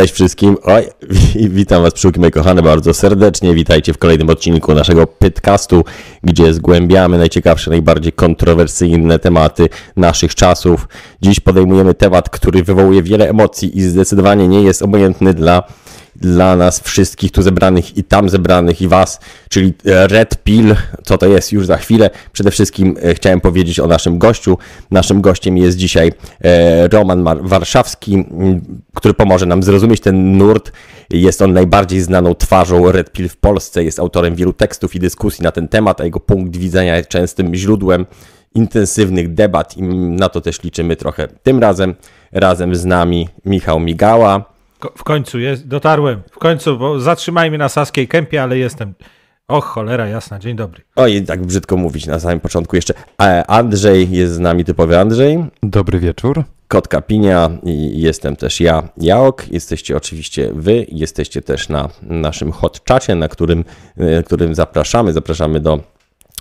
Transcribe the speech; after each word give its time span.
Cześć 0.00 0.14
wszystkim. 0.14 0.56
Oj, 0.62 0.82
witam 1.34 1.82
Was, 1.82 1.94
przyłki 1.94 2.20
moje 2.20 2.30
kochane, 2.30 2.62
bardzo 2.62 2.94
serdecznie. 2.94 3.54
Witajcie 3.54 3.92
w 3.92 3.98
kolejnym 3.98 4.30
odcinku 4.30 4.74
naszego 4.74 5.06
podcastu, 5.06 5.84
gdzie 6.22 6.54
zgłębiamy 6.54 7.18
najciekawsze, 7.18 7.70
najbardziej 7.70 8.12
kontrowersyjne 8.12 9.18
tematy 9.18 9.68
naszych 9.96 10.34
czasów. 10.34 10.88
Dziś 11.22 11.40
podejmujemy 11.40 11.94
temat, 11.94 12.30
który 12.30 12.62
wywołuje 12.62 13.02
wiele 13.02 13.28
emocji 13.28 13.78
i 13.78 13.82
zdecydowanie 13.82 14.48
nie 14.48 14.62
jest 14.62 14.82
obojętny 14.82 15.34
dla 15.34 15.62
dla 16.20 16.56
nas 16.56 16.80
wszystkich 16.80 17.32
tu 17.32 17.42
zebranych 17.42 17.96
i 17.96 18.04
tam 18.04 18.28
zebranych 18.28 18.82
i 18.82 18.88
Was, 18.88 19.20
czyli 19.48 19.74
Red 19.84 20.44
Pill, 20.44 20.76
co 21.04 21.18
to 21.18 21.26
jest 21.26 21.52
już 21.52 21.66
za 21.66 21.76
chwilę. 21.76 22.10
Przede 22.32 22.50
wszystkim 22.50 22.96
e, 23.02 23.14
chciałem 23.14 23.40
powiedzieć 23.40 23.80
o 23.80 23.86
naszym 23.86 24.18
gościu. 24.18 24.58
Naszym 24.90 25.20
gościem 25.20 25.56
jest 25.56 25.76
dzisiaj 25.76 26.12
e, 26.44 26.88
Roman 26.88 27.24
Warszawski, 27.42 28.24
który 28.94 29.14
pomoże 29.14 29.46
nam 29.46 29.62
zrozumieć 29.62 30.00
ten 30.00 30.38
nurt. 30.38 30.72
Jest 31.10 31.42
on 31.42 31.52
najbardziej 31.52 32.00
znaną 32.00 32.34
twarzą 32.34 32.92
Red 32.92 33.12
Pill 33.12 33.28
w 33.28 33.36
Polsce, 33.36 33.84
jest 33.84 33.98
autorem 33.98 34.34
wielu 34.34 34.52
tekstów 34.52 34.94
i 34.94 34.98
dyskusji 34.98 35.42
na 35.42 35.52
ten 35.52 35.68
temat, 35.68 36.00
a 36.00 36.04
jego 36.04 36.20
punkt 36.20 36.56
widzenia 36.56 36.96
jest 36.96 37.08
częstym 37.08 37.54
źródłem 37.54 38.06
intensywnych 38.54 39.34
debat 39.34 39.76
i 39.76 39.82
na 39.82 40.28
to 40.28 40.40
też 40.40 40.62
liczymy 40.62 40.96
trochę. 40.96 41.28
Tym 41.42 41.58
razem 41.58 41.94
razem 42.32 42.74
z 42.74 42.84
nami 42.84 43.28
Michał 43.44 43.80
Migała, 43.80 44.49
w 44.96 45.04
końcu 45.04 45.38
jest, 45.38 45.68
dotarłem. 45.68 46.22
W 46.30 46.38
końcu, 46.38 46.78
bo 46.78 47.00
zatrzymajmy 47.00 47.58
na 47.58 47.68
Saskiej 47.68 48.08
Kępie, 48.08 48.42
ale 48.42 48.58
jestem. 48.58 48.94
Och, 49.48 49.64
cholera 49.64 50.08
jasna, 50.08 50.38
dzień 50.38 50.56
dobry. 50.56 50.82
Oj, 50.96 51.22
tak 51.22 51.42
brzydko 51.46 51.76
mówić 51.76 52.06
na 52.06 52.20
samym 52.20 52.40
początku 52.40 52.76
jeszcze. 52.76 52.94
E, 53.22 53.46
Andrzej 53.46 54.10
jest 54.10 54.32
z 54.32 54.38
nami, 54.38 54.64
typowy 54.64 54.98
Andrzej. 54.98 55.44
Dobry 55.62 55.98
wieczór. 55.98 56.44
Kotka 56.68 57.00
Pinia 57.00 57.50
i 57.62 58.00
jestem 58.00 58.36
też 58.36 58.60
ja, 58.60 58.88
Jaok. 58.96 59.48
Jesteście 59.52 59.96
oczywiście 59.96 60.50
wy, 60.54 60.86
jesteście 60.88 61.42
też 61.42 61.68
na 61.68 61.88
naszym 62.02 62.52
hot 62.52 62.84
czacie, 62.84 63.14
na 63.14 63.28
którym, 63.28 63.64
e, 63.96 64.22
którym 64.22 64.54
zapraszamy. 64.54 65.12
Zapraszamy 65.12 65.60
do 65.60 65.80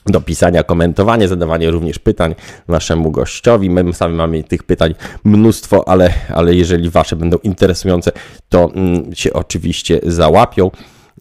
do 0.06 0.22
pisania, 0.22 0.64
komentowania, 0.64 1.28
zadawania 1.28 1.72
również 1.72 2.00
pytań 2.00 2.36
naszemu 2.68 3.12
gościowi. 3.12 3.70
My 3.70 3.94
sami 3.94 4.16
mamy 4.16 4.44
tych 4.44 4.64
pytań 4.64 4.96
mnóstwo, 5.24 5.88
ale, 5.88 6.14
ale 6.34 6.56
jeżeli 6.56 6.90
wasze 6.90 7.16
będą 7.16 7.38
interesujące, 7.44 8.12
to 8.50 8.72
mm, 8.76 9.16
się 9.16 9.34
oczywiście 9.34 10.00
załapią. 10.04 10.72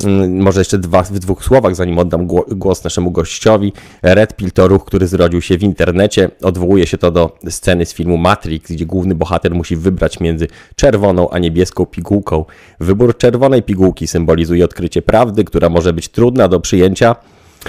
Mm, 0.05 0.43
może 0.43 0.61
jeszcze 0.61 0.79
dwa, 0.79 1.03
w 1.03 1.19
dwóch 1.19 1.45
słowach, 1.45 1.75
zanim 1.75 1.99
oddam 1.99 2.27
głos 2.49 2.85
naszemu 2.85 3.11
gościowi. 3.11 3.73
Red 4.03 4.37
Pill 4.37 4.51
to 4.51 4.69
ruch, 4.69 4.85
który 4.85 5.07
zrodził 5.07 5.41
się 5.41 5.59
w 5.59 5.63
internecie. 5.63 6.31
Odwołuje 6.43 6.87
się 6.87 6.99
to 6.99 7.11
do 7.11 7.37
sceny 7.49 7.87
z 7.87 7.95
filmu 7.95 8.17
Matrix, 8.17 8.73
gdzie 8.73 8.87
główny 8.87 9.15
bohater 9.15 9.55
musi 9.55 9.77
wybrać 9.77 10.21
między 10.21 10.49
czerwoną 10.77 11.31
a 11.31 11.39
niebieską 11.39 11.87
pigułką. 11.87 12.45
Wybór 12.81 13.17
czerwonej 13.17 13.63
pigułki 13.63 14.07
symbolizuje 14.07 14.65
odkrycie 14.65 15.03
prawdy, 15.03 15.45
która 15.45 15.69
może 15.69 15.93
być 15.93 16.09
trudna 16.09 16.49
do 16.49 16.61
przyjęcia 16.61 17.17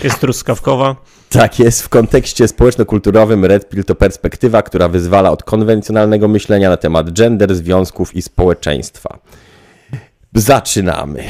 jest 0.03 0.19
truskawkowa. 0.19 0.95
Tak 1.29 1.59
jest. 1.59 1.81
W 1.81 1.89
kontekście 1.89 2.47
społeczno-kulturowym 2.47 3.45
Red 3.45 3.69
Pill 3.69 3.83
to 3.83 3.95
perspektywa, 3.95 4.61
która 4.61 4.87
wyzwala 4.87 5.31
od 5.31 5.43
konwencjonalnego 5.43 6.27
myślenia 6.27 6.69
na 6.69 6.77
temat 6.77 7.11
gender, 7.11 7.55
związków 7.55 8.15
i 8.15 8.21
społeczeństwa. 8.21 9.19
Zaczynamy. 10.33 11.23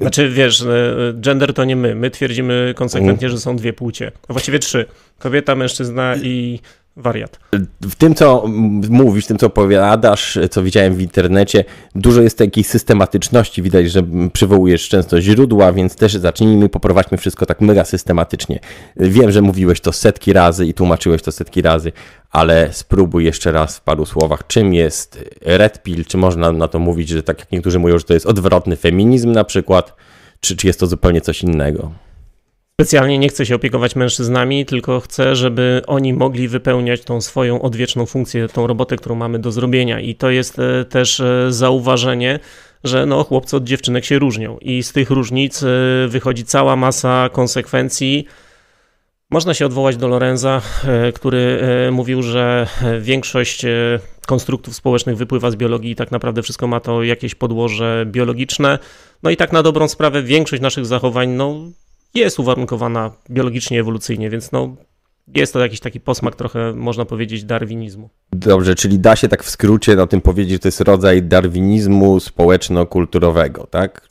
Znaczy, 0.00 0.30
wiesz, 0.30 0.62
e, 0.62 0.66
gender 1.14 1.54
to 1.54 1.64
nie 1.64 1.76
my. 1.76 1.94
My 1.94 2.10
twierdzimy 2.10 2.74
konsekwentnie, 2.76 3.28
że 3.28 3.38
są 3.38 3.56
dwie 3.56 3.72
płcie. 3.72 4.12
A 4.28 4.32
właściwie 4.32 4.58
trzy. 4.58 4.86
Kobieta, 5.18 5.54
mężczyzna 5.54 6.16
i 6.16 6.60
wariat. 6.96 7.38
W 7.80 7.94
tym, 7.94 8.14
co 8.14 8.44
mówisz, 8.90 9.24
w 9.24 9.28
tym, 9.28 9.38
co 9.38 9.46
opowiadasz, 9.46 10.38
co 10.50 10.62
widziałem 10.62 10.94
w 10.94 11.00
internecie, 11.00 11.64
dużo 11.94 12.22
jest 12.22 12.38
takiej 12.38 12.64
systematyczności. 12.64 13.62
Widać, 13.62 13.90
że 13.90 14.02
przywołujesz 14.32 14.88
często 14.88 15.20
źródła, 15.20 15.72
więc 15.72 15.96
też 15.96 16.14
zacznijmy, 16.14 16.68
poprowadźmy 16.68 17.18
wszystko 17.18 17.46
tak 17.46 17.60
mega 17.60 17.84
systematycznie. 17.84 18.60
Wiem, 18.96 19.30
że 19.30 19.42
mówiłeś 19.42 19.80
to 19.80 19.92
setki 19.92 20.32
razy 20.32 20.66
i 20.66 20.74
tłumaczyłeś 20.74 21.22
to 21.22 21.32
setki 21.32 21.62
razy, 21.62 21.92
ale 22.30 22.68
spróbuj 22.72 23.24
jeszcze 23.24 23.52
raz 23.52 23.76
w 23.76 23.80
paru 23.80 24.06
słowach, 24.06 24.46
czym 24.46 24.74
jest 24.74 25.24
red 25.40 25.82
pill, 25.82 26.04
czy 26.04 26.18
można 26.18 26.52
na 26.52 26.68
to 26.68 26.78
mówić, 26.78 27.08
że 27.08 27.22
tak 27.22 27.38
jak 27.38 27.52
niektórzy 27.52 27.78
mówią, 27.78 27.98
że 27.98 28.04
to 28.04 28.14
jest 28.14 28.26
odwrotny 28.26 28.76
feminizm 28.76 29.32
na 29.32 29.44
przykład, 29.44 29.94
czy, 30.40 30.56
czy 30.56 30.66
jest 30.66 30.80
to 30.80 30.86
zupełnie 30.86 31.20
coś 31.20 31.42
innego? 31.42 31.92
Specjalnie 32.80 33.18
nie 33.18 33.28
chcę 33.28 33.46
się 33.46 33.54
opiekować 33.54 33.96
mężczyznami, 33.96 34.66
tylko 34.66 35.00
chcę, 35.00 35.36
żeby 35.36 35.82
oni 35.86 36.12
mogli 36.12 36.48
wypełniać 36.48 37.04
tą 37.04 37.20
swoją 37.20 37.62
odwieczną 37.62 38.06
funkcję, 38.06 38.48
tą 38.48 38.66
robotę, 38.66 38.96
którą 38.96 39.14
mamy 39.14 39.38
do 39.38 39.52
zrobienia. 39.52 40.00
I 40.00 40.14
to 40.14 40.30
jest 40.30 40.58
e, 40.58 40.84
też 40.84 41.20
e, 41.20 41.52
zauważenie, 41.52 42.38
że 42.84 43.06
no, 43.06 43.24
chłopcy 43.24 43.56
od 43.56 43.64
dziewczynek 43.64 44.04
się 44.04 44.18
różnią 44.18 44.58
i 44.58 44.82
z 44.82 44.92
tych 44.92 45.10
różnic 45.10 45.62
e, 45.62 45.66
wychodzi 46.08 46.44
cała 46.44 46.76
masa 46.76 47.28
konsekwencji. 47.32 48.26
Można 49.30 49.54
się 49.54 49.66
odwołać 49.66 49.96
do 49.96 50.08
Lorenza, 50.08 50.62
który 51.14 51.62
mówił, 51.92 52.22
że 52.22 52.66
większość 53.00 53.66
konstruktów 54.26 54.74
społecznych 54.74 55.16
wypływa 55.16 55.50
z 55.50 55.56
biologii 55.56 55.90
i 55.90 55.96
tak 55.96 56.10
naprawdę 56.10 56.42
wszystko 56.42 56.66
ma 56.66 56.80
to 56.80 57.02
jakieś 57.02 57.34
podłoże 57.34 58.04
biologiczne. 58.06 58.78
No 59.22 59.30
i 59.30 59.36
tak 59.36 59.52
na 59.52 59.62
dobrą 59.62 59.88
sprawę 59.88 60.22
większość 60.22 60.62
naszych 60.62 60.86
zachowań 60.86 61.28
no, 61.28 61.70
jest 62.14 62.38
uwarunkowana 62.38 63.10
biologicznie, 63.30 63.80
ewolucyjnie, 63.80 64.30
więc 64.30 64.52
no, 64.52 64.76
jest 65.34 65.52
to 65.52 65.60
jakiś 65.60 65.80
taki 65.80 66.00
posmak 66.00 66.36
trochę, 66.36 66.72
można 66.72 67.04
powiedzieć, 67.04 67.44
darwinizmu. 67.44 68.10
Dobrze, 68.32 68.74
czyli 68.74 68.98
da 68.98 69.16
się 69.16 69.28
tak 69.28 69.44
w 69.44 69.50
skrócie 69.50 69.96
na 69.96 70.06
tym 70.06 70.20
powiedzieć, 70.20 70.52
że 70.52 70.58
to 70.58 70.68
jest 70.68 70.80
rodzaj 70.80 71.22
darwinizmu 71.22 72.20
społeczno-kulturowego, 72.20 73.66
tak? 73.66 74.06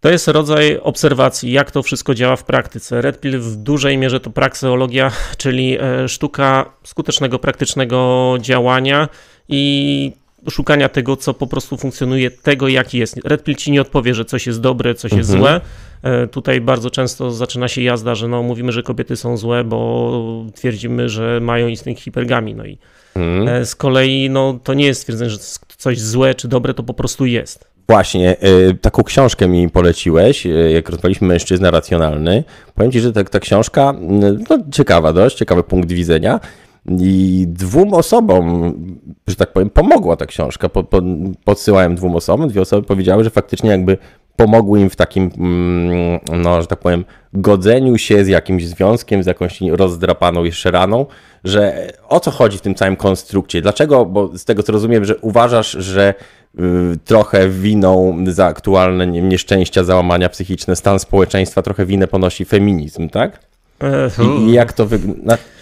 To 0.00 0.10
jest 0.10 0.28
rodzaj 0.28 0.78
obserwacji, 0.82 1.52
jak 1.52 1.70
to 1.70 1.82
wszystko 1.82 2.14
działa 2.14 2.36
w 2.36 2.44
praktyce. 2.44 3.02
Red 3.02 3.20
Pill 3.20 3.40
w 3.40 3.56
dużej 3.56 3.98
mierze 3.98 4.20
to 4.20 4.30
prakseologia, 4.30 5.10
czyli 5.36 5.78
e, 5.80 6.08
sztuka 6.08 6.72
skutecznego, 6.82 7.38
praktycznego 7.38 8.36
działania 8.40 9.08
i 9.48 10.12
szukania 10.50 10.88
tego, 10.88 11.16
co 11.16 11.34
po 11.34 11.46
prostu 11.46 11.76
funkcjonuje, 11.76 12.30
tego, 12.30 12.68
jaki 12.68 12.98
jest. 12.98 13.20
Red 13.24 13.44
Pill 13.44 13.54
ci 13.54 13.72
nie 13.72 13.80
odpowie, 13.80 14.14
że 14.14 14.24
coś 14.24 14.46
jest 14.46 14.60
dobre, 14.60 14.94
coś 14.94 15.12
mhm. 15.12 15.18
jest 15.18 15.30
złe. 15.30 15.60
E, 16.04 16.26
tutaj 16.26 16.60
bardzo 16.60 16.90
często 16.90 17.30
zaczyna 17.30 17.68
się 17.68 17.82
jazda, 17.82 18.14
że 18.14 18.28
no, 18.28 18.42
mówimy, 18.42 18.72
że 18.72 18.82
kobiety 18.82 19.16
są 19.16 19.36
złe, 19.36 19.64
bo 19.64 20.44
twierdzimy, 20.54 21.08
że 21.08 21.40
mają 21.40 21.68
instynkt 21.68 22.00
hipergami. 22.02 22.54
No 22.54 22.64
i 22.64 22.78
mhm. 23.14 23.66
z 23.66 23.74
kolei 23.74 24.30
no, 24.30 24.58
to 24.64 24.74
nie 24.74 24.86
jest 24.86 25.00
stwierdzenie, 25.00 25.30
że 25.30 25.38
coś 25.78 26.00
złe 26.00 26.34
czy 26.34 26.48
dobre, 26.48 26.74
to 26.74 26.82
po 26.82 26.94
prostu 26.94 27.26
jest. 27.26 27.74
Właśnie, 27.88 28.36
taką 28.80 29.02
książkę 29.02 29.48
mi 29.48 29.70
poleciłeś, 29.70 30.46
jak 30.74 30.88
rozmawialiśmy 30.88 31.28
Mężczyzna 31.28 31.70
Racjonalny. 31.70 32.44
Powiem 32.74 32.92
Ci, 32.92 33.00
że 33.00 33.12
ta, 33.12 33.24
ta 33.24 33.40
książka, 33.40 33.94
no, 34.50 34.58
ciekawa 34.72 35.12
dość, 35.12 35.36
ciekawy 35.36 35.62
punkt 35.62 35.92
widzenia. 35.92 36.40
I 37.00 37.44
dwóm 37.48 37.94
osobom, 37.94 38.72
że 39.26 39.36
tak 39.36 39.52
powiem, 39.52 39.70
pomogła 39.70 40.16
ta 40.16 40.26
książka. 40.26 40.68
Po, 40.68 40.84
po, 40.84 41.02
podsyłałem 41.44 41.94
dwóm 41.94 42.16
osobom, 42.16 42.48
dwie 42.48 42.60
osoby 42.60 42.86
powiedziały, 42.86 43.24
że 43.24 43.30
faktycznie 43.30 43.70
jakby 43.70 43.98
pomogły 44.36 44.80
im 44.80 44.90
w 44.90 44.96
takim, 44.96 45.30
mm, 45.38 46.20
no, 46.42 46.60
że 46.60 46.66
tak 46.66 46.78
powiem, 46.78 47.04
godzeniu 47.32 47.98
się 47.98 48.24
z 48.24 48.28
jakimś 48.28 48.66
związkiem, 48.66 49.22
z 49.22 49.26
jakąś 49.26 49.60
rozdrapaną 49.60 50.44
jeszcze 50.44 50.70
raną, 50.70 51.06
że 51.44 51.92
o 52.08 52.20
co 52.20 52.30
chodzi 52.30 52.58
w 52.58 52.60
tym 52.60 52.74
całym 52.74 52.96
konstrukcie? 52.96 53.62
Dlaczego? 53.62 54.06
Bo 54.06 54.38
z 54.38 54.44
tego 54.44 54.62
co 54.62 54.72
rozumiem, 54.72 55.04
że 55.04 55.16
uważasz, 55.16 55.70
że 55.70 56.14
y, 56.58 56.62
trochę 57.04 57.48
winą 57.48 58.16
za 58.26 58.46
aktualne 58.46 59.06
nieszczęścia, 59.06 59.84
załamania 59.84 60.28
psychiczne, 60.28 60.76
stan 60.76 60.98
społeczeństwa, 60.98 61.62
trochę 61.62 61.86
winę 61.86 62.06
ponosi 62.06 62.44
feminizm, 62.44 63.08
tak? 63.08 63.40
I, 64.46 64.52
jak, 64.52 64.72
to 64.72 64.86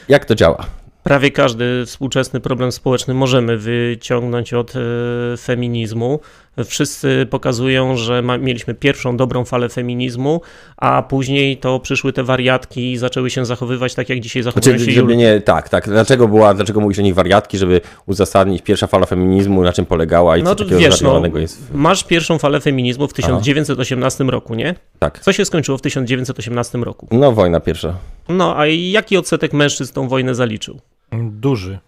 jak 0.08 0.24
to 0.24 0.34
działa? 0.34 0.66
Prawie 1.02 1.30
każdy 1.30 1.86
współczesny 1.86 2.40
problem 2.40 2.72
społeczny 2.72 3.14
możemy 3.14 3.58
wyciągnąć 3.58 4.54
od 4.54 4.72
e, 4.76 5.36
feminizmu. 5.36 6.20
Wszyscy 6.64 7.26
pokazują, 7.30 7.96
że 7.96 8.22
ma, 8.22 8.38
mieliśmy 8.38 8.74
pierwszą 8.74 9.16
dobrą 9.16 9.44
falę 9.44 9.68
feminizmu, 9.68 10.40
a 10.76 11.02
później 11.02 11.56
to 11.56 11.80
przyszły 11.80 12.12
te 12.12 12.24
wariatki 12.24 12.92
i 12.92 12.98
zaczęły 12.98 13.30
się 13.30 13.44
zachowywać 13.44 13.94
tak, 13.94 14.08
jak 14.08 14.20
dzisiaj 14.20 14.42
zachowują 14.42 14.78
znaczy, 14.78 14.92
się 14.92 14.96
żeby 14.96 15.16
nie, 15.16 15.40
Tak, 15.40 15.68
tak. 15.68 15.88
Dlaczego 15.88 16.28
była, 16.28 16.54
dlaczego 16.54 16.80
mówisz 16.80 16.98
o 16.98 17.02
nich 17.02 17.14
wariatki, 17.14 17.58
żeby 17.58 17.80
uzasadnić 18.06 18.62
pierwsza 18.62 18.86
fala 18.86 19.06
feminizmu, 19.06 19.62
na 19.62 19.72
czym 19.72 19.86
polegała 19.86 20.36
i 20.36 20.42
no, 20.42 20.50
co 20.50 20.64
takiego 20.64 20.78
wiesz, 20.80 21.00
no, 21.00 21.22
jest? 21.36 21.74
Masz 21.74 22.04
pierwszą 22.04 22.38
falę 22.38 22.60
feminizmu 22.60 23.08
w 23.08 23.12
1918 23.12 24.24
Aha. 24.24 24.30
roku, 24.30 24.54
nie? 24.54 24.74
Tak. 24.98 25.18
Co 25.18 25.32
się 25.32 25.44
skończyło 25.44 25.78
w 25.78 25.82
1918 25.82 26.78
roku? 26.78 27.08
No, 27.10 27.32
wojna 27.32 27.60
pierwsza. 27.60 27.94
No, 28.28 28.58
a 28.58 28.66
jaki 28.66 29.16
odsetek 29.16 29.52
mężczyzn 29.52 29.94
tą 29.94 30.08
wojnę 30.08 30.34
zaliczył? 30.34 30.80
Duży. 31.12 31.78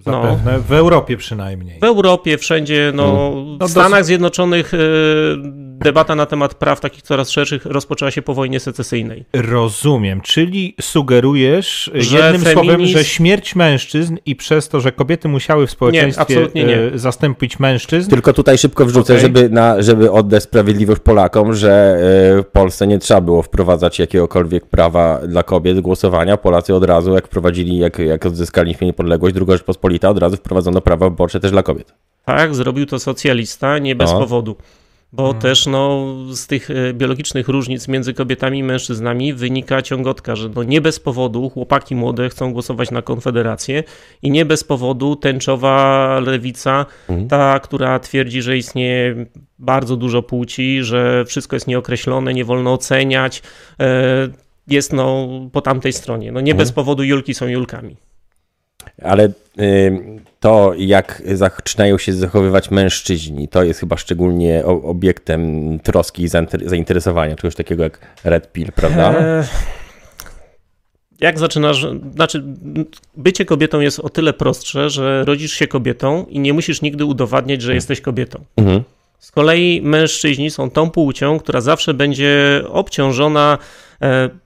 Zapewne, 0.00 0.52
no. 0.52 0.60
w 0.60 0.72
Europie 0.72 1.16
przynajmniej. 1.16 1.80
W 1.80 1.84
Europie, 1.84 2.38
wszędzie, 2.38 2.92
no, 2.94 3.32
no 3.58 3.66
w 3.66 3.70
Stanach 3.70 4.04
Zjednoczonych 4.04 4.74
y, 4.74 4.78
debata 5.82 6.14
na 6.14 6.26
temat 6.26 6.54
praw 6.54 6.80
takich 6.80 7.02
coraz 7.02 7.30
szerszych 7.30 7.66
rozpoczęła 7.66 8.10
się 8.10 8.22
po 8.22 8.34
wojnie 8.34 8.60
secesyjnej. 8.60 9.24
Rozumiem, 9.32 10.20
czyli 10.20 10.74
sugerujesz 10.80 11.90
że 11.94 12.16
jednym 12.16 12.42
feminizm... 12.42 12.68
słowem, 12.68 12.86
że 12.86 13.04
śmierć 13.04 13.56
mężczyzn 13.56 14.16
i 14.26 14.36
przez 14.36 14.68
to, 14.68 14.80
że 14.80 14.92
kobiety 14.92 15.28
musiały 15.28 15.66
w 15.66 15.70
społeczeństwie 15.70 16.48
nie, 16.54 16.64
nie. 16.64 16.90
Zastąpić 16.94 17.58
mężczyzn. 17.58 18.10
Tylko 18.10 18.32
tutaj 18.32 18.58
szybko 18.58 18.86
wrzucę, 18.86 19.12
okay. 19.12 19.20
żeby, 19.20 19.50
na, 19.50 19.82
żeby 19.82 20.12
oddać 20.12 20.42
sprawiedliwość 20.42 21.00
Polakom, 21.00 21.54
że 21.54 21.96
e, 22.38 22.42
w 22.42 22.46
Polsce 22.46 22.86
nie 22.86 22.98
trzeba 22.98 23.20
było 23.20 23.42
wprowadzać 23.42 23.98
jakiegokolwiek 23.98 24.66
prawa 24.66 25.20
dla 25.28 25.42
kobiet 25.42 25.80
głosowania. 25.80 26.36
Polacy 26.36 26.74
od 26.74 26.84
razu, 26.84 27.14
jak 27.14 27.26
wprowadzili, 27.26 27.78
jak, 27.78 27.98
jak 27.98 28.26
odzyskaliśmy 28.26 28.86
niepodległość, 28.86 29.34
druga 29.34 29.52
Rzeczpospolita, 29.52 30.10
od 30.10 30.18
razu 30.18 30.36
wprowadzono 30.36 30.80
prawa 30.80 31.10
wyborcze 31.10 31.40
też 31.40 31.50
dla 31.50 31.62
kobiet. 31.62 31.94
Tak, 32.24 32.54
zrobił 32.54 32.86
to 32.86 32.98
socjalista, 32.98 33.78
nie 33.78 33.96
bez 33.96 34.12
no. 34.12 34.18
powodu 34.18 34.56
bo 35.12 35.22
hmm. 35.22 35.42
też 35.42 35.66
no, 35.66 36.14
z 36.32 36.46
tych 36.46 36.70
e, 36.70 36.94
biologicznych 36.94 37.48
różnic 37.48 37.88
między 37.88 38.14
kobietami 38.14 38.58
i 38.58 38.62
mężczyznami 38.62 39.34
wynika 39.34 39.82
ciągotka, 39.82 40.36
że 40.36 40.48
no, 40.48 40.62
nie 40.62 40.80
bez 40.80 41.00
powodu 41.00 41.50
chłopaki 41.50 41.94
młode 41.94 42.28
chcą 42.28 42.52
głosować 42.52 42.90
na 42.90 43.02
Konfederację 43.02 43.84
i 44.22 44.30
nie 44.30 44.44
bez 44.44 44.64
powodu 44.64 45.16
tęczowa 45.16 46.20
lewica, 46.20 46.86
hmm. 47.06 47.28
ta, 47.28 47.60
która 47.60 47.98
twierdzi, 47.98 48.42
że 48.42 48.56
istnieje 48.56 49.26
bardzo 49.58 49.96
dużo 49.96 50.22
płci, 50.22 50.82
że 50.82 51.24
wszystko 51.24 51.56
jest 51.56 51.66
nieokreślone, 51.66 52.34
nie 52.34 52.44
wolno 52.44 52.72
oceniać, 52.72 53.42
e, 53.80 54.28
jest 54.68 54.92
no, 54.92 55.28
po 55.52 55.60
tamtej 55.60 55.92
stronie. 55.92 56.32
No, 56.32 56.40
nie 56.40 56.52
hmm. 56.52 56.58
bez 56.58 56.72
powodu 56.72 57.02
Julki 57.02 57.34
są 57.34 57.46
Julkami. 57.46 57.96
Ale 59.02 59.28
to, 60.42 60.72
jak 60.76 61.22
zaczynają 61.34 61.98
się 61.98 62.12
zachowywać 62.12 62.70
mężczyźni, 62.70 63.48
to 63.48 63.62
jest 63.62 63.80
chyba 63.80 63.96
szczególnie 63.96 64.64
obiektem 64.64 65.78
troski 65.80 66.22
i 66.22 66.28
zainteresowania, 66.64 67.36
czegoś 67.36 67.54
takiego 67.54 67.82
jak 67.82 67.98
Red 68.24 68.52
Pill, 68.52 68.72
prawda? 68.72 69.12
E, 69.12 69.44
jak 71.20 71.38
zaczynasz, 71.38 71.86
znaczy 72.14 72.44
bycie 73.16 73.44
kobietą 73.44 73.80
jest 73.80 74.00
o 74.00 74.08
tyle 74.08 74.32
prostsze, 74.32 74.90
że 74.90 75.24
rodzisz 75.24 75.52
się 75.52 75.66
kobietą 75.66 76.26
i 76.28 76.38
nie 76.38 76.52
musisz 76.52 76.82
nigdy 76.82 77.04
udowadniać, 77.04 77.62
że 77.62 77.74
jesteś 77.74 78.00
kobietą. 78.00 78.44
Mhm. 78.56 78.82
Z 79.18 79.30
kolei 79.30 79.82
mężczyźni 79.82 80.50
są 80.50 80.70
tą 80.70 80.90
płcią, 80.90 81.38
która 81.38 81.60
zawsze 81.60 81.94
będzie 81.94 82.62
obciążona 82.68 83.58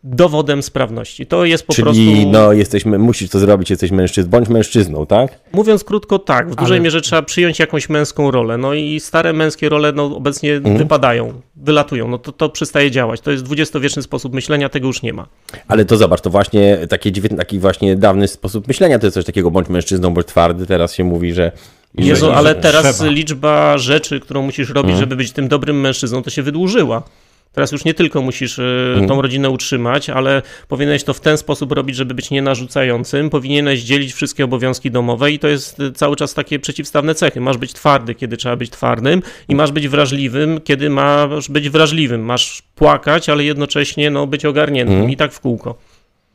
dowodem 0.05 0.62
sprawności. 0.62 1.26
To 1.26 1.44
jest 1.44 1.67
po 1.67 1.73
Czyli, 1.73 1.82
prostu. 1.82 2.03
Czyli 2.03 2.26
no, 2.26 2.53
jesteśmy, 2.53 2.99
musisz 2.99 3.31
to 3.31 3.38
zrobić, 3.38 3.70
jesteś 3.70 3.91
mężczyzną, 3.91 4.31
bądź 4.31 4.49
mężczyzną, 4.49 5.06
tak? 5.06 5.41
Mówiąc 5.53 5.85
krótko, 5.85 6.19
tak. 6.19 6.50
W 6.50 6.55
dużej 6.55 6.76
Ale... 6.76 6.85
mierze 6.85 7.00
trzeba 7.00 7.23
przyjąć 7.23 7.58
jakąś 7.58 7.88
męską 7.88 8.31
rolę. 8.31 8.58
No 8.58 8.75
i 8.75 9.00
stare 9.00 9.32
męskie 9.32 9.69
role 9.69 9.93
no, 9.93 10.05
obecnie 10.17 10.55
mhm. 10.55 10.79
wypadają, 10.79 11.41
wylatują. 11.56 12.08
No 12.08 12.19
to, 12.19 12.32
to 12.32 12.49
przestaje 12.49 12.91
działać. 12.91 13.20
To 13.20 13.31
jest 13.31 13.44
dwudziestowieczny 13.44 14.03
sposób 14.03 14.35
myślenia, 14.35 14.69
tego 14.69 14.87
już 14.87 15.03
nie 15.03 15.12
ma. 15.12 15.26
Ale 15.69 15.85
to 15.85 15.97
zobacz, 15.97 16.20
to 16.20 16.31
właśnie 16.31 16.79
taki, 16.88 17.12
taki 17.12 17.58
właśnie 17.58 17.97
dawny 17.97 18.29
sposób 18.29 18.69
myślenia 18.69 18.99
to 18.99 19.06
jest 19.06 19.14
coś 19.14 19.25
takiego, 19.25 19.50
bądź 19.50 19.69
mężczyzną, 19.69 20.14
bądź 20.14 20.26
twardy. 20.26 20.67
Teraz 20.67 20.94
się 20.94 21.05
mówi, 21.05 21.35
że 21.35 21.53
Jezu, 21.99 22.31
ale 22.32 22.55
teraz 22.55 22.97
trzeba. 22.97 23.11
liczba 23.11 23.79
rzeczy, 23.79 24.20
którą 24.20 24.43
musisz 24.43 24.69
robić, 24.69 24.91
mhm. 24.91 25.00
żeby 25.00 25.17
być 25.17 25.32
tym 25.32 25.49
dobrym 25.49 25.81
mężczyzną, 25.81 26.23
to 26.23 26.31
się 26.31 26.43
wydłużyła. 26.43 27.03
Teraz 27.52 27.72
już 27.72 27.84
nie 27.84 27.94
tylko 27.94 28.22
musisz 28.22 28.58
y, 28.58 28.62
mhm. 28.62 29.08
tą 29.08 29.22
rodzinę 29.22 29.50
utrzymać, 29.50 30.10
ale 30.10 30.43
powinieneś 30.69 31.04
to 31.04 31.14
w 31.14 31.20
ten 31.20 31.38
sposób 31.38 31.72
robić, 31.72 31.96
żeby 31.96 32.14
być 32.14 32.31
nienarzucającym. 32.31 33.31
Powinieneś 33.31 33.81
dzielić 33.81 34.12
wszystkie 34.12 34.44
obowiązki 34.44 34.90
domowe 34.90 35.32
i 35.32 35.38
to 35.38 35.48
jest 35.48 35.81
y, 35.81 35.93
cały 35.93 36.16
czas 36.16 36.34
takie 36.34 36.58
przeciwstawne 36.58 37.14
cechy. 37.14 37.40
Masz 37.40 37.56
być 37.56 37.72
twardy, 37.72 38.14
kiedy 38.14 38.37
trzeba 38.37 38.56
być 38.56 38.70
twardym 38.70 39.22
i 39.48 39.54
masz 39.54 39.72
być 39.72 39.88
wrażliwym, 39.88 40.60
kiedy 40.60 40.90
masz 40.90 41.48
być 41.48 41.69
wrażliwym. 41.69 42.25
Masz 42.25 42.62
płakać, 42.75 43.28
ale 43.28 43.44
jednocześnie 43.44 44.10
no, 44.10 44.26
być 44.26 44.44
ogarniętym 44.44 44.94
mhm. 44.94 45.12
i 45.12 45.16
tak 45.16 45.32
w 45.32 45.40
kółko. 45.40 45.78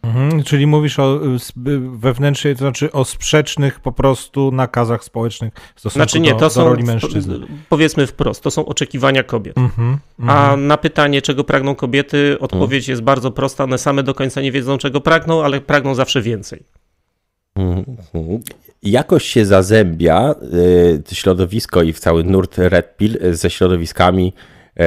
Mhm, 0.04 0.44
czyli 0.44 0.68
mówisz 0.68 1.00
o 1.00 1.20
wewnętrznej, 1.96 2.54
to 2.54 2.60
znaczy 2.60 2.92
o 2.92 3.06
sprzecznych 3.06 3.80
po 3.80 3.92
prostu 3.92 4.52
nakazach 4.52 5.04
społecznych 5.04 5.54
w 5.76 5.80
stosunku 5.80 5.94
znaczy 5.94 6.20
nie, 6.20 6.32
to 6.32 6.40
do, 6.40 6.50
są, 6.50 6.64
do 6.64 6.70
roli 6.70 6.84
mężczyzny. 6.84 7.40
Powiedzmy 7.70 8.08
wprost, 8.08 8.44
to 8.44 8.52
są 8.52 8.66
oczekiwania 8.66 9.24
kobiet. 9.24 9.58
Mhm, 9.58 9.98
A 10.28 10.44
mhm. 10.44 10.68
na 10.68 10.78
pytanie, 10.78 11.22
czego 11.22 11.44
pragną 11.44 11.76
kobiety, 11.76 12.38
odpowiedź 12.40 12.88
jest 12.88 13.02
bardzo 13.02 13.32
prosta. 13.32 13.64
One 13.64 13.78
same 13.78 14.04
do 14.04 14.14
końca 14.14 14.42
nie 14.42 14.52
wiedzą, 14.52 14.78
czego 14.78 15.02
pragną, 15.02 15.44
ale 15.44 15.62
pragną 15.62 15.96
zawsze 15.96 16.22
więcej. 16.22 16.64
Jakoś 18.84 19.26
się 19.26 19.46
zazębia 19.46 20.36
y, 21.12 21.16
środowisko 21.16 21.84
i 21.84 21.94
w 21.94 22.00
cały 22.00 22.24
nurt 22.24 22.58
Red 22.58 22.98
Pill 22.98 23.18
ze 23.32 23.50
środowiskami 23.50 24.34
y, 24.80 24.84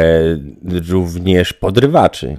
również 0.91 1.53
podrywaczy. 1.53 2.37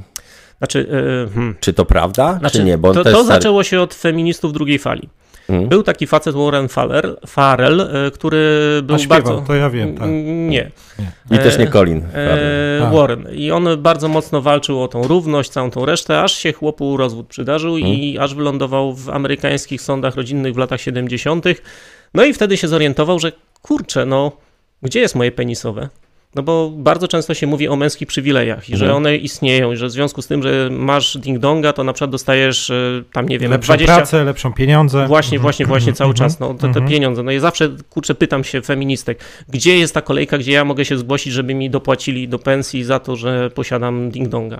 Znaczy, 0.58 0.88
yy, 0.92 1.30
hmm. 1.34 1.56
Czy 1.60 1.74
to 1.74 1.86
prawda, 1.86 2.38
znaczy, 2.40 2.58
czy 2.58 2.64
nie? 2.64 2.78
Bo 2.78 2.94
to, 2.94 3.04
to 3.04 3.24
zaczęło 3.24 3.64
się 3.64 3.82
od 3.82 3.94
feministów 3.94 4.54
drugiej 4.54 4.80
fali. 4.80 5.10
Hmm. 5.48 5.70
Był 5.70 5.84
taki 5.84 6.08
facet 6.08 6.36
Warren 6.36 6.68
Farrell, 6.68 7.18
Farrell 7.28 7.82
e, 7.82 8.12
który 8.12 8.40
był 8.84 8.96
A 8.96 9.00
śpiewał, 9.00 9.22
bardzo... 9.22 9.42
to 9.42 9.56
ja 9.56 9.70
wiem, 9.70 9.98
tak. 9.98 10.08
Nie. 10.10 10.72
nie. 11.00 11.12
I 11.32 11.38
też 11.38 11.58
nie 11.58 11.68
Colin 11.68 12.04
e, 12.14 12.90
Warren. 12.94 13.28
I 13.32 13.52
on 13.52 13.68
bardzo 13.78 14.08
mocno 14.08 14.42
walczył 14.42 14.84
o 14.84 14.88
tą 14.88 15.08
równość, 15.08 15.50
całą 15.50 15.72
tą 15.72 15.86
resztę, 15.86 16.22
aż 16.22 16.38
się 16.38 16.54
chłopu 16.54 16.98
rozwód 16.98 17.28
przydarzył 17.28 17.74
hmm. 17.74 17.94
i 17.94 18.18
aż 18.18 18.36
wylądował 18.36 18.94
w 18.94 19.10
amerykańskich 19.10 19.82
sądach 19.82 20.16
rodzinnych 20.16 20.54
w 20.54 20.58
latach 20.58 20.82
70. 20.82 21.46
No 22.14 22.26
i 22.26 22.34
wtedy 22.34 22.58
się 22.58 22.68
zorientował, 22.68 23.20
że 23.20 23.32
kurczę, 23.62 24.06
no, 24.06 24.32
gdzie 24.82 25.00
jest 25.00 25.16
moje 25.16 25.32
penisowe? 25.32 25.90
No 26.36 26.44
bo 26.44 26.72
bardzo 26.76 27.08
często 27.08 27.34
się 27.34 27.48
mówi 27.48 27.68
o 27.68 27.76
męskich 27.76 28.08
przywilejach 28.08 28.70
i 28.70 28.74
mhm. 28.74 28.90
że 28.90 28.96
one 28.96 29.18
istnieją 29.18 29.72
i 29.72 29.78
że 29.78 29.88
w 29.88 29.92
związku 29.92 30.22
z 30.22 30.28
tym, 30.28 30.44
że 30.44 30.70
masz 30.72 31.18
ding-donga, 31.18 31.74
to 31.74 31.84
na 31.84 31.94
przykład 31.94 32.12
dostajesz 32.12 32.70
e, 32.70 33.04
tam, 33.14 33.30
nie 33.30 33.40
wiem, 33.40 33.52
lepszą 33.52 33.74
20... 33.74 33.96
pracę, 33.96 34.24
lepszą 34.24 34.54
pieniądze. 34.54 35.08
Właśnie, 35.08 35.36
mhm. 35.36 35.42
właśnie, 35.42 35.66
właśnie 35.66 35.94
cały 35.94 36.12
mhm. 36.12 36.30
czas, 36.30 36.40
no 36.40 36.54
te, 36.54 36.60
te 36.60 36.68
mhm. 36.68 36.88
pieniądze. 36.88 37.24
No 37.24 37.32
i 37.32 37.40
zawsze, 37.40 37.70
kurczę, 37.90 38.16
pytam 38.16 38.44
się 38.44 38.62
feministek, 38.62 39.20
gdzie 39.50 39.78
jest 39.78 39.94
ta 39.94 40.02
kolejka, 40.02 40.38
gdzie 40.38 40.52
ja 40.52 40.66
mogę 40.66 40.86
się 40.86 40.98
zgłosić, 40.98 41.34
żeby 41.34 41.54
mi 41.54 41.70
dopłacili 41.70 42.28
do 42.28 42.40
pensji 42.40 42.84
za 42.84 43.00
to, 43.00 43.16
że 43.16 43.50
posiadam 43.50 44.12
ding-donga? 44.12 44.60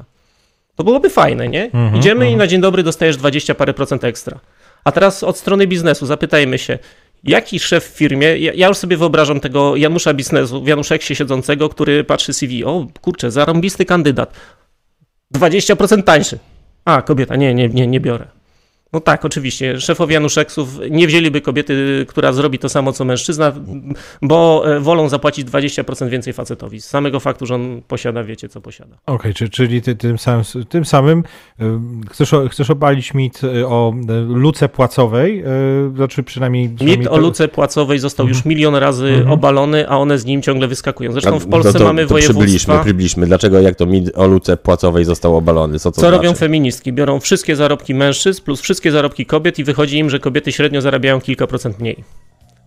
To 0.76 0.84
byłoby 0.84 1.10
fajne, 1.10 1.50
nie? 1.50 1.72
Idziemy 1.98 2.32
i 2.32 2.36
na 2.36 2.48
dzień 2.48 2.62
dobry 2.62 2.84
dostajesz 2.84 3.18
20 3.18 3.56
parę 3.56 3.74
procent 3.74 4.04
ekstra. 4.04 4.40
A 4.84 4.92
teraz 4.92 5.24
od 5.24 5.38
strony 5.38 5.68
biznesu 5.68 6.06
zapytajmy 6.06 6.58
się, 6.58 6.80
Jaki 7.26 7.60
szef 7.60 7.86
w 7.86 7.98
firmie, 7.98 8.38
ja, 8.38 8.68
już 8.68 8.78
sobie 8.78 8.98
wyobrażam 8.98 9.40
tego 9.40 9.76
Janusza 9.76 10.14
biznesu, 10.14 10.64
w 10.64 10.68
Januszeksie 10.68 11.16
siedzącego, 11.16 11.70
który 11.70 12.04
patrzy 12.04 12.34
CV, 12.34 12.64
o 12.64 12.88
kurczę, 13.02 13.32
zarąbisty 13.32 13.86
kandydat, 13.86 14.34
20% 15.36 16.04
tańszy. 16.04 16.40
A, 16.86 17.02
kobieta, 17.02 17.36
nie, 17.36 17.54
nie, 17.54 17.70
nie, 17.70 17.88
nie 17.88 18.00
biorę. 18.00 18.28
No 18.94 19.00
tak, 19.00 19.26
oczywiście. 19.26 19.80
Szefowie 19.80 20.14
Januszeksów 20.14 20.80
nie 20.90 21.08
wzięliby 21.08 21.42
kobiety, 21.42 22.06
która 22.10 22.34
zrobi 22.34 22.60
to 22.60 22.70
samo 22.70 22.94
co 22.94 23.06
mężczyzna, 23.06 23.54
bo 24.22 24.64
e, 24.76 24.80
wolą 24.80 25.10
zapłacić 25.10 25.48
20% 25.48 26.10
więcej 26.10 26.34
facetowi. 26.34 26.82
Z 26.82 26.86
samego 26.86 27.20
faktu, 27.20 27.46
że 27.46 27.56
on 27.56 27.82
posiada, 27.88 28.24
wiecie 28.24 28.50
co 28.50 28.62
posiada. 28.62 28.96
Okej, 29.06 29.32
okay, 29.32 29.50
czyli 29.50 29.82
ty, 29.82 29.96
tym 29.96 30.18
samym, 30.18 30.44
tym 30.70 30.86
samym 30.86 31.24
e, 31.60 31.82
chcesz, 32.12 32.32
chcesz 32.52 32.70
obalić 32.70 33.14
mit 33.14 33.42
e, 33.44 33.68
o 33.68 33.94
luce 34.28 34.70
płacowej, 34.70 35.44
znaczy 35.96 36.24
przynajmniej... 36.24 36.70
przynajmniej 36.70 37.00
mit 37.00 37.08
o 37.08 37.18
luce 37.18 37.48
płacowej 37.48 38.00
został 38.00 38.28
już 38.28 38.38
mhm. 38.38 38.50
milion 38.50 38.76
razy 38.76 39.08
mm 39.08 39.26
-hmm. 39.26 39.34
obalony, 39.34 39.90
a 39.90 39.98
one 39.98 40.20
z 40.20 40.26
nim 40.26 40.42
ciągle 40.42 40.68
wyskakują. 40.68 41.12
Zresztą 41.12 41.40
w 41.40 41.48
Polsce 41.48 41.74
to, 41.74 41.80
to, 41.80 41.86
mamy 41.86 42.02
to 42.02 42.10
województwa... 42.10 42.42
Przybyliśmy, 42.42 42.80
przybyliśmy. 42.84 43.26
Dlaczego, 43.26 43.62
jak 43.62 43.76
to 43.76 43.86
mit 43.86 44.18
o 44.18 44.28
luce 44.28 44.58
płacowej 44.58 45.06
został 45.06 45.38
obalony? 45.38 45.80
Co, 45.80 45.92
co 45.92 46.02
znaczy? 46.02 46.18
robią 46.18 46.34
feministki? 46.34 46.94
Biorą 46.94 47.20
wszystkie 47.20 47.56
zarobki 47.56 47.94
mężczyzn 47.94 48.44
plus 48.44 48.62
wszystkie 48.62 48.75
wszystkie 48.76 48.92
zarobki 48.92 49.26
kobiet 49.26 49.60
i 49.60 49.64
wychodzi 49.64 49.98
im, 49.98 50.10
że 50.10 50.20
kobiety 50.20 50.52
średnio 50.52 50.82
zarabiają 50.82 51.22
kilka 51.22 51.48
procent 51.48 51.80
mniej. 51.80 52.04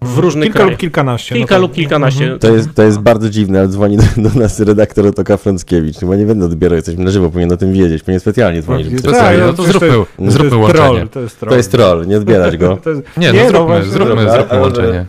W 0.02 0.18
różnych 0.18 0.44
Kilka 0.44 0.56
krajach. 0.56 0.70
lub 0.70 0.80
kilkanaście. 0.80 1.34
Kilka 1.34 1.54
no 1.54 1.58
to... 1.58 1.62
lub 1.62 1.74
kilkanaście. 1.74 2.24
Mhm. 2.24 2.40
To 2.40 2.54
jest, 2.54 2.74
to 2.74 2.82
jest 2.82 2.98
bardzo 2.98 3.30
dziwne, 3.30 3.58
ale 3.58 3.68
dzwoni 3.68 3.96
do, 3.96 4.02
do 4.16 4.40
nas 4.40 4.60
redaktor 4.60 5.14
Toka 5.14 5.36
Frąckiewicz. 5.36 5.96
Chyba 5.96 6.16
nie 6.16 6.26
będę 6.26 6.44
odbierał, 6.46 6.76
jesteśmy 6.76 7.04
na 7.04 7.10
żywo, 7.10 7.30
powinien 7.30 7.52
o 7.52 7.56
tym 7.56 7.72
wiedzieć. 7.72 8.02
Powinien 8.02 8.20
specjalnie 8.20 8.62
dzwonić. 8.62 9.02
To, 9.02 9.10
tak, 9.12 9.38
no 9.38 9.52
to 9.52 9.62
zróbmy, 9.62 9.88
to, 9.88 10.06
zróbmy 10.30 10.56
łączenie. 10.56 10.84
Troll, 10.84 11.08
to, 11.08 11.20
jest 11.20 11.40
troll. 11.40 11.50
to 11.50 11.56
jest 11.56 11.70
troll, 11.70 12.06
nie 12.06 12.16
odbierać 12.16 12.56
go. 12.56 12.78
jest... 12.86 13.02
Nie, 13.16 13.32
no, 13.32 13.38
nie, 13.38 13.48
zróbmy, 13.48 13.78
no, 13.78 13.84
zróbmy, 13.84 14.14
zróbmy, 14.14 14.30
zróbmy 14.30 14.60
łączenie. 14.60 15.06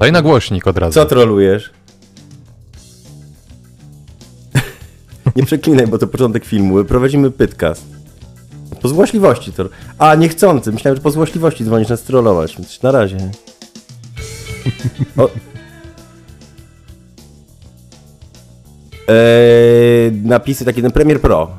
Daj 0.00 0.12
na 0.12 0.22
głośnik 0.22 0.66
od 0.66 0.78
razu. 0.78 0.94
Co 0.94 1.04
trolujesz? 1.04 1.70
nie 5.36 5.44
przeklinaj, 5.44 5.86
bo 5.86 5.98
to 5.98 6.06
początek 6.06 6.44
filmu. 6.44 6.84
Prowadzimy 6.84 7.30
pytkast. 7.30 8.03
Po 8.84 8.88
złośliwości 8.88 9.52
to. 9.52 9.64
A, 9.98 10.14
niechcący. 10.14 10.72
Myślałem, 10.72 10.96
że 10.96 11.02
po 11.02 11.10
złośliwości 11.10 11.64
dzwonisz 11.64 11.88
nas 11.88 12.02
trollować. 12.02 12.56
Na 12.82 12.92
razie. 12.92 13.16
O. 15.16 15.30
Eee, 19.08 20.12
napisy 20.24 20.64
takie, 20.64 20.82
ten 20.82 20.90
Premier 20.90 21.20
Pro. 21.20 21.50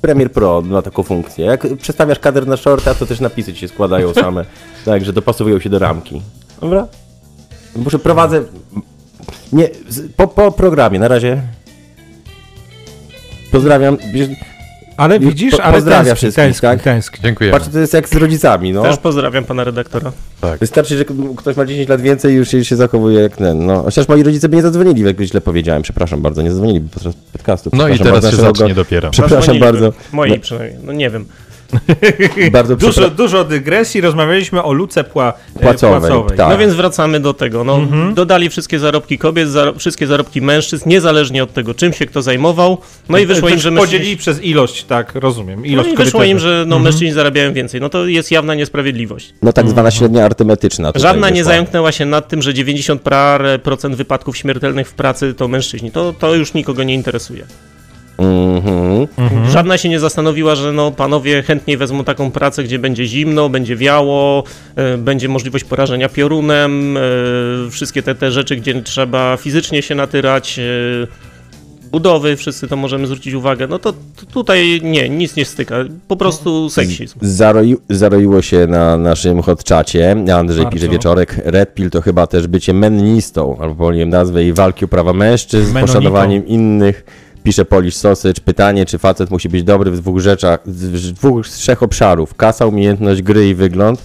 Premier 0.00 0.32
Pro 0.32 0.62
ma 0.62 0.82
taką 0.82 1.02
funkcję. 1.02 1.46
Jak 1.46 1.76
przestawiasz 1.76 2.18
kader 2.18 2.46
na 2.46 2.56
shorta, 2.56 2.94
to 2.94 3.06
też 3.06 3.20
napisy 3.20 3.54
ci 3.54 3.60
się 3.60 3.68
składają 3.68 4.14
same. 4.14 4.44
tak, 4.84 5.04
że 5.04 5.12
dopasowują 5.12 5.60
się 5.60 5.70
do 5.70 5.78
ramki. 5.78 6.22
Dobra? 6.60 6.88
Muszę 7.76 7.98
prowadzę 7.98 8.44
Nie, 9.52 9.68
po, 10.16 10.28
po 10.28 10.52
programie, 10.52 10.98
na 10.98 11.08
razie. 11.08 11.42
Pozdrawiam. 13.52 13.96
Ale 14.96 15.20
widzisz, 15.20 15.54
ale 15.54 15.74
pozdrawiam 15.74 16.04
tęskni, 16.04 16.16
wszystkich, 16.16 16.44
tęskni, 16.44 16.68
tak? 16.68 16.82
tęskni. 16.82 17.22
Dziękuję. 17.22 17.50
Patrz, 17.50 17.68
to 17.68 17.78
jest 17.78 17.94
jak 17.94 18.08
z 18.08 18.14
rodzicami, 18.14 18.72
no. 18.72 18.82
Też 18.82 18.96
pozdrawiam 18.96 19.44
pana 19.44 19.64
redaktora. 19.64 20.12
Tak. 20.40 20.60
Wystarczy, 20.60 20.96
że 20.96 21.04
ktoś 21.36 21.56
ma 21.56 21.66
10 21.66 21.88
lat 21.88 22.00
więcej 22.00 22.32
i 22.32 22.36
już 22.36 22.48
się, 22.48 22.64
się 22.64 22.76
zachowuje 22.76 23.20
jak 23.20 23.36
ten, 23.36 23.66
no. 23.66 23.82
Chociaż 23.82 24.08
moi 24.08 24.22
rodzice 24.22 24.48
by 24.48 24.56
nie 24.56 24.62
zadzwonili, 24.62 25.02
jak 25.02 25.20
źle 25.20 25.40
powiedziałem, 25.40 25.82
przepraszam 25.82 26.22
bardzo, 26.22 26.42
nie 26.42 26.50
zadzwonili 26.50 26.80
podczas 26.80 27.14
podcastu. 27.32 27.70
No 27.72 27.88
i 27.88 27.98
teraz 27.98 28.30
się 28.30 28.36
zacznie 28.36 28.74
dopiero. 28.74 29.10
Przepraszam 29.10 29.58
bardzo. 29.58 29.92
Moi 30.12 30.30
no. 30.30 30.38
przynajmniej, 30.38 30.78
no 30.84 30.92
nie 30.92 31.10
wiem. 31.10 31.26
Bardzo 32.52 32.76
dużo, 32.76 33.10
dużo 33.10 33.44
dygresji, 33.44 34.00
rozmawialiśmy 34.00 34.62
o 34.62 34.72
luce 34.72 35.04
pła, 35.04 35.32
e, 35.56 35.60
płacowej. 35.60 36.00
płacowej. 36.00 36.38
Tak. 36.38 36.48
No 36.48 36.58
więc 36.58 36.74
wracamy 36.74 37.20
do 37.20 37.34
tego. 37.34 37.64
No, 37.64 37.76
mhm. 37.76 38.14
Dodali 38.14 38.50
wszystkie 38.50 38.78
zarobki 38.78 39.18
kobiet, 39.18 39.48
wszystkie 39.78 40.06
zarobki 40.06 40.42
mężczyzn, 40.42 40.88
niezależnie 40.88 41.42
od 41.42 41.52
tego, 41.52 41.74
czym 41.74 41.92
się 41.92 42.06
kto 42.06 42.22
zajmował. 42.22 42.78
No 43.08 43.18
i 43.18 43.26
wyszło 43.26 43.48
im, 43.48 43.58
że 43.58 43.70
mężczyźni... 43.70 43.98
Podzielili 43.98 44.16
przez 44.16 44.42
ilość, 44.42 44.84
tak, 44.84 45.14
rozumiem. 45.14 45.66
Ilość 45.66 45.88
no 45.88 45.94
i 45.94 45.96
wyszło 45.96 46.24
im, 46.24 46.38
że 46.38 46.48
no, 46.48 46.62
mhm. 46.62 46.82
mężczyźni 46.82 47.12
zarabiają 47.12 47.52
więcej. 47.52 47.80
No 47.80 47.88
to 47.88 48.06
jest 48.06 48.30
jawna 48.30 48.54
niesprawiedliwość. 48.54 49.34
No 49.42 49.52
tak 49.52 49.68
zwana 49.68 49.88
mhm. 49.88 49.98
średnia 49.98 50.24
arytmetyczna. 50.24 50.92
Żadna 50.94 51.30
nie 51.30 51.44
zająknęła 51.44 51.92
się 51.92 52.04
nad 52.04 52.28
tym, 52.28 52.42
że 52.42 52.54
90 52.54 53.02
procent 53.62 53.94
wypadków 53.96 54.36
śmiertelnych 54.36 54.88
w 54.88 54.94
pracy 54.94 55.34
to 55.34 55.48
mężczyźni. 55.48 55.90
To, 55.90 56.12
to 56.12 56.34
już 56.34 56.54
nikogo 56.54 56.82
nie 56.82 56.94
interesuje. 56.94 57.46
Mm-hmm. 58.18 59.50
Żadna 59.50 59.78
się 59.78 59.88
nie 59.88 60.00
zastanowiła, 60.00 60.54
że 60.54 60.72
no, 60.72 60.90
panowie 60.90 61.42
chętniej 61.42 61.76
wezmą 61.76 62.04
taką 62.04 62.30
pracę, 62.30 62.64
gdzie 62.64 62.78
będzie 62.78 63.06
zimno, 63.06 63.48
będzie 63.48 63.76
wiało, 63.76 64.44
y, 64.94 64.98
będzie 64.98 65.28
możliwość 65.28 65.64
porażenia 65.64 66.08
piorunem, 66.08 66.96
y, 66.96 67.00
wszystkie 67.70 68.02
te, 68.02 68.14
te 68.14 68.32
rzeczy, 68.32 68.56
gdzie 68.56 68.82
trzeba 68.82 69.36
fizycznie 69.36 69.82
się 69.82 69.94
natyrać. 69.94 70.58
Y, 70.58 71.06
budowy, 71.92 72.36
wszyscy 72.36 72.68
to 72.68 72.76
możemy 72.76 73.06
zwrócić 73.06 73.34
uwagę, 73.34 73.66
no 73.66 73.78
to, 73.78 73.92
to 73.92 74.26
tutaj 74.32 74.80
nie, 74.82 75.08
nic 75.08 75.36
nie 75.36 75.44
styka, 75.44 75.76
po 76.08 76.16
prostu 76.16 76.70
seksizm. 76.70 77.18
Zaroi, 77.22 77.76
zaroiło 77.90 78.42
się 78.42 78.66
na 78.66 78.96
naszym 78.96 79.42
hotczacie, 79.42 80.10
Andrzej 80.10 80.64
Bardzo. 80.64 80.70
pisze 80.70 80.88
wieczorek, 80.88 81.40
Red 81.44 81.74
Pill 81.74 81.90
to 81.90 82.00
chyba 82.00 82.26
też 82.26 82.46
bycie 82.46 82.72
mennistą, 82.72 83.56
albo 83.60 83.74
pomyliłem 83.74 84.08
nazwę 84.08 84.44
i 84.44 84.52
walki 84.52 84.84
o 84.84 84.88
prawa 84.88 85.12
mężczyzn, 85.12 85.78
z 85.78 85.80
poszanowaniem 85.80 86.46
innych 86.46 87.04
Pisze 87.46 87.64
Polish 87.64 87.96
Sausage, 87.96 88.40
pytanie, 88.44 88.86
czy 88.86 88.98
facet 88.98 89.30
musi 89.30 89.48
być 89.48 89.62
dobry 89.62 89.90
w 89.90 90.00
dwóch 90.00 90.20
rzeczach, 90.20 90.60
w 90.66 91.12
dwóch, 91.12 91.46
z 91.46 91.50
trzech 91.50 91.82
obszarów. 91.82 92.34
Kasa, 92.34 92.66
umiejętność 92.66 93.22
gry 93.22 93.48
i 93.48 93.54
wygląd, 93.54 94.02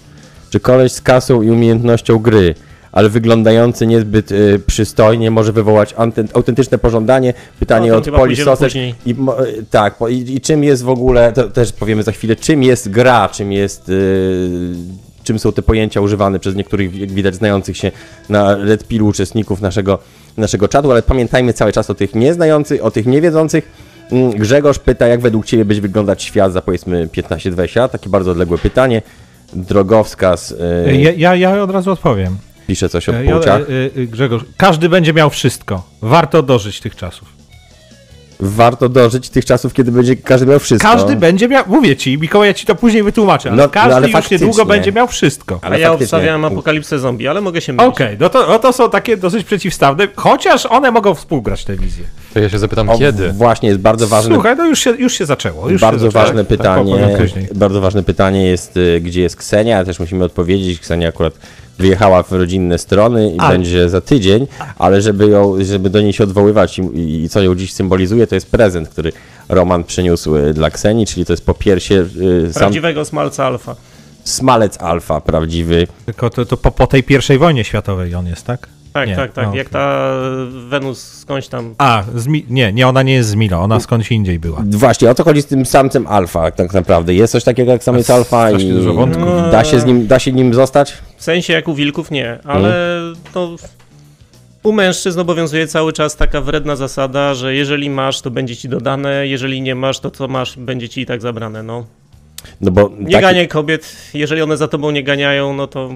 czy 0.49 0.59
koleś 0.59 0.91
z 0.91 1.01
kasą 1.01 1.41
i 1.41 1.49
umiejętnością 1.49 2.19
gry, 2.19 2.55
ale 2.91 3.09
wyglądający 3.09 3.87
niezbyt 3.87 4.31
y, 4.31 4.61
przystojnie 4.67 5.31
może 5.31 5.51
wywołać 5.51 5.95
autentyczne 6.33 6.77
pożądanie. 6.77 7.33
Pytanie 7.59 7.91
no, 7.91 7.97
od 7.97 8.09
Polish 8.09 8.43
Sausage. 8.43 8.79
I, 9.05 9.11
y, 9.11 9.15
tak, 9.71 9.95
i, 10.09 10.35
i, 10.35 10.41
czym 10.41 10.63
jest 10.63 10.83
w 10.83 10.89
ogóle, 10.89 11.31
to 11.33 11.49
też 11.49 11.71
powiemy 11.73 12.03
za 12.03 12.11
chwilę, 12.11 12.35
czym 12.35 12.63
jest 12.63 12.89
gra, 12.89 13.29
czym 13.29 13.51
jest... 13.51 13.89
Y, 13.89 14.73
czym 15.23 15.39
są 15.39 15.51
te 15.51 15.61
pojęcia 15.61 16.01
używane 16.01 16.39
przez 16.39 16.55
niektórych, 16.55 16.95
jak 16.95 17.11
widać, 17.11 17.35
znających 17.35 17.77
się 17.77 17.91
na 18.29 18.55
Red 18.55 18.85
uczestników 19.01 19.61
naszego 19.61 19.99
naszego 20.37 20.67
czatu, 20.67 20.91
ale 20.91 21.01
pamiętajmy 21.01 21.53
cały 21.53 21.71
czas 21.71 21.89
o 21.89 21.95
tych 21.95 22.15
nieznających, 22.15 22.85
o 22.85 22.91
tych 22.91 23.05
niewiedzących. 23.05 23.71
Mm, 24.11 24.31
Grzegorz 24.31 24.79
pyta, 24.79 25.07
jak 25.07 25.21
według 25.21 25.45
Ciebie 25.45 25.65
będzie 25.65 25.81
wyglądać 25.81 26.23
świat 26.23 26.53
za 26.53 26.61
powiedzmy 26.61 27.07
15-20 27.07 27.79
lat? 27.79 27.91
Takie 27.91 28.09
bardzo 28.09 28.31
odległe 28.31 28.57
pytanie. 28.57 29.01
Drogowskaz. 29.53 30.55
Yy... 30.85 31.01
Ja, 31.01 31.11
ja, 31.11 31.35
ja 31.35 31.63
od 31.63 31.71
razu 31.71 31.91
odpowiem. 31.91 32.37
Pisze 32.67 32.89
coś 32.89 33.09
o 33.09 33.13
płciach. 33.13 33.61
Ja, 33.69 33.75
yy, 33.95 34.07
Grzegorz, 34.07 34.45
każdy 34.57 34.89
będzie 34.89 35.13
miał 35.13 35.29
wszystko. 35.29 35.83
Warto 36.01 36.43
dożyć 36.43 36.79
tych 36.79 36.95
czasów 36.95 37.40
warto 38.41 38.89
dożyć 38.89 39.29
tych 39.29 39.45
czasów, 39.45 39.73
kiedy 39.73 39.91
będzie 39.91 40.15
każdy 40.15 40.45
miał 40.45 40.59
wszystko. 40.59 40.91
Każdy 40.91 41.15
będzie 41.15 41.47
miał, 41.47 41.63
mówię 41.67 41.95
ci, 41.95 42.17
Mikołaj, 42.17 42.47
ja 42.47 42.53
ci 42.53 42.65
to 42.65 42.75
później 42.75 43.03
wytłumaczę, 43.03 43.49
ale 43.49 43.63
no, 43.63 43.69
każdy 43.69 43.89
no, 43.89 43.95
ale 43.95 44.09
już 44.09 44.31
niedługo 44.31 44.65
będzie 44.65 44.91
miał 44.91 45.07
wszystko. 45.07 45.59
Ale 45.61 45.79
ja 45.79 45.89
faktycznie. 45.89 46.17
obstawiam 46.17 46.45
apokalipsę 46.45 46.99
zombie, 46.99 47.27
ale 47.27 47.41
mogę 47.41 47.61
się 47.61 47.73
mylić. 47.73 47.93
Okej, 47.93 48.07
okay, 48.07 48.17
no, 48.19 48.29
to, 48.29 48.47
no 48.47 48.59
to 48.59 48.73
są 48.73 48.89
takie 48.89 49.17
dosyć 49.17 49.43
przeciwstawne, 49.43 50.07
chociaż 50.15 50.65
one 50.65 50.91
mogą 50.91 51.13
współgrać 51.13 51.65
tę 51.65 51.75
wizję. 51.75 52.03
To 52.33 52.39
ja 52.39 52.49
się 52.49 52.59
zapytam, 52.59 52.89
o, 52.89 52.97
kiedy? 52.97 53.31
Właśnie, 53.31 53.69
jest 53.69 53.81
bardzo 53.81 54.07
ważne. 54.07 54.35
Słuchaj, 54.35 54.55
no 54.57 54.65
już 54.65 54.79
się, 54.79 54.89
już 54.89 55.13
się 55.13 55.25
zaczęło. 55.25 55.69
Już 55.69 55.81
bardzo 55.81 56.05
się 56.05 56.11
ważne 56.11 56.45
tak, 56.45 56.47
pytanie. 56.47 57.17
Tak, 57.17 57.57
bardzo 57.57 57.81
ważne 57.81 58.03
pytanie 58.03 58.45
jest, 58.45 58.77
y, 58.77 59.01
gdzie 59.01 59.21
jest 59.21 59.35
Ksenia, 59.35 59.85
też 59.85 59.99
musimy 59.99 60.23
odpowiedzieć. 60.23 60.79
Ksenia 60.79 61.09
akurat 61.09 61.33
wyjechała 61.81 62.23
w 62.23 62.31
rodzinne 62.31 62.77
strony 62.77 63.31
i 63.31 63.39
ale. 63.39 63.53
będzie 63.53 63.89
za 63.89 64.01
tydzień, 64.01 64.47
ale 64.77 65.01
żeby, 65.01 65.27
ją, 65.27 65.63
żeby 65.63 65.89
do 65.89 66.01
niej 66.01 66.13
się 66.13 66.23
odwoływać 66.23 66.79
i, 66.79 67.23
i, 67.23 67.29
co 67.29 67.41
ją 67.41 67.55
dziś 67.55 67.73
symbolizuje, 67.73 68.27
to 68.27 68.35
jest 68.35 68.51
prezent, 68.51 68.89
który 68.89 69.11
Roman 69.49 69.83
przyniósł 69.83 70.35
y, 70.35 70.53
dla 70.53 70.69
Ksenii, 70.69 71.05
czyli 71.05 71.25
to 71.25 71.33
jest 71.33 71.45
po 71.45 71.53
piersie... 71.53 72.05
Sam... 72.51 72.53
Prawdziwego 72.53 73.05
smalca 73.05 73.45
alfa. 73.45 73.75
Smalec 74.23 74.81
alfa, 74.81 75.21
prawdziwy. 75.21 75.87
Tylko 76.05 76.29
to, 76.29 76.45
to 76.45 76.57
po, 76.57 76.71
po 76.71 76.87
tej 76.87 77.03
pierwszej 77.03 77.37
wojnie 77.37 77.63
światowej 77.63 78.15
on 78.15 78.27
jest, 78.27 78.45
tak? 78.45 78.67
Tak, 78.93 79.09
nie. 79.09 79.15
tak, 79.15 79.33
tak. 79.33 79.47
No, 79.47 79.55
jak 79.55 79.67
okay. 79.67 79.81
ta 79.81 80.11
Wenus 80.67 81.03
skądś 81.03 81.47
tam. 81.47 81.75
A, 81.77 82.03
Mi- 82.27 82.45
nie, 82.49 82.73
nie, 82.73 82.87
ona 82.87 83.03
nie 83.03 83.13
jest 83.13 83.29
z 83.29 83.35
Milo, 83.35 83.59
ona 83.59 83.79
skądś 83.79 84.11
indziej 84.11 84.39
była. 84.39 84.63
Właśnie, 84.65 85.09
o 85.09 85.15
co 85.15 85.23
chodzi 85.23 85.41
z 85.41 85.45
tym 85.45 85.65
samcem 85.65 86.07
alfa 86.07 86.51
tak 86.51 86.73
naprawdę? 86.73 87.13
Jest 87.13 87.31
coś 87.31 87.43
takiego 87.43 87.71
jak 87.71 87.83
samiec 87.83 88.09
alfa 88.09 88.51
i 88.51 88.69
dużo 88.69 88.93
wątków. 88.93 89.25
Da, 89.51 89.63
się 89.63 89.79
z 89.79 89.85
nim, 89.85 90.07
da 90.07 90.19
się 90.19 90.31
nim 90.31 90.53
zostać? 90.53 90.93
W 91.17 91.23
sensie 91.23 91.53
jak 91.53 91.67
u 91.67 91.73
wilków 91.73 92.11
nie, 92.11 92.39
ale 92.43 92.97
mm. 92.97 93.15
to 93.33 93.55
u 94.63 94.71
mężczyzn 94.71 95.19
obowiązuje 95.19 95.67
cały 95.67 95.93
czas 95.93 96.15
taka 96.15 96.41
wredna 96.41 96.75
zasada, 96.75 97.33
że 97.33 97.55
jeżeli 97.55 97.89
masz, 97.89 98.21
to 98.21 98.31
będzie 98.31 98.55
ci 98.55 98.69
dodane, 98.69 99.27
jeżeli 99.27 99.61
nie 99.61 99.75
masz, 99.75 99.99
to 99.99 100.11
co 100.11 100.27
masz, 100.27 100.57
będzie 100.57 100.89
ci 100.89 101.01
i 101.01 101.05
tak 101.05 101.21
zabrane, 101.21 101.63
no. 101.63 101.85
No 102.61 102.71
bo 102.71 102.91
nie 102.99 103.11
taki... 103.11 103.21
ganiaj 103.21 103.47
kobiet, 103.47 103.95
jeżeli 104.13 104.41
one 104.41 104.57
za 104.57 104.67
tobą 104.67 104.91
nie 104.91 105.03
ganiają, 105.03 105.53
no 105.53 105.67
to 105.67 105.89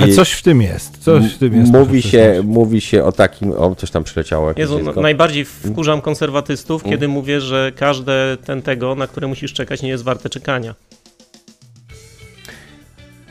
a 0.00 0.14
coś 0.14 0.32
w 0.32 0.42
tym 0.42 0.62
jest. 0.62 0.98
Coś 0.98 1.34
w 1.34 1.38
tym 1.38 1.54
jest. 1.54 1.72
Mówi 1.72 2.02
się, 2.02 2.42
mówi 2.44 2.80
się 2.80 3.04
o 3.04 3.12
takim. 3.12 3.52
O, 3.52 3.74
coś 3.74 3.90
tam 3.90 4.04
przyleciało. 4.04 4.52
Jezu, 4.56 4.78
no, 4.78 5.02
najbardziej 5.02 5.44
wkurzam 5.44 6.00
konserwatystów, 6.00 6.82
mm. 6.82 6.90
kiedy 6.90 7.08
mówię, 7.08 7.40
że 7.40 7.72
każde 7.76 8.36
ten 8.44 8.62
tego, 8.62 8.94
na 8.94 9.06
które 9.06 9.26
musisz 9.26 9.52
czekać, 9.52 9.82
nie 9.82 9.88
jest 9.88 10.04
warte 10.04 10.28
czekania. 10.28 10.74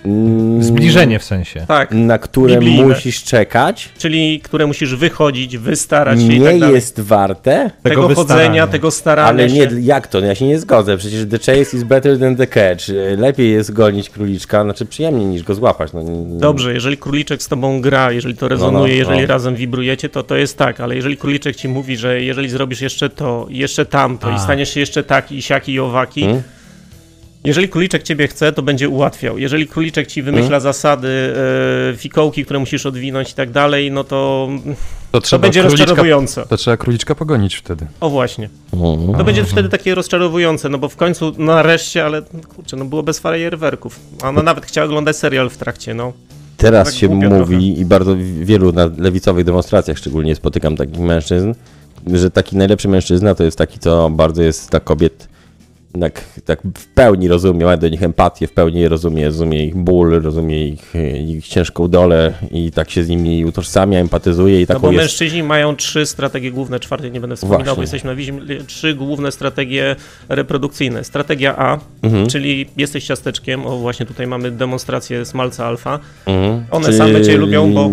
Mm. 0.05 0.63
Zbliżenie 0.63 1.19
w 1.19 1.23
sensie. 1.23 1.65
Tak. 1.67 1.91
Na 1.91 2.17
które 2.17 2.53
Biblijne. 2.53 2.87
musisz 2.87 3.23
czekać. 3.23 3.89
Czyli 3.97 4.39
które 4.39 4.67
musisz 4.67 4.95
wychodzić, 4.95 5.57
wystarać 5.57 6.19
się 6.19 6.27
nie 6.27 6.35
i 6.35 6.41
tak 6.41 6.59
dalej. 6.59 6.75
jest 6.75 6.99
warte 6.99 7.71
tego, 7.83 8.07
tego 8.07 8.15
chodzenia, 8.15 8.67
tego 8.67 8.91
starania 8.91 9.29
Ale 9.29 9.47
nie, 9.47 9.69
się. 9.69 9.81
jak 9.81 10.07
to? 10.07 10.19
Ja 10.19 10.35
się 10.35 10.45
nie 10.45 10.59
zgodzę. 10.59 10.97
Przecież 10.97 11.25
the 11.29 11.37
chase 11.37 11.77
is 11.77 11.83
better 11.83 12.19
than 12.19 12.35
the 12.35 12.47
catch. 12.47 12.83
Lepiej 13.17 13.51
jest 13.51 13.73
gonić 13.73 14.09
króliczka, 14.09 14.63
znaczy 14.63 14.85
przyjemniej 14.85 15.25
niż 15.25 15.43
go 15.43 15.55
złapać. 15.55 15.93
No, 15.93 16.01
Dobrze, 16.39 16.73
jeżeli 16.73 16.97
króliczek 16.97 17.43
z 17.43 17.47
tobą 17.47 17.81
gra, 17.81 18.11
jeżeli 18.11 18.35
to 18.35 18.47
rezonuje, 18.47 18.73
no, 18.73 18.87
no, 18.87 18.87
jeżeli 18.87 19.21
no. 19.21 19.27
razem 19.27 19.55
wibrujecie, 19.55 20.09
to 20.09 20.23
to 20.23 20.35
jest 20.35 20.57
tak, 20.57 20.79
ale 20.79 20.95
jeżeli 20.95 21.17
króliczek 21.17 21.55
ci 21.55 21.67
mówi, 21.67 21.97
że 21.97 22.21
jeżeli 22.21 22.49
zrobisz 22.49 22.81
jeszcze 22.81 23.09
to, 23.09 23.47
jeszcze 23.49 23.85
tamto 23.85 24.27
A. 24.27 24.35
i 24.35 24.39
staniesz 24.39 24.73
się 24.73 24.79
jeszcze 24.79 25.03
taki, 25.03 25.41
siaki 25.41 25.73
i 25.73 25.79
owaki, 25.79 26.21
hmm? 26.21 26.43
Jeżeli 27.43 27.69
króliczek 27.69 28.03
ciebie 28.03 28.27
chce, 28.27 28.51
to 28.51 28.61
będzie 28.61 28.89
ułatwiał. 28.89 29.37
Jeżeli 29.37 29.67
króliczek 29.67 30.07
ci 30.07 30.21
wymyśla 30.21 30.47
hmm. 30.47 30.61
zasady, 30.61 31.33
e, 31.93 31.97
fikołki, 31.97 32.45
które 32.45 32.59
musisz 32.59 32.85
odwinąć 32.85 33.31
i 33.31 33.33
tak 33.33 33.51
dalej, 33.51 33.91
no 33.91 34.03
to, 34.03 34.49
to, 35.11 35.21
to 35.21 35.39
będzie 35.39 35.61
rozczarowujące. 35.61 36.45
To 36.45 36.57
trzeba 36.57 36.77
króliczka 36.77 37.15
pogonić 37.15 37.55
wtedy. 37.55 37.87
O 37.99 38.09
właśnie. 38.09 38.49
Mhm. 38.73 39.17
To 39.17 39.23
będzie 39.23 39.43
wtedy 39.43 39.69
takie 39.69 39.95
rozczarowujące, 39.95 40.69
no 40.69 40.77
bo 40.77 40.89
w 40.89 40.95
końcu 40.95 41.33
no 41.37 41.45
nareszcie, 41.45 42.05
ale 42.05 42.21
kurczę, 42.55 42.77
no 42.77 42.85
było 42.85 43.03
bez 43.03 43.19
fajerwerków. 43.19 43.99
Ona 44.23 44.43
nawet 44.43 44.65
chciała 44.65 44.85
oglądać 44.85 45.15
serial 45.15 45.49
w 45.49 45.57
trakcie, 45.57 45.93
no. 45.93 46.13
Teraz 46.57 46.87
tak 46.87 46.97
się 46.97 47.09
mówi 47.09 47.29
trochę. 47.29 47.55
i 47.55 47.85
bardzo 47.85 48.15
wielu 48.41 48.71
na 48.71 48.89
lewicowych 48.97 49.45
demonstracjach 49.45 49.97
szczególnie 49.97 50.35
spotykam 50.35 50.75
takich 50.75 50.99
mężczyzn, 50.99 51.53
że 52.13 52.31
taki 52.31 52.57
najlepszy 52.57 52.87
mężczyzna 52.87 53.35
to 53.35 53.43
jest 53.43 53.57
taki, 53.57 53.79
co 53.79 54.09
bardzo 54.09 54.41
jest 54.41 54.71
dla 54.71 54.79
kobiet 54.79 55.29
tak, 55.99 56.23
tak 56.45 56.59
w 56.77 56.87
pełni 56.87 57.27
rozumie, 57.27 57.65
ma 57.65 57.77
do 57.77 57.89
nich 57.89 58.03
empatię, 58.03 58.47
w 58.47 58.51
pełni 58.51 58.87
rozumie, 58.87 59.25
rozumie 59.25 59.65
ich 59.65 59.75
ból, 59.75 60.21
rozumie 60.21 60.67
ich, 60.67 60.93
ich 61.27 61.47
ciężką 61.47 61.87
dolę 61.87 62.33
i 62.51 62.71
tak 62.71 62.89
się 62.89 63.03
z 63.03 63.09
nimi 63.09 63.45
utożsamia, 63.45 63.99
empatyzuje 63.99 64.61
i 64.61 64.67
tak. 64.67 64.75
No 64.75 64.81
bo 64.81 64.91
jest... 64.91 64.97
mężczyźni 64.97 65.43
mają 65.43 65.75
trzy 65.75 66.05
strategie 66.05 66.51
główne, 66.51 66.79
czwartej 66.79 67.11
nie 67.11 67.21
będę 67.21 67.35
wspominał, 67.35 67.59
Właśnie. 67.59 67.75
bo 67.75 67.81
jesteśmy 67.81 68.09
na 68.09 68.15
wizji, 68.15 68.33
trzy 68.67 68.95
główne 68.95 69.31
strategie 69.31 69.95
reprodukcyjne. 70.29 71.03
Strategia 71.03 71.57
A, 71.57 71.79
mhm. 72.01 72.27
czyli 72.27 72.69
jesteś 72.77 73.05
ciasteczkiem, 73.05 73.65
o 73.65 73.77
właśnie 73.77 74.05
tutaj 74.05 74.27
mamy 74.27 74.51
demonstrację 74.51 75.25
smalca 75.25 75.65
alfa. 75.65 75.99
Mhm. 76.25 76.65
One 76.71 76.85
czyli... 76.85 76.97
same 76.97 77.21
cię 77.21 77.37
lubią, 77.37 77.73
bo 77.73 77.89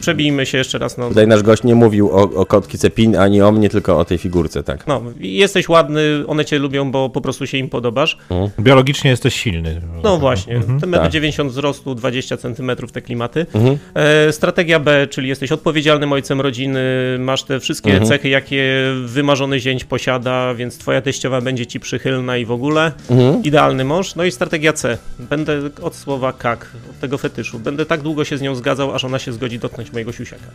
przebijmy 0.00 0.46
się 0.46 0.58
jeszcze 0.58 0.78
raz. 0.78 0.98
No. 0.98 1.08
Tutaj 1.08 1.26
nasz 1.26 1.42
gość 1.42 1.62
nie 1.62 1.74
mówił 1.74 2.10
o, 2.10 2.22
o 2.22 2.46
kotki 2.46 2.78
Cepin, 2.78 3.16
ani 3.16 3.42
o 3.42 3.52
mnie, 3.52 3.68
tylko 3.68 3.98
o 3.98 4.04
tej 4.04 4.18
figurce, 4.18 4.62
tak? 4.62 4.86
No, 4.86 5.02
jesteś 5.20 5.68
ładny, 5.68 6.24
one 6.26 6.44
cię 6.44 6.58
lubią, 6.58 6.90
bo 6.96 7.10
po 7.10 7.20
prostu 7.20 7.46
się 7.46 7.58
im 7.58 7.68
podobasz. 7.68 8.18
Mhm. 8.30 8.50
Biologicznie 8.58 9.10
jesteś 9.10 9.34
silny. 9.34 9.80
No 10.02 10.18
właśnie, 10.18 10.56
mhm. 10.56 10.80
ten 10.80 10.90
metr 10.90 11.02
tak. 11.02 11.12
90 11.12 11.50
wzrostu, 11.50 11.94
20 11.94 12.36
cm 12.36 12.70
te 12.92 13.02
klimaty. 13.02 13.46
Mhm. 13.54 13.78
E, 13.94 14.32
strategia 14.32 14.80
B, 14.80 15.06
czyli 15.06 15.28
jesteś 15.28 15.52
odpowiedzialnym 15.52 16.12
ojcem 16.12 16.40
rodziny, 16.40 16.80
masz 17.18 17.42
te 17.42 17.60
wszystkie 17.60 17.90
mhm. 17.90 18.08
cechy, 18.08 18.28
jakie 18.28 18.64
wymarzony 19.04 19.60
zięć 19.60 19.84
posiada, 19.84 20.54
więc 20.54 20.78
twoja 20.78 21.02
teściowa 21.02 21.40
będzie 21.40 21.66
ci 21.66 21.80
przychylna 21.80 22.36
i 22.36 22.44
w 22.44 22.50
ogóle. 22.50 22.92
Mhm. 23.10 23.42
Idealny 23.42 23.84
mąż. 23.84 24.14
No 24.14 24.24
i 24.24 24.30
strategia 24.30 24.72
C. 24.72 24.98
Będę 25.18 25.60
od 25.82 25.94
słowa 25.94 26.32
kak, 26.32 26.70
od 26.90 27.00
tego 27.00 27.18
fetyszu. 27.18 27.58
Będę 27.58 27.86
tak 27.86 28.02
długo 28.02 28.24
się 28.24 28.38
z 28.38 28.42
nią 28.42 28.54
zgadzał, 28.54 28.94
aż 28.94 29.04
ona 29.04 29.18
się 29.18 29.32
zgodzi 29.32 29.58
dotknąć 29.58 29.92
mojego 29.92 30.12
siusiaka. 30.12 30.46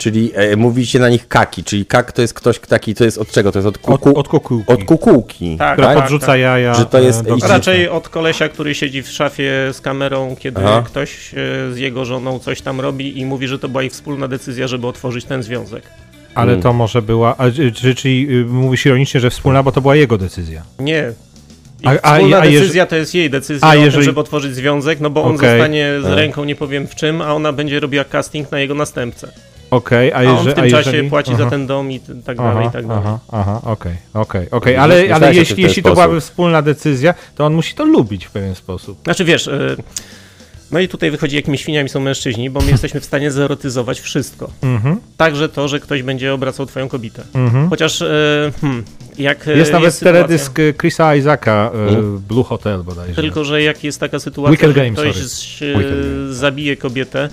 Czyli 0.00 0.32
e, 0.34 0.56
mówicie 0.56 0.98
na 0.98 1.08
nich 1.08 1.28
kaki, 1.28 1.64
czyli 1.64 1.86
kak 1.86 2.12
to 2.12 2.22
jest 2.22 2.34
ktoś 2.34 2.58
taki, 2.58 2.94
to 2.94 3.04
jest 3.04 3.18
od 3.18 3.30
czego? 3.30 3.52
To 3.52 3.58
jest 3.58 3.66
od 3.66 3.78
kuku... 3.78 4.10
Od, 4.10 4.16
od 4.16 4.28
kukułki. 4.28 4.72
Od 4.72 4.84
kukułki. 4.84 5.56
Tak, 5.58 5.72
która 5.72 5.88
tak, 5.88 5.98
podrzuca 5.98 6.26
tak. 6.26 6.40
jaja. 6.40 6.74
Że 6.74 6.86
to 6.86 6.98
jest... 7.00 7.22
Do... 7.24 7.36
Raczej 7.48 7.88
od 7.88 8.08
kolesia, 8.08 8.48
który 8.48 8.74
siedzi 8.74 9.02
w 9.02 9.08
szafie 9.08 9.52
z 9.72 9.80
kamerą, 9.80 10.36
kiedy 10.38 10.60
Aha. 10.60 10.82
ktoś 10.86 11.34
e, 11.34 11.36
z 11.72 11.78
jego 11.78 12.04
żoną 12.04 12.38
coś 12.38 12.60
tam 12.60 12.80
robi 12.80 13.18
i 13.18 13.24
mówi, 13.24 13.48
że 13.48 13.58
to 13.58 13.68
była 13.68 13.82
ich 13.82 13.92
wspólna 13.92 14.28
decyzja, 14.28 14.68
żeby 14.68 14.86
otworzyć 14.86 15.24
ten 15.24 15.42
związek. 15.42 15.82
Ale 16.34 16.46
hmm. 16.46 16.62
to 16.62 16.72
może 16.72 17.02
była, 17.02 17.36
a, 17.36 17.44
czyli 17.96 18.26
y, 18.30 18.44
mówisz 18.44 18.86
ironicznie, 18.86 19.20
że 19.20 19.30
wspólna, 19.30 19.62
bo 19.62 19.72
to 19.72 19.80
była 19.80 19.96
jego 19.96 20.18
decyzja. 20.18 20.62
Nie, 20.78 21.12
a, 21.84 21.90
a, 21.90 22.14
wspólna 22.14 22.38
a, 22.38 22.42
decyzja 22.42 22.86
to 22.86 22.96
jest 22.96 23.14
jej 23.14 23.30
decyzja 23.30 23.68
a, 23.68 23.74
jeżeli... 23.74 23.92
tym, 23.92 24.02
żeby 24.02 24.20
otworzyć 24.20 24.54
związek, 24.54 25.00
no 25.00 25.10
bo 25.10 25.24
on 25.24 25.34
okay. 25.34 25.50
zostanie 25.50 25.92
z 26.02 26.06
ręką 26.06 26.44
nie 26.44 26.56
powiem 26.56 26.86
w 26.86 26.94
czym, 26.94 27.22
a 27.22 27.34
ona 27.34 27.52
będzie 27.52 27.80
robiła 27.80 28.04
casting 28.04 28.52
na 28.52 28.58
jego 28.58 28.74
następcę. 28.74 29.32
Okej, 29.70 30.12
okay, 30.12 30.18
a, 30.18 30.22
jeżeli, 30.22 30.38
a 30.38 30.40
on 30.40 30.52
w 30.52 30.54
tym 30.54 30.70
czasie 30.70 30.90
jeżeli... 30.90 31.10
płaci 31.10 31.30
aha. 31.34 31.44
za 31.44 31.50
ten 31.50 31.66
dom 31.66 31.92
i 31.92 32.00
tak 32.00 32.36
dalej, 32.36 32.56
aha, 32.58 32.68
i 32.68 32.72
tak 32.72 32.86
dalej. 32.86 33.04
Aha, 33.32 33.60
okej, 33.64 33.94
okej, 34.14 34.50
okej, 34.50 34.76
ale, 34.76 35.14
ale 35.14 35.34
jeśli, 35.34 35.62
jeśli 35.62 35.82
to 35.82 35.94
byłaby 35.94 36.20
wspólna 36.20 36.62
decyzja, 36.62 37.14
to 37.34 37.46
on 37.46 37.54
musi 37.54 37.74
to 37.74 37.84
lubić 37.84 38.26
w 38.26 38.30
pewien 38.30 38.54
sposób. 38.54 38.98
Znaczy 39.04 39.24
wiesz, 39.24 39.46
y, 39.46 39.76
no 40.70 40.80
i 40.80 40.88
tutaj 40.88 41.10
wychodzi, 41.10 41.36
jakimi 41.36 41.58
świniami 41.58 41.88
są 41.88 42.00
mężczyźni, 42.00 42.50
bo 42.50 42.60
my 42.60 42.70
jesteśmy 42.70 43.00
w 43.00 43.04
stanie 43.04 43.30
zerotyzować 43.30 44.00
wszystko. 44.00 44.50
Mhm. 44.62 45.00
Także 45.16 45.48
to, 45.48 45.68
że 45.68 45.80
ktoś 45.80 46.02
będzie 46.02 46.34
obracał 46.34 46.66
twoją 46.66 46.88
kobietę. 46.88 47.22
Mhm. 47.34 47.70
Chociaż 47.70 48.00
y, 48.00 48.52
hmm, 48.60 48.84
jak 49.18 49.46
Jest, 49.46 49.58
jest 49.58 49.72
nawet 49.72 49.94
sytuacja... 49.94 50.12
teledysk 50.12 50.58
Chrisa 50.78 51.14
Isaaca, 51.14 51.70
hmm? 51.72 52.18
Blue 52.28 52.44
Hotel 52.44 52.82
bodajże. 52.82 53.22
Tylko, 53.22 53.44
że 53.44 53.62
jak 53.62 53.84
jest 53.84 54.00
taka 54.00 54.18
sytuacja, 54.18 54.68
że 54.68 54.74
Game, 54.74 54.90
ktoś 54.90 55.16
zabije 56.30 56.76
kobietę, 56.76 57.28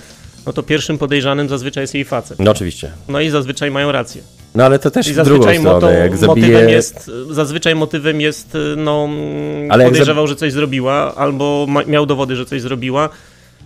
no 0.47 0.53
to 0.53 0.63
pierwszym 0.63 0.97
podejrzanym 0.97 1.49
zazwyczaj 1.49 1.83
jest 1.83 1.93
jej 1.93 2.05
facet. 2.05 2.39
No 2.39 2.51
oczywiście. 2.51 2.91
No 3.07 3.21
i 3.21 3.29
zazwyczaj 3.29 3.71
mają 3.71 3.91
rację. 3.91 4.21
No 4.55 4.63
ale 4.65 4.79
to 4.79 4.91
też 4.91 5.07
I 5.07 5.13
drugą 5.13 5.53
stronę, 5.53 5.93
jak 5.93 6.17
zabije... 6.17 6.47
Motywem 6.47 6.69
jest, 6.69 7.11
zazwyczaj 7.31 7.75
motywem 7.75 8.21
jest, 8.21 8.57
no, 8.77 9.09
ale 9.69 9.85
podejrzewał, 9.85 10.27
że 10.27 10.35
coś 10.35 10.53
zrobiła, 10.53 11.15
albo 11.15 11.67
miał 11.87 12.05
dowody, 12.05 12.35
że 12.35 12.45
coś 12.45 12.61
zrobiła. 12.61 13.09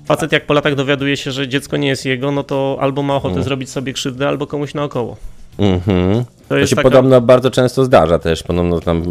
Facet 0.06 0.32
jak 0.32 0.46
po 0.46 0.54
latach 0.54 0.76
dowiaduje 0.76 1.18
się, 1.18 1.32
że 1.32 1.48
dziecko 1.48 1.78
nie 1.78 1.88
jest 1.88 2.06
jego, 2.06 2.32
no 2.32 2.44
to 2.44 2.78
albo 2.82 3.04
ma 3.04 3.16
ochotę 3.16 3.34
mm. 3.34 3.44
zrobić 3.44 3.70
sobie 3.70 3.94
krzywdę, 3.94 4.28
albo 4.28 4.48
komuś 4.48 4.74
naokoło. 4.74 5.18
Mhm. 5.60 6.26
To, 6.50 6.56
to 6.56 6.68
się 6.68 6.76
taka... 6.76 6.90
podobno 6.90 7.22
bardzo 7.22 7.52
często 7.52 7.86
zdarza 7.86 8.20
też, 8.20 8.44
podobno 8.44 8.80
tam, 8.80 9.04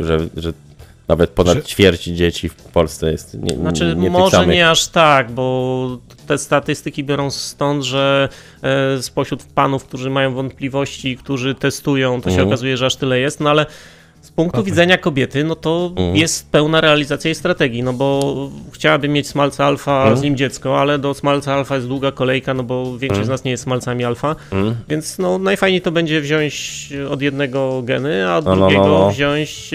że, 0.00 0.18
że 0.36 0.52
nawet 1.08 1.30
ponad 1.30 1.54
że... 1.54 1.62
ćwierć 1.62 2.04
dzieci 2.04 2.48
w 2.48 2.54
Polsce 2.54 3.12
jest 3.12 3.34
nie, 3.34 3.56
Znaczy, 3.56 3.94
nie 3.96 4.10
może 4.10 4.36
samych. 4.36 4.56
nie 4.56 4.70
aż 4.70 4.88
tak, 4.88 5.30
bo 5.30 5.98
te 6.26 6.38
statystyki 6.38 7.04
biorą 7.04 7.30
stąd, 7.30 7.84
że 7.84 8.28
e, 8.62 9.02
spośród 9.02 9.42
panów, 9.42 9.84
którzy 9.84 10.10
mają 10.10 10.34
wątpliwości, 10.34 11.16
którzy 11.16 11.54
testują, 11.54 12.20
to 12.20 12.28
się 12.28 12.34
mhm. 12.34 12.48
okazuje, 12.48 12.76
że 12.76 12.86
aż 12.86 12.96
tyle 12.96 13.18
jest, 13.18 13.40
no 13.40 13.50
ale 13.50 13.66
punktu 14.38 14.60
okay. 14.60 14.70
widzenia 14.70 14.98
kobiety, 14.98 15.44
no 15.44 15.54
to 15.54 15.92
mm. 15.96 16.16
jest 16.16 16.50
pełna 16.50 16.80
realizacja 16.80 17.28
jej 17.28 17.34
strategii, 17.34 17.82
no 17.82 17.92
bo 17.92 18.36
chciałaby 18.72 19.08
mieć 19.08 19.28
smalca 19.28 19.64
alfa, 19.64 20.04
mm. 20.06 20.16
z 20.16 20.22
nim 20.22 20.36
dziecko, 20.36 20.80
ale 20.80 20.98
do 20.98 21.14
smalca 21.14 21.54
alfa 21.54 21.74
jest 21.74 21.88
długa 21.88 22.12
kolejka, 22.12 22.54
no 22.54 22.62
bo 22.62 22.98
większość 22.98 23.18
mm. 23.18 23.26
z 23.26 23.28
nas 23.28 23.44
nie 23.44 23.50
jest 23.50 23.62
smalcami 23.62 24.04
alfa, 24.04 24.36
mm. 24.52 24.74
więc 24.88 25.18
no 25.18 25.38
najfajniej 25.38 25.80
to 25.80 25.90
będzie 25.92 26.20
wziąć 26.20 26.88
od 27.10 27.22
jednego 27.22 27.82
geny, 27.82 28.28
a 28.28 28.36
od 28.36 28.44
no, 28.44 28.56
no 28.56 28.56
drugiego 28.56 28.88
no, 28.88 28.98
no. 28.98 29.10
wziąć 29.10 29.70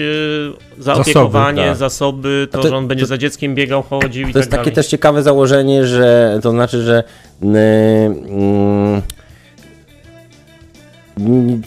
e, 0.78 0.82
zaopiekowanie, 0.82 1.56
zasoby, 1.56 1.68
tak. 1.70 1.78
zasoby 1.78 2.48
to, 2.50 2.62
to, 2.62 2.68
że 2.68 2.76
on 2.76 2.88
będzie 2.88 3.04
to, 3.04 3.08
za 3.08 3.18
dzieckiem 3.18 3.54
biegał, 3.54 3.82
chodził 3.82 4.28
i 4.28 4.32
To 4.32 4.38
jest 4.38 4.50
tak 4.50 4.60
takie 4.60 4.72
też 4.72 4.86
ciekawe 4.86 5.22
założenie, 5.22 5.86
że 5.86 6.38
to 6.42 6.50
znaczy, 6.50 6.82
że 6.82 7.04
yy, 7.42 9.02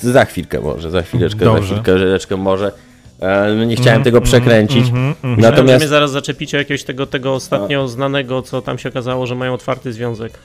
za 0.02 0.26
chwilkę 0.26 0.60
może, 0.60 0.92
za 0.92 1.02
chwileczkę, 1.02 1.46
Dobrze. 1.46 1.62
za 1.62 1.68
chwilkę, 1.68 1.96
chwileczkę 1.96 2.38
może. 2.38 2.87
E, 3.20 3.54
no 3.54 3.64
nie 3.64 3.76
chciałem 3.76 4.04
tego 4.04 4.22
przekręcić. 4.22 4.90
Mm, 4.90 5.16
mm, 5.24 5.40
Natomiast 5.40 5.80
mnie 5.80 5.88
zaraz 5.88 6.12
zaczepicie 6.12 6.58
jakiegoś 6.58 6.84
tego, 6.84 7.06
tego 7.06 7.34
ostatnio 7.34 7.88
znanego, 7.88 8.42
co 8.42 8.62
tam 8.62 8.78
się 8.78 8.90
okazało, 8.90 9.28
że 9.28 9.36
mają 9.36 9.54
otwarty 9.54 9.94
związek. 9.94 10.40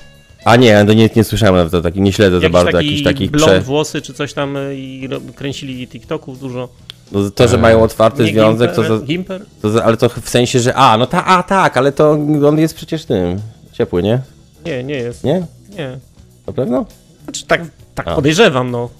A 0.44 0.56
nie, 0.56 0.84
to 0.86 0.92
nie, 0.92 1.10
nie 1.16 1.24
słyszałem 1.24 1.56
nawet 1.56 1.74
o 1.74 1.82
takim, 1.82 2.04
nie 2.04 2.12
śledzę 2.12 2.40
za 2.40 2.48
bardzo 2.48 2.72
taki 2.72 2.86
jakichś 2.86 3.04
takich 3.04 3.30
blond, 3.30 3.52
prze... 3.52 3.60
włosy 3.60 4.02
czy 4.02 4.14
coś 4.14 4.32
tam 4.32 4.56
e, 4.56 4.74
i 4.74 5.08
kręcili 5.34 5.88
TikToków 5.88 6.38
dużo. 6.38 6.68
No 7.12 7.30
to, 7.30 7.48
że 7.48 7.58
mają 7.58 7.82
otwarty 7.82 8.24
nie 8.24 8.32
związek, 8.32 8.70
Gimper, 8.70 8.86
to, 8.86 8.98
za, 8.98 9.04
Gimper? 9.04 9.44
to 9.62 9.70
za, 9.70 9.84
ale 9.84 9.96
to 9.96 10.08
w 10.08 10.28
sensie, 10.28 10.60
że 10.60 10.74
a, 10.74 10.98
no 10.98 11.06
ta, 11.06 11.24
a 11.24 11.42
tak, 11.42 11.76
ale 11.76 11.92
to 11.92 12.10
on 12.48 12.58
jest 12.58 12.74
przecież 12.74 13.04
tym, 13.04 13.40
ciepły, 13.72 14.02
nie? 14.02 14.20
Nie, 14.64 14.84
nie 14.84 14.94
jest. 14.94 15.24
Nie? 15.24 15.46
Nie. 15.70 15.98
Na 16.46 16.52
pewno? 16.52 16.86
Znaczy 17.24 17.46
tak, 17.46 17.62
tak 17.94 18.14
podejrzewam, 18.14 18.70
no. 18.70 18.90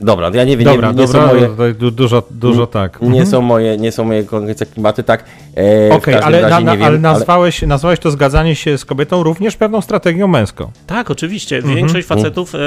Dobra, 0.00 0.30
ja 0.34 0.44
nie 0.44 0.56
wiem, 0.56 0.64
dobra, 0.64 0.92
nie, 0.92 0.98
nie 0.98 1.06
dobra, 1.06 1.28
są 1.28 1.34
moje... 1.56 1.74
Dużo, 1.74 2.22
dużo 2.30 2.66
tak. 2.66 3.00
Nie 3.00 3.08
mhm. 3.08 3.26
są 3.26 3.42
moje, 3.42 3.76
nie 3.76 3.92
są 3.92 4.04
moje 4.04 4.24
konkurencje 4.24 4.66
klimaty, 4.66 5.02
tak. 5.02 5.24
E, 5.56 5.92
Okej, 5.92 6.14
okay, 6.14 6.24
ale, 6.24 6.42
na, 6.42 6.60
na, 6.60 6.86
ale 6.86 6.98
nazwałeś, 6.98 7.62
ale... 7.62 7.68
nazwałeś 7.68 7.98
to 7.98 8.10
zgadzanie 8.10 8.54
się 8.56 8.78
z 8.78 8.84
kobietą 8.84 9.22
również 9.22 9.56
pewną 9.56 9.80
strategią 9.80 10.28
męską. 10.28 10.70
Tak, 10.86 11.10
oczywiście. 11.10 11.56
Mhm. 11.56 11.76
Większość 11.76 12.06
facetów, 12.06 12.54
e, 12.54 12.58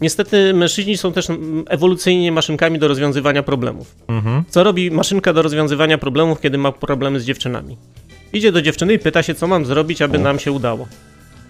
niestety 0.00 0.54
mężczyźni 0.54 0.96
są 0.96 1.12
też 1.12 1.28
ewolucyjnie 1.68 2.32
maszynkami 2.32 2.78
do 2.78 2.88
rozwiązywania 2.88 3.42
problemów. 3.42 3.94
Mhm. 4.08 4.44
Co 4.48 4.64
robi 4.64 4.90
maszynka 4.90 5.32
do 5.32 5.42
rozwiązywania 5.42 5.98
problemów, 5.98 6.40
kiedy 6.40 6.58
ma 6.58 6.72
problemy 6.72 7.20
z 7.20 7.24
dziewczynami? 7.24 7.76
Idzie 8.32 8.52
do 8.52 8.62
dziewczyny 8.62 8.92
i 8.92 8.98
pyta 8.98 9.22
się, 9.22 9.34
co 9.34 9.46
mam 9.46 9.66
zrobić, 9.66 10.02
aby 10.02 10.18
nam 10.18 10.38
się 10.38 10.52
udało. 10.52 10.86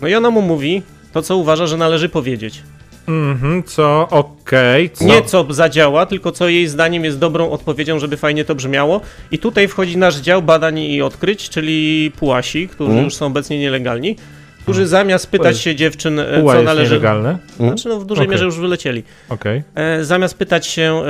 No 0.00 0.08
i 0.08 0.14
ona 0.14 0.30
mu 0.30 0.42
mówi 0.42 0.82
to, 1.12 1.22
co 1.22 1.36
uważa, 1.36 1.66
że 1.66 1.76
należy 1.76 2.08
powiedzieć. 2.08 2.62
Mhm, 3.08 3.62
co 3.62 4.08
okej. 4.10 4.90
Okay, 4.94 5.06
Nie 5.06 5.22
co 5.22 5.46
zadziała, 5.50 6.06
tylko 6.06 6.32
co 6.32 6.48
jej 6.48 6.68
zdaniem 6.68 7.04
jest 7.04 7.18
dobrą 7.18 7.50
odpowiedzią, 7.50 7.98
żeby 7.98 8.16
fajnie 8.16 8.44
to 8.44 8.54
brzmiało. 8.54 9.00
I 9.30 9.38
tutaj 9.38 9.68
wchodzi 9.68 9.98
nasz 9.98 10.16
dział 10.16 10.42
badań 10.42 10.78
i 10.78 11.02
odkryć, 11.02 11.48
czyli 11.48 12.12
pułasi, 12.16 12.68
którzy 12.68 12.92
mm. 12.92 13.04
już 13.04 13.14
są 13.14 13.26
obecnie 13.26 13.58
nielegalni 13.58 14.16
którzy 14.64 14.86
zamiast 14.86 15.26
pytać 15.26 15.58
się 15.58 15.76
dziewczyn, 15.76 16.18
e, 16.18 16.42
co 16.46 16.62
należy. 16.62 16.94
Legalne? 16.94 17.38
Znaczy, 17.56 17.88
no 17.88 18.00
w 18.00 18.06
dużej 18.06 18.24
okay. 18.24 18.32
mierze 18.32 18.44
już 18.44 18.58
wylecieli. 18.58 19.02
Okay. 19.28 19.62
E, 19.74 20.04
zamiast 20.04 20.34
pytać 20.34 20.66
się 20.66 21.02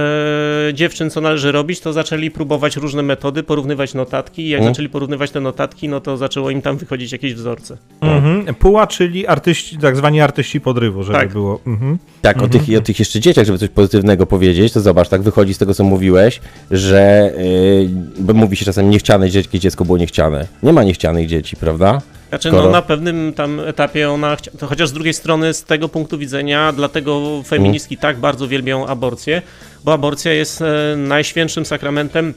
e, 0.68 0.74
dziewczyn, 0.74 1.10
co 1.10 1.20
należy 1.20 1.52
robić, 1.52 1.80
to 1.80 1.92
zaczęli 1.92 2.30
próbować 2.30 2.76
różne 2.76 3.02
metody, 3.02 3.42
porównywać 3.42 3.94
notatki. 3.94 4.42
I 4.42 4.48
jak 4.48 4.60
mm. 4.60 4.74
zaczęli 4.74 4.88
porównywać 4.88 5.30
te 5.30 5.40
notatki, 5.40 5.88
no 5.88 6.00
to 6.00 6.16
zaczęło 6.16 6.50
im 6.50 6.62
tam 6.62 6.76
wychodzić 6.76 7.12
jakieś 7.12 7.34
wzorce. 7.34 7.76
Mm-hmm. 8.00 8.54
Puła, 8.54 8.86
czyli 8.86 9.26
artyści, 9.26 9.78
tak 9.78 9.96
zwani 9.96 10.20
artyści 10.20 10.60
podrywu, 10.60 11.02
żeby 11.02 11.18
tak. 11.18 11.32
było. 11.32 11.60
Mm-hmm. 11.66 11.96
Tak, 12.22 12.42
o, 12.42 12.48
tych, 12.48 12.62
o 12.78 12.80
tych 12.80 12.98
jeszcze 12.98 13.20
dzieciach, 13.20 13.46
żeby 13.46 13.58
coś 13.58 13.68
pozytywnego 13.68 14.26
powiedzieć, 14.26 14.72
to 14.72 14.80
zobacz, 14.80 15.08
tak 15.08 15.22
wychodzi 15.22 15.54
z 15.54 15.58
tego, 15.58 15.74
co 15.74 15.84
mówiłeś, 15.84 16.40
że 16.70 17.32
yy, 17.38 17.88
bo 18.18 18.34
mówi 18.34 18.56
się 18.56 18.64
czasem 18.64 18.90
niechciane 18.90 19.30
dziecko, 19.30 19.58
dziecko 19.58 19.84
było 19.84 19.98
niechciane. 19.98 20.46
Nie 20.62 20.72
ma 20.72 20.84
niechcianych 20.84 21.26
dzieci, 21.26 21.56
prawda? 21.56 22.00
Znaczy, 22.40 22.56
no 22.56 22.70
na 22.70 22.82
pewnym 22.82 23.32
tam 23.32 23.60
etapie 23.60 24.10
ona, 24.10 24.36
to 24.58 24.66
chociaż 24.66 24.88
z 24.88 24.92
drugiej 24.92 25.14
strony 25.14 25.54
z 25.54 25.64
tego 25.64 25.88
punktu 25.88 26.18
widzenia, 26.18 26.72
dlatego 26.72 27.42
feministki 27.46 27.94
mm. 27.94 28.00
tak 28.00 28.18
bardzo 28.18 28.48
wielbią 28.48 28.86
aborcję, 28.86 29.42
bo 29.84 29.92
aborcja 29.92 30.32
jest 30.32 30.62
e, 30.62 30.96
najświętszym 30.96 31.66
sakramentem 31.66 32.34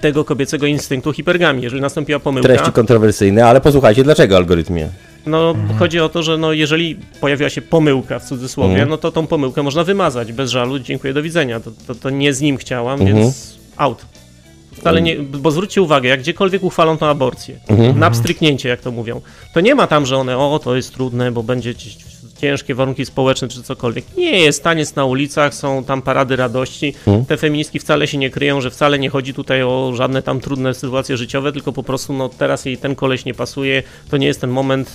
tego 0.00 0.24
kobiecego 0.24 0.66
instynktu 0.66 1.12
hipergamii. 1.12 1.62
Jeżeli 1.62 1.82
nastąpiła 1.82 2.18
pomyłka... 2.18 2.48
Treści 2.48 2.72
kontrowersyjne, 2.72 3.46
ale 3.46 3.60
posłuchajcie, 3.60 4.04
dlaczego 4.04 4.36
algorytmie? 4.36 4.88
No, 5.26 5.50
mhm. 5.50 5.78
chodzi 5.78 6.00
o 6.00 6.08
to, 6.08 6.22
że 6.22 6.38
no, 6.38 6.52
jeżeli 6.52 6.96
pojawiła 7.20 7.50
się 7.50 7.62
pomyłka 7.62 8.18
w 8.18 8.24
cudzysłowie, 8.24 8.72
mhm. 8.72 8.88
no 8.88 8.96
to 8.96 9.12
tą 9.12 9.26
pomyłkę 9.26 9.62
można 9.62 9.84
wymazać 9.84 10.32
bez 10.32 10.50
żalu, 10.50 10.78
dziękuję, 10.78 11.12
do 11.12 11.22
widzenia. 11.22 11.60
To, 11.60 11.70
to, 11.86 11.94
to 11.94 12.10
nie 12.10 12.34
z 12.34 12.40
nim 12.40 12.56
chciałam, 12.56 13.00
mhm. 13.00 13.18
więc 13.18 13.58
out. 13.76 14.06
Wcale 14.76 15.02
nie, 15.02 15.16
bo 15.16 15.50
zwróćcie 15.50 15.82
uwagę, 15.82 16.08
jak 16.08 16.20
gdziekolwiek 16.20 16.64
uchwalą 16.64 16.98
tą 16.98 17.06
aborcję, 17.06 17.58
mhm. 17.68 17.98
na 17.98 18.10
pstryknięcie, 18.10 18.68
jak 18.68 18.80
to 18.80 18.90
mówią, 18.90 19.20
to 19.54 19.60
nie 19.60 19.74
ma 19.74 19.86
tam, 19.86 20.06
że 20.06 20.16
one, 20.16 20.38
o, 20.38 20.58
to 20.58 20.76
jest 20.76 20.94
trudne, 20.94 21.32
bo 21.32 21.42
będzie 21.42 21.74
ciężkie 22.40 22.74
warunki 22.74 23.06
społeczne 23.06 23.48
czy 23.48 23.62
cokolwiek. 23.62 24.04
Nie 24.16 24.40
jest 24.40 24.64
taniec 24.64 24.96
na 24.96 25.04
ulicach, 25.04 25.54
są 25.54 25.84
tam 25.84 26.02
parady 26.02 26.36
radości. 26.36 26.94
Hmm. 27.04 27.24
Te 27.24 27.36
feministki 27.36 27.78
wcale 27.78 28.06
się 28.06 28.18
nie 28.18 28.30
kryją, 28.30 28.60
że 28.60 28.70
wcale 28.70 28.98
nie 28.98 29.10
chodzi 29.10 29.34
tutaj 29.34 29.62
o 29.62 29.92
żadne 29.94 30.22
tam 30.22 30.40
trudne 30.40 30.74
sytuacje 30.74 31.16
życiowe, 31.16 31.52
tylko 31.52 31.72
po 31.72 31.82
prostu 31.82 32.12
no 32.12 32.28
teraz 32.28 32.64
jej 32.64 32.78
ten 32.78 32.94
koleś 32.94 33.24
nie 33.24 33.34
pasuje, 33.34 33.82
to 34.10 34.16
nie 34.16 34.26
jest 34.26 34.40
ten 34.40 34.50
moment, 34.50 34.94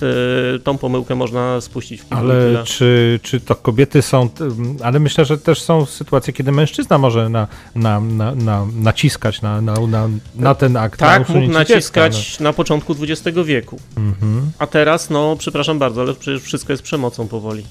y, 0.56 0.58
tą 0.58 0.78
pomyłkę 0.78 1.14
można 1.14 1.60
spuścić 1.60 2.00
w 2.02 2.12
Ale 2.12 2.64
czy, 2.64 3.20
czy 3.22 3.40
to 3.40 3.54
kobiety 3.54 4.02
są, 4.02 4.28
ale 4.82 5.00
myślę, 5.00 5.24
że 5.24 5.38
też 5.38 5.62
są 5.62 5.86
sytuacje, 5.86 6.32
kiedy 6.32 6.52
mężczyzna 6.52 6.98
może 6.98 7.28
na, 7.28 7.48
na, 7.74 8.00
na, 8.00 8.34
na 8.34 8.66
naciskać 8.74 9.42
na, 9.42 9.60
na, 9.60 9.74
na, 9.86 10.08
na 10.34 10.54
ten 10.54 10.76
akt. 10.76 11.00
Tak, 11.00 11.28
mógł 11.28 11.52
naciskać 11.52 12.16
dziecka, 12.16 12.42
no. 12.44 12.48
na 12.50 12.52
początku 12.52 12.96
XX 13.00 13.38
wieku. 13.44 13.80
Mhm. 13.96 14.50
A 14.58 14.66
teraz, 14.66 15.10
no 15.10 15.36
przepraszam 15.36 15.78
bardzo, 15.78 16.00
ale 16.00 16.14
przecież 16.14 16.42
wszystko 16.42 16.72
jest 16.72 16.82
przemocą 16.82 17.28
powoli. 17.32 17.64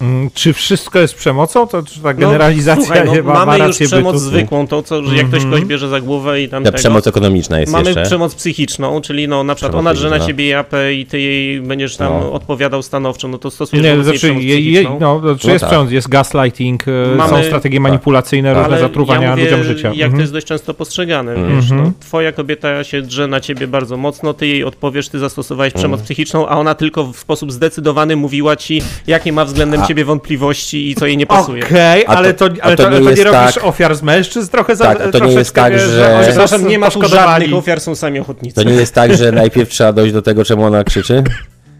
Mm, 0.00 0.30
czy 0.34 0.52
wszystko 0.52 0.98
jest 0.98 1.14
przemocą? 1.14 1.66
To 1.66 1.82
czy 1.82 2.00
ta 2.00 2.12
no, 2.12 2.14
generalizacja 2.14 2.74
no, 2.76 3.04
słuchaj, 3.04 3.22
no, 3.24 3.32
ma, 3.32 3.46
mamy 3.46 3.66
już 3.66 3.78
przemoc 3.78 4.14
bytu. 4.14 4.24
zwykłą, 4.24 4.66
to 4.66 4.82
co, 4.82 5.04
że 5.04 5.16
jak 5.16 5.26
ktoś 5.26 5.40
kogoś 5.40 5.54
mhm. 5.54 5.68
bierze 5.68 5.88
za 5.88 6.00
głowę 6.00 6.42
i 6.42 6.48
tam 6.48 6.64
Ta 6.64 6.70
tego, 6.70 6.78
przemoc 6.78 7.06
ekonomiczna 7.06 7.60
jest 7.60 7.72
Mamy 7.72 7.86
jeszcze. 7.86 8.02
przemoc 8.02 8.34
psychiczną, 8.34 9.00
czyli 9.00 9.28
no 9.28 9.44
na 9.44 9.54
przykład 9.54 9.72
przemoc 9.72 9.80
ona 9.80 9.94
drze 9.94 10.10
na 10.10 10.20
ciebie 10.20 10.48
japę 10.48 10.94
i 10.94 11.06
ty 11.06 11.20
jej 11.20 11.60
będziesz 11.60 11.96
tam 11.96 12.12
no. 12.12 12.32
odpowiadał 12.32 12.82
stanowczo, 12.82 13.28
no 13.28 13.38
to 13.38 13.50
stosujesz 13.50 13.84
Nie, 13.84 14.02
znaczy, 14.04 14.18
przemoc 14.18 14.42
je, 14.42 14.60
je, 14.60 14.82
no, 15.00 15.20
znaczy 15.20 15.46
no 15.46 15.52
jest 15.52 15.60
tak. 15.60 15.70
przemoc, 15.70 15.90
jest 15.90 16.08
gaslighting, 16.08 16.88
e, 16.88 17.16
mamy, 17.16 17.30
są 17.30 17.42
strategie 17.42 17.76
tak. 17.76 17.82
manipulacyjne, 17.82 18.54
różne 18.54 18.78
zatruwania 18.78 19.22
ja 19.22 19.30
mówię, 19.30 19.44
ludziom 19.44 19.64
życia. 19.64 19.88
jak 19.88 19.94
mhm. 19.94 20.14
to 20.14 20.20
jest 20.20 20.32
dość 20.32 20.46
często 20.46 20.74
postrzegane, 20.74 21.32
mhm. 21.32 21.60
wiesz, 21.60 21.70
no, 21.70 21.92
twoja 22.00 22.32
kobieta 22.32 22.84
się 22.84 23.02
drze 23.02 23.26
na 23.26 23.40
ciebie 23.40 23.66
bardzo 23.66 23.96
mocno, 23.96 24.34
ty 24.34 24.46
jej 24.46 24.64
odpowiesz, 24.64 25.08
ty 25.08 25.18
zastosowałeś 25.18 25.72
przemoc 25.72 26.00
mhm. 26.00 26.04
psychiczną, 26.04 26.48
a 26.48 26.56
ona 26.56 26.74
tylko 26.74 27.04
w 27.12 27.16
sposób 27.16 27.52
zdecydowany 27.52 28.16
mówiła 28.16 28.56
ci, 28.56 28.82
jakie 29.06 29.32
ma 29.32 29.44
względem 29.44 29.83
ciebie 29.86 30.04
wątpliwości 30.04 30.90
i 30.90 30.94
co 30.94 31.06
jej 31.06 31.16
nie 31.16 31.26
pasuje. 31.26 31.64
Okej, 31.64 32.04
okay, 32.06 32.16
ale 32.16 32.34
to, 32.34 32.48
ale 32.60 32.76
to, 32.76 32.82
to, 32.82 32.90
nie, 32.90 32.96
to 32.98 33.10
nie 33.10 33.24
robisz 33.24 33.54
tak... 33.54 33.64
ofiar 33.64 33.96
z 33.96 34.02
mężczyzn 34.02 34.50
trochę 34.50 34.76
za 34.76 34.84
tak, 34.84 35.12
to 35.12 35.24
nie 35.24 35.32
jest 35.32 35.54
tak, 35.54 35.78
że... 35.78 35.88
że... 35.88 36.20
Przepraszam, 36.22 36.68
nie 36.68 36.78
ma 36.78 36.90
tu 36.90 37.08
żadnych 37.08 37.54
ofiar, 37.54 37.80
są 37.80 37.94
sami 37.94 38.18
ochotnicy. 38.18 38.54
To 38.54 38.62
nie 38.62 38.74
jest 38.74 38.94
tak, 38.94 39.16
że 39.16 39.32
najpierw 39.32 39.70
trzeba 39.70 39.92
dojść 39.92 40.12
do 40.12 40.22
tego, 40.22 40.44
czemu 40.44 40.64
ona 40.64 40.84
krzyczy? 40.84 41.24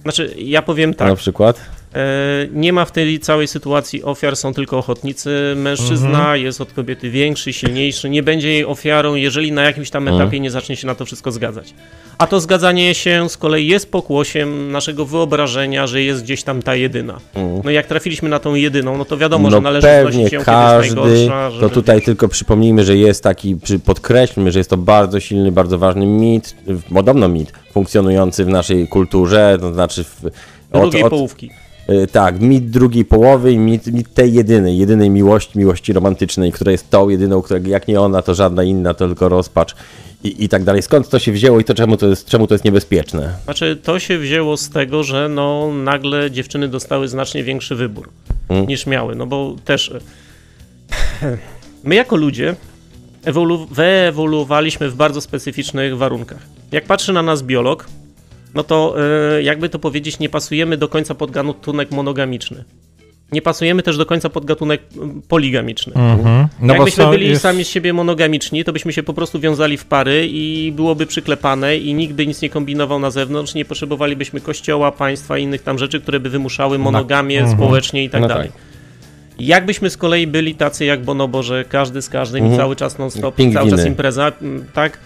Znaczy, 0.03 0.35
ja 0.39 0.63
powiem 0.63 0.95
tak. 0.95 1.09
Na 1.09 1.17
przykład? 1.17 1.61
E, 1.95 2.49
nie 2.53 2.73
ma 2.73 2.85
w 2.85 2.93
tej 2.93 3.21
całej 3.21 3.49
sytuacji 3.49 4.03
ofiar, 4.03 4.37
są 4.37 4.55
tylko 4.55 4.79
ochotnicy. 4.79 5.55
Mężczyzna 5.57 6.19
mhm. 6.19 6.43
jest 6.43 6.61
od 6.61 6.73
kobiety 6.73 7.11
większy, 7.11 7.53
silniejszy, 7.53 8.11
nie 8.11 8.23
będzie 8.23 8.49
jej 8.49 8.65
ofiarą, 8.65 9.15
jeżeli 9.15 9.53
na 9.53 9.63
jakimś 9.63 9.91
tam 9.91 10.09
etapie 10.09 10.25
mhm. 10.25 10.43
nie 10.43 10.51
zacznie 10.51 10.77
się 10.77 10.87
na 10.87 10.95
to 10.95 11.05
wszystko 11.05 11.33
zgadzać. 11.33 11.75
A 12.19 12.27
to 12.27 12.41
zgadzanie 12.41 12.95
się 12.95 13.29
z 13.29 13.37
kolei 13.37 13.67
jest 13.67 13.91
pokłosiem 13.91 14.73
naszego 14.73 15.07
wyobrażenia, 15.07 15.87
że 15.87 16.03
jest 16.03 16.23
gdzieś 16.23 16.43
tam 16.43 16.63
ta 16.63 16.75
jedyna. 16.75 17.21
Mhm. 17.35 17.61
No 17.65 17.71
jak 17.71 17.87
trafiliśmy 17.87 18.29
na 18.29 18.39
tą 18.39 18.55
jedyną, 18.55 18.99
no 18.99 19.05
to 19.05 19.17
wiadomo, 19.17 19.51
no 19.51 19.57
że 19.57 19.61
należy 19.61 19.87
pewnie 19.87 20.31
się 20.31 20.39
każdy, 20.39 20.95
najgorsza. 20.95 21.51
To 21.61 21.69
tutaj 21.69 22.03
tylko 22.03 22.29
przypomnijmy, 22.29 22.85
że 22.85 22.97
jest 22.97 23.23
taki, 23.23 23.57
podkreślmy, 23.85 24.53
że 24.53 24.61
jest 24.61 24.71
to 24.71 24.77
bardzo 24.77 25.21
silny, 25.21 25.53
bardzo 25.53 25.79
ważny 25.79 26.07
mit, 26.07 26.57
podobno 26.95 27.29
mit, 27.29 27.53
funkcjonujący 27.73 28.45
w 28.45 28.49
naszej 28.49 28.89
kulturze, 28.89 29.59
to 29.61 29.75
znaczy 29.75 30.05
w, 30.05 30.23
drugiej 30.73 31.03
od, 31.03 31.11
połówki. 31.11 31.51
E, 31.89 32.07
tak, 32.07 32.41
mit 32.41 32.71
drugiej 32.71 33.05
połowy 33.05 33.53
i 33.53 33.59
mit, 33.59 33.87
mit, 33.87 34.15
tej 34.15 34.35
jedynej, 34.35 34.79
jedynej 34.79 35.11
miłości, 35.11 35.59
miłości 35.59 35.93
romantycznej, 35.93 36.53
która 36.53 36.73
jest 36.73 36.91
tą 36.91 37.09
jedyną, 37.09 37.43
która 37.43 37.61
jak 37.67 37.89
nie 37.89 38.01
ona, 38.01 38.23
to 38.23 38.35
żadna 38.35 38.63
inna, 38.63 38.95
to 38.95 39.07
tylko 39.07 39.29
rozpacz 39.29 39.75
i, 40.25 40.45
i 40.45 40.49
tak 40.49 40.65
dalej. 40.65 40.83
Skąd 40.83 41.09
to 41.09 41.19
się 41.19 41.33
wzięło 41.33 41.61
i 41.61 41.65
to 41.65 41.75
czemu 41.75 41.97
to 41.97 42.07
jest, 42.07 42.27
czemu 42.27 42.47
to 42.47 42.55
jest 42.55 42.65
niebezpieczne? 42.65 43.35
Znaczy, 43.45 43.79
to 43.83 43.99
się 43.99 44.19
wzięło 44.19 44.57
z 44.57 44.71
tego, 44.71 45.03
że 45.03 45.29
no, 45.29 45.73
nagle 45.75 46.31
dziewczyny 46.31 46.69
dostały 46.69 47.09
znacznie 47.09 47.45
większy 47.45 47.75
wybór 47.75 48.09
hmm. 48.49 48.67
niż 48.69 48.87
miały, 48.87 49.15
no 49.15 49.27
bo 49.27 49.57
też 49.65 49.93
my 51.85 51.95
jako 51.95 52.17
ludzie 52.17 52.55
ewolu 53.25 53.67
wyewoluowaliśmy 53.71 54.91
w 54.91 54.95
bardzo 54.95 55.21
specyficznych 55.21 55.97
warunkach. 55.97 56.43
Jak 56.73 56.85
patrzy 56.85 57.13
na 57.13 57.23
nas 57.23 57.43
biolog, 57.43 57.87
no 58.55 58.65
to 58.65 58.95
e, 59.37 59.43
jakby 59.43 59.69
to 59.69 59.79
powiedzieć, 59.79 60.19
nie 60.19 60.29
pasujemy 60.29 60.77
do 60.77 60.89
końca 60.89 61.15
pod 61.15 61.31
gatunek 61.31 61.91
monogamiczny. 61.91 62.65
Nie 63.33 63.43
pasujemy 63.43 63.83
też 63.83 63.97
do 63.97 64.07
końca 64.07 64.31
pod 64.31 64.45
gatunek 64.45 64.83
poligamiczny. 65.29 65.93
Mhm. 65.95 66.49
No 66.61 66.75
Jakbyśmy 66.75 67.07
byli 67.07 67.29
jest... 67.29 67.43
sami 67.43 67.65
z 67.65 67.69
siebie 67.69 67.93
monogamiczni, 67.93 68.65
to 68.65 68.73
byśmy 68.73 68.93
się 68.93 69.03
po 69.03 69.15
prostu 69.15 69.41
wiązali 69.41 69.77
w 69.77 69.85
pary 69.85 70.29
i 70.31 70.73
byłoby 70.77 71.07
przyklepane 71.07 71.77
i 71.77 71.95
nikt 71.95 72.15
by 72.15 72.27
nic 72.27 72.43
nie 72.43 72.51
kombinował 72.51 72.99
na 72.99 73.11
zewnątrz, 73.11 73.55
nie 73.55 73.65
potrzebowalibyśmy 73.65 74.41
kościoła, 74.41 74.93
państwa 74.93 75.39
i 75.39 75.43
innych 75.43 75.63
tam 75.63 75.79
rzeczy, 75.79 76.01
które 76.01 76.21
by 76.21 76.31
wymuszały 76.31 76.79
monogamię 76.79 77.43
no. 77.43 77.53
społecznie 77.53 78.05
i 78.05 78.11
tak 78.11 78.21
no 78.21 78.29
dalej. 78.29 78.49
Tak. 78.49 78.59
Jakbyśmy 79.39 79.91
z 79.91 79.97
kolei 79.97 80.27
byli 80.27 80.55
tacy 80.55 80.85
jak 80.85 81.05
Bonobo, 81.05 81.43
że 81.43 81.65
każdy 81.65 82.03
z 82.03 82.09
każdym 82.09 82.43
mhm. 82.43 82.55
i 82.55 82.59
cały 82.59 82.77
czas 82.77 82.99
non-stop, 82.99 83.37
cały 83.55 83.71
czas 83.71 83.87
impreza, 83.87 84.33
tak, 84.75 84.99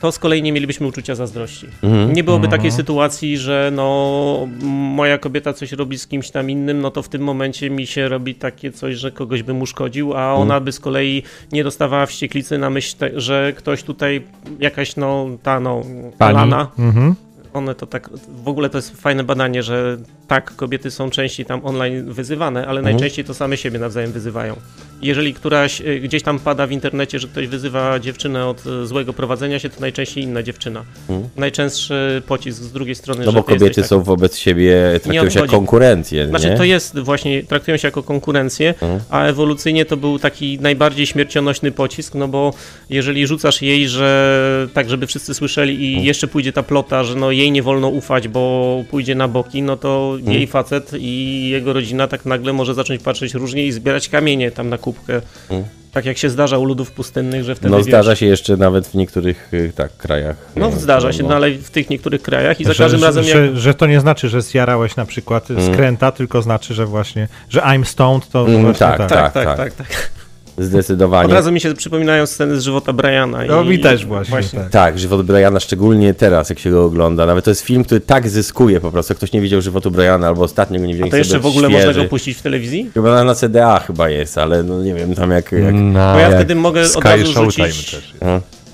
to 0.00 0.12
z 0.12 0.18
kolei 0.18 0.42
nie 0.42 0.52
mielibyśmy 0.52 0.86
uczucia 0.86 1.14
zazdrości. 1.14 1.66
Mhm. 1.82 2.12
Nie 2.12 2.24
byłoby 2.24 2.48
takiej 2.48 2.66
mhm. 2.66 2.76
sytuacji, 2.76 3.38
że 3.38 3.70
no 3.74 4.48
moja 4.62 5.18
kobieta 5.18 5.52
coś 5.52 5.72
robi 5.72 5.98
z 5.98 6.06
kimś 6.06 6.30
tam 6.30 6.50
innym, 6.50 6.80
no 6.80 6.90
to 6.90 7.02
w 7.02 7.08
tym 7.08 7.22
momencie 7.22 7.70
mi 7.70 7.86
się 7.86 8.08
robi 8.08 8.34
takie 8.34 8.72
coś, 8.72 8.96
że 8.96 9.12
kogoś 9.12 9.42
bym 9.42 9.62
uszkodził, 9.62 10.14
a 10.14 10.32
ona 10.34 10.42
mhm. 10.42 10.64
by 10.64 10.72
z 10.72 10.80
kolei 10.80 11.22
nie 11.52 11.64
dostawała 11.64 12.06
wścieklicy 12.06 12.58
na 12.58 12.70
myśl, 12.70 12.96
te, 12.96 13.20
że 13.20 13.52
ktoś 13.56 13.82
tutaj, 13.82 14.22
jakaś 14.60 14.96
no 14.96 15.26
ta 15.42 15.60
no, 15.60 15.82
Lana, 16.20 16.68
mhm 16.78 17.14
one 17.56 17.74
to 17.74 17.86
tak, 17.86 18.10
w 18.44 18.48
ogóle 18.48 18.70
to 18.70 18.78
jest 18.78 19.00
fajne 19.00 19.24
badanie, 19.24 19.62
że 19.62 19.96
tak, 20.28 20.56
kobiety 20.56 20.90
są 20.90 21.10
częściej 21.10 21.46
tam 21.46 21.60
online 21.64 22.12
wyzywane, 22.12 22.66
ale 22.66 22.78
mhm. 22.78 22.84
najczęściej 22.84 23.24
to 23.24 23.34
same 23.34 23.56
siebie 23.56 23.78
nawzajem 23.78 24.12
wyzywają. 24.12 24.56
Jeżeli 25.02 25.34
któraś 25.34 25.80
y, 25.80 26.00
gdzieś 26.00 26.22
tam 26.22 26.38
pada 26.38 26.66
w 26.66 26.72
internecie, 26.72 27.18
że 27.18 27.28
ktoś 27.28 27.46
wyzywa 27.46 28.00
dziewczynę 28.00 28.46
od 28.46 28.66
y, 28.66 28.86
złego 28.86 29.12
prowadzenia 29.12 29.58
się, 29.58 29.70
to 29.70 29.80
najczęściej 29.80 30.24
inna 30.24 30.42
dziewczyna. 30.42 30.84
Mhm. 31.08 31.28
Najczęstszy 31.36 32.22
pocisk 32.26 32.62
z 32.62 32.72
drugiej 32.72 32.94
strony. 32.94 33.24
No 33.24 33.32
bo 33.32 33.42
kobiety 33.42 33.82
są 33.82 33.96
tak, 33.96 34.06
wobec 34.06 34.36
siebie, 34.36 35.00
traktują 35.02 35.30
się 35.30 35.40
jako 35.40 35.56
konkurencję. 35.56 36.28
Znaczy 36.28 36.54
to 36.56 36.64
jest 36.64 36.98
właśnie, 36.98 37.42
traktują 37.42 37.76
się 37.76 37.88
jako 37.88 38.02
konkurencję, 38.02 38.68
mhm. 38.68 39.00
a 39.10 39.24
ewolucyjnie 39.24 39.84
to 39.84 39.96
był 39.96 40.18
taki 40.18 40.58
najbardziej 40.60 41.06
śmiercionośny 41.06 41.72
pocisk, 41.72 42.14
no 42.14 42.28
bo 42.28 42.54
jeżeli 42.90 43.26
rzucasz 43.26 43.62
jej, 43.62 43.88
że 43.88 44.68
tak, 44.74 44.90
żeby 44.90 45.06
wszyscy 45.06 45.34
słyszeli 45.34 45.84
i 45.84 45.88
mhm. 45.88 46.06
jeszcze 46.06 46.26
pójdzie 46.28 46.52
ta 46.52 46.62
plota, 46.62 47.04
że 47.04 47.14
no 47.14 47.30
jej 47.30 47.52
nie 47.52 47.62
wolno 47.62 47.88
ufać, 47.88 48.28
bo 48.28 48.84
pójdzie 48.90 49.14
na 49.14 49.28
boki, 49.28 49.62
no 49.62 49.76
to 49.76 50.15
hmm. 50.16 50.32
jej 50.32 50.46
facet 50.46 50.90
i 50.98 51.48
jego 51.48 51.72
rodzina 51.72 52.08
tak 52.08 52.24
nagle 52.24 52.52
może 52.52 52.74
zacząć 52.74 53.02
patrzeć 53.02 53.34
różnie 53.34 53.66
i 53.66 53.72
zbierać 53.72 54.08
kamienie 54.08 54.50
tam 54.50 54.68
na 54.68 54.78
kubkę. 54.78 55.20
Hmm. 55.48 55.66
Tak 55.92 56.04
jak 56.04 56.18
się 56.18 56.30
zdarza 56.30 56.58
u 56.58 56.64
ludów 56.64 56.90
pustynnych, 56.90 57.44
że 57.44 57.54
wtedy. 57.54 57.70
No 57.70 57.82
zdarza 57.82 58.10
wiesz, 58.10 58.18
się 58.18 58.26
jeszcze 58.26 58.56
nawet 58.56 58.86
w 58.86 58.94
niektórych 58.94 59.54
y, 59.54 59.72
tak, 59.76 59.96
krajach. 59.96 60.36
No 60.56 60.68
y, 60.68 60.72
zdarza 60.72 61.12
się, 61.12 61.22
no, 61.22 61.34
ale 61.34 61.50
w 61.50 61.70
tych 61.70 61.90
niektórych 61.90 62.22
krajach 62.22 62.60
i 62.60 62.64
za 62.64 62.72
że, 62.72 62.84
każdym 62.84 63.04
razem. 63.04 63.24
Że, 63.24 63.46
jak... 63.46 63.56
że, 63.56 63.74
to 63.74 63.86
nie 63.86 64.00
znaczy, 64.00 64.28
że 64.28 64.42
zjarałeś 64.42 64.96
na 64.96 65.06
przykład 65.06 65.46
hmm. 65.48 65.74
skręta, 65.74 66.12
tylko 66.12 66.42
znaczy, 66.42 66.74
że 66.74 66.86
właśnie, 66.86 67.28
że 67.48 67.60
I'm 67.60 67.84
stoned 67.84 68.28
to. 68.28 68.48
Mm, 68.48 68.74
tak, 68.74 68.98
tak, 68.98 69.08
tak, 69.08 69.32
tak, 69.32 69.56
tak, 69.56 69.74
tak. 69.74 70.10
Zdecydowanie. 70.58 71.26
Od 71.26 71.32
razu 71.32 71.52
mi 71.52 71.60
się 71.60 71.74
przypominają 71.74 72.26
sceny 72.26 72.60
z 72.60 72.62
żywota 72.62 72.92
Briana. 72.92 73.38
No 73.48 73.62
i, 73.62 73.68
mi 73.68 73.78
też 73.78 74.06
właśnie. 74.06 74.30
właśnie. 74.30 74.58
Tak. 74.58 74.70
tak, 74.70 74.98
żywot 74.98 75.26
Briana, 75.26 75.60
szczególnie 75.60 76.14
teraz, 76.14 76.50
jak 76.50 76.58
się 76.58 76.70
go 76.70 76.84
ogląda. 76.84 77.26
Nawet 77.26 77.44
to 77.44 77.50
jest 77.50 77.62
film, 77.62 77.84
który 77.84 78.00
tak 78.00 78.28
zyskuje 78.28 78.80
po 78.80 78.90
prostu. 78.90 79.14
Ktoś 79.14 79.32
nie 79.32 79.40
widział 79.40 79.60
żywotu 79.60 79.90
Briana 79.90 80.26
albo 80.26 80.42
ostatnio 80.42 80.80
go 80.80 80.86
nie 80.86 80.92
widział. 80.92 81.08
A 81.08 81.10
to 81.10 81.16
jeszcze 81.16 81.38
w 81.38 81.46
ogóle 81.46 81.68
świeży. 81.68 81.86
można 81.86 82.02
go 82.02 82.08
puścić 82.08 82.38
w 82.38 82.42
telewizji? 82.42 82.90
Chyba 82.94 83.24
na 83.24 83.34
CDA 83.34 83.78
chyba 83.78 84.08
jest, 84.08 84.38
ale 84.38 84.62
no 84.62 84.82
nie 84.82 84.94
wiem 84.94 85.14
tam 85.14 85.30
jak... 85.30 85.52
jak... 85.52 85.74
No, 85.74 86.12
Bo 86.12 86.18
ja 86.18 86.28
jak 86.28 86.34
wtedy 86.34 86.54
mogę 86.54 86.88
Sky 86.88 86.98
od 86.98 87.04
razu 87.04 87.32
rzucić... 87.32 87.90
Też 87.90 88.14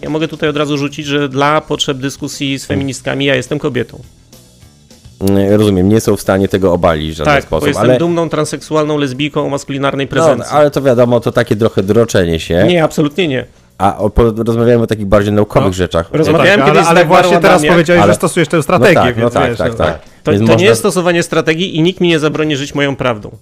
Ja 0.02 0.10
mogę 0.10 0.28
tutaj 0.28 0.48
od 0.48 0.56
razu 0.56 0.78
rzucić, 0.78 1.06
że 1.06 1.28
dla 1.28 1.60
potrzeb 1.60 1.98
dyskusji 1.98 2.58
z 2.58 2.66
feministkami 2.66 3.24
ja 3.24 3.34
jestem 3.34 3.58
kobietą. 3.58 4.00
Mm, 5.28 5.52
rozumiem, 5.52 5.88
nie 5.88 6.00
są 6.00 6.16
w 6.16 6.20
stanie 6.20 6.48
tego 6.48 6.72
obalić 6.72 7.14
w 7.14 7.16
żaden 7.16 7.34
tak, 7.34 7.42
sposób. 7.42 7.60
Bo 7.60 7.68
jestem 7.68 7.90
ale... 7.90 7.98
dumną 7.98 8.28
transseksualną 8.28 8.98
lesbijką 8.98 9.46
o 9.46 9.48
maskulinarnej 9.48 10.06
prezencji. 10.06 10.52
No, 10.52 10.58
ale 10.58 10.70
to 10.70 10.82
wiadomo, 10.82 11.20
to 11.20 11.32
takie 11.32 11.56
trochę 11.56 11.82
droczenie 11.82 12.40
się. 12.40 12.64
Nie, 12.68 12.84
absolutnie 12.84 13.28
nie. 13.28 13.46
A 13.78 13.98
o, 13.98 14.10
po, 14.10 14.22
rozmawiamy 14.22 14.82
o 14.82 14.86
takich 14.86 15.06
bardziej 15.06 15.32
naukowych 15.32 15.66
no. 15.66 15.72
rzeczach. 15.72 16.08
Rozmawiałem 16.12 16.60
no 16.60 16.66
tak, 16.66 16.74
kiedyś 16.74 16.88
ale, 16.88 17.00
ale 17.00 17.08
właśnie 17.08 17.40
teraz 17.40 17.66
powiedziałeś, 17.66 18.02
ale... 18.02 18.12
że 18.12 18.16
stosujesz 18.16 18.48
tę 18.48 18.62
strategię. 18.62 18.94
No 18.94 19.04
tak, 19.04 19.16
no 19.16 19.30
tak, 19.30 19.48
wiesz, 19.48 19.58
tak, 19.58 19.72
no. 19.72 19.78
tak. 19.78 20.00
To, 20.22 20.32
to 20.32 20.38
można... 20.38 20.54
nie 20.54 20.64
jest 20.64 20.80
stosowanie 20.80 21.22
strategii 21.22 21.76
i 21.76 21.82
nikt 21.82 22.00
mi 22.00 22.08
nie 22.08 22.18
zabroni 22.18 22.56
żyć 22.56 22.74
moją 22.74 22.96
prawdą. 22.96 23.36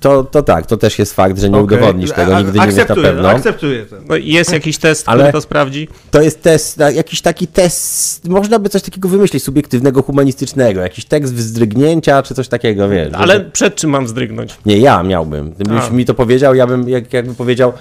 To, 0.00 0.24
to 0.24 0.42
tak, 0.42 0.66
to 0.66 0.76
też 0.76 0.98
jest 0.98 1.14
fakt, 1.14 1.38
że 1.38 1.50
nie 1.50 1.58
okay. 1.58 1.76
udowodnisz 1.76 2.12
tego, 2.12 2.38
nigdy 2.38 2.58
nie 2.58 2.66
wiesz 2.66 2.88
na 2.88 2.94
pewno. 2.94 3.28
Akceptuję 3.28 3.86
to. 3.86 3.96
No, 4.08 4.16
jest 4.16 4.52
jakiś 4.52 4.78
test, 4.78 5.02
który 5.02 5.22
Ale 5.22 5.32
to 5.32 5.40
sprawdzi? 5.40 5.88
To 6.10 6.22
jest 6.22 6.42
test, 6.42 6.78
jakiś 6.94 7.20
taki 7.20 7.46
test, 7.46 8.28
można 8.28 8.58
by 8.58 8.68
coś 8.68 8.82
takiego 8.82 9.08
wymyślić, 9.08 9.42
subiektywnego, 9.42 10.02
humanistycznego, 10.02 10.80
jakiś 10.80 11.04
tekst 11.04 11.34
wzdrygnięcia, 11.34 12.22
czy 12.22 12.34
coś 12.34 12.48
takiego, 12.48 12.88
wiesz. 12.88 13.12
Ale 13.12 13.34
że... 13.34 13.40
przed 13.40 13.74
czym 13.74 13.90
mam 13.90 14.06
wzdrygnąć? 14.06 14.56
Nie, 14.66 14.78
ja 14.78 15.02
miałbym. 15.02 15.52
Gdybyś 15.52 15.90
mi 15.90 16.04
to 16.04 16.14
powiedział, 16.14 16.54
ja 16.54 16.66
bym, 16.66 16.88
jak, 16.88 17.12
jakby 17.12 17.34
powiedział... 17.34 17.72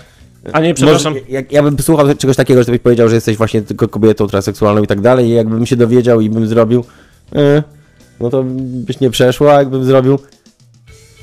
A 0.54 0.60
nie, 0.60 0.74
przepraszam. 0.74 1.14
Może, 1.14 1.26
jak, 1.30 1.52
ja 1.52 1.64
bym 1.64 1.80
słuchał 1.80 2.16
czegoś 2.16 2.36
takiego, 2.36 2.64
że 2.64 2.72
byś 2.72 2.82
powiedział, 2.82 3.10
że 3.10 3.16
jesteś 3.16 3.38
właśnie 3.38 3.62
tylko 3.62 3.88
kobietą 3.88 4.28
transseksualną 4.28 4.84
i 4.84 4.88
tak 4.88 5.02
dalej 5.02 5.28
i 5.28 5.30
jakbym 5.30 5.66
się 5.66 5.76
dowiedział 5.76 6.22
i 6.22 6.30
bym 6.30 6.48
zrobił, 6.48 6.84
e, 7.36 7.64
no 8.20 8.30
to 8.30 8.44
byś 8.58 9.00
nie 9.00 9.10
przeszło, 9.10 9.56
a 9.56 9.60
jakbym 9.60 9.86
zrobił, 9.86 10.20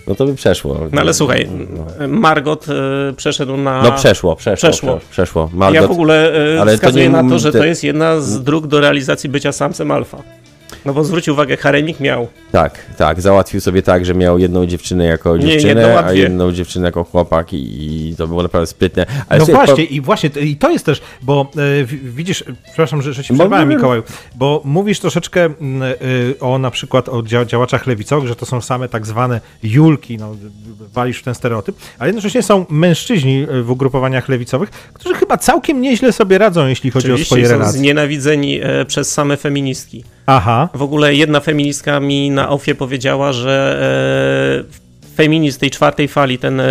no 0.07 0.15
to 0.15 0.27
by 0.27 0.35
przeszło. 0.35 0.79
No 0.93 1.01
ale 1.01 1.15
słuchaj, 1.15 1.49
no. 1.71 2.09
Margot 2.09 2.67
e, 2.69 3.13
przeszedł 3.13 3.57
na... 3.57 3.83
No 3.83 3.93
przeszło, 3.93 4.37
przeszło, 4.37 4.69
przeszło. 4.69 5.01
przeszło. 5.11 5.51
Margot, 5.53 5.83
ja 5.83 5.89
w 5.89 5.91
ogóle 5.91 6.33
ale 6.61 6.75
wskazuję 6.75 7.11
to 7.11 7.17
nie, 7.17 7.23
na 7.23 7.31
to, 7.31 7.39
że 7.39 7.53
to 7.53 7.65
jest 7.65 7.85
jedna 7.85 8.21
z 8.21 8.43
dróg 8.43 8.67
do 8.67 8.81
realizacji 8.81 9.31
bycia 9.31 9.53
samcem 9.53 9.91
alfa. 9.91 10.23
No 10.87 10.95
bo 10.95 11.05
zwróć 11.05 11.29
uwagę, 11.29 11.57
Haremik 11.57 12.01
miał. 12.01 12.29
Tak, 12.53 12.87
tak, 12.97 13.21
załatwił 13.21 13.61
sobie 13.61 13.83
tak, 13.83 14.07
że 14.07 14.15
miał 14.15 14.39
jedną 14.39 14.67
dziewczynę 14.67 15.05
jako 15.05 15.37
nie, 15.37 15.47
dziewczynę, 15.47 16.05
a 16.05 16.13
jedną 16.13 16.53
dziewczynę 16.53 16.87
jako 16.89 17.05
chłopak 17.05 17.53
i, 17.53 18.09
i 18.11 18.17
to 18.17 18.27
było 18.27 18.43
naprawdę 18.43 18.67
sprytne. 18.67 19.07
Ale 19.29 19.41
no 19.41 19.47
właśnie, 19.47 19.87
po... 19.87 19.95
i 19.95 20.01
właśnie, 20.01 20.31
i 20.41 20.57
to 20.57 20.71
jest 20.71 20.87
też, 20.87 21.01
bo 21.23 21.51
e, 21.57 21.85
widzisz, 22.03 22.45
przepraszam, 22.65 23.03
że, 23.03 23.13
że 23.13 23.25
się 23.25 23.35
przerwałem, 23.35 23.69
Mikołaju, 23.69 24.03
bo 24.35 24.63
mówisz 24.65 25.01
troszeczkę 25.01 25.45
e, 25.45 25.51
o 26.41 26.59
na 26.59 26.71
przykład 26.71 27.09
o 27.09 27.23
działaczach 27.47 27.87
lewicowych, 27.87 28.29
że 28.29 28.37
to 28.37 28.47
są 28.47 28.61
same 28.61 28.89
tak 28.89 29.07
zwane 29.07 29.41
julki, 29.63 30.19
no, 30.19 30.37
walisz 30.93 31.19
w 31.19 31.23
ten 31.23 31.35
stereotyp, 31.35 31.77
ale 31.99 32.09
jednocześnie 32.09 32.43
są 32.43 32.67
mężczyźni 32.69 33.47
w 33.63 33.71
ugrupowaniach 33.71 34.29
lewicowych, 34.29 34.71
którzy 34.71 35.15
chyba 35.15 35.39
całkiem 35.39 35.81
nieźle 35.81 36.13
sobie 36.13 36.39
radzą, 36.39 36.67
jeśli 36.67 36.91
chodzi 36.91 37.07
Oczywiście 37.07 37.25
o 37.25 37.27
swoje 37.27 37.49
relacje. 37.49 37.73
są 37.73 37.79
znienawidzeni 37.79 38.61
e, 38.63 38.85
przez 38.85 39.13
same 39.13 39.37
feministki. 39.37 40.05
Aha. 40.27 40.69
W 40.75 40.83
ogóle 40.83 41.15
jedna 41.15 41.41
feministka 41.41 42.01
mi 42.01 42.31
na 42.31 42.49
ofie 42.49 42.75
powiedziała, 42.75 43.33
że 43.33 44.65
e, 45.09 45.17
feminizm 45.17 45.61
tej 45.61 45.71
czwartej 45.71 46.09
fali, 46.09 46.39
ten 46.39 46.61
e, 46.61 46.67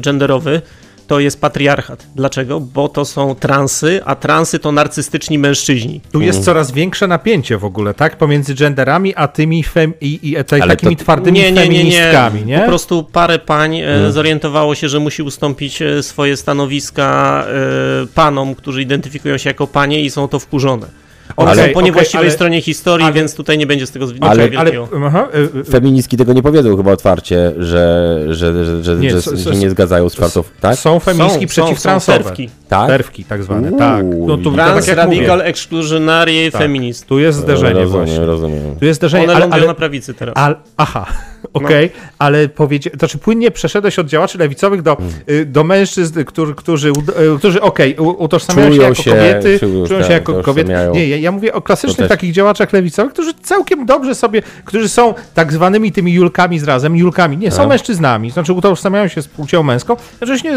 genderowy, 0.00 0.62
to 1.06 1.20
jest 1.20 1.40
patriarchat. 1.40 2.06
Dlaczego? 2.14 2.60
Bo 2.60 2.88
to 2.88 3.04
są 3.04 3.34
transy, 3.34 4.00
a 4.04 4.14
transy 4.14 4.58
to 4.58 4.72
narcystyczni 4.72 5.38
mężczyźni. 5.38 6.00
Tu 6.12 6.20
jest 6.20 6.44
coraz 6.44 6.72
większe 6.72 7.06
napięcie 7.06 7.58
w 7.58 7.64
ogóle, 7.64 7.94
tak? 7.94 8.18
Pomiędzy 8.18 8.54
genderami, 8.54 9.14
a 9.14 9.28
tymi 9.28 9.62
fem 9.62 9.92
i, 10.00 10.18
i 10.22 10.44
takimi 10.44 10.96
to... 10.96 11.02
twardymi 11.02 11.38
nie, 11.38 11.52
nie, 11.52 11.60
feministkami, 11.60 12.40
nie, 12.40 12.46
nie, 12.46 12.52
nie? 12.52 12.60
Po 12.60 12.66
prostu 12.66 13.04
parę 13.04 13.38
pań 13.38 13.80
mm. 13.80 14.12
zorientowało 14.12 14.74
się, 14.74 14.88
że 14.88 15.00
musi 15.00 15.22
ustąpić 15.22 15.82
e, 15.82 16.02
swoje 16.02 16.36
stanowiska 16.36 17.44
e, 17.48 18.06
panom, 18.14 18.54
którzy 18.54 18.82
identyfikują 18.82 19.38
się 19.38 19.50
jako 19.50 19.66
panie 19.66 20.00
i 20.00 20.10
są 20.10 20.28
to 20.28 20.38
wkurzone. 20.38 21.05
One 21.36 21.50
ale, 21.50 21.66
są 21.66 21.72
po 21.72 21.80
niewłaściwej 21.80 22.26
okay, 22.26 22.34
stronie 22.34 22.62
historii, 22.62 23.04
ale, 23.06 23.14
więc 23.14 23.34
tutaj 23.34 23.58
nie 23.58 23.66
będzie 23.66 23.86
z 23.86 23.90
tego 23.90 24.06
ale, 24.20 24.48
ale, 24.56 24.72
aha, 25.06 25.28
y, 25.34 25.58
y, 25.58 25.64
Feministki 25.64 26.16
tego 26.16 26.32
nie 26.32 26.42
powiedzą 26.42 26.76
chyba 26.76 26.92
otwarcie, 26.92 27.52
że, 27.58 28.20
że, 28.28 28.64
że, 28.64 28.82
że, 28.82 28.96
nie, 28.96 29.10
że 29.10 29.22
się 29.22 29.50
nie 29.50 29.70
zgadzają 29.70 30.08
z 30.08 30.14
czwartą, 30.14 30.44
tak? 30.60 30.76
Są 30.78 31.00
feministki 31.00 31.46
przeciwtransowe. 31.46 32.32
Tak? 32.68 32.88
Terwki 32.88 33.24
tak 33.24 33.42
zwane, 33.42 33.70
Uuu, 33.70 33.78
tak. 33.78 34.04
No, 34.26 34.36
tu, 34.36 34.52
Trans, 34.52 34.86
tak 34.86 34.96
radical, 34.96 35.40
exclusionary, 35.40 36.50
tak. 36.52 36.62
feminist. 36.62 37.06
Tu 37.06 37.18
jest 37.18 37.38
zderzenie 37.38 37.80
rozumiem, 37.80 38.06
właśnie. 38.06 38.26
Rozumiem. 38.26 38.76
Tu 38.78 38.84
jest 38.84 39.00
zderzenie, 39.00 39.24
One 39.24 39.34
ale, 39.34 39.48
ale 39.50 39.66
na 39.66 39.74
prawicy 39.74 40.14
teraz. 40.14 40.36
Al, 40.36 40.56
aha, 40.76 41.06
okej, 41.52 41.86
okay, 41.86 42.00
no. 42.02 42.08
ale 42.18 42.48
powiedzie, 42.48 42.90
to 42.90 42.98
znaczy 42.98 43.18
płynnie 43.18 43.50
przeszedłeś 43.50 43.98
od 43.98 44.06
działaczy 44.06 44.38
lewicowych 44.38 44.82
do, 44.82 44.96
hmm. 44.96 45.52
do 45.52 45.64
mężczyzn, 45.64 46.24
którzy, 46.24 46.54
którzy, 46.54 46.92
którzy 47.38 47.60
okej, 47.60 47.96
okay, 47.96 48.12
utożsamiają 48.12 48.74
się 48.74 48.82
jako 48.82 48.94
się, 48.94 49.10
kobiety, 49.10 49.58
czują 49.60 49.86
się 49.86 49.98
tak, 49.98 50.10
jako 50.10 50.42
kobiety. 50.42 50.72
Nie, 50.92 51.08
ja, 51.08 51.16
ja 51.16 51.32
mówię 51.32 51.52
o 51.52 51.62
klasycznych 51.62 52.08
takich 52.08 52.32
działaczach 52.32 52.72
lewicowych, 52.72 53.12
którzy 53.12 53.34
całkiem 53.34 53.86
dobrze 53.86 54.14
sobie, 54.14 54.42
którzy 54.64 54.88
są 54.88 55.14
tak 55.34 55.52
zwanymi 55.52 55.92
tymi 55.92 56.12
julkami 56.12 56.58
z 56.58 56.64
razem, 56.64 56.96
julkami, 56.96 57.38
nie, 57.38 57.50
są 57.50 57.62
no. 57.62 57.68
mężczyznami, 57.68 58.30
znaczy 58.30 58.52
utożsamiają 58.52 59.08
się 59.08 59.22
z 59.22 59.28
płcią 59.28 59.62
męską, 59.62 59.96
jednocześnie 60.20 60.56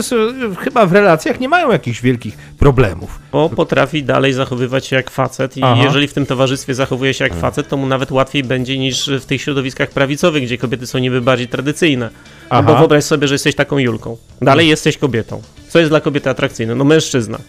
chyba 0.59 0.85
w 0.85 0.91
relacjach 0.91 1.39
nie 1.39 1.49
mają 1.49 1.71
jakichś 1.71 2.01
wielkich 2.01 2.37
problemów. 2.59 3.19
Bo 3.31 3.49
potrafi 3.49 4.03
dalej 4.03 4.33
zachowywać 4.33 4.85
się 4.85 4.95
jak 4.95 5.09
facet 5.09 5.57
i 5.57 5.63
Aha. 5.63 5.81
jeżeli 5.83 6.07
w 6.07 6.13
tym 6.13 6.25
towarzystwie 6.25 6.73
zachowuje 6.73 7.13
się 7.13 7.23
jak 7.23 7.35
facet, 7.35 7.67
to 7.67 7.77
mu 7.77 7.87
nawet 7.87 8.11
łatwiej 8.11 8.43
będzie 8.43 8.77
niż 8.77 9.09
w 9.09 9.25
tych 9.25 9.41
środowiskach 9.41 9.89
prawicowych, 9.89 10.43
gdzie 10.43 10.57
kobiety 10.57 10.78
są 10.87 10.99
niby 10.99 11.21
bardziej 11.21 11.47
tradycyjne. 11.47 12.09
No 12.51 12.63
bo 12.63 12.75
wyobraź 12.75 13.03
sobie, 13.03 13.27
że 13.27 13.35
jesteś 13.35 13.55
taką 13.55 13.77
Julką. 13.77 14.17
Dalej 14.41 14.63
hmm. 14.63 14.69
jesteś 14.69 14.97
kobietą. 14.97 15.41
Co 15.69 15.79
jest 15.79 15.91
dla 15.91 16.01
kobiety 16.01 16.29
atrakcyjne? 16.29 16.75
No 16.75 16.83
mężczyzna. 16.83 17.39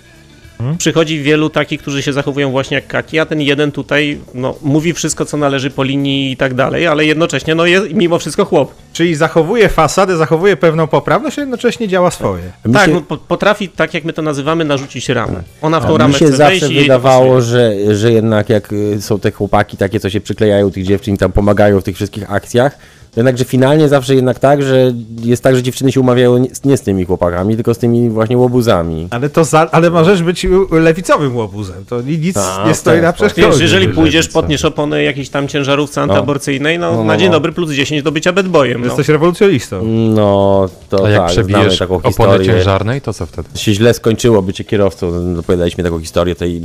Hmm? 0.60 0.78
Przychodzi 0.78 1.22
wielu 1.22 1.50
takich, 1.50 1.80
którzy 1.80 2.02
się 2.02 2.12
zachowują 2.12 2.50
właśnie 2.50 2.74
jak 2.74 2.86
kaki, 2.86 3.18
a 3.18 3.26
ten 3.26 3.40
jeden 3.40 3.72
tutaj 3.72 4.18
no, 4.34 4.54
mówi 4.62 4.92
wszystko, 4.92 5.24
co 5.24 5.36
należy 5.36 5.70
po 5.70 5.82
linii 5.82 6.32
i 6.32 6.36
tak 6.36 6.54
dalej, 6.54 6.86
ale 6.86 7.04
jednocześnie 7.04 7.54
no, 7.54 7.66
jest 7.66 7.92
mimo 7.92 8.18
wszystko 8.18 8.44
chłop. 8.44 8.74
Czyli 8.92 9.14
zachowuje 9.14 9.68
fasadę, 9.68 10.16
zachowuje 10.16 10.56
pewną 10.56 10.86
poprawność, 10.86 11.38
a 11.38 11.40
jednocześnie 11.40 11.88
działa 11.88 12.10
swoje. 12.10 12.42
Tak, 12.72 12.86
się... 12.86 13.00
no, 13.10 13.16
potrafi, 13.16 13.68
tak 13.68 13.94
jak 13.94 14.04
my 14.04 14.12
to 14.12 14.22
nazywamy, 14.22 14.64
narzucić 14.64 15.08
ramę. 15.08 15.42
Ona 15.62 15.80
w 15.80 15.86
tą 15.86 15.94
a 15.94 15.98
ramę 15.98 16.12
mi 16.12 16.18
się 16.18 16.26
chce 16.26 16.36
zawsze 16.36 16.68
wydawało, 16.68 17.40
że, 17.40 17.74
że 17.96 18.12
jednak 18.12 18.48
jak 18.48 18.72
y, 18.72 19.02
są 19.02 19.20
te 19.20 19.30
chłopaki 19.30 19.76
takie, 19.76 20.00
co 20.00 20.10
się 20.10 20.20
przyklejają 20.20 20.70
tych 20.70 20.84
dziewczyn, 20.84 21.16
tam 21.16 21.32
pomagają 21.32 21.80
w 21.80 21.84
tych 21.84 21.96
wszystkich 21.96 22.32
akcjach, 22.32 22.78
Jednakże 23.16 23.44
finalnie 23.44 23.88
zawsze 23.88 24.14
jednak 24.14 24.38
tak, 24.38 24.62
że 24.62 24.92
jest 25.22 25.42
tak, 25.42 25.56
że 25.56 25.62
dziewczyny 25.62 25.92
się 25.92 26.00
umawiają 26.00 26.38
nie, 26.38 26.48
nie 26.64 26.76
z 26.76 26.80
tymi 26.80 27.04
chłopakami, 27.04 27.54
tylko 27.54 27.74
z 27.74 27.78
tymi 27.78 28.10
właśnie 28.10 28.38
łobuzami. 28.38 29.08
Ale 29.10 29.28
to 29.28 29.44
za, 29.44 29.70
ale 29.70 29.90
możesz 29.90 30.22
być 30.22 30.46
lewicowym 30.70 31.36
łobuzem, 31.36 31.84
to 31.88 32.02
nic 32.02 32.36
A, 32.36 32.64
nie 32.68 32.74
stoi 32.74 33.00
na 33.00 33.12
przeszkodzie. 33.12 33.62
jeżeli 33.62 33.88
pójdziesz, 33.88 34.28
potniesz 34.28 34.64
opony 34.64 35.02
jakiejś 35.02 35.28
tam 35.28 35.48
ciężarówce 35.48 36.06
no. 36.06 36.12
antyaborcyjnej, 36.12 36.78
no, 36.78 36.90
no, 36.90 36.96
no, 36.96 37.04
na 37.04 37.16
dzień 37.16 37.28
no. 37.28 37.32
dobry 37.32 37.52
plus 37.52 37.70
10 37.70 38.02
do 38.02 38.12
bycia 38.12 38.32
bedboyem. 38.32 38.80
No. 38.80 38.86
Jesteś 38.86 39.08
rewolucjonistą. 39.08 39.84
No, 40.14 40.68
to 40.88 41.06
A 41.06 41.10
jak 41.10 41.20
tak, 41.20 41.30
przebijesz 41.30 41.78
taką 41.78 41.94
opony 41.94 42.10
historię. 42.10 42.46
ciężarnej, 42.46 43.00
to 43.00 43.12
co 43.12 43.26
wtedy? 43.26 43.48
Się 43.54 43.74
źle 43.74 43.94
skończyło 43.94 44.42
bycie 44.42 44.64
kierowcą, 44.64 45.12
opowiadaliśmy 45.38 45.84
taką 45.84 46.00
historię, 46.00 46.34
tej, 46.34 46.60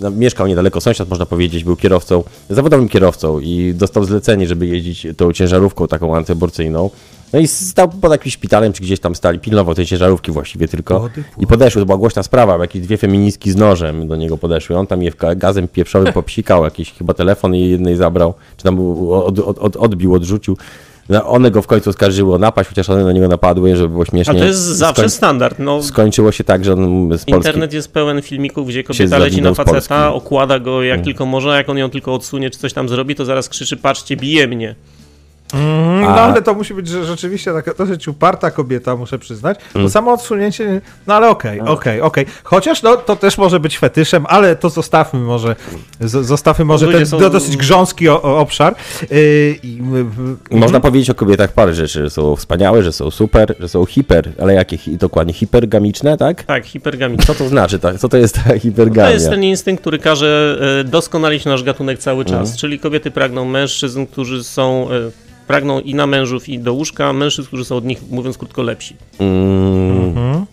no, 0.00 0.10
mieszkał 0.10 0.46
niedaleko 0.46 0.80
sąsiad, 0.80 1.08
można 1.08 1.26
powiedzieć, 1.26 1.64
był 1.64 1.76
kierowcą, 1.76 2.24
zawodowym 2.50 2.88
kierowcą 2.88 3.40
i 3.40 3.74
dostał 3.74 4.04
zlecenie, 4.04 4.46
żeby 4.46 4.66
jeździć 4.66 5.06
tą 5.16 5.32
ciężarówką 5.32 5.85
taką 5.88 6.16
antyaborcyjną. 6.16 6.90
No 7.32 7.38
i 7.38 7.48
stał 7.48 7.88
pod 7.88 8.12
jakimś 8.12 8.34
szpitalem, 8.34 8.72
czy 8.72 8.82
gdzieś 8.82 9.00
tam 9.00 9.14
stali, 9.14 9.38
pilnował 9.38 9.74
tej 9.74 9.86
ciężarówki 9.86 10.32
właściwie 10.32 10.68
tylko. 10.68 11.08
I 11.38 11.46
podeszły, 11.46 11.82
to 11.82 11.86
była 11.86 11.98
głośna 11.98 12.22
sprawa, 12.22 12.58
jakieś 12.58 12.82
dwie 12.82 12.96
feministki 12.96 13.50
z 13.50 13.56
nożem 13.56 14.08
do 14.08 14.16
niego 14.16 14.38
podeszły. 14.38 14.76
On 14.76 14.86
tam 14.86 15.02
je 15.02 15.12
gazem 15.36 15.68
pieprzowym 15.68 16.12
popsikał, 16.22 16.64
jakiś 16.64 16.92
chyba 16.92 17.14
telefon 17.14 17.54
i 17.54 17.70
jednej 17.70 17.96
zabrał, 17.96 18.34
czy 18.56 18.64
tam 18.64 18.80
od, 19.10 19.38
od, 19.38 19.58
od, 19.58 19.76
odbił, 19.76 20.14
odrzucił. 20.14 20.56
No, 21.08 21.26
one 21.26 21.50
go 21.50 21.62
w 21.62 21.66
końcu 21.66 21.90
oskarżyły 21.90 22.34
o 22.34 22.38
napaść, 22.38 22.68
chociaż 22.68 22.90
one 22.90 23.04
na 23.04 23.12
niego 23.12 23.28
napadły, 23.28 23.76
żeby 23.76 23.88
było 23.88 24.04
śmiesznie. 24.04 24.34
A 24.34 24.38
to 24.38 24.44
jest 24.44 24.60
zawsze 24.60 25.02
Skoń... 25.02 25.10
standard. 25.10 25.58
No, 25.58 25.82
skończyło 25.82 26.32
się 26.32 26.44
tak, 26.44 26.64
że 26.64 26.72
on 26.72 27.06
z 27.06 27.08
Polski... 27.08 27.32
Internet 27.32 27.72
jest 27.72 27.92
pełen 27.92 28.22
filmików, 28.22 28.68
gdzie 28.68 28.84
kobieta 28.84 29.18
leci 29.18 29.42
na 29.42 29.54
faceta, 29.54 30.14
okłada 30.14 30.58
go 30.58 30.82
jak 30.82 30.92
hmm. 30.92 31.04
tylko 31.04 31.26
może, 31.26 31.48
jak 31.56 31.68
on 31.68 31.78
ją 31.78 31.90
tylko 31.90 32.14
odsunie, 32.14 32.50
czy 32.50 32.58
coś 32.58 32.72
tam 32.72 32.88
zrobi, 32.88 33.14
to 33.14 33.24
zaraz 33.24 33.48
krzyczy, 33.48 33.76
patrzcie, 33.76 34.16
bije 34.16 34.48
mnie. 34.48 34.74
Mm, 35.54 36.00
no 36.00 36.20
ale 36.20 36.42
to 36.42 36.54
musi 36.54 36.74
być 36.74 36.88
rzeczywiście 36.88 37.52
taka 37.52 37.74
dosyć 37.74 38.08
uparta 38.08 38.50
kobieta, 38.50 38.96
muszę 38.96 39.18
przyznać. 39.18 39.58
To 39.72 39.78
mm. 39.78 39.90
samo 39.90 40.12
odsunięcie, 40.12 40.80
no 41.06 41.14
ale 41.14 41.28
okej, 41.28 41.60
okay, 41.60 41.72
okej, 41.72 42.00
okay, 42.00 42.06
okej. 42.06 42.24
Okay. 42.24 42.34
Chociaż 42.44 42.82
no, 42.82 42.96
to 42.96 43.16
też 43.16 43.38
może 43.38 43.60
być 43.60 43.78
fetyszem, 43.78 44.26
ale 44.28 44.56
to 44.56 44.70
zostawmy 44.70 45.20
może, 45.20 45.56
zostawmy 46.00 46.64
może 46.64 46.88
ten 46.88 47.06
są... 47.06 47.18
dosyć 47.18 47.56
grząski 47.56 48.08
o, 48.08 48.22
o 48.22 48.38
obszar. 48.38 48.74
Yy, 49.10 50.58
Można 50.58 50.80
powiedzieć 50.80 51.10
o 51.10 51.14
kobietach 51.14 51.52
parę 51.52 51.74
rzeczy, 51.74 52.02
że 52.02 52.10
są 52.10 52.36
wspaniałe, 52.36 52.82
że 52.82 52.92
są 52.92 53.10
super, 53.10 53.54
że 53.60 53.68
są 53.68 53.86
hiper, 53.86 54.32
ale 54.40 54.54
jakie 54.54 54.78
dokładnie? 54.96 55.32
Hipergamiczne, 55.32 56.16
tak? 56.16 56.42
Tak, 56.42 56.66
hipergamiczne. 56.66 57.26
Co 57.26 57.34
to 57.34 57.48
znaczy? 57.48 57.78
Tak? 57.78 57.98
Co 57.98 58.08
to 58.08 58.16
jest 58.16 58.34
ta 58.44 58.58
hipergamia? 58.58 59.02
No 59.02 59.08
to 59.08 59.14
jest 59.14 59.30
ten 59.30 59.44
instynkt, 59.44 59.80
który 59.80 59.98
każe 59.98 60.58
e, 60.80 60.84
doskonalić 60.84 61.44
nasz 61.44 61.62
gatunek 61.62 61.98
cały 61.98 62.24
czas, 62.24 62.48
mm. 62.48 62.56
czyli 62.56 62.78
kobiety 62.78 63.10
pragną 63.10 63.44
mężczyzn, 63.44 64.06
którzy 64.06 64.44
są 64.44 64.88
e, 64.90 65.26
pragną 65.46 65.80
i 65.80 65.94
na 65.94 66.06
mężów, 66.06 66.48
i 66.48 66.58
do 66.58 66.72
łóżka 66.72 67.12
mężczyzn, 67.12 67.46
którzy 67.46 67.64
są 67.64 67.76
od 67.76 67.84
nich, 67.84 67.98
mówiąc 68.10 68.38
krótko, 68.38 68.62
lepsi. 68.62 68.96
Mm. 69.18 70.46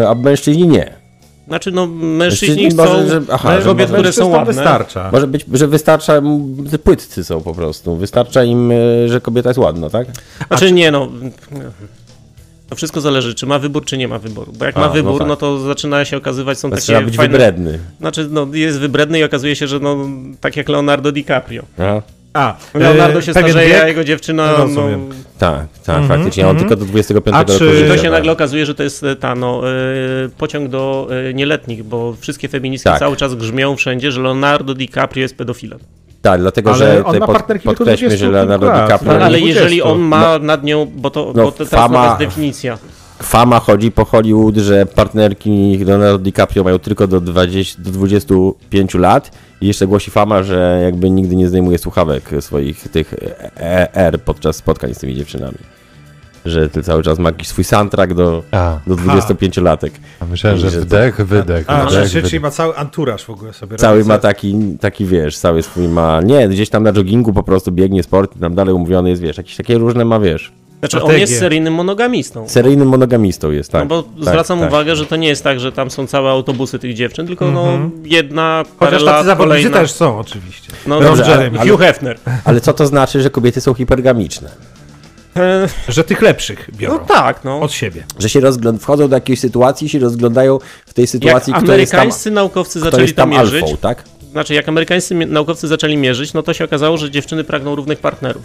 E, 0.00 0.08
a 0.08 0.14
mężczyźni 0.14 0.68
nie. 0.68 1.00
Znaczy, 1.48 1.70
no, 1.72 1.86
mężczyźni, 1.86 2.70
chcą, 2.70 2.76
może, 2.76 3.08
że, 3.08 3.20
aha, 3.32 3.58
kobiet, 3.64 3.90
które 3.90 4.12
są 4.12 4.28
ładne. 4.28 4.52
wystarcza. 4.52 5.10
Może 5.12 5.26
być, 5.26 5.44
że 5.52 5.66
wystarcza, 5.66 6.22
płytcy 6.84 7.24
są 7.24 7.40
po 7.40 7.54
prostu. 7.54 7.96
Wystarcza 7.96 8.44
im, 8.44 8.70
e, 8.72 9.08
że 9.08 9.20
kobieta 9.20 9.48
jest 9.50 9.58
ładna, 9.58 9.90
tak? 9.90 10.06
Znaczy, 10.48 10.66
czy... 10.66 10.72
nie, 10.72 10.90
no... 10.90 11.08
To 12.68 12.76
wszystko 12.76 13.00
zależy, 13.00 13.34
czy 13.34 13.46
ma 13.46 13.58
wybór, 13.58 13.84
czy 13.84 13.98
nie 13.98 14.08
ma 14.08 14.18
wyboru. 14.18 14.52
Bo 14.58 14.64
jak 14.64 14.76
A, 14.76 14.80
ma 14.80 14.86
no 14.86 14.92
wybór, 14.92 15.12
no, 15.12 15.18
tak. 15.18 15.28
no, 15.28 15.36
to 15.36 15.58
zaczyna 15.58 16.04
się 16.04 16.16
okazywać, 16.16 16.58
są 16.58 16.70
takie 16.70 16.82
Trzeba 16.82 17.00
być 17.00 17.16
fajne... 17.16 17.32
wybredny. 17.32 17.78
Znaczy, 18.00 18.28
no, 18.30 18.46
jest 18.52 18.78
wybredny 18.78 19.18
i 19.18 19.24
okazuje 19.24 19.56
się, 19.56 19.66
że 19.66 19.80
no, 19.80 19.96
tak 20.40 20.56
jak 20.56 20.68
Leonardo 20.68 21.12
DiCaprio. 21.12 21.62
A. 21.78 22.02
A, 22.32 22.56
Leonardo 22.74 23.20
się 23.20 23.32
starzeje, 23.32 23.82
a 23.82 23.88
jego 23.88 24.04
dziewczyna... 24.04 24.52
No, 24.58 24.66
no, 24.66 24.82
tak, 25.38 25.66
tak, 25.84 25.96
mm 25.96 26.08
-hmm, 26.08 26.08
faktycznie. 26.08 26.44
On 26.44 26.50
mm 26.50 26.56
-hmm. 26.56 26.68
tylko 26.68 26.76
do 26.76 26.84
25 26.84 27.36
a 27.36 27.38
roku 27.38 27.58
czy... 27.58 27.88
to 27.88 27.96
się 27.96 28.10
nagle 28.10 28.32
okazuje, 28.32 28.66
że 28.66 28.74
to 28.74 28.82
jest 28.82 29.04
e, 29.04 29.16
ta, 29.16 29.34
no, 29.34 29.62
y, 30.26 30.28
pociąg 30.38 30.68
do 30.68 31.08
y, 31.30 31.34
nieletnich, 31.34 31.84
bo 31.84 32.14
wszystkie 32.20 32.48
feministki 32.48 32.90
tak. 32.90 32.98
cały 32.98 33.16
czas 33.16 33.34
grzmią 33.34 33.76
wszędzie, 33.76 34.12
że 34.12 34.20
Leonardo 34.20 34.74
DiCaprio 34.74 35.22
jest 35.22 35.36
pedofilem. 35.36 35.78
Tak, 36.22 36.40
dlatego, 36.40 36.70
ale 36.70 36.78
że 36.78 37.04
on 37.04 37.18
ma 37.18 37.26
pod, 37.26 37.42
podkreślmy, 37.64 38.16
że 38.16 38.30
Leonardo 38.30 38.66
DiCaprio... 38.66 39.12
No, 39.12 39.24
ale 39.24 39.40
jeżeli 39.40 39.82
on 39.82 39.98
ma 39.98 40.38
nad 40.38 40.64
nią, 40.64 40.86
bo 40.94 41.10
to, 41.10 41.32
no, 41.36 41.42
bo 41.42 41.52
to 41.52 41.66
fama, 41.66 41.88
teraz 41.88 42.20
jest 42.20 42.30
definicja. 42.30 42.78
Fama 43.22 43.60
chodzi 43.60 43.92
po 43.92 44.04
Hollywood, 44.04 44.56
że 44.56 44.86
partnerki 44.86 45.78
Leonardo 45.84 46.18
DiCaprio 46.18 46.64
mają 46.64 46.78
tylko 46.78 47.06
do, 47.06 47.20
20, 47.20 47.82
do 47.82 47.90
25 47.90 48.94
lat 48.94 49.30
i 49.60 49.66
jeszcze 49.66 49.86
głosi 49.86 50.10
fama, 50.10 50.42
że 50.42 50.80
jakby 50.84 51.10
nigdy 51.10 51.36
nie 51.36 51.48
zdejmuje 51.48 51.78
słuchawek 51.78 52.30
swoich 52.40 52.88
tych 52.88 53.14
R 53.92 54.20
podczas 54.20 54.56
spotkań 54.56 54.94
z 54.94 54.98
tymi 54.98 55.14
dziewczynami 55.14 55.58
że 56.44 56.68
ty 56.68 56.82
cały 56.82 57.02
czas 57.02 57.18
ma 57.18 57.28
jakiś 57.28 57.48
swój 57.48 57.64
soundtrack 57.64 58.14
do, 58.14 58.42
do 58.86 58.96
25-latek. 58.96 59.90
A 60.20 60.24
myślałem, 60.24 60.58
że 60.58 60.70
wdech, 60.70 61.26
wydech. 61.26 61.64
A, 61.70 61.84
wydech, 61.84 62.08
że, 62.08 62.22
czyli 62.22 62.40
ma 62.40 62.50
cały 62.50 62.76
anturaż 62.76 63.24
w 63.24 63.30
ogóle 63.30 63.52
sobie. 63.52 63.76
Cały 63.76 64.04
ma 64.04 64.18
taki, 64.18 64.76
taki, 64.80 65.06
wiesz, 65.06 65.38
cały 65.38 65.62
swój 65.62 65.88
ma, 65.88 66.20
nie, 66.20 66.48
gdzieś 66.48 66.70
tam 66.70 66.82
na 66.82 66.92
joggingu 66.92 67.32
po 67.32 67.42
prostu 67.42 67.72
biegnie 67.72 68.02
sport, 68.02 68.40
tam 68.40 68.54
dalej 68.54 68.74
umówiony 68.74 69.10
jest, 69.10 69.22
wiesz, 69.22 69.36
jakieś 69.36 69.56
takie 69.56 69.78
różne 69.78 70.04
ma, 70.04 70.20
wiesz. 70.20 70.52
Znaczy 70.80 70.96
strategię. 70.96 71.14
on 71.14 71.20
jest 71.20 71.38
seryjnym 71.38 71.74
monogamistą. 71.74 72.48
Seryjnym 72.48 72.88
monogamistą 72.88 73.50
jest, 73.50 73.72
tak. 73.72 73.82
No 73.82 73.86
bo 73.86 74.02
tak, 74.02 74.12
zwracam 74.20 74.60
tak. 74.60 74.68
uwagę, 74.68 74.96
że 74.96 75.06
to 75.06 75.16
nie 75.16 75.28
jest 75.28 75.44
tak, 75.44 75.60
że 75.60 75.72
tam 75.72 75.90
są 75.90 76.06
całe 76.06 76.30
autobusy 76.30 76.78
tych 76.78 76.94
dziewczyn, 76.94 77.26
tylko 77.26 77.44
mm 77.44 77.56
-hmm. 77.56 77.64
no 77.64 77.72
mhm. 77.72 77.92
jedna 78.04 78.64
parę 78.78 78.96
Chociaż 78.96 79.04
tacy 79.04 79.26
zawodnicy 79.26 79.70
też 79.70 79.92
są 79.92 80.18
oczywiście. 80.18 80.72
No 80.86 81.00
dobrze, 81.00 81.34
ale, 81.34 81.50
Hugh 81.50 81.80
Hefner. 81.80 82.18
Ale 82.44 82.60
co 82.60 82.72
to 82.72 82.86
znaczy, 82.86 83.22
że 83.22 83.30
kobiety 83.30 83.60
są 83.60 83.74
hipergamiczne? 83.74 84.50
E, 85.36 85.68
że 85.88 86.04
tych 86.04 86.22
lepszych 86.22 86.70
biorą. 86.76 86.94
No 86.94 87.00
tak, 87.14 87.44
no. 87.44 87.60
Od 87.60 87.72
siebie. 87.72 88.04
Że 88.18 88.28
się 88.28 88.40
rozgląd- 88.40 88.78
wchodzą 88.78 89.08
do 89.08 89.16
jakiejś 89.16 89.40
sytuacji 89.40 89.86
i 89.86 89.90
się 89.90 89.98
rozglądają 89.98 90.58
w 90.86 90.94
tej 90.94 91.06
sytuacji, 91.06 91.52
Jak 91.52 91.62
amerykańscy 91.62 92.24
tam, 92.24 92.34
naukowcy 92.34 92.80
zaczęli 92.80 93.06
tam, 93.06 93.14
tam 93.14 93.30
mierzyć. 93.30 93.62
Alfą, 93.62 93.76
tak? 93.76 94.04
Znaczy, 94.32 94.54
jak 94.54 94.68
amerykańscy 94.68 95.14
naukowcy 95.14 95.68
zaczęli 95.68 95.96
mierzyć, 95.96 96.32
no 96.32 96.42
to 96.42 96.54
się 96.54 96.64
okazało, 96.64 96.96
że 96.96 97.10
dziewczyny 97.10 97.44
pragną 97.44 97.74
równych 97.74 97.98
partnerów 97.98 98.42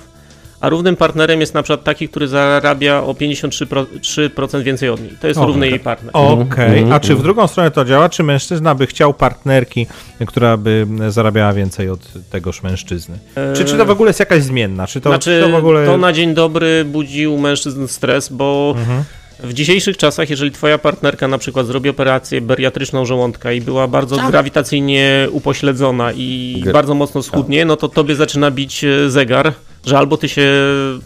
a 0.61 0.69
równym 0.69 0.95
partnerem 0.95 1.39
jest 1.39 1.53
na 1.53 1.63
przykład 1.63 1.83
taki, 1.83 2.09
który 2.09 2.27
zarabia 2.27 3.03
o 3.03 3.13
53% 3.13 4.63
więcej 4.63 4.89
od 4.89 5.01
niej. 5.01 5.11
To 5.21 5.27
jest 5.27 5.37
okay. 5.37 5.47
równy 5.47 5.67
jej 5.67 5.79
partner. 5.79 6.11
Okej, 6.13 6.41
okay. 6.41 6.65
Mhm. 6.65 6.93
a 6.93 6.99
czy 6.99 7.15
w 7.15 7.23
drugą 7.23 7.47
stronę 7.47 7.71
to 7.71 7.85
działa? 7.85 8.09
Czy 8.09 8.23
mężczyzna 8.23 8.75
by 8.75 8.87
chciał 8.87 9.13
partnerki, 9.13 9.87
która 10.27 10.57
by 10.57 10.87
zarabiała 11.09 11.53
więcej 11.53 11.89
od 11.89 11.99
tegoż 12.29 12.63
mężczyzny? 12.63 13.19
Czy, 13.55 13.65
czy 13.65 13.77
to 13.77 13.85
w 13.85 13.89
ogóle 13.89 14.09
jest 14.09 14.19
jakaś 14.19 14.43
zmienna? 14.43 14.87
Czy 14.87 15.01
to, 15.01 15.09
znaczy, 15.09 15.41
to 15.43 15.49
w 15.49 15.55
ogóle... 15.55 15.85
to 15.85 15.97
na 15.97 16.13
dzień 16.13 16.33
dobry 16.33 16.85
budzi 16.85 17.27
u 17.27 17.37
mężczyzn 17.37 17.87
stres, 17.87 18.29
bo 18.29 18.75
mhm. 18.77 19.03
W 19.39 19.53
dzisiejszych 19.53 19.97
czasach, 19.97 20.29
jeżeli 20.29 20.51
twoja 20.51 20.77
partnerka 20.77 21.27
na 21.27 21.37
przykład 21.37 21.67
zrobi 21.67 21.89
operację 21.89 22.41
bariatryczną 22.41 23.05
żołądka 23.05 23.51
i 23.51 23.61
była 23.61 23.87
bardzo 23.87 24.15
tak. 24.15 24.31
grawitacyjnie 24.31 25.27
upośledzona 25.31 26.11
i 26.15 26.63
bardzo 26.73 26.93
mocno 26.93 27.23
schudnie, 27.23 27.65
no 27.65 27.75
to 27.75 27.89
tobie 27.89 28.15
zaczyna 28.15 28.51
bić 28.51 28.83
e, 28.83 29.09
zegar, 29.09 29.53
że 29.85 29.97
albo 29.97 30.17
ty 30.17 30.29
się 30.29 30.51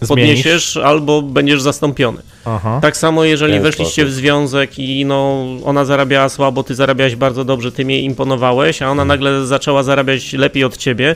podniesiesz, 0.08 0.78
albo 0.78 1.22
będziesz 1.22 1.62
zastąpiony. 1.62 2.22
Aha. 2.46 2.80
Tak 2.82 2.98
samo 2.98 3.24
jeżeli 3.24 3.54
Ten 3.54 3.63
weszliście 3.63 4.02
sposób. 4.02 4.10
w 4.10 4.13
związek 4.13 4.80
i 4.80 5.06
no, 5.06 5.46
ona 5.65 5.86
zarabiała 5.86 6.30
słabo, 6.30 6.63
ty 6.63 6.76
zarabiałeś 6.76 7.15
bardzo 7.15 7.46
dobrze, 7.46 7.72
ty 7.72 7.86
mnie 7.86 8.02
imponowałeś, 8.02 8.82
a 8.82 8.86
ona 8.86 9.04
hmm. 9.04 9.08
nagle 9.08 9.46
zaczęła 9.46 9.84
zarabiać 9.84 10.34
lepiej 10.34 10.63
od 10.63 10.78
ciebie, 10.78 11.15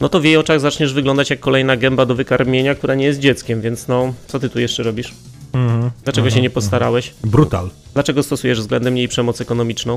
no 0.00 0.08
to 0.08 0.20
w 0.20 0.24
jej 0.24 0.36
oczach 0.36 0.60
zaczniesz 0.60 0.92
wyglądać 0.92 1.30
jak 1.30 1.40
kolejna 1.40 1.76
gęba 1.76 2.06
do 2.06 2.14
wykarmienia, 2.14 2.74
która 2.74 2.94
nie 2.94 3.04
jest 3.04 3.20
dzieckiem, 3.20 3.60
więc 3.60 3.88
no, 3.88 4.12
co 4.26 4.40
ty 4.40 4.48
tu 4.48 4.60
jeszcze 4.60 4.82
robisz? 4.82 5.14
Mhm. 5.52 5.90
Dlaczego 6.04 6.26
mhm. 6.26 6.34
się 6.34 6.42
nie 6.42 6.50
postarałeś? 6.50 7.14
Brutal. 7.24 7.70
Dlaczego 7.94 8.22
stosujesz 8.22 8.60
względem 8.60 8.94
niej 8.94 9.08
przemoc 9.08 9.40
ekonomiczną? 9.40 9.94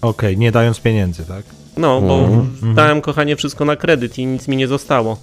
Okej, 0.00 0.30
okay, 0.30 0.36
nie 0.36 0.52
dając 0.52 0.80
pieniędzy, 0.80 1.24
tak? 1.24 1.44
No, 1.76 2.00
bo 2.00 2.18
mhm. 2.18 2.74
dałem 2.74 3.00
kochanie 3.00 3.36
wszystko 3.36 3.64
na 3.64 3.76
kredyt 3.76 4.18
i 4.18 4.26
nic 4.26 4.48
mi 4.48 4.56
nie 4.56 4.68
zostało. 4.68 5.16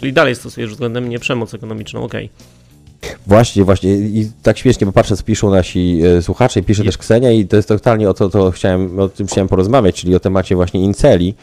Czyli 0.00 0.12
dalej 0.12 0.34
stosujesz 0.34 0.70
względem 0.70 1.04
mnie 1.04 1.18
przemoc 1.18 1.54
ekonomiczną, 1.54 2.02
okej. 2.04 2.30
Okay. 3.02 3.16
Właśnie, 3.26 3.64
właśnie. 3.64 3.94
I 3.94 4.30
tak 4.42 4.58
śmiesznie, 4.58 4.86
bo 4.86 4.92
patrzę, 4.92 5.16
co 5.16 5.22
piszą 5.22 5.50
nasi 5.50 6.00
e, 6.18 6.22
słuchacze, 6.22 6.60
i 6.60 6.62
pisze 6.62 6.84
też 6.84 6.98
Ksenia 6.98 7.30
i 7.30 7.46
to 7.46 7.56
jest 7.56 7.68
totalnie 7.68 8.10
o 8.10 8.14
to, 8.14 8.28
to 8.28 8.50
chciałem, 8.50 9.00
o 9.00 9.08
tym 9.08 9.26
chciałem 9.26 9.48
porozmawiać, 9.48 10.00
czyli 10.00 10.14
o 10.14 10.20
temacie 10.20 10.56
właśnie 10.56 10.80
inceli. 10.80 11.34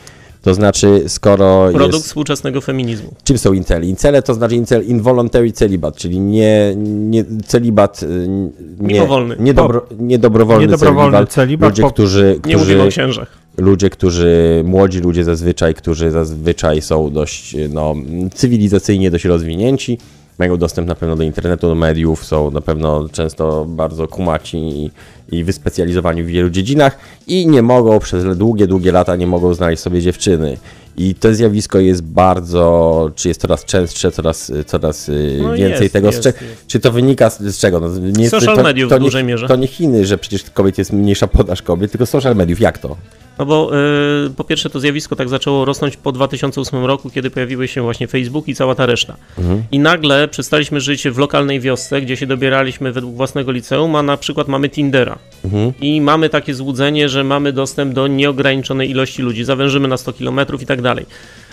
To 0.46 0.54
znaczy, 0.54 1.04
skoro. 1.08 1.68
Produkt 1.74 1.94
jest... 1.94 2.06
współczesnego 2.06 2.62
feminizmu. 2.62 3.14
Czym 3.24 3.38
są 3.38 3.54
inceli? 3.54 3.90
Incele 3.90 4.22
to 4.22 4.34
znaczy 4.34 4.56
incel 4.56 4.86
involuntary 4.86 5.52
celibat, 5.52 5.96
czyli 5.96 6.20
nie, 6.20 6.74
nie 6.86 7.26
celibat. 7.48 8.04
Y, 8.04 8.28
nie, 8.80 8.94
Mimowolny. 8.94 9.36
Niedobro, 9.40 9.86
niedobrovolny, 10.00 10.66
niedobrovolny 10.66 11.12
celibat. 11.12 11.34
celibat 11.34 11.70
ludzie, 11.70 11.84
którzy, 11.94 12.36
którzy, 12.40 12.56
nie 12.56 12.58
mówimy 12.58 12.84
o 12.84 12.88
księżach. 12.88 13.38
Ludzie, 13.58 13.90
którzy, 13.90 14.64
młodzi 14.66 15.00
ludzie 15.00 15.24
zazwyczaj, 15.24 15.74
którzy 15.74 16.12
zazwyczaj 16.12 16.82
są 16.82 17.12
dość 17.12 17.56
no, 17.70 17.96
cywilizacyjnie 18.34 19.12
dość 19.12 19.26
rozwinięci, 19.26 19.98
mają 20.40 20.58
dostęp 20.58 20.88
na 20.88 20.96
pewno 20.96 21.16
do 21.16 21.24
internetu, 21.24 21.68
do 21.68 21.76
mediów, 21.76 22.26
są 22.26 22.52
na 22.52 22.62
pewno 22.62 23.10
często 23.10 23.66
bardzo 23.66 24.08
kumaci 24.08 24.58
i, 24.58 24.92
i 25.32 25.44
wyspecjalizowani 25.44 26.24
w 26.24 26.28
wielu 26.28 26.50
dziedzinach 26.50 26.98
i 27.28 27.48
nie 27.48 27.62
mogą 27.62 28.00
przez 28.00 28.38
długie, 28.38 28.68
długie 28.68 28.92
lata 28.92 29.16
nie 29.16 29.28
mogą 29.28 29.54
znaleźć 29.54 29.84
sobie 29.84 30.02
dziewczyny. 30.02 30.58
I 30.98 31.16
to 31.16 31.34
zjawisko 31.34 31.80
jest 31.80 32.04
bardzo, 32.04 33.12
czy 33.16 33.28
jest 33.28 33.42
coraz 33.42 33.66
częstsze, 33.66 34.12
coraz, 34.12 34.52
coraz 34.66 35.10
y, 35.10 35.40
no 35.42 35.54
więcej 35.54 35.82
jest, 35.82 35.94
tego. 35.94 36.08
Jest, 36.08 36.26
jest. 36.26 36.40
Czy 36.68 36.80
to 36.80 36.92
wynika 36.92 37.30
z, 37.30 37.42
z 37.42 37.60
czego? 37.60 37.80
No, 37.80 37.88
nie, 38.00 38.30
social 38.30 38.56
to, 38.56 38.64
mediów 38.64 38.90
to, 38.90 38.98
w 38.98 39.00
dużej 39.00 39.24
mierze. 39.24 39.48
To 39.48 39.56
nie 39.56 39.68
Chiny, 39.68 40.06
że 40.06 40.18
przecież 40.18 40.44
kobiet 40.54 40.78
jest 40.78 40.94
mniejsza 40.94 41.28
podaż 41.28 41.62
kobiet, 41.62 41.92
tylko 41.92 42.06
social 42.06 42.36
mediów. 42.36 42.60
Jak 42.60 42.78
to? 42.78 42.96
No 43.40 43.46
bo 43.46 43.72
y, 44.26 44.30
po 44.30 44.44
pierwsze 44.44 44.70
to 44.70 44.80
zjawisko 44.80 45.16
tak 45.16 45.30
zaczęło 45.30 45.66
rosnąć 45.66 45.98
po 45.98 46.12
2008 46.12 46.86
roku, 46.86 47.10
kiedy 47.10 47.30
pojawiły 47.30 47.68
się 47.68 47.82
właśnie 47.82 48.08
Facebook 48.08 48.48
i 48.48 48.56
cała 48.56 48.76
ta 48.76 48.86
reszta. 48.86 49.16
Mhm. 49.38 49.64
I 49.72 49.80
nagle 49.80 50.28
przestaliśmy 50.28 50.82
żyć 50.82 51.08
w 51.10 51.18
lokalnej 51.18 51.60
wiosce, 51.60 52.02
gdzie 52.02 52.18
się 52.18 52.28
dobieraliśmy 52.28 52.92
według 52.92 53.16
własnego 53.16 53.52
liceum, 53.52 53.96
a 53.96 54.04
na 54.04 54.18
przykład 54.18 54.48
mamy 54.48 54.70
Tindera. 54.70 55.18
Mhm. 55.46 55.74
I 55.82 56.02
mamy 56.02 56.30
takie 56.30 56.54
złudzenie, 56.54 57.10
że 57.10 57.24
mamy 57.24 57.54
dostęp 57.54 57.94
do 57.94 58.08
nieograniczonej 58.08 58.90
ilości 58.90 59.22
ludzi, 59.22 59.44
zawężymy 59.44 59.88
na 59.88 59.98
100 59.98 60.14
km 60.14 60.40
i 60.62 60.66
tak 60.66 60.82
dalej. 60.82 61.06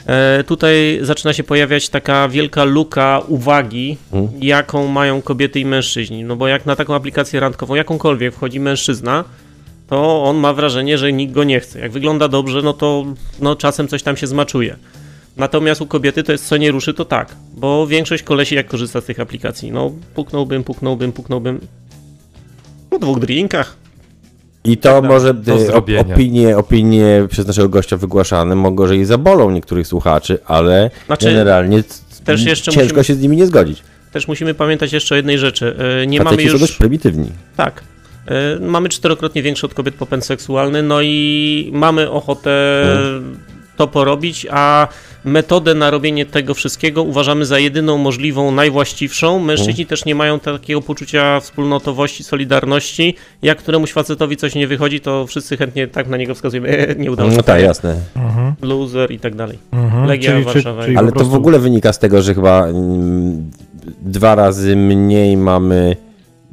E, 0.07 0.45
tutaj 0.45 0.99
zaczyna 1.03 1.33
się 1.33 1.45
pojawiać 1.45 1.88
taka 1.88 2.29
wielka 2.29 2.64
luka 2.64 3.21
uwagi, 3.29 3.97
mhm. 4.12 4.42
jaką 4.42 4.87
mają 4.87 5.23
kobiety 5.23 5.61
i 5.61 5.64
mężczyźni. 5.64 6.25
No 6.25 6.37
bo 6.37 6.49
jak 6.49 6.66
na 6.66 6.77
taką 6.77 6.95
aplikację 6.95 7.40
randkową, 7.40 7.75
jakąkolwiek 7.75 8.35
wchodzi 8.35 8.61
mężczyzna, 8.61 9.25
to 9.92 10.24
on 10.24 10.37
ma 10.37 10.52
wrażenie, 10.52 10.98
że 10.98 11.12
nikt 11.12 11.33
go 11.33 11.44
nie 11.44 11.61
chce. 11.61 11.81
Jak 11.81 11.92
wygląda 11.92 12.28
dobrze, 12.28 12.62
no 12.62 12.72
to 12.72 13.05
no, 13.40 13.57
czasem 13.57 13.88
coś 13.88 14.02
tam 14.02 14.16
się 14.16 14.26
zmaczuje. 14.26 14.76
Natomiast 15.37 15.81
u 15.81 15.87
kobiety 15.87 16.22
to 16.22 16.33
jest 16.33 16.46
co 16.46 16.57
nie 16.57 16.70
ruszy, 16.70 16.94
to 16.94 17.05
tak. 17.05 17.37
Bo 17.57 17.87
większość 17.87 18.22
kolesi 18.22 18.55
jak 18.55 18.66
korzysta 18.66 19.00
z 19.00 19.05
tych 19.05 19.20
aplikacji? 19.20 19.72
No 19.72 19.92
puknąłbym, 20.14 20.64
puknąłbym, 20.64 21.12
puknąłbym 21.12 21.61
po 22.90 22.98
dwóch 22.98 23.20
drinkach. 23.20 23.76
I 24.64 24.76
to 24.76 25.00
tak, 25.00 25.11
może 25.11 25.35
y, 25.68 25.74
opinie, 25.98 26.57
opinie 26.57 27.26
przez 27.31 27.46
naszego 27.46 27.68
gościa 27.68 27.96
wygłaszane 27.96 28.55
mogą, 28.55 28.87
że 28.87 28.96
i 28.96 29.05
zabolą 29.05 29.50
niektórych 29.50 29.87
słuchaczy, 29.87 30.38
ale 30.46 30.90
znaczy, 31.07 31.26
generalnie 31.26 31.83
też 32.24 32.44
jeszcze 32.44 32.70
ciężko 32.70 32.96
musimy, 32.96 33.05
się 33.05 33.14
z 33.14 33.20
nimi 33.20 33.37
nie 33.37 33.46
zgodzić. 33.46 33.83
Też 34.12 34.28
musimy 34.28 34.55
pamiętać 34.55 34.92
jeszcze 34.92 35.14
o 35.14 35.16
jednej 35.16 35.38
rzeczy. 35.38 35.76
Y, 36.02 36.07
nie 36.07 36.18
Faceci 36.18 36.37
mamy 36.37 36.42
już... 36.42 36.52
są 36.52 36.59
dość 36.59 36.72
prymitywni. 36.72 37.33
Tak. 37.57 37.91
E, 38.27 38.59
mamy 38.61 38.89
czterokrotnie 38.89 39.43
większy 39.43 39.67
od 39.67 39.75
kobiet 39.75 39.95
popęd 39.95 40.25
seksualny, 40.25 40.83
no 40.83 41.03
i 41.03 41.71
mamy 41.75 42.11
ochotę 42.11 42.51
to 43.77 43.89
porobić, 43.89 44.47
a 44.51 44.89
metodę 45.25 45.75
na 45.75 45.91
robienie 45.91 46.27
tego 46.27 46.55
wszystkiego 46.55 47.03
uważamy 47.03 47.47
za 47.47 47.59
jedyną 47.59 47.99
możliwą, 47.99 48.51
najwłaściwszą. 48.51 49.39
Mężczyźni 49.39 49.87
też 49.87 50.05
nie 50.05 50.15
mają 50.15 50.41
takiego 50.41 50.83
poczucia 50.83 51.41
wspólnotowości, 51.41 52.25
solidarności. 52.25 53.15
Jak 53.43 53.59
któremuś 53.59 53.93
facetowi 53.93 54.37
coś 54.37 54.55
nie 54.55 54.67
wychodzi, 54.67 55.01
to 55.01 55.27
wszyscy 55.27 55.57
chętnie 55.57 55.89
tak 55.89 56.09
na 56.09 56.17
niego 56.17 56.35
wskazujemy, 56.35 56.69
e, 56.69 56.95
nie 57.03 57.13
udało 57.13 57.31
się. 57.31 57.37
No 57.37 57.43
tak, 57.43 57.63
jasne. 57.63 57.97
Mhm. 58.17 58.55
Loser 58.63 59.11
i 59.11 59.19
tak 59.19 59.35
dalej. 59.35 59.59
Mhm. 59.73 60.07
Legia 60.07 60.31
czyli, 60.33 60.45
Warszawa. 60.45 60.85
Czyli, 60.85 60.97
Ale 60.97 61.13
to 61.13 61.25
w 61.25 61.35
ogóle 61.35 61.59
wynika 61.59 61.93
z 61.93 61.99
tego, 61.99 62.23
że 62.23 62.35
chyba 62.35 62.67
mm, 62.67 63.51
dwa 64.03 64.35
razy 64.35 64.77
mniej 64.77 65.37
mamy 65.37 65.97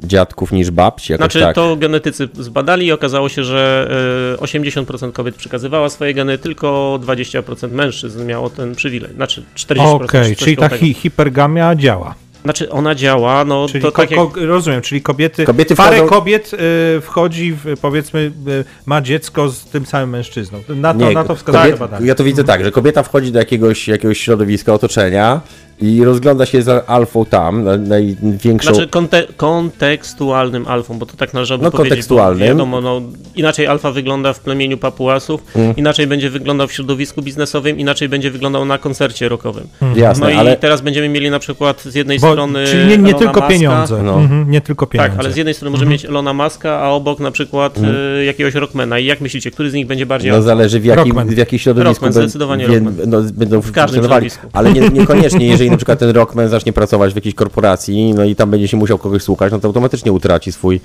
dziadków 0.04 0.52
niż 0.52 0.70
babci. 0.70 1.12
Jakoś 1.12 1.24
znaczy 1.24 1.40
tak. 1.40 1.54
to 1.54 1.76
genetycy 1.76 2.28
zbadali 2.34 2.86
i 2.86 2.92
okazało 2.92 3.28
się, 3.28 3.44
że 3.44 3.90
80% 4.38 5.12
kobiet 5.12 5.36
przekazywała 5.36 5.88
swoje 5.88 6.14
geny, 6.14 6.38
tylko 6.38 6.98
20% 7.02 7.72
mężczyzn 7.72 8.26
miało 8.26 8.50
ten 8.50 8.74
przywilej. 8.74 9.14
Znaczy 9.14 9.42
40%. 9.56 9.94
Okej, 9.94 10.04
okay, 10.04 10.36
czyli 10.36 10.56
ta 10.56 10.68
hi 10.68 10.94
hipergamia 10.94 11.74
działa. 11.74 12.14
Znaczy 12.44 12.70
ona 12.70 12.94
działa, 12.94 13.44
no 13.44 13.66
czyli 13.68 13.82
to 13.82 13.92
tak 13.92 14.10
jak... 14.10 14.20
Rozumiem, 14.36 14.82
czyli 14.82 15.02
kobiety, 15.02 15.44
kobiety 15.44 15.76
parę 15.76 15.96
wchodzą... 15.96 16.10
kobiet 16.10 16.50
y, 16.96 17.00
wchodzi, 17.00 17.52
w, 17.52 17.76
powiedzmy, 17.80 18.32
y, 18.48 18.64
ma 18.86 19.00
dziecko 19.00 19.48
z 19.48 19.64
tym 19.64 19.86
samym 19.86 20.10
mężczyzną. 20.10 20.58
Na 20.68 20.94
to, 20.94 21.00
Nie, 21.00 21.14
na 21.14 21.24
to 21.24 21.36
wskazuje 21.36 21.76
badanie. 21.76 22.06
Ja 22.06 22.14
to 22.14 22.24
widzę 22.24 22.44
tak, 22.44 22.64
że 22.64 22.70
kobieta 22.70 23.02
wchodzi 23.02 23.32
do 23.32 23.38
jakiegoś, 23.38 23.88
jakiegoś 23.88 24.20
środowiska, 24.20 24.74
otoczenia 24.74 25.40
i 25.80 26.04
rozgląda 26.04 26.46
się 26.46 26.62
za 26.62 26.86
alfą 26.86 27.24
tam, 27.24 27.64
największą... 27.88 28.74
Znaczy 28.74 28.88
konte 28.88 29.26
kontekstualnym 29.36 30.66
alfą, 30.66 30.98
bo 30.98 31.06
to 31.06 31.16
tak 31.16 31.34
należałoby 31.34 31.64
no, 31.64 31.70
powiedzieć. 31.70 31.90
kontekstualnym. 31.90 32.48
Wiadomo, 32.48 32.80
no, 32.80 33.02
inaczej 33.36 33.66
alfa 33.66 33.90
wygląda 33.90 34.32
w 34.32 34.40
plemieniu 34.40 34.78
papuasów, 34.78 35.42
mm. 35.56 35.76
inaczej 35.76 36.06
będzie 36.06 36.30
wyglądał 36.30 36.68
w 36.68 36.72
środowisku 36.72 37.22
biznesowym, 37.22 37.78
inaczej 37.78 38.08
będzie 38.08 38.30
wyglądał 38.30 38.64
na 38.64 38.78
koncercie 38.78 39.28
rockowym. 39.28 39.66
Mm. 39.82 39.98
Jasne, 39.98 40.34
no 40.34 40.40
ale... 40.40 40.54
i 40.54 40.56
teraz 40.56 40.80
będziemy 40.80 41.08
mieli 41.08 41.30
na 41.30 41.38
przykład 41.38 41.82
z 41.82 41.94
jednej 41.94 42.18
Boże, 42.18 42.32
strony. 42.32 42.66
Czyli 42.66 42.86
nie, 42.86 42.98
nie 42.98 43.14
tylko 43.14 43.40
Muska. 43.40 43.48
pieniądze. 43.48 44.02
No. 44.02 44.14
Mhm, 44.14 44.50
nie 44.50 44.60
tylko 44.60 44.86
pieniądze. 44.86 45.10
Tak, 45.10 45.20
ale 45.20 45.32
z 45.32 45.36
jednej 45.36 45.54
strony 45.54 45.70
możemy 45.70 45.86
mhm. 45.86 45.92
mieć 45.92 46.04
Elona 46.04 46.32
Muska, 46.32 46.78
a 46.78 46.88
obok 46.88 47.20
na 47.20 47.30
przykład 47.30 47.78
mhm. 47.78 47.96
y, 47.96 48.24
jakiegoś 48.24 48.54
Rockmana. 48.54 48.98
I 48.98 49.04
jak 49.04 49.20
myślicie, 49.20 49.50
który 49.50 49.70
z 49.70 49.74
nich 49.74 49.86
będzie 49.86 50.06
bardziej. 50.06 50.32
No 50.32 50.42
zależy 50.42 50.80
w 50.80 50.84
jakim, 50.84 51.26
w 51.26 51.36
jakim 51.36 51.58
środowisku. 51.58 52.04
Rockman, 52.04 52.12
zdecydowanie 52.12 52.66
wie, 52.66 52.74
Rockman. 52.74 52.94
No, 53.06 53.22
będą 53.32 53.60
w 53.60 53.72
każdym 53.72 54.04
środowisku. 54.04 54.46
Ale 54.52 54.72
nie, 54.72 54.80
niekoniecznie, 54.80 55.46
jeżeli 55.46 55.69
na 55.70 55.76
przykład 55.76 55.98
ten 55.98 56.10
Rockman 56.10 56.48
zacznie 56.48 56.72
pracować 56.72 57.12
w 57.12 57.16
jakiejś 57.16 57.34
korporacji, 57.34 58.14
no 58.14 58.24
i 58.24 58.36
tam 58.36 58.50
będzie 58.50 58.68
się 58.68 58.76
musiał 58.76 58.98
kogoś 58.98 59.22
słuchać, 59.22 59.52
no 59.52 59.58
to 59.58 59.68
automatycznie 59.68 60.12
utraci 60.12 60.52
swój 60.52 60.80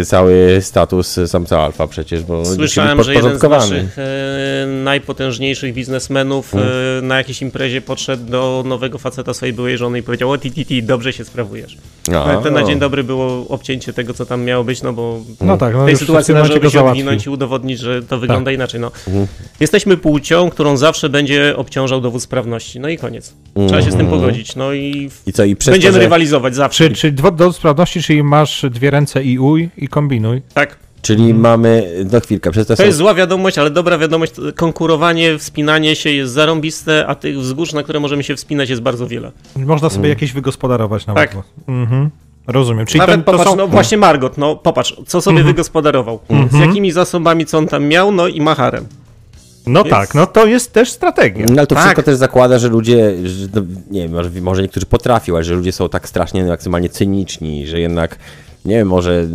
y, 0.00 0.04
cały 0.04 0.58
status 0.60 1.20
samca 1.26 1.60
alfa 1.60 1.86
przecież, 1.86 2.22
bo 2.22 2.44
Słyszałem, 2.44 3.02
że 3.02 3.14
jeden 3.14 3.38
z 3.38 3.42
naszych 3.42 3.98
y, 3.98 4.02
najpotężniejszych 4.66 5.74
biznesmenów 5.74 6.50
hmm. 6.50 7.06
na 7.06 7.16
jakiejś 7.16 7.42
imprezie 7.42 7.80
podszedł 7.80 8.24
do 8.30 8.62
nowego 8.66 8.98
faceta 8.98 9.34
swojej 9.34 9.52
byłej 9.52 9.78
żony 9.78 9.98
i 9.98 10.02
powiedział, 10.02 10.30
o 10.30 10.38
ti, 10.38 10.52
ti, 10.52 10.66
ti 10.66 10.82
dobrze 10.82 11.12
się 11.12 11.24
sprawujesz. 11.24 11.78
A, 12.14 12.36
ten 12.36 12.54
na 12.54 12.62
dzień 12.62 12.78
dobry 12.78 13.04
było 13.04 13.48
obcięcie 13.48 13.92
tego, 13.92 14.14
co 14.14 14.26
tam 14.26 14.44
miało 14.44 14.64
być, 14.64 14.82
no 14.82 14.92
bo 14.92 15.20
no 15.40 15.58
tak, 15.58 15.74
no 15.74 15.82
w 15.82 15.86
tej 15.86 15.96
sytuacji 15.96 16.34
należałoby 16.34 16.70
się 16.70 16.84
odwinąć 16.84 17.26
i 17.26 17.30
udowodnić, 17.30 17.78
że 17.78 18.02
to 18.02 18.18
wygląda 18.18 18.48
tak. 18.48 18.54
inaczej. 18.54 18.80
No. 18.80 18.92
Mhm. 19.08 19.26
Jesteśmy 19.60 19.96
płcią, 19.96 20.50
którą 20.50 20.76
zawsze 20.76 21.08
będzie 21.08 21.56
obciążał 21.56 22.00
dowód 22.00 22.22
sprawności. 22.22 22.80
No 22.80 22.88
i 22.88 22.98
koniec. 22.98 23.34
Trzeba 23.66 23.82
się 23.82 23.90
z 23.90 23.96
tym 24.00 24.12
mhm. 24.12 24.20
pogodzić. 24.20 24.56
No 24.56 24.72
i, 24.72 25.10
I 25.26 25.32
co, 25.32 25.44
i 25.44 25.56
będziemy 25.56 25.80
to, 25.80 25.92
że... 25.92 25.98
rywalizować 25.98 26.54
zawsze. 26.54 26.88
Czy, 26.88 26.94
czy 26.94 27.12
dowód 27.12 27.56
sprawności, 27.56 28.02
czyli 28.02 28.22
masz 28.22 28.64
dwie 28.70 28.90
ręce 28.90 29.24
i 29.24 29.38
uj 29.38 29.68
i 29.76 29.88
kombinuj? 29.88 30.42
Tak. 30.54 30.76
Czyli 31.02 31.22
hmm. 31.22 31.40
mamy, 31.40 31.92
no 32.12 32.20
chwilkę, 32.20 32.50
przez 32.50 32.66
to, 32.66 32.76
to 32.76 32.84
jest 32.84 32.98
zła 32.98 33.14
wiadomość, 33.14 33.58
ale 33.58 33.70
dobra 33.70 33.98
wiadomość, 33.98 34.32
konkurowanie, 34.56 35.38
wspinanie 35.38 35.96
się 35.96 36.10
jest 36.10 36.32
zarąbiste, 36.32 37.06
a 37.06 37.14
tych 37.14 37.38
wzgórz, 37.38 37.72
na 37.72 37.82
które 37.82 38.00
możemy 38.00 38.22
się 38.22 38.36
wspinać 38.36 38.70
jest 38.70 38.82
bardzo 38.82 39.06
wiele. 39.06 39.32
Można 39.56 39.88
sobie 39.88 40.02
hmm. 40.02 40.10
jakieś 40.10 40.32
wygospodarować 40.32 41.06
nawet. 41.06 41.30
Tak. 41.30 41.42
Mhm. 41.68 42.10
Rozumiem. 42.46 42.86
Czyli 42.86 42.98
Nawet 42.98 43.14
ten, 43.14 43.22
popatrz, 43.24 43.50
są... 43.50 43.56
no 43.56 43.68
właśnie 43.68 43.98
Margot, 43.98 44.38
no 44.38 44.56
popatrz, 44.56 44.96
co 45.06 45.20
sobie 45.20 45.38
mhm. 45.38 45.54
wygospodarował, 45.54 46.20
z 46.50 46.58
jakimi 46.58 46.92
zasobami, 46.92 47.46
co 47.46 47.58
on 47.58 47.66
tam 47.66 47.84
miał, 47.84 48.12
no 48.12 48.28
i 48.28 48.40
macharem. 48.40 48.86
No 49.66 49.84
Więc... 49.84 49.96
tak, 49.96 50.14
no 50.14 50.26
to 50.26 50.46
jest 50.46 50.72
też 50.72 50.90
strategia. 50.90 51.46
No 51.48 51.52
ale 51.52 51.66
to 51.66 51.74
tak. 51.74 51.84
wszystko 51.84 52.02
też 52.02 52.16
zakłada, 52.16 52.58
że 52.58 52.68
ludzie, 52.68 53.28
że, 53.28 53.46
no, 53.54 53.62
nie 53.90 54.02
wiem, 54.02 54.12
może, 54.12 54.30
może 54.40 54.62
niektórzy 54.62 54.86
potrafią, 54.86 55.34
ale 55.34 55.44
że 55.44 55.54
ludzie 55.54 55.72
są 55.72 55.88
tak 55.88 56.08
strasznie 56.08 56.44
maksymalnie 56.44 56.88
cyniczni, 56.88 57.66
że 57.66 57.80
jednak 57.80 58.18
nie 58.64 58.76
wiem, 58.76 58.88
może 58.88 59.26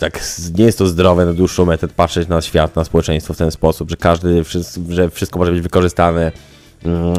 tak 0.00 0.20
nie 0.58 0.64
jest 0.64 0.78
to 0.78 0.86
zdrowe 0.86 1.26
na 1.26 1.32
dłuższą 1.32 1.64
metę 1.64 1.88
patrzeć 1.88 2.28
na 2.28 2.42
świat, 2.42 2.76
na 2.76 2.84
społeczeństwo 2.84 3.34
w 3.34 3.36
ten 3.36 3.50
sposób, 3.50 3.90
że 3.90 3.96
każdy, 3.96 4.44
że 4.88 5.10
wszystko 5.10 5.38
może 5.38 5.52
być 5.52 5.60
wykorzystane 5.60 6.32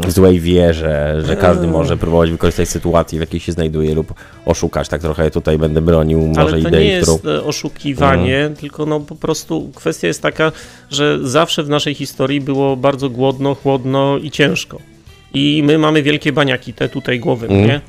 złej 0.07 0.39
wierze, 0.39 1.21
że 1.25 1.35
każdy 1.35 1.67
może 1.67 1.97
próbować 1.97 2.31
wykorzystać 2.31 2.69
sytuację, 2.69 3.19
w 3.19 3.21
jakiej 3.21 3.39
się 3.39 3.51
znajduje 3.51 3.95
lub 3.95 4.13
oszukać. 4.45 4.89
Tak 4.89 5.01
trochę 5.01 5.31
tutaj 5.31 5.57
będę 5.57 5.81
bronił 5.81 6.21
może 6.27 6.41
Ale 6.41 6.51
to 6.51 6.57
idei, 6.57 6.85
nie 6.85 6.91
jest 6.91 7.19
którą... 7.19 7.33
E, 7.35 7.43
oszukiwanie, 7.43 8.37
mm. 8.37 8.55
tylko 8.55 8.85
no 8.85 8.99
po 8.99 9.15
prostu 9.15 9.71
kwestia 9.75 10.07
jest 10.07 10.21
taka, 10.21 10.51
że 10.89 11.19
zawsze 11.23 11.63
w 11.63 11.69
naszej 11.69 11.93
historii 11.93 12.41
było 12.41 12.77
bardzo 12.77 13.09
głodno, 13.09 13.55
chłodno 13.55 14.17
i 14.17 14.31
ciężko. 14.31 14.79
I 15.33 15.63
my 15.65 15.77
mamy 15.77 16.03
wielkie 16.03 16.31
baniaki, 16.31 16.73
te 16.73 16.89
tutaj 16.89 17.19
głowy, 17.19 17.47
mm. 17.47 17.67
nie? 17.67 17.81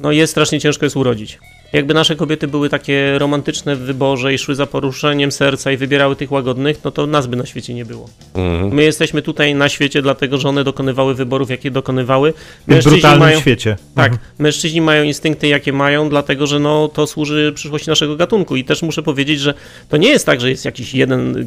No 0.00 0.12
jest 0.12 0.30
strasznie 0.30 0.60
ciężko 0.60 0.86
jest 0.86 0.96
urodzić 0.96 1.38
jakby 1.72 1.94
nasze 1.94 2.16
kobiety 2.16 2.48
były 2.48 2.68
takie 2.68 3.18
romantyczne 3.18 3.76
w 3.76 3.78
wyborze 3.78 4.34
i 4.34 4.38
szły 4.38 4.54
za 4.54 4.66
poruszeniem 4.66 5.32
serca 5.32 5.72
i 5.72 5.76
wybierały 5.76 6.16
tych 6.16 6.32
łagodnych, 6.32 6.84
no 6.84 6.90
to 6.90 7.06
nas 7.06 7.26
by 7.26 7.36
na 7.36 7.46
świecie 7.46 7.74
nie 7.74 7.84
było. 7.84 8.08
Mhm. 8.34 8.74
My 8.74 8.82
jesteśmy 8.82 9.22
tutaj 9.22 9.54
na 9.54 9.68
świecie, 9.68 10.02
dlatego 10.02 10.38
że 10.38 10.48
one 10.48 10.64
dokonywały 10.64 11.14
wyborów, 11.14 11.50
jakie 11.50 11.70
dokonywały. 11.70 12.34
Mężczyźni 12.66 12.90
w 12.90 12.94
brutalnym 12.94 13.20
mają, 13.20 13.40
świecie. 13.40 13.76
Tak, 13.94 14.12
mhm. 14.12 14.30
mężczyźni 14.38 14.80
mają 14.80 15.02
instynkty, 15.02 15.48
jakie 15.48 15.72
mają, 15.72 16.08
dlatego 16.08 16.46
że 16.46 16.58
no, 16.58 16.88
to 16.88 17.06
służy 17.06 17.52
przyszłości 17.54 17.90
naszego 17.90 18.16
gatunku. 18.16 18.56
I 18.56 18.64
też 18.64 18.82
muszę 18.82 19.02
powiedzieć, 19.02 19.40
że 19.40 19.54
to 19.88 19.96
nie 19.96 20.08
jest 20.08 20.26
tak, 20.26 20.40
że 20.40 20.50
jest 20.50 20.64
jakiś 20.64 20.94
jeden 20.94 21.44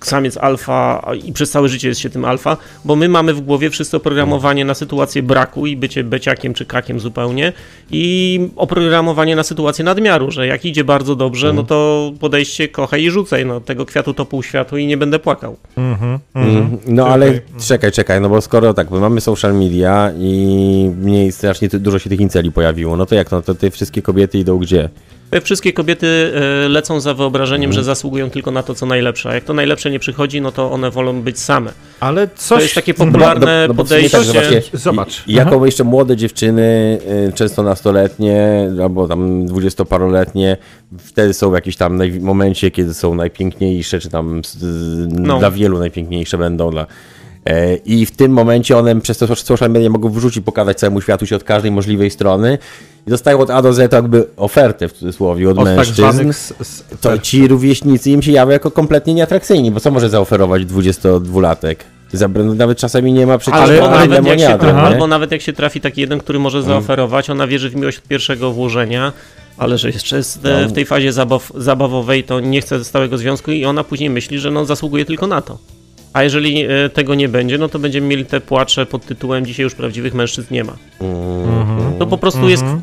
samiec 0.00 0.36
alfa 0.36 1.12
i 1.24 1.32
przez 1.32 1.50
całe 1.50 1.68
życie 1.68 1.88
jest 1.88 2.00
się 2.00 2.10
tym 2.10 2.24
alfa, 2.24 2.56
bo 2.84 2.96
my 2.96 3.08
mamy 3.08 3.34
w 3.34 3.40
głowie 3.40 3.70
wszyscy 3.70 3.96
oprogramowanie 3.96 4.64
na 4.64 4.74
sytuację 4.74 5.22
braku 5.22 5.66
i 5.66 5.76
bycie 5.76 6.04
beciakiem 6.04 6.54
czy 6.54 6.66
kakiem 6.66 7.00
zupełnie 7.00 7.52
i 7.90 8.40
oprogramowanie 8.56 9.36
na 9.36 9.42
sytuację 9.42 9.61
nadmiaru, 9.84 10.30
że 10.30 10.46
jak 10.46 10.64
idzie 10.64 10.84
bardzo 10.84 11.16
dobrze, 11.16 11.46
mm. 11.46 11.56
no 11.56 11.62
to 11.62 12.12
podejście 12.20 12.68
kochaj 12.68 13.02
i 13.02 13.10
rzucaj, 13.10 13.46
no 13.46 13.60
tego 13.60 13.86
kwiatu 13.86 14.14
to 14.14 14.24
pół 14.24 14.42
światu 14.42 14.76
i 14.76 14.86
nie 14.86 14.96
będę 14.96 15.18
płakał. 15.18 15.56
Mm 15.76 15.94
-hmm, 15.94 16.18
mm. 16.34 16.78
No 16.86 17.06
ale 17.06 17.40
czekaj, 17.68 17.92
czekaj, 17.92 18.20
no 18.20 18.28
bo 18.28 18.40
skoro 18.40 18.74
tak, 18.74 18.90
bo 18.90 19.00
mamy 19.00 19.20
social 19.20 19.54
media 19.54 20.12
i 20.18 20.90
mniej 20.96 21.32
strasznie 21.32 21.68
dużo 21.68 21.98
się 21.98 22.10
tych 22.10 22.20
inceli 22.20 22.52
pojawiło, 22.52 22.96
no 22.96 23.06
to 23.06 23.14
jak, 23.14 23.30
no 23.30 23.42
to 23.42 23.54
te 23.54 23.70
wszystkie 23.70 24.02
kobiety 24.02 24.38
idą 24.38 24.58
gdzie? 24.58 24.88
Wszystkie 25.40 25.72
kobiety 25.72 26.32
e, 26.66 26.68
lecą 26.68 27.00
za 27.00 27.14
wyobrażeniem, 27.14 27.70
mm. 27.70 27.72
że 27.72 27.84
zasługują 27.84 28.30
tylko 28.30 28.50
na 28.50 28.62
to, 28.62 28.74
co 28.74 28.86
najlepsze. 28.86 29.30
A 29.30 29.34
jak 29.34 29.44
to 29.44 29.54
najlepsze 29.54 29.90
nie 29.90 29.98
przychodzi, 29.98 30.40
no 30.40 30.52
to 30.52 30.70
one 30.70 30.90
wolą 30.90 31.22
być 31.22 31.38
same. 31.38 31.72
Ale 32.00 32.28
coś... 32.28 32.58
To 32.58 32.62
jest 32.62 32.74
takie 32.74 32.94
popularne 32.94 33.64
no, 33.68 33.68
no, 33.68 33.74
podejście. 33.74 34.18
Tak, 34.18 34.26
zobaczcie, 34.26 34.62
Zobacz. 34.72 35.22
I, 35.26 35.32
jaką 35.32 35.64
jeszcze 35.64 35.84
młode 35.84 36.16
dziewczyny, 36.16 36.98
e, 37.28 37.32
często 37.32 37.62
nastoletnie, 37.62 38.68
albo 38.82 39.08
tam 39.08 39.46
dwudziestoparoletnie, 39.46 40.56
wtedy 40.98 41.34
są 41.34 41.50
w 41.50 41.54
jakimś 41.54 41.76
tam 41.76 42.00
momencie, 42.20 42.70
kiedy 42.70 42.94
są 42.94 43.14
najpiękniejsze, 43.14 44.00
czy 44.00 44.08
tam 44.08 44.42
no. 45.08 45.38
dla 45.38 45.50
wielu 45.50 45.78
najpiękniejsze 45.78 46.38
będą, 46.38 46.70
dla 46.70 46.82
E, 46.82 46.86
I 47.84 48.06
w 48.06 48.10
tym 48.10 48.32
momencie 48.32 48.78
one 48.78 49.00
przez 49.00 49.18
to 49.18 49.36
social 49.36 49.70
media 49.70 49.90
mogą 49.90 50.08
wrzucić, 50.10 50.44
pokazać 50.44 50.78
całemu 50.78 51.00
światu 51.00 51.26
się 51.26 51.36
od 51.36 51.44
każdej 51.44 51.70
możliwej 51.70 52.10
strony 52.10 52.58
i 53.06 53.10
dostają 53.10 53.38
od 53.38 53.50
A 53.50 53.62
do 53.62 53.72
Z 53.72 53.92
jakby 53.92 54.26
ofertę 54.36 54.88
w 54.88 54.92
cudzysłowie 54.92 55.50
od, 55.50 55.58
od 55.58 55.64
tak 55.64 55.76
mężczyzn. 55.76 56.30
Tak 56.90 56.98
to 57.00 57.18
ci 57.18 57.48
rówieśnicy 57.48 58.10
im 58.10 58.22
się 58.22 58.32
jawią 58.32 58.52
jako 58.52 58.70
kompletnie 58.70 59.14
nieatrakcyjni, 59.14 59.70
bo 59.70 59.80
co 59.80 59.90
może 59.90 60.10
zaoferować 60.10 60.62
22-latek? 60.62 61.76
Nawet 62.54 62.78
czasami 62.78 63.12
nie 63.12 63.26
ma 63.26 63.38
przecież 63.38 63.60
albo, 63.60 63.90
nawet 63.90 64.26
jak 64.26 64.40
się, 64.40 64.58
albo 64.58 65.06
nawet 65.06 65.32
jak 65.32 65.42
się 65.42 65.52
trafi 65.52 65.80
taki 65.80 66.00
jeden, 66.00 66.18
który 66.18 66.38
może 66.38 66.58
mhm. 66.58 66.74
zaoferować, 66.74 67.30
ona 67.30 67.46
wierzy 67.46 67.70
w 67.70 67.76
miłość 67.76 67.98
od 67.98 68.04
pierwszego 68.04 68.52
włożenia, 68.52 69.12
ale 69.58 69.78
że 69.78 69.90
jeszcze 69.90 70.16
jest 70.16 70.46
e, 70.46 70.62
no. 70.62 70.68
w 70.68 70.72
tej 70.72 70.86
fazie 70.86 71.12
zabaw, 71.12 71.52
zabawowej, 71.56 72.24
to 72.24 72.40
nie 72.40 72.60
chce 72.60 72.84
stałego 72.84 73.18
związku 73.18 73.50
i 73.50 73.64
ona 73.64 73.84
później 73.84 74.10
myśli, 74.10 74.38
że 74.38 74.50
no 74.50 74.64
zasługuje 74.64 75.04
tylko 75.04 75.26
na 75.26 75.40
to. 75.40 75.58
A 76.12 76.22
jeżeli 76.22 76.64
e, 76.64 76.88
tego 76.88 77.14
nie 77.14 77.28
będzie, 77.28 77.58
no 77.58 77.68
to 77.68 77.78
będziemy 77.78 78.06
mieli 78.06 78.26
te 78.26 78.40
płacze 78.40 78.86
pod 78.86 79.06
tytułem 79.06 79.46
dzisiaj 79.46 79.64
już 79.64 79.74
prawdziwych 79.74 80.14
mężczyzn 80.14 80.54
nie 80.54 80.64
ma. 80.64 80.76
Mm-hmm. 81.00 81.98
To 81.98 82.06
po 82.06 82.18
prostu 82.18 82.48
jest 82.48 82.62
mhm. 82.62 82.82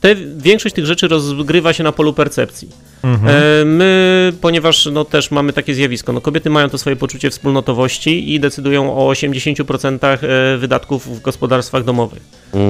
te, 0.00 0.14
większość 0.36 0.74
tych 0.74 0.86
rzeczy 0.86 1.08
rozgrywa 1.08 1.72
się 1.72 1.84
na 1.84 1.92
polu 1.92 2.12
percepcji. 2.12 2.68
Mhm. 3.02 3.36
E, 3.36 3.64
my, 3.64 4.32
ponieważ 4.40 4.88
no, 4.92 5.04
też 5.04 5.30
mamy 5.30 5.52
takie 5.52 5.74
zjawisko, 5.74 6.12
no, 6.12 6.20
kobiety 6.20 6.50
mają 6.50 6.68
to 6.68 6.78
swoje 6.78 6.96
poczucie 6.96 7.30
wspólnotowości 7.30 8.34
i 8.34 8.40
decydują 8.40 8.96
o 8.96 9.12
80% 9.12 9.98
e, 10.04 10.58
wydatków 10.58 11.18
w 11.18 11.22
gospodarstwach 11.22 11.84
domowych. 11.84 12.22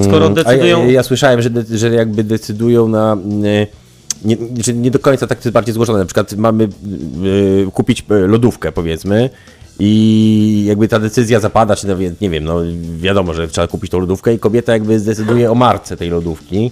Skoro 0.02 0.28
decydują... 0.28 0.86
Ja, 0.86 0.92
ja, 0.92 1.02
słyszałem, 1.02 1.42
że, 1.42 1.50
de, 1.50 1.78
że 1.78 1.90
jakby 1.90 2.24
decydują 2.24 2.88
na... 2.88 3.16
Nie, 4.24 4.36
nie, 4.74 4.90
do 4.90 4.98
końca 4.98 5.26
tak 5.26 5.38
to 5.38 5.48
jest 5.48 5.54
bardziej 5.54 5.74
złożone. 5.74 5.98
Na 5.98 6.04
przykład 6.04 6.32
mamy 6.32 6.68
y, 7.24 7.66
kupić 7.74 8.04
lodówkę, 8.08 8.72
powiedzmy, 8.72 9.30
i 9.80 10.64
jakby 10.66 10.88
ta 10.88 10.98
decyzja 10.98 11.40
zapada, 11.40 11.76
czy 11.76 11.86
nie 12.20 12.30
wiem, 12.30 12.44
no 12.44 12.60
wiadomo, 12.96 13.34
że 13.34 13.48
trzeba 13.48 13.66
kupić 13.66 13.90
tą 13.90 13.98
lodówkę 13.98 14.34
i 14.34 14.38
kobieta 14.38 14.72
jakby 14.72 14.98
zdecyduje 14.98 15.50
o 15.50 15.54
marce 15.54 15.96
tej 15.96 16.10
lodówki, 16.10 16.70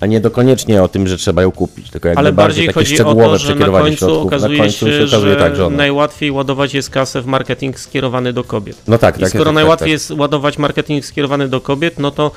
a 0.00 0.06
nie 0.06 0.20
dokoniecznie 0.20 0.82
o 0.82 0.88
tym, 0.88 1.08
że 1.08 1.16
trzeba 1.16 1.42
ją 1.42 1.50
kupić, 1.52 1.90
tylko 1.90 2.08
jakby 2.08 2.18
Ale 2.18 2.32
bardziej 2.32 2.66
takie 2.66 2.74
chodzi 2.74 3.02
o 3.02 3.14
to, 3.14 3.38
że 3.38 3.54
na 3.54 3.66
końcu 3.66 3.98
środków. 3.98 4.26
okazuje 4.26 4.58
na 4.58 4.64
końcu 4.64 4.78
się, 4.78 5.04
okazuje 5.04 5.32
że, 5.34 5.40
tak, 5.40 5.56
że 5.56 5.70
najłatwiej 5.70 6.30
ładować 6.30 6.74
jest 6.74 6.90
kasę 6.90 7.22
w 7.22 7.26
marketing 7.26 7.80
skierowany 7.80 8.32
do 8.32 8.44
kobiet. 8.44 8.76
No 8.88 8.98
tak, 8.98 9.18
I 9.18 9.20
tak. 9.20 9.28
skoro 9.28 9.44
tak, 9.44 9.54
najłatwiej 9.54 9.86
tak, 9.86 9.92
jest 9.92 10.10
ładować 10.10 10.58
marketing 10.58 11.04
skierowany 11.04 11.48
do 11.48 11.60
kobiet, 11.60 11.98
no 11.98 12.10
to 12.10 12.30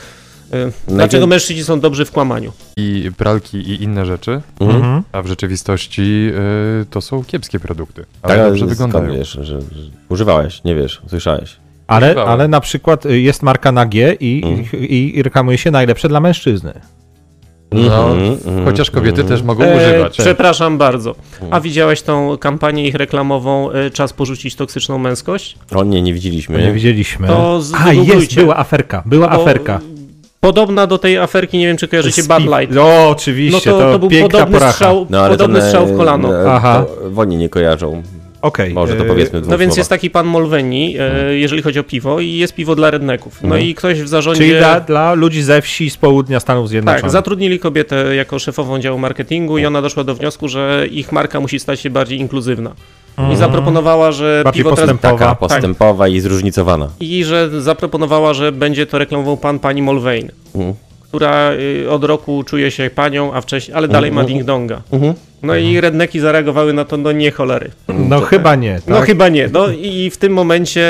dlaczego 0.88 1.28
mężczyźni 1.28 1.64
są 1.64 1.80
dobrzy 1.80 2.06
w 2.06 2.12
kłamaniu? 2.12 2.52
I 2.78 3.12
pralki 3.18 3.58
i 3.58 3.84
inne 3.84 4.06
rzeczy, 4.06 4.42
mhm. 4.60 5.04
a 5.12 5.22
w 5.22 5.28
rzeczywistości 5.28 6.32
y, 6.82 6.86
to 6.86 7.02
są 7.02 7.24
kiepskie 7.24 7.60
produkty. 7.60 8.06
Ale 8.22 8.36
tak, 8.36 8.48
dobrze 8.48 8.66
wyglądają. 8.66 9.14
wiesz, 9.14 9.32
że, 9.32 9.44
że, 9.44 9.60
używałeś, 10.10 10.64
nie 10.64 10.76
wiesz, 10.76 11.02
słyszałeś. 11.08 11.58
Ale, 11.88 12.16
ale 12.16 12.48
na 12.48 12.62
przykład 12.62 13.06
y, 13.06 13.20
jest 13.20 13.44
marka 13.44 13.72
na 13.72 13.86
G 13.86 14.14
i, 14.20 14.44
mhm. 14.46 14.84
i, 14.84 15.18
i 15.18 15.24
reklamuje 15.24 15.58
się 15.58 15.72
najlepsze 15.72 16.10
dla 16.10 16.20
mężczyzny. 16.20 16.74
No, 17.72 18.12
mm, 18.12 18.66
chociaż 18.66 18.92
kobiety 18.92 19.22
mm. 19.22 19.28
też 19.28 19.42
mogą 19.42 19.64
e, 19.64 19.78
używać. 19.78 20.18
Przepraszam 20.18 20.78
bardzo. 20.78 21.16
A 21.52 21.62
widziałeś 21.62 22.02
tą 22.02 22.38
kampanię 22.38 22.88
ich 22.88 22.96
reklamową 22.96 23.72
e, 23.72 23.90
Czas 23.90 24.14
porzucić 24.14 24.56
toksyczną 24.56 24.98
męskość? 24.98 25.58
O 25.76 25.84
nie, 25.84 26.02
nie 26.02 26.14
widzieliśmy. 26.14 26.62
nie 26.62 26.72
widzieliśmy. 26.72 27.28
To 27.28 27.62
A, 27.86 27.94
jest, 27.94 28.36
była 28.36 28.58
aferka, 28.58 29.04
była 29.06 29.30
aferka. 29.30 29.80
Podobna 30.40 30.88
do 30.88 30.98
tej 30.98 31.18
aferki, 31.18 31.58
nie 31.58 31.68
wiem 31.68 31.78
czy 31.78 31.88
kojarzycie 31.88 32.24
Bad 32.24 32.44
Light. 32.44 32.76
No 32.76 33.10
oczywiście, 33.10 33.72
no 33.72 33.78
to, 33.78 33.84
to, 33.84 33.92
to 33.92 34.00
był 34.00 34.22
podobny 34.22 34.60
strzał, 34.60 35.08
no, 35.10 35.30
podobny 35.30 35.62
strzał 35.62 35.88
w 35.88 35.98
kolano. 35.98 36.30
Aha. 36.48 36.86
To, 37.16 37.22
oni 37.22 37.38
nie 37.38 37.50
kojarzą. 37.50 38.04
Okej. 38.42 38.66
Okay. 38.66 38.74
Może 38.74 38.96
to 38.96 39.06
powiedzmy 39.06 39.42
No 39.48 39.58
więc 39.58 39.78
jest 39.78 39.90
taki 39.90 40.10
pan 40.10 40.28
Molweni, 40.28 40.96
hmm. 40.98 41.38
jeżeli 41.38 41.62
chodzi 41.62 41.80
o 41.80 41.84
piwo 41.84 42.20
i 42.20 42.32
jest 42.34 42.56
piwo 42.56 42.76
dla 42.76 42.92
redneków. 42.92 43.44
No 43.44 43.50
hmm. 43.50 43.68
i 43.68 43.76
ktoś 43.76 44.02
w 44.02 44.08
zarządzie... 44.08 44.42
Czyli 44.42 44.58
dla, 44.58 44.80
dla, 44.80 45.14
ludzi 45.14 45.44
ze 45.44 45.62
wsi 45.62 45.90
z 45.90 45.98
południa 45.98 46.40
Stanów 46.40 46.70
Zjednoczonych. 46.70 47.02
Tak, 47.02 47.12
zatrudnili 47.12 47.60
kobietę 47.60 48.16
jako 48.16 48.40
szefową 48.40 48.80
działu 48.80 49.00
marketingu 49.00 49.58
i 49.58 49.66
ona 49.66 49.82
doszła 49.82 50.04
do 50.04 50.16
wniosku, 50.16 50.48
że 50.48 50.88
ich 50.92 51.12
marka 51.12 51.40
musi 51.40 51.60
stać 51.60 51.80
się 51.80 51.90
bardziej 51.90 52.20
inkluzywna. 52.20 52.70
I 53.18 53.22
mhm. 53.22 53.38
zaproponowała, 53.38 54.12
że 54.12 54.42
Bardziej 54.44 54.64
piwo 54.64 54.76
postępowa. 54.76 55.18
Taka 55.18 55.36
postępowa 55.36 56.06
tak. 56.06 56.14
i 56.14 56.20
zróżnicowana. 56.20 56.90
I 57.00 57.24
że 57.24 57.62
zaproponowała, 57.62 58.34
że 58.34 58.52
będzie 58.52 58.86
to 58.86 58.98
reklamował 58.98 59.38
pan 59.38 59.60
pani 59.60 59.82
Molvein. 59.82 60.32
Mhm 60.56 60.89
która 61.10 61.52
y, 61.54 61.90
od 61.90 62.04
roku 62.04 62.44
czuje 62.44 62.72
się 62.72 62.90
panią, 62.96 63.34
a 63.34 63.42
wcześniej, 63.42 63.78
ale 63.78 63.88
dalej 63.88 64.12
ma 64.12 64.22
mhm. 64.22 64.40
ding-donga. 64.40 64.78
Mhm. 64.92 65.14
No 65.44 65.56
i 65.56 65.82
redneki 65.82 66.20
zareagowały 66.20 66.74
na 66.74 66.86
to, 66.86 66.98
no 66.98 67.12
nie 67.12 67.32
cholery. 67.32 67.72
No 67.88 68.22
chyba 68.22 68.56
nie. 68.56 68.74
No 68.74 68.80
tak? 68.80 68.90
No 68.90 69.02
chyba 69.02 69.30
nie. 69.30 69.50
No 69.54 69.70
i 69.70 70.10
w 70.10 70.18
tym 70.18 70.34
momencie 70.34 70.84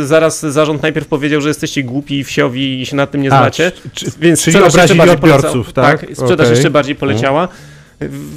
e, 0.00 0.04
zaraz 0.04 0.40
zarząd 0.40 0.82
najpierw 0.82 1.08
powiedział, 1.08 1.40
że 1.40 1.48
jesteście 1.48 1.82
głupi 1.82 2.18
i 2.18 2.24
wsiowi 2.24 2.82
i 2.82 2.86
się 2.86 2.96
nad 2.96 3.10
tym 3.10 3.22
nie 3.22 3.30
znacie. 3.30 3.72
A, 3.86 3.88
czy, 3.94 4.06
więc 4.20 4.42
czyli 4.42 4.62
obrazili 4.62 5.00
odbiorców, 5.00 5.72
tak? 5.72 6.00
Tak, 6.00 6.10
sprzedaż 6.10 6.46
okay. 6.46 6.50
jeszcze 6.50 6.70
bardziej 6.70 6.94
poleciała. 6.94 7.48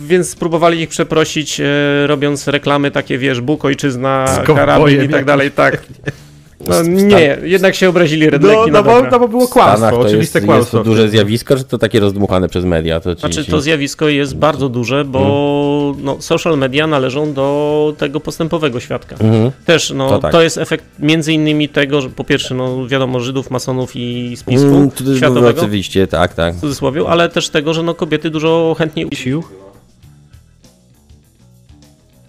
Więc 0.08 0.30
spróbowali 0.30 0.82
ich 0.82 0.90
przeprosić, 0.90 1.60
e, 1.60 1.64
robiąc 2.08 2.48
reklamy 2.48 2.92
takie, 2.92 3.18
wiesz, 3.18 3.42
Bóg, 3.42 3.66
ojczyzna, 3.66 4.44
karabin 4.46 5.04
i 5.04 5.10
tak 5.10 5.26
dalej, 5.26 5.52
tak. 5.52 5.82
No, 6.68 6.82
nie, 6.84 7.38
jednak 7.44 7.76
się 7.76 7.90
obrazili 7.90 8.30
redneki 8.30 8.56
no, 8.56 8.68
no, 8.68 8.84
bo, 8.84 9.02
no 9.12 9.20
bo 9.20 9.28
było 9.28 9.48
kłamstwo, 9.48 9.92
to 9.92 10.00
oczywiste 10.00 10.40
jest, 10.40 10.46
kłamstwo. 10.48 10.78
Jest 10.78 10.86
to 10.86 10.92
duże 10.92 11.10
zjawisko, 11.10 11.56
czy 11.56 11.64
to 11.64 11.78
takie 11.78 12.00
rozdmuchane 12.00 12.50
przez 12.50 12.66
media? 12.66 13.00
To 13.00 13.16
ci, 13.16 13.22
znaczy 13.22 13.46
to 13.46 13.62
zjawisko 13.62 14.10
jest 14.10 14.36
bardzo 14.36 14.70
duże, 14.70 15.06
bo 15.06 15.20
hmm. 15.20 16.06
no, 16.06 16.22
social 16.22 16.58
media 16.58 16.88
należą 16.88 17.34
do 17.34 17.94
tego 17.98 18.20
postępowego 18.20 18.80
świadka. 18.80 19.18
Hmm. 19.18 19.52
Też 19.66 19.94
no, 19.96 20.10
to, 20.10 20.20
tak. 20.20 20.32
to, 20.32 20.42
jest 20.42 20.58
efekt 20.58 20.86
między 21.00 21.34
innymi 21.34 21.70
tego, 21.70 22.02
że 22.02 22.10
po 22.10 22.24
pierwsze 22.24 22.56
no, 22.56 22.88
wiadomo 22.88 23.20
Żydów, 23.20 23.52
masonów 23.52 23.92
i 23.96 24.34
spisku 24.38 24.70
hmm, 24.70 25.18
światowego. 25.18 25.62
Oczywiście, 25.62 26.08
tak, 26.08 26.34
tak. 26.34 26.56
W 26.56 26.60
cudzysłowie, 26.60 27.02
ale 27.08 27.30
też 27.30 27.50
tego, 27.50 27.74
że 27.74 27.84
no, 27.84 27.94
kobiety 27.96 28.30
dużo 28.30 28.76
chętniej... 28.78 29.08
Sił. 29.14 29.44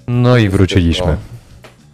No 0.09 0.39
i 0.39 0.49
wróciliśmy. 0.49 1.17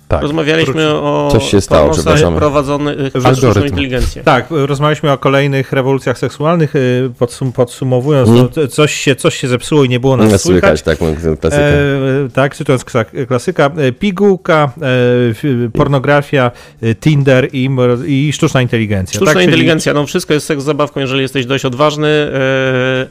Tak. 0.09 0.22
Rozmawialiśmy 0.22 0.88
o 0.88 1.28
Coś 1.32 1.50
się 1.50 1.61
stało, 1.61 1.90
przepraszam. 1.90 2.36
prowadzonych 2.36 3.12
przez 3.12 3.38
sztuczną 3.38 3.64
inteligencję. 3.64 4.22
Tak, 4.22 4.46
rozmawialiśmy 4.50 5.12
o 5.12 5.18
kolejnych 5.18 5.72
rewolucjach 5.72 6.18
seksualnych. 6.18 6.76
Y, 6.76 7.11
podsum 7.18 7.52
podsumowując, 7.52 8.28
hmm. 8.28 8.48
to 8.48 8.68
coś, 8.68 8.94
się, 8.94 9.16
coś 9.16 9.34
się 9.34 9.48
zepsuło 9.48 9.84
i 9.84 9.88
nie 9.88 10.00
było 10.00 10.16
nas 10.16 10.32
nie 10.32 10.38
słychać. 10.38 10.82
tak, 10.82 10.98
klasyka. 11.40 11.62
E, 11.62 12.28
tak, 12.34 12.57
cytując 12.57 12.84
klasyka. 13.28 13.70
E, 13.76 13.92
pigułka, 13.92 14.72
e, 14.82 15.70
pornografia, 15.70 16.50
e, 16.82 16.94
Tinder 16.94 17.48
i, 17.52 17.70
i 18.07 18.32
sztuczna 18.32 18.62
inteligencja. 18.62 19.16
Sztuczna 19.16 19.34
tak? 19.34 19.44
inteligencja, 19.44 19.92
Czyli... 19.92 20.02
no 20.02 20.07
wszystko 20.07 20.34
jest 20.34 20.46
seks 20.46 20.62
zabawką, 20.62 21.00
jeżeli 21.00 21.22
jesteś 21.22 21.46
dość 21.46 21.64
odważny. 21.64 22.09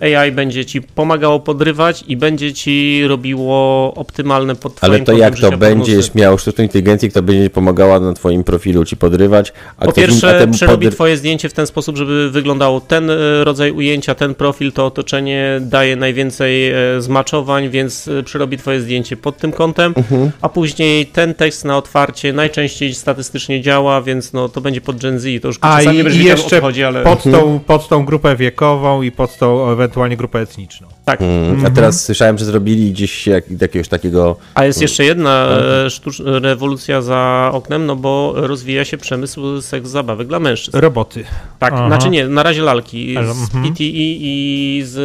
E, 0.01 0.19
AI 0.19 0.31
będzie 0.31 0.65
ci 0.65 0.81
pomagało 0.81 1.39
podrywać 1.39 2.03
i 2.07 2.17
będzie 2.17 2.53
ci 2.53 3.07
robiło 3.07 3.93
optymalne 3.95 4.55
pod 4.55 4.77
Ale 4.81 4.99
to 4.99 5.13
jak 5.13 5.39
to 5.39 5.57
będziesz 5.57 6.15
miał 6.15 6.37
sztuczną 6.37 6.63
inteligencję 6.63 6.82
inteligencji, 6.83 7.09
która 7.09 7.23
będzie 7.23 7.49
pomagała 7.49 7.99
na 7.99 8.13
twoim 8.13 8.43
profilu 8.43 8.85
ci 8.85 8.97
podrywać. 8.97 9.53
A 9.77 9.85
po 9.85 9.91
pierwsze, 9.91 10.47
przerobi 10.51 10.85
podry... 10.85 10.91
twoje 10.91 11.17
zdjęcie 11.17 11.49
w 11.49 11.53
ten 11.53 11.67
sposób, 11.67 11.97
żeby 11.97 12.31
wyglądało 12.31 12.81
ten 12.81 13.09
e, 13.09 13.43
rodzaj 13.43 13.71
ujęcia, 13.71 14.15
ten 14.15 14.35
profil, 14.35 14.71
to 14.71 14.85
otoczenie 14.85 15.59
daje 15.61 15.95
najwięcej 15.95 16.71
e, 16.71 16.75
zmaczowań, 17.01 17.69
więc 17.69 18.07
e, 18.07 18.23
przerobi 18.23 18.57
twoje 18.57 18.81
zdjęcie 18.81 19.17
pod 19.17 19.37
tym 19.37 19.51
kątem, 19.51 19.93
mhm. 19.97 20.31
a 20.41 20.49
później 20.49 21.05
ten 21.05 21.33
tekst 21.33 21.65
na 21.65 21.77
otwarcie 21.77 22.33
najczęściej 22.33 22.93
statystycznie 22.93 23.61
działa, 23.61 24.01
więc 24.01 24.33
no, 24.33 24.49
to 24.49 24.61
będzie 24.61 24.81
pod 24.81 25.01
Gen 25.01 25.19
Z, 25.19 25.41
to 25.41 25.47
już 25.47 25.57
a 25.61 25.77
czasami 25.77 25.99
i, 25.99 26.03
nie 26.03 26.11
i 26.11 26.23
jeszcze 26.23 26.61
chodzi, 26.61 26.83
ale... 26.83 27.03
pod, 27.03 27.23
tą, 27.23 27.59
pod 27.59 27.87
tą 27.87 28.05
grupę 28.05 28.35
wiekową 28.35 29.01
i 29.01 29.11
pod 29.11 29.37
tą 29.37 29.71
ewentualnie 29.71 30.17
grupę 30.17 30.39
etniczną. 30.39 30.87
Tak. 31.05 31.21
Mm, 31.21 31.49
a 31.49 31.53
mhm. 31.53 31.73
teraz 31.73 32.05
słyszałem, 32.05 32.37
że 32.37 32.45
zrobili 32.45 32.91
gdzieś 32.91 33.27
jak, 33.27 33.43
jakiegoś 33.61 33.87
takiego... 33.87 34.35
A 34.53 34.65
jest 34.65 34.81
jeszcze 34.81 35.03
jedna 35.03 35.47
sztucz... 35.89 36.19
rewolucja 36.25 36.72
za 37.01 37.49
oknem, 37.53 37.85
no 37.85 37.95
bo 37.95 38.33
rozwija 38.35 38.85
się 38.85 38.97
przemysł 38.97 39.61
seks 39.61 39.89
zabawek 39.89 40.27
dla 40.27 40.39
mężczyzn. 40.39 40.77
Roboty. 40.77 41.23
Tak, 41.59 41.73
Aha. 41.73 41.87
znaczy 41.87 42.09
nie, 42.09 42.27
na 42.27 42.43
razie 42.43 42.61
lalki 42.61 43.13
z 43.13 43.17
mhm. 43.17 43.73
PTE 43.73 43.83
i 43.83 44.83
z 44.85 44.97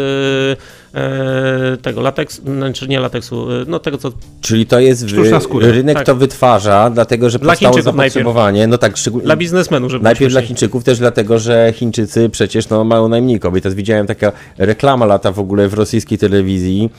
e, 0.94 1.76
tego 1.76 2.00
lateksu, 2.00 2.42
znaczy 2.42 2.88
nie 2.88 3.00
lateksu, 3.00 3.52
e, 3.52 3.64
no 3.66 3.78
tego 3.78 3.98
co... 3.98 4.12
Czyli 4.40 4.66
to 4.66 4.80
jest 4.80 5.06
wy, 5.06 5.72
rynek 5.72 5.96
tak. 5.96 6.06
to 6.06 6.14
wytwarza, 6.14 6.90
dlatego 6.90 7.30
że 7.30 7.38
dla 7.38 7.52
powstało 7.52 7.82
zapotrzebowanie, 7.82 8.58
najpierw. 8.58 8.70
no 8.70 8.78
tak, 8.78 8.96
szczególnie... 8.96 9.24
Dla 9.24 9.36
biznesmenów, 9.36 9.90
żeby 9.90 10.04
Najpierw 10.04 10.32
dla 10.32 10.42
Chińczyków 10.42 10.84
też 10.84 10.98
dlatego, 10.98 11.38
że 11.38 11.72
Chińczycy 11.76 12.28
przecież 12.28 12.68
no, 12.68 12.84
mają 12.84 13.08
najmniej 13.08 13.40
kobiet. 13.40 13.62
Teraz 13.62 13.74
widziałem 13.74 14.06
taka 14.06 14.32
reklama 14.58 15.06
lata 15.06 15.32
w 15.32 15.38
ogóle 15.38 15.68
w 15.68 15.74
rosyjskiej 15.74 16.18
telewizji, 16.18 16.90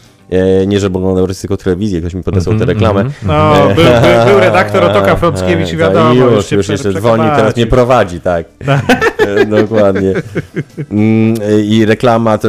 nie, 0.67 0.79
żeby 0.79 0.97
oglądał 0.97 1.27
tylko 1.27 1.57
telewizję, 1.57 1.99
ktoś 1.99 2.13
mi 2.13 2.23
podesłał 2.23 2.55
mm 2.55 2.63
-hmm, 2.63 2.67
tę 2.67 2.73
reklamę. 2.73 3.01
Mm 3.01 3.13
-hmm. 3.13 3.25
No, 3.25 3.53
był, 3.75 3.75
był, 3.75 4.25
był, 4.31 4.39
redaktor 4.39 4.83
Otoka 4.91 5.15
Frąckiewicz 5.15 5.73
i 5.73 5.77
wiadomo, 5.77 6.13
już, 6.13 6.35
już, 6.35 6.51
już 6.51 6.69
jeszcze 6.69 6.93
dzwoni, 6.93 7.23
teraz 7.35 7.55
nie 7.55 7.67
prowadzi, 7.67 8.21
tak. 8.31 8.45
E, 9.19 9.45
dokładnie. 9.45 10.13
Mm, 10.91 11.35
I 11.63 11.85
reklama, 11.85 12.37
to, 12.37 12.47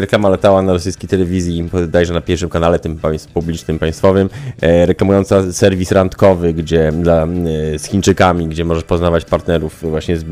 reklama 0.00 0.28
latała 0.28 0.62
na 0.62 0.72
rosyjskiej 0.72 1.08
telewizji, 1.08 1.62
bodajże 1.62 2.14
na 2.14 2.20
pierwszym 2.20 2.48
kanale, 2.48 2.78
tym 2.78 2.98
publicznym, 3.34 3.78
państwowym, 3.78 4.30
e, 4.60 4.86
reklamująca 4.86 5.52
serwis 5.52 5.92
randkowy, 5.92 6.54
gdzie 6.54 6.92
dla, 6.92 7.26
z 7.76 7.84
Chińczykami, 7.84 8.48
gdzie 8.48 8.64
możesz 8.64 8.84
poznawać 8.84 9.24
partnerów 9.24 9.78
właśnie 9.82 10.16
z, 10.16 10.24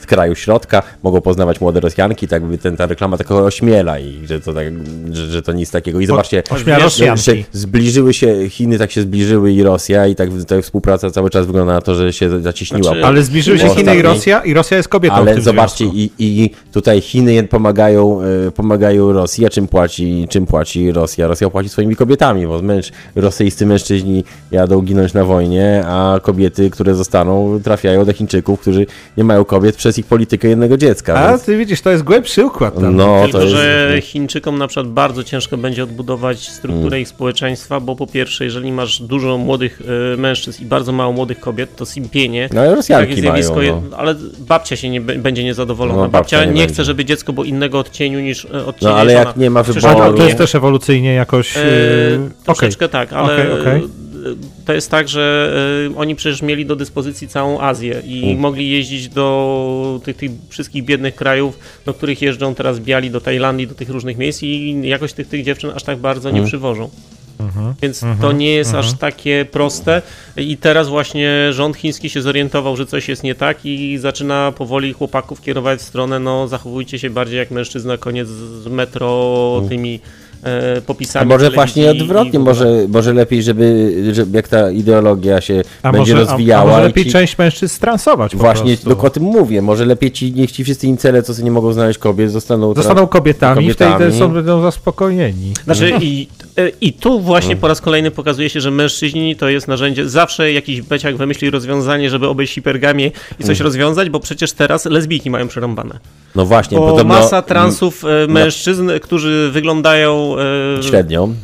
z 0.00 0.06
kraju 0.06 0.34
środka, 0.34 0.82
mogą 1.02 1.20
poznawać 1.20 1.60
młode 1.60 1.80
Rosjanki, 1.80 2.28
tak 2.28 2.44
by 2.44 2.58
ten, 2.58 2.76
ta 2.76 2.86
reklama 2.86 3.16
takiego 3.16 3.44
ośmiela 3.44 3.98
i 3.98 4.26
że 4.26 4.40
to, 4.40 4.52
tak, 4.52 4.66
że, 5.12 5.26
że 5.26 5.42
to 5.42 5.52
nic 5.52 5.70
takiego. 5.70 6.00
I 6.00 6.06
zobacz, 6.06 6.27
wiesz, 6.64 7.30
zbliżyły 7.52 8.14
się, 8.14 8.48
Chiny 8.50 8.78
tak 8.78 8.90
się 8.90 9.02
zbliżyły 9.02 9.52
i 9.52 9.62
Rosja 9.62 10.06
i 10.06 10.14
tak 10.14 10.30
ta 10.46 10.62
współpraca 10.62 11.10
cały 11.10 11.30
czas 11.30 11.46
wygląda 11.46 11.72
na 11.72 11.80
to, 11.80 11.94
że 11.94 12.12
się 12.12 12.40
zacieśniła. 12.40 12.82
Znaczy, 12.82 13.04
ale 13.04 13.22
zbliżyły 13.22 13.58
się 13.58 13.68
Chiny 13.68 13.96
i 13.96 14.02
Rosja 14.02 14.44
i 14.44 14.54
Rosja 14.54 14.76
jest 14.76 14.88
kobietą 14.88 15.14
Ale 15.14 15.40
zobaczcie 15.40 15.84
i, 15.84 16.10
i 16.18 16.50
tutaj 16.72 17.00
Chiny 17.00 17.44
pomagają, 17.44 18.20
e, 18.22 18.50
pomagają 18.50 19.12
Rosji, 19.12 19.46
a 19.46 19.50
czym 19.50 19.68
płaci, 19.68 20.26
czym 20.30 20.46
płaci 20.46 20.92
Rosja? 20.92 21.26
Rosja 21.26 21.50
płaci 21.50 21.68
swoimi 21.68 21.96
kobietami, 21.96 22.46
bo 22.46 22.62
męż, 22.62 22.92
rosyjscy 23.16 23.66
mężczyźni 23.66 24.24
jadą 24.50 24.80
ginąć 24.80 25.14
na 25.14 25.24
wojnie, 25.24 25.84
a 25.86 26.20
kobiety, 26.22 26.70
które 26.70 26.94
zostaną, 26.94 27.60
trafiają 27.64 28.04
do 28.04 28.12
Chińczyków, 28.12 28.60
którzy 28.60 28.86
nie 29.16 29.24
mają 29.24 29.44
kobiet 29.44 29.76
przez 29.76 29.98
ich 29.98 30.06
politykę 30.06 30.48
jednego 30.48 30.76
dziecka. 30.76 31.14
A 31.14 31.30
więc... 31.30 31.44
ty 31.44 31.56
widzisz, 31.56 31.80
to 31.80 31.90
jest 31.90 32.02
głębszy 32.02 32.46
układ. 32.46 32.74
Tam. 32.74 32.96
No, 32.96 33.22
Tylko, 33.22 33.38
to 33.38 33.44
jest... 33.44 33.56
że 33.56 33.98
Chińczykom 34.02 34.58
na 34.58 34.66
przykład 34.66 34.88
bardzo 34.88 35.24
ciężko 35.24 35.56
będzie 35.56 35.82
odbudować 35.84 36.17
budować 36.18 36.48
strukturę 36.48 36.86
mm. 36.86 37.00
ich 37.00 37.08
społeczeństwa, 37.08 37.80
bo 37.80 37.96
po 37.96 38.06
pierwsze, 38.06 38.44
jeżeli 38.44 38.72
masz 38.72 39.02
dużo 39.02 39.38
młodych 39.38 39.80
y, 40.14 40.16
mężczyzn 40.16 40.62
i 40.62 40.66
bardzo 40.66 40.92
mało 40.92 41.12
młodych 41.12 41.40
kobiet, 41.40 41.76
to 41.76 41.86
simpienie. 41.86 42.48
No 42.52 42.60
ale 42.60 42.74
Rosjanki 42.74 43.20
zjawisko, 43.20 43.56
mają, 43.56 43.82
no. 43.90 43.96
ale 43.96 44.14
babcia 44.38 44.76
się 44.76 44.90
nie 44.90 45.00
będzie 45.00 45.44
niezadowolona. 45.44 46.02
No, 46.02 46.08
babcia, 46.08 46.36
babcia 46.36 46.52
nie, 46.52 46.60
nie 46.60 46.66
chce, 46.66 46.84
żeby 46.84 47.04
dziecko 47.04 47.32
było 47.32 47.44
innego 47.44 47.78
odcieniu 47.78 48.20
niż 48.20 48.44
e, 48.44 48.66
odcienie 48.66 48.92
No 48.92 48.98
ale 48.98 49.12
jak 49.12 49.36
nie 49.36 49.50
ma 49.50 49.62
wyboru. 49.62 50.16
To 50.16 50.24
jest 50.24 50.38
też 50.38 50.54
ewolucyjnie 50.54 51.14
jakoś... 51.14 51.56
Yy... 51.56 51.62
troszeczkę 52.44 52.84
okay. 52.84 53.06
tak, 53.06 53.12
ale... 53.12 53.34
Okay, 53.34 53.60
okay 53.60 53.97
to 54.64 54.72
jest 54.72 54.90
tak, 54.90 55.08
że 55.08 55.52
oni 55.96 56.16
przecież 56.16 56.42
mieli 56.42 56.66
do 56.66 56.76
dyspozycji 56.76 57.28
całą 57.28 57.60
Azję 57.60 58.02
i 58.06 58.24
mm. 58.24 58.38
mogli 58.38 58.70
jeździć 58.70 59.08
do 59.08 60.00
tych, 60.04 60.16
tych, 60.16 60.30
wszystkich 60.48 60.84
biednych 60.84 61.14
krajów, 61.14 61.58
do 61.86 61.94
których 61.94 62.22
jeżdżą 62.22 62.54
teraz 62.54 62.80
biali, 62.80 63.10
do 63.10 63.20
Tajlandii, 63.20 63.66
do 63.66 63.74
tych 63.74 63.90
różnych 63.90 64.18
miejsc 64.18 64.42
i 64.42 64.80
jakoś 64.82 65.12
tych, 65.12 65.28
tych 65.28 65.44
dziewczyn 65.44 65.70
aż 65.74 65.82
tak 65.82 65.98
bardzo 65.98 66.30
nie 66.30 66.38
mm. 66.38 66.48
przywożą. 66.48 66.90
Mhm. 67.40 67.74
Więc 67.82 68.00
to 68.00 68.06
mhm. 68.06 68.38
nie 68.38 68.50
jest 68.50 68.74
aż 68.74 68.84
mhm. 68.84 68.98
takie 68.98 69.46
proste. 69.50 70.02
I 70.36 70.56
teraz 70.56 70.88
właśnie 70.88 71.52
rząd 71.52 71.76
chiński 71.76 72.10
się 72.10 72.22
zorientował, 72.22 72.76
że 72.76 72.86
coś 72.86 73.08
jest 73.08 73.22
nie 73.22 73.34
tak 73.34 73.66
i 73.66 73.98
zaczyna 73.98 74.52
powoli 74.52 74.92
chłopaków 74.92 75.40
kierować 75.40 75.80
w 75.80 75.82
stronę, 75.82 76.18
no 76.18 76.48
zachowujcie 76.48 76.98
się 76.98 77.10
bardziej 77.10 77.38
jak 77.38 77.50
mężczyzna, 77.50 77.96
koniec 77.96 78.28
z 78.28 78.66
metro, 78.66 79.62
tymi 79.68 80.00
e, 80.42 80.80
popisami. 80.80 81.22
A 81.22 81.28
może 81.28 81.50
właśnie 81.50 81.90
odwrotnie, 81.90 82.38
może, 82.38 82.86
może 82.88 83.12
lepiej, 83.12 83.42
żeby, 83.42 83.94
żeby 84.12 84.36
jak 84.36 84.48
ta 84.48 84.70
ideologia 84.70 85.40
się 85.40 85.62
a 85.82 85.92
będzie 85.92 86.14
może, 86.14 86.26
rozwijała. 86.26 86.62
A, 86.62 86.74
może 86.74 86.86
lepiej 86.86 87.04
ci... 87.04 87.10
część 87.10 87.38
mężczyzn 87.38 87.74
stransować. 87.74 88.36
Właśnie 88.36 88.76
tylko 88.76 89.06
o 89.06 89.10
tym 89.10 89.22
mówię. 89.22 89.62
Może 89.62 89.84
lepiej 89.84 90.12
ci, 90.12 90.32
niech 90.32 90.52
ci 90.52 90.64
wszyscy 90.64 90.86
incele, 90.86 91.22
co 91.22 91.34
sobie 91.34 91.44
nie 91.44 91.50
mogą 91.50 91.72
znaleźć 91.72 91.98
kobiet, 91.98 92.32
zostaną, 92.32 92.74
zostaną 92.74 93.06
kobietami, 93.06 93.62
kobietami. 93.62 93.94
wtedy 93.94 94.18
są, 94.18 94.32
będą 94.32 94.62
zaspokojeni. 94.62 95.52
Znaczy 95.64 95.92
i, 96.00 96.28
e, 96.58 96.68
i 96.80 96.92
tu 96.92 97.20
właśnie 97.20 97.56
po 97.56 97.68
raz 97.68 97.80
kolejny 97.80 98.10
pokazuje 98.10 98.50
się, 98.50 98.60
że 98.60 98.70
mężczyźni 98.70 99.36
to 99.36 99.48
jest 99.48 99.68
narzędzie. 99.68 100.08
Zawsze 100.08 100.52
jakiś 100.52 100.82
beciak 100.82 101.16
wymyśli 101.16 101.50
rozwiązanie, 101.50 102.10
żeby 102.10 102.28
obejść 102.28 102.54
hipergamię 102.54 103.10
i 103.40 103.44
coś 103.44 103.60
mm. 103.60 103.64
rozwiązać, 103.64 104.10
bo 104.10 104.20
przecież 104.20 104.52
teraz 104.52 104.84
lesbijki 104.84 105.30
mają 105.30 105.48
przerąbane. 105.48 105.98
No 106.34 106.46
właśnie. 106.46 106.78
Bo 106.78 106.90
podobno... 106.90 107.14
masa 107.14 107.42
transów 107.42 108.04
e, 108.04 108.26
mężczyzn, 108.26 108.86
no. 108.86 109.00
którzy 109.00 109.50
wyglądają 109.52 110.27
E, 110.36 110.82
Średnią. 110.82 111.34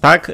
Tak. 0.00 0.32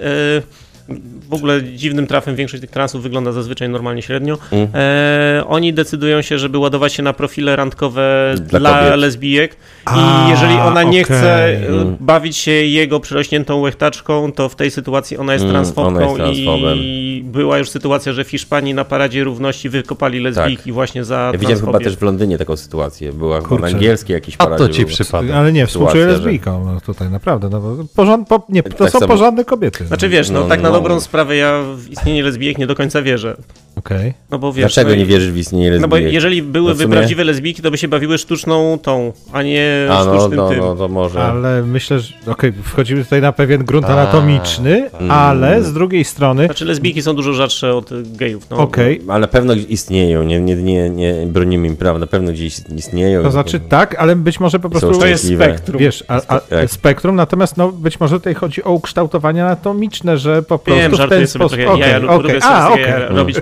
W 1.28 1.34
ogóle 1.34 1.62
dziwnym 1.62 2.06
trafem 2.06 2.36
większość 2.36 2.60
tych 2.60 2.70
transów 2.70 3.02
wygląda 3.02 3.32
zazwyczaj 3.32 3.68
normalnie 3.68 4.02
średnio. 4.02 4.38
Mm. 4.52 4.68
E, 4.74 5.44
oni 5.46 5.74
decydują 5.74 6.22
się, 6.22 6.38
żeby 6.38 6.58
ładować 6.58 6.92
się 6.92 7.02
na 7.02 7.12
profile 7.12 7.56
randkowe 7.56 8.34
dla, 8.40 8.60
dla 8.60 8.96
lesbijek 8.96 9.56
A, 9.84 10.26
i 10.26 10.30
jeżeli 10.30 10.54
ona 10.54 10.82
nie 10.82 11.02
okay. 11.02 11.16
chce 11.16 11.46
mm. 11.46 11.96
bawić 12.00 12.36
się 12.36 12.50
jego 12.50 13.00
przyrośniętą 13.00 13.60
łechtaczką, 13.60 14.32
to 14.32 14.48
w 14.48 14.56
tej 14.56 14.70
sytuacji 14.70 15.16
ona 15.16 15.32
jest 15.32 15.44
mm, 15.44 15.54
transfobką 15.54 16.14
ona 16.14 16.26
jest 16.26 16.40
i 16.76 17.22
była 17.24 17.58
już 17.58 17.70
sytuacja, 17.70 18.12
że 18.12 18.24
w 18.24 18.30
Hiszpanii 18.30 18.74
na 18.74 18.84
paradzie 18.84 19.24
równości 19.24 19.68
wykopali 19.68 20.20
lesbijki 20.20 20.64
tak. 20.64 20.72
właśnie 20.72 21.04
za 21.04 21.30
ja 21.32 21.38
Widziałem 21.38 21.64
chyba 21.64 21.78
też 21.78 21.96
w 21.96 22.02
Londynie 22.02 22.38
taką 22.38 22.56
sytuację. 22.56 23.12
Była 23.12 23.40
w 23.40 23.64
angielskiej 23.64 24.14
jakiś 24.14 24.36
paradzie. 24.36 24.64
A 24.64 24.68
to 24.68 24.74
ci 24.74 24.86
przypadek. 24.86 25.30
Ale 25.30 25.52
nie, 25.52 25.66
współczuję 25.66 26.06
lesbijkom 26.06 26.64
no, 26.64 26.80
tutaj, 26.80 27.10
naprawdę. 27.10 27.48
No, 27.48 27.76
porząd, 27.96 28.28
po, 28.28 28.42
nie, 28.48 28.62
to 28.62 28.84
tak 28.84 28.90
są 28.90 28.98
samo. 28.98 29.12
porządne 29.12 29.44
kobiety. 29.44 29.86
Znaczy 29.86 30.08
wiesz, 30.08 30.30
no, 30.30 30.40
no 30.40 30.48
tak 30.48 30.62
na 30.62 30.68
no. 30.68 30.74
dobrą 30.74 31.00
sprawę 31.00 31.17
ja 31.24 31.62
w 31.76 31.90
istnienie 31.90 32.22
lesbijek 32.22 32.58
nie 32.58 32.66
do 32.66 32.74
końca 32.74 33.02
wierzę. 33.02 33.36
Okej. 33.78 33.98
Okay. 33.98 34.14
No 34.30 34.38
bo 34.38 34.52
wiesz, 34.52 34.74
Dlaczego 34.74 34.90
no, 34.90 34.96
nie 34.96 35.06
wierzysz 35.06 35.30
w 35.30 35.36
istnienie 35.36 35.70
lesbijek? 35.70 35.82
No 35.82 35.88
bo 35.88 35.96
jeżeli 35.96 36.42
byłyby 36.42 36.82
sumie... 36.82 36.96
prawdziwe 36.96 37.24
lesbijki, 37.24 37.62
to 37.62 37.70
by 37.70 37.78
się 37.78 37.88
bawiły 37.88 38.18
sztuczną 38.18 38.78
tą, 38.82 39.12
a 39.32 39.42
nie 39.42 39.88
a, 39.90 40.04
no, 40.04 40.14
sztucznym 40.14 40.36
no, 40.36 40.48
tym. 40.48 40.58
No, 40.58 40.76
to 40.76 40.88
może. 40.88 41.22
Ale 41.22 41.62
myślę, 41.62 42.00
że 42.00 42.14
okej, 42.26 42.50
okay, 42.50 42.62
wchodzimy 42.62 43.04
tutaj 43.04 43.20
na 43.20 43.32
pewien 43.32 43.64
grunt 43.64 43.86
a, 43.86 43.88
anatomiczny, 43.88 44.90
hmm. 44.90 45.10
ale 45.10 45.62
z 45.62 45.72
drugiej 45.72 46.04
strony... 46.04 46.44
Znaczy 46.44 46.64
lesbijki 46.64 47.02
są 47.02 47.14
dużo 47.14 47.32
rzadsze 47.32 47.74
od 47.74 47.90
gejów. 48.16 48.50
No. 48.50 48.56
Okej. 48.56 49.00
Okay. 49.02 49.14
Ale 49.14 49.28
pewno 49.28 49.54
istnieją, 49.54 50.22
nie, 50.22 50.40
nie, 50.40 50.56
nie, 50.56 50.90
nie 50.90 51.14
bronimy 51.26 51.66
im 51.66 51.76
prawa, 51.76 51.98
na 51.98 52.06
pewno 52.06 52.32
gdzieś 52.32 52.60
istnieją. 52.76 53.22
To 53.22 53.30
znaczy 53.30 53.60
tak, 53.60 53.94
ale 53.94 54.16
być 54.16 54.40
może 54.40 54.58
po 54.58 54.70
prostu... 54.70 54.98
To 54.98 55.06
jest 55.06 55.34
spektrum. 55.34 55.78
Wiesz, 55.78 56.04
a, 56.08 56.14
a, 56.14 56.40
tak. 56.40 56.70
spektrum, 56.70 57.16
natomiast 57.16 57.56
no, 57.56 57.72
być 57.72 58.00
może 58.00 58.16
tutaj 58.16 58.34
chodzi 58.34 58.64
o 58.64 58.72
ukształtowanie 58.72 59.44
anatomiczne, 59.44 60.18
że 60.18 60.42
po 60.42 60.58
prostu 60.58 60.80
Wiem, 60.80 60.96
w 61.08 61.18
ten 61.18 61.26
sposób... 61.26 61.58
Trochę, 61.58 61.72
okay, 61.72 61.90
ja 61.90 62.10
okay. 62.10 62.38
A, 62.42 62.70
okay. 62.70 63.08
robić. 63.08 63.36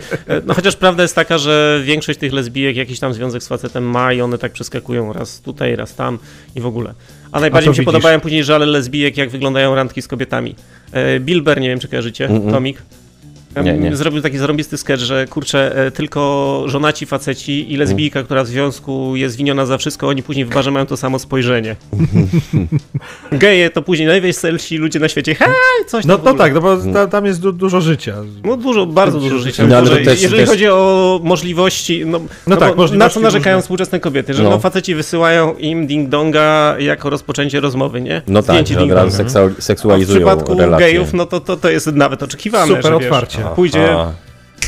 No 0.47 0.55
chociaż 0.55 0.77
prawda 0.77 1.03
jest 1.03 1.15
taka, 1.15 1.39
że 1.39 1.81
większość 1.85 2.19
tych 2.19 2.33
lesbijek 2.33 2.77
jakiś 2.77 3.01
tam 3.01 3.15
związek 3.15 3.43
z 3.43 3.49
facetem 3.49 3.85
ma 3.85 4.13
i 4.13 4.21
one 4.21 4.39
tak 4.39 4.53
przeskakują 4.53 5.13
raz 5.13 5.41
tutaj, 5.41 5.77
raz 5.77 5.95
tam 5.95 6.19
i 6.55 6.61
w 6.61 6.67
ogóle. 6.67 6.95
A 7.33 7.41
najbardziej 7.41 7.69
A 7.69 7.71
mi 7.71 7.77
się 7.77 7.83
widzisz? 7.83 7.93
podobają 7.95 8.21
później 8.21 8.45
żale 8.45 8.67
lesbijek, 8.67 9.17
jak 9.17 9.31
wyglądają 9.31 9.75
randki 9.75 10.03
z 10.03 10.09
kobietami. 10.09 10.55
E, 10.93 11.21
Bilber, 11.21 11.61
nie 11.61 11.69
wiem 11.69 11.79
czy 11.79 11.89
kojarzycie, 11.89 12.27
mm 12.27 12.43
-mm. 12.43 12.51
Tomik. 12.51 12.83
Nie, 13.63 13.73
nie. 13.73 13.97
Zrobił 13.97 14.23
taki 14.23 14.39
zarąbisty 14.39 14.79
sketch, 14.79 15.03
że 15.03 15.27
kurczę, 15.27 15.77
e, 15.77 15.91
tylko 15.91 16.63
żonaci 16.67 17.07
faceci 17.07 17.73
i 17.73 17.77
lesbijka, 17.77 18.23
która 18.23 18.45
w 18.45 18.47
związku 18.47 19.17
jest 19.17 19.37
winiona 19.37 19.67
za 19.67 19.79
wszystko, 19.79 20.09
oni 20.09 20.23
później 20.23 20.45
w 20.45 20.49
barze 20.49 20.71
mają 20.71 20.87
to 20.87 20.97
samo 20.97 21.19
spojrzenie. 21.19 21.77
Geje 23.33 23.71
to 23.71 23.83
później 23.83 24.09
najweselsi 24.09 24.77
ludzie 24.77 24.99
na 24.99 25.09
świecie. 25.09 25.35
Hej, 25.35 25.49
coś 25.87 26.05
No 26.05 26.19
to 26.19 26.35
tak, 26.35 26.55
no 26.55 26.61
bo 26.61 26.77
ta, 26.93 27.07
tam 27.07 27.27
jest 27.27 27.41
du 27.41 27.53
dużo 27.53 27.81
życia. 27.81 28.15
No 28.45 28.57
dużo, 28.57 28.87
bardzo 28.87 29.21
dużo 29.21 29.39
życia. 29.39 29.67
No, 29.67 29.77
ale 29.77 29.97
też, 29.97 30.23
jeżeli 30.23 30.43
też... 30.43 30.51
chodzi 30.51 30.69
o 30.69 31.21
możliwości, 31.23 32.07
no, 32.07 32.19
no, 32.19 32.27
no 32.47 32.57
tak, 32.57 32.77
możliwości 32.77 32.99
na 32.99 33.09
co 33.09 33.21
narzekają 33.21 33.57
różne. 33.57 33.63
współczesne 33.63 34.01
kobiety, 34.01 34.35
że 34.35 34.43
no. 34.43 34.51
no 34.51 34.59
faceci 34.59 34.95
wysyłają 34.95 35.55
im 35.55 35.87
ding-donga 35.87 36.79
jako 36.79 37.11
rozpoczęcie 37.11 37.61
rozmowy, 37.61 38.01
nie? 38.01 38.23
No 38.29 38.43
tak, 38.43 38.65
od 38.83 38.91
razu 38.91 39.25
seksualizują 39.59 40.29
A 40.29 40.35
w 40.35 40.37
przypadku 40.37 40.59
relacje. 40.59 40.87
gejów, 40.87 41.13
no 41.13 41.27
to, 41.27 41.41
to, 41.41 41.57
to 41.57 41.71
jest 41.71 41.87
nawet 41.87 42.23
oczekiwane. 42.23 42.67
Super 42.67 42.83
że, 42.83 42.97
otwarcie. 42.97 43.46
Pójdzie. 43.55 43.91
A. 43.91 44.13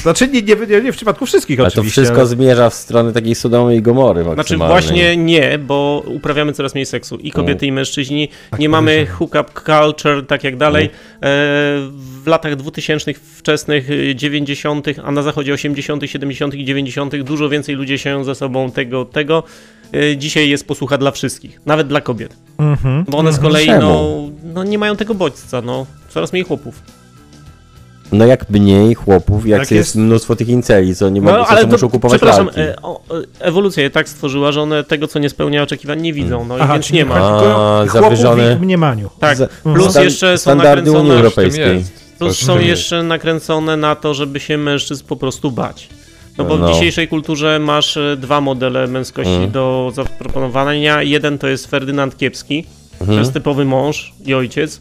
Znaczy 0.02 0.28
nie, 0.28 0.42
nie, 0.42 0.80
nie, 0.82 0.92
w 0.92 0.96
przypadku 0.96 1.26
wszystkich 1.26 1.60
ale 1.60 1.68
oczywiście. 1.68 1.94
to 1.94 2.00
wszystko 2.00 2.20
ale... 2.20 2.26
zmierza 2.26 2.70
w 2.70 2.74
stronę 2.74 3.12
takiej 3.12 3.34
Sodomy 3.34 3.76
i 3.76 3.82
Gomory 3.82 4.24
Znaczy 4.34 4.56
właśnie 4.56 5.16
nie, 5.16 5.58
bo 5.58 6.02
uprawiamy 6.06 6.52
coraz 6.52 6.74
mniej 6.74 6.86
seksu. 6.86 7.16
I 7.16 7.30
kobiety, 7.30 7.66
mm. 7.66 7.68
i 7.68 7.72
mężczyźni. 7.72 8.28
Tak 8.50 8.60
nie 8.60 8.68
mamy 8.68 9.06
hookup 9.06 9.52
culture, 9.52 10.26
tak 10.26 10.44
jak 10.44 10.56
dalej. 10.56 10.90
Mm. 11.20 11.90
w 12.24 12.26
latach 12.26 12.56
2000 12.56 13.14
wczesnych, 13.14 13.88
90., 14.14 14.86
a 15.04 15.10
na 15.12 15.22
zachodzie 15.22 15.54
80., 15.54 16.02
70. 16.06 16.54
i 16.54 16.64
90. 16.64 17.22
dużo 17.22 17.48
więcej 17.48 17.74
ludzie 17.74 17.98
się 17.98 18.24
ze 18.24 18.34
sobą 18.34 18.70
tego, 18.70 19.04
tego. 19.04 19.42
E, 19.94 20.16
dzisiaj 20.16 20.48
jest 20.48 20.66
posłucha 20.66 20.98
dla 20.98 21.10
wszystkich, 21.10 21.60
nawet 21.66 21.88
dla 21.88 22.00
kobiet. 22.00 22.36
Mm 22.58 22.76
-hmm. 22.76 23.04
Bo 23.08 23.18
one 23.18 23.32
z 23.32 23.36
mhm. 23.36 23.52
kolei 23.52 23.80
no, 23.80 24.18
no, 24.54 24.64
nie 24.64 24.78
mają 24.78 24.96
tego 24.96 25.14
bodźca, 25.14 25.62
no. 25.62 25.86
Coraz 26.08 26.32
mniej 26.32 26.44
chłopów. 26.44 26.82
No 28.12 28.26
jak 28.26 28.50
mniej 28.50 28.94
chłopów, 28.94 29.46
jak 29.46 29.60
tak 29.60 29.70
jest, 29.70 29.88
jest, 29.88 29.96
mnóstwo 29.96 30.36
tych 30.36 30.48
inceli, 30.48 30.96
co 30.96 31.08
nie 31.08 31.20
no, 31.20 31.30
mogą, 31.30 31.46
ale 31.46 31.60
to, 31.60 31.66
muszą 31.66 31.88
kupować 31.88 32.20
Przepraszam, 32.20 32.46
lalki. 32.46 32.60
E, 32.60 32.76
ewolucja 33.40 33.82
je 33.82 33.90
tak 33.90 34.08
stworzyła, 34.08 34.52
że 34.52 34.62
one 34.62 34.84
tego, 34.84 35.08
co 35.08 35.18
nie 35.18 35.30
spełnia 35.30 35.62
oczekiwań, 35.62 36.00
nie 36.00 36.12
widzą, 36.12 36.44
no 36.44 36.56
Aha, 36.60 36.72
więc 36.72 36.92
nie 36.92 37.04
ma. 37.04 37.14
A, 37.14 37.86
zawyżone... 37.92 38.56
w 38.56 38.60
mniemaniu. 38.60 39.10
Tak, 39.18 39.38
plus 39.62 39.90
Stan 39.90 40.04
jeszcze 40.04 40.38
są 40.38 40.54
nakręcone... 40.54 40.98
Unii 40.98 41.12
Europejskiej. 41.12 41.84
Plus 42.18 42.38
są 42.38 42.58
jeszcze 42.58 43.02
nakręcone 43.02 43.76
na 43.76 43.94
to, 43.94 44.14
żeby 44.14 44.40
się 44.40 44.58
mężczyzn 44.58 45.04
po 45.06 45.16
prostu 45.16 45.50
bać. 45.50 45.88
No 46.38 46.44
bo 46.44 46.56
no. 46.56 46.68
w 46.68 46.72
dzisiejszej 46.72 47.08
kulturze 47.08 47.58
masz 47.58 47.96
e, 47.96 48.16
dwa 48.16 48.40
modele 48.40 48.86
męskości 48.86 49.32
mm. 49.32 49.50
do 49.50 49.92
zaproponowania. 49.94 51.02
Jeden 51.02 51.38
to 51.38 51.48
jest 51.48 51.66
Ferdynand 51.66 52.16
Kiepski, 52.16 52.64
mm. 53.00 53.14
to 53.14 53.20
jest 53.20 53.32
typowy 53.32 53.64
mąż 53.64 54.14
i 54.26 54.34
ojciec, 54.34 54.80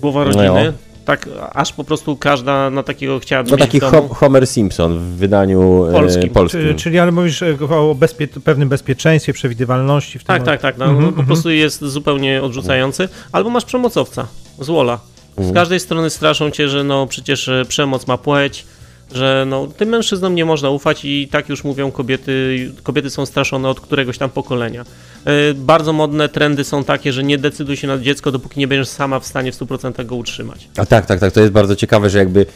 głowa 0.00 0.24
rodziny. 0.24 0.72
No 0.74 0.91
tak 1.04 1.28
aż 1.52 1.72
po 1.72 1.84
prostu 1.84 2.16
każda 2.16 2.70
na 2.70 2.82
takiego 2.82 3.18
chciałaby 3.18 3.50
No 3.50 3.56
taki 3.56 3.80
Homer 4.10 4.46
Simpson 4.46 4.98
w 4.98 5.02
wydaniu 5.02 5.86
e, 5.86 5.92
polskim. 5.92 6.30
polskim. 6.30 6.60
Czyli, 6.60 6.74
czyli 6.74 6.98
ale 6.98 7.12
mówisz 7.12 7.42
e, 7.42 7.56
o 7.70 7.94
bezpie 7.94 8.28
pewnym 8.28 8.68
bezpieczeństwie, 8.68 9.32
przewidywalności. 9.32 10.18
W 10.18 10.24
tym 10.24 10.36
tak, 10.36 10.44
tak, 10.44 10.60
tak. 10.60 10.78
No, 10.78 10.84
mm 10.84 10.96
-hmm. 10.96 11.02
Po 11.02 11.08
mhm. 11.08 11.26
prostu 11.26 11.50
jest 11.50 11.84
zupełnie 11.84 12.42
odrzucający. 12.42 13.08
Albo 13.32 13.50
masz 13.50 13.64
przemocowca 13.64 14.26
z 14.58 14.66
Wola. 14.66 14.98
Z 15.34 15.38
mhm. 15.38 15.54
każdej 15.54 15.80
strony 15.80 16.10
straszą 16.10 16.50
cię, 16.50 16.68
że 16.68 16.84
no 16.84 17.06
przecież 17.06 17.48
e, 17.48 17.64
przemoc 17.68 18.06
ma 18.06 18.18
płeć, 18.18 18.66
że 19.14 19.44
no, 19.48 19.66
tym 19.66 19.88
mężczyznom 19.88 20.34
nie 20.34 20.44
można 20.44 20.70
ufać 20.70 21.04
i 21.04 21.28
tak 21.28 21.48
już 21.48 21.64
mówią 21.64 21.90
kobiety, 21.90 22.72
kobiety 22.82 23.10
są 23.10 23.26
straszone 23.26 23.68
od 23.68 23.80
któregoś 23.80 24.18
tam 24.18 24.30
pokolenia. 24.30 24.84
E, 25.24 25.54
bardzo 25.54 25.92
modne 25.92 26.28
trendy 26.28 26.64
są 26.64 26.84
takie, 26.84 27.12
że 27.12 27.24
nie 27.24 27.38
decyduj 27.38 27.76
się 27.76 27.86
na 27.86 27.98
dziecko, 27.98 28.32
dopóki 28.32 28.60
nie 28.60 28.68
będziesz 28.68 28.88
sama 28.88 29.20
w 29.20 29.26
stanie 29.26 29.52
w 29.52 29.56
100% 29.58 30.06
go 30.06 30.16
utrzymać. 30.16 30.68
A 30.76 30.86
tak, 30.86 31.06
tak, 31.06 31.20
tak, 31.20 31.32
to 31.32 31.40
jest 31.40 31.52
bardzo 31.52 31.76
ciekawe, 31.76 32.10
że 32.10 32.18
jakby 32.18 32.46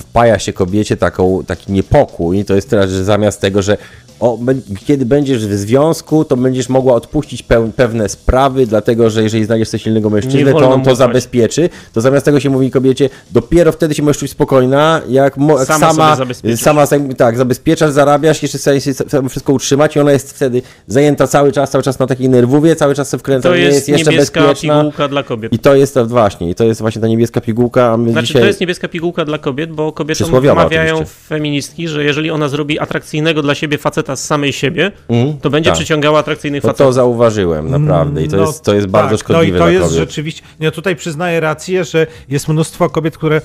wpaja 0.00 0.38
się 0.38 0.52
kobiecie 0.52 0.96
taką, 0.96 1.44
taki 1.46 1.72
niepokój, 1.72 2.44
to 2.44 2.54
jest 2.54 2.70
teraz, 2.70 2.90
że 2.90 3.04
zamiast 3.04 3.40
tego, 3.40 3.62
że 3.62 3.78
o, 4.22 4.38
kiedy 4.86 5.06
będziesz 5.06 5.46
w 5.46 5.52
związku, 5.52 6.24
to 6.24 6.36
będziesz 6.36 6.68
mogła 6.68 6.94
odpuścić 6.94 7.44
pewne 7.76 8.08
sprawy, 8.08 8.66
dlatego 8.66 9.10
że 9.10 9.22
jeżeli 9.22 9.44
znajdziesz 9.44 9.68
coś 9.68 9.82
silnego 9.82 10.10
mężczyznę, 10.10 10.52
to 10.52 10.70
on 10.70 10.82
to 10.82 10.94
zabezpieczy. 10.94 11.68
To 11.92 12.00
zamiast 12.00 12.24
tego 12.24 12.40
się 12.40 12.50
mówi 12.50 12.70
kobiecie, 12.70 13.10
dopiero 13.30 13.72
wtedy 13.72 13.94
się 13.94 14.02
możesz 14.02 14.18
czuć 14.18 14.30
spokojna, 14.30 15.00
jak, 15.08 15.36
jak 15.36 15.66
sama, 15.66 16.16
sama, 16.16 16.16
sama 16.56 16.86
tak, 17.16 17.36
zabezpieczasz, 17.36 17.90
zarabiasz, 17.90 18.42
jeszcze 18.42 18.58
sobie 18.58 18.80
wszystko 19.28 19.52
utrzymać 19.52 19.96
i 19.96 20.00
ona 20.00 20.12
jest 20.12 20.32
wtedy 20.32 20.62
zajęta 20.86 21.26
cały 21.26 21.52
czas, 21.52 21.70
cały 21.70 21.84
czas 21.84 21.98
na 21.98 22.06
takiej 22.06 22.28
nerwówie, 22.28 22.76
cały 22.76 22.94
czas 22.94 23.08
sobie 23.08 23.18
wkręca, 23.18 23.48
to 23.48 23.54
jest, 23.54 23.74
jest 23.74 23.88
jeszcze 23.88 24.10
niebieska 24.10 24.54
pigułka 24.54 25.08
dla 25.08 25.22
kobiet. 25.22 25.52
I 25.52 25.58
to 25.58 25.74
jest 25.74 25.98
właśnie, 26.08 26.50
i 26.50 26.54
to 26.54 26.64
jest 26.64 26.80
właśnie 26.80 27.02
ta 27.02 27.08
niebieska 27.08 27.40
pigułka. 27.40 27.98
znaczy, 28.10 28.26
dzisiaj... 28.26 28.42
to 28.42 28.46
jest 28.46 28.60
niebieska 28.60 28.88
pigułka 28.88 29.24
dla 29.24 29.38
kobiet, 29.38 29.72
bo 29.72 29.92
kobiety 29.92 30.24
mawiają 30.54 31.04
feministki, 31.04 31.88
że 31.88 32.04
jeżeli 32.04 32.30
ona 32.30 32.48
zrobi 32.48 32.78
atrakcyjnego 32.78 33.42
dla 33.42 33.54
siebie 33.54 33.78
faceta 33.78 34.11
z 34.16 34.24
samej 34.24 34.52
siebie, 34.52 34.92
mm, 35.08 35.38
to 35.38 35.50
będzie 35.50 35.70
tak. 35.70 35.78
przyciągała 35.78 36.18
atrakcyjnych 36.18 36.62
facetów. 36.62 36.86
To 36.86 36.92
zauważyłem, 36.92 37.70
naprawdę. 37.70 38.22
I 38.22 38.28
to, 38.28 38.36
no, 38.36 38.42
jest, 38.46 38.64
to 38.64 38.74
jest 38.74 38.86
bardzo 38.86 39.16
tak, 39.16 39.20
szkodliwe 39.20 39.58
No 39.58 39.64
i 39.64 39.68
to 39.68 39.70
jest 39.70 39.84
kobiet. 39.84 39.98
rzeczywiście, 39.98 40.42
ja 40.60 40.70
tutaj 40.70 40.96
przyznaję 40.96 41.40
rację, 41.40 41.84
że 41.84 42.06
jest 42.28 42.48
mnóstwo 42.48 42.90
kobiet, 42.90 43.16
które, 43.16 43.40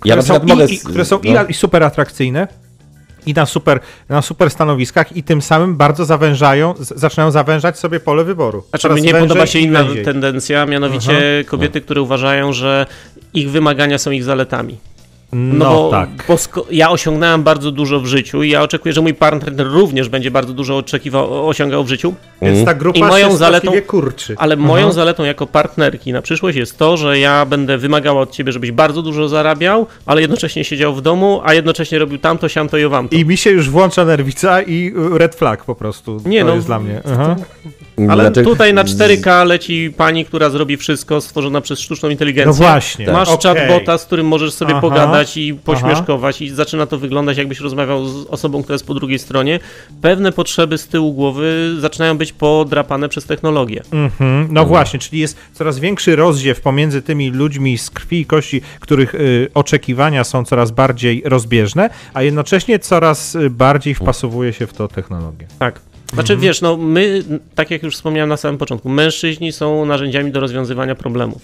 które 0.00 0.16
ja 0.16 0.22
są, 0.22 0.40
i, 0.68 0.74
i, 0.74 0.78
które 0.78 1.04
są 1.04 1.20
no. 1.24 1.44
i, 1.48 1.54
super 1.54 1.82
atrakcyjne, 1.82 2.48
i 3.26 3.34
na 3.34 3.46
super, 3.46 3.80
na 4.08 4.22
super 4.22 4.50
stanowiskach 4.50 5.16
i 5.16 5.22
tym 5.22 5.42
samym 5.42 5.76
bardzo 5.76 6.04
zawężają, 6.04 6.74
zaczynają 6.78 7.30
zawężać 7.30 7.78
sobie 7.78 8.00
pole 8.00 8.24
wyboru. 8.24 8.64
Znaczy 8.70 8.88
mnie 8.88 9.14
podoba 9.14 9.46
się 9.46 9.58
inna 9.58 9.84
tendencja, 10.04 10.66
mianowicie 10.66 11.12
Aha. 11.40 11.50
kobiety, 11.50 11.80
które 11.80 12.02
uważają, 12.02 12.52
że 12.52 12.86
ich 13.34 13.50
wymagania 13.50 13.98
są 13.98 14.10
ich 14.10 14.24
zaletami. 14.24 14.78
No, 15.32 15.64
no 15.64 15.74
bo, 15.74 15.90
tak. 15.90 16.08
Bo 16.28 16.66
ja 16.70 16.90
osiągnąłem 16.90 17.42
bardzo 17.42 17.70
dużo 17.70 18.00
w 18.00 18.06
życiu 18.06 18.42
i 18.42 18.50
ja 18.50 18.62
oczekuję, 18.62 18.92
że 18.92 19.00
mój 19.00 19.14
partner 19.14 19.66
również 19.66 20.08
będzie 20.08 20.30
bardzo 20.30 20.52
dużo 20.52 20.76
oczekiwał, 20.76 21.48
osiągał 21.48 21.84
w 21.84 21.88
życiu. 21.88 22.14
Więc 22.42 22.64
ta 22.64 22.74
grupa 22.74 22.98
I 22.98 23.02
moją 23.02 23.36
zaletą, 23.36 23.72
kurczy. 23.86 24.34
Ale 24.38 24.54
Aha. 24.54 24.66
moją 24.66 24.92
zaletą 24.92 25.24
jako 25.24 25.46
partnerki 25.46 26.12
na 26.12 26.22
przyszłość 26.22 26.58
jest 26.58 26.78
to, 26.78 26.96
że 26.96 27.18
ja 27.18 27.46
będę 27.46 27.78
wymagała 27.78 28.20
od 28.20 28.30
ciebie, 28.30 28.52
żebyś 28.52 28.72
bardzo 28.72 29.02
dużo 29.02 29.28
zarabiał, 29.28 29.86
ale 30.06 30.20
jednocześnie 30.20 30.64
siedział 30.64 30.94
w 30.94 31.02
domu, 31.02 31.40
a 31.44 31.54
jednocześnie 31.54 31.98
robił 31.98 32.18
tamto, 32.18 32.48
siamto 32.48 32.78
i 32.78 32.84
owamto. 32.84 33.16
I 33.16 33.24
mi 33.24 33.36
się 33.36 33.50
już 33.50 33.70
włącza 33.70 34.04
nerwica 34.04 34.62
i 34.62 34.92
red 35.12 35.34
flag 35.34 35.64
po 35.64 35.74
prostu. 35.74 36.22
Nie, 36.26 36.40
to 36.40 36.46
no, 36.46 36.54
jest 36.54 36.66
dla 36.66 36.78
mnie. 36.78 37.00
Aha. 37.12 37.36
Ale 38.10 38.24
znaczy... 38.24 38.42
tutaj 38.42 38.74
na 38.74 38.84
4K 38.84 39.46
leci 39.46 39.92
pani, 39.96 40.24
która 40.24 40.50
zrobi 40.50 40.76
wszystko, 40.76 41.20
stworzona 41.20 41.60
przez 41.60 41.80
sztuczną 41.80 42.08
inteligencję. 42.08 42.46
No 42.46 42.52
właśnie. 42.52 43.12
Masz 43.12 43.28
okay. 43.28 43.54
chatbota, 43.54 43.98
z 43.98 44.04
którym 44.04 44.26
możesz 44.26 44.52
sobie 44.52 44.72
Aha. 44.72 44.80
pogadać 44.80 45.36
i 45.36 45.54
pośmieszkować 45.54 46.36
Aha. 46.36 46.44
i 46.44 46.48
zaczyna 46.48 46.86
to 46.86 46.98
wyglądać 46.98 47.38
jakbyś 47.38 47.60
rozmawiał 47.60 48.06
z 48.06 48.26
osobą, 48.26 48.62
która 48.62 48.74
jest 48.74 48.86
po 48.86 48.94
drugiej 48.94 49.18
stronie. 49.18 49.60
Pewne 50.02 50.32
potrzeby 50.32 50.78
z 50.78 50.88
tyłu 50.88 51.12
głowy 51.12 51.76
zaczynają 51.80 52.18
być 52.18 52.32
podrapane 52.32 53.08
przez 53.08 53.24
technologię. 53.24 53.82
Mhm. 53.92 54.40
No 54.40 54.60
mhm. 54.60 54.68
właśnie, 54.68 54.98
czyli 54.98 55.20
jest 55.20 55.36
coraz 55.52 55.78
większy 55.78 56.16
rozziew 56.16 56.60
pomiędzy 56.60 57.02
tymi 57.02 57.30
ludźmi 57.30 57.78
z 57.78 57.90
krwi 57.90 58.20
i 58.20 58.26
kości, 58.26 58.60
których 58.80 59.14
y, 59.14 59.48
oczekiwania 59.54 60.24
są 60.24 60.44
coraz 60.44 60.70
bardziej 60.70 61.22
rozbieżne, 61.24 61.90
a 62.14 62.22
jednocześnie 62.22 62.78
coraz 62.78 63.34
y, 63.34 63.50
bardziej 63.50 63.94
wpasowuje 63.94 64.52
się 64.52 64.66
w 64.66 64.72
to 64.72 64.88
technologię. 64.88 65.46
Tak. 65.58 65.87
Znaczy, 66.12 66.32
mhm. 66.32 66.40
wiesz, 66.40 66.60
no 66.60 66.76
my, 66.76 67.22
tak 67.54 67.70
jak 67.70 67.82
już 67.82 67.94
wspomniałem 67.94 68.28
na 68.28 68.36
samym 68.36 68.58
początku, 68.58 68.88
mężczyźni 68.88 69.52
są 69.52 69.84
narzędziami 69.84 70.32
do 70.32 70.40
rozwiązywania 70.40 70.94
problemów. 70.94 71.42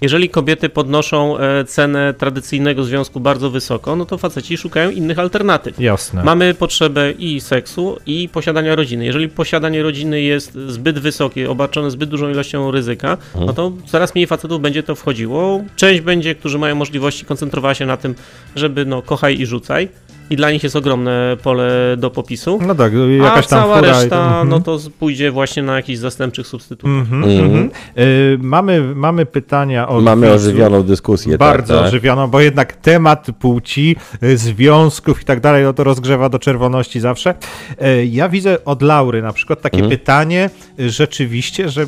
Jeżeli 0.00 0.28
kobiety 0.28 0.68
podnoszą 0.68 1.38
e, 1.38 1.64
cenę 1.64 2.14
tradycyjnego 2.14 2.84
związku 2.84 3.20
bardzo 3.20 3.50
wysoko, 3.50 3.96
no 3.96 4.06
to 4.06 4.18
faceci 4.18 4.56
szukają 4.56 4.90
innych 4.90 5.18
alternatyw. 5.18 5.80
Jasne. 5.80 6.24
Mamy 6.24 6.54
potrzebę 6.54 7.12
i 7.12 7.40
seksu, 7.40 7.98
i 8.06 8.28
posiadania 8.28 8.76
rodziny. 8.76 9.04
Jeżeli 9.04 9.28
posiadanie 9.28 9.82
rodziny 9.82 10.22
jest 10.22 10.54
zbyt 10.66 10.98
wysokie, 10.98 11.50
obarczone 11.50 11.90
zbyt 11.90 12.10
dużą 12.10 12.30
ilością 12.30 12.70
ryzyka, 12.70 13.10
mhm. 13.10 13.46
no 13.46 13.52
to 13.52 13.72
coraz 13.86 14.14
mniej 14.14 14.26
facetów 14.26 14.60
będzie 14.60 14.82
to 14.82 14.94
wchodziło. 14.94 15.64
Część 15.76 16.00
będzie, 16.00 16.34
którzy 16.34 16.58
mają 16.58 16.74
możliwości, 16.74 17.24
koncentrowała 17.24 17.74
się 17.74 17.86
na 17.86 17.96
tym, 17.96 18.14
żeby 18.56 18.84
no 18.84 19.02
kochaj 19.02 19.40
i 19.40 19.46
rzucaj 19.46 19.88
i 20.30 20.36
dla 20.36 20.50
nich 20.50 20.62
jest 20.62 20.76
ogromne 20.76 21.36
pole 21.42 21.96
do 21.98 22.10
popisu. 22.10 22.58
No 22.66 22.74
tak, 22.74 22.92
jakaś 23.18 23.46
a 23.46 23.48
tam 23.48 23.60
cała 23.60 23.80
reszta, 23.80 24.26
mhm. 24.26 24.48
no 24.48 24.60
to 24.60 24.78
pójdzie 24.98 25.30
właśnie 25.30 25.62
na 25.62 25.76
jakichś 25.76 25.98
zastępczych 25.98 26.46
substytutach. 26.46 26.92
Mm 26.92 27.06
-hmm, 27.06 27.68
y 27.98 28.38
mamy, 28.40 28.94
mamy 28.94 29.26
pytania 29.26 29.88
od 29.88 30.04
Mamy 30.04 30.32
ożywioną 30.32 30.82
dyskusję. 30.82 31.38
Tak, 31.38 31.38
Bardzo 31.38 31.74
tak, 31.74 31.86
ożywioną, 31.86 32.26
bo 32.26 32.40
jednak 32.40 32.72
temat 32.72 33.26
płci, 33.38 33.96
y, 34.22 34.36
związków 34.36 35.22
i 35.22 35.24
tak 35.24 35.40
dalej, 35.40 35.64
no 35.64 35.72
to 35.72 35.84
rozgrzewa 35.84 36.28
do 36.28 36.38
czerwoności 36.38 37.00
zawsze. 37.00 37.34
Y 37.82 38.06
ja 38.06 38.28
widzę 38.28 38.64
od 38.64 38.82
Laury 38.82 39.22
na 39.22 39.32
przykład 39.32 39.60
takie 39.60 39.78
mhm. 39.78 39.98
pytanie, 39.98 40.50
y, 40.80 40.90
rzeczywiście, 40.90 41.68
że 41.68 41.86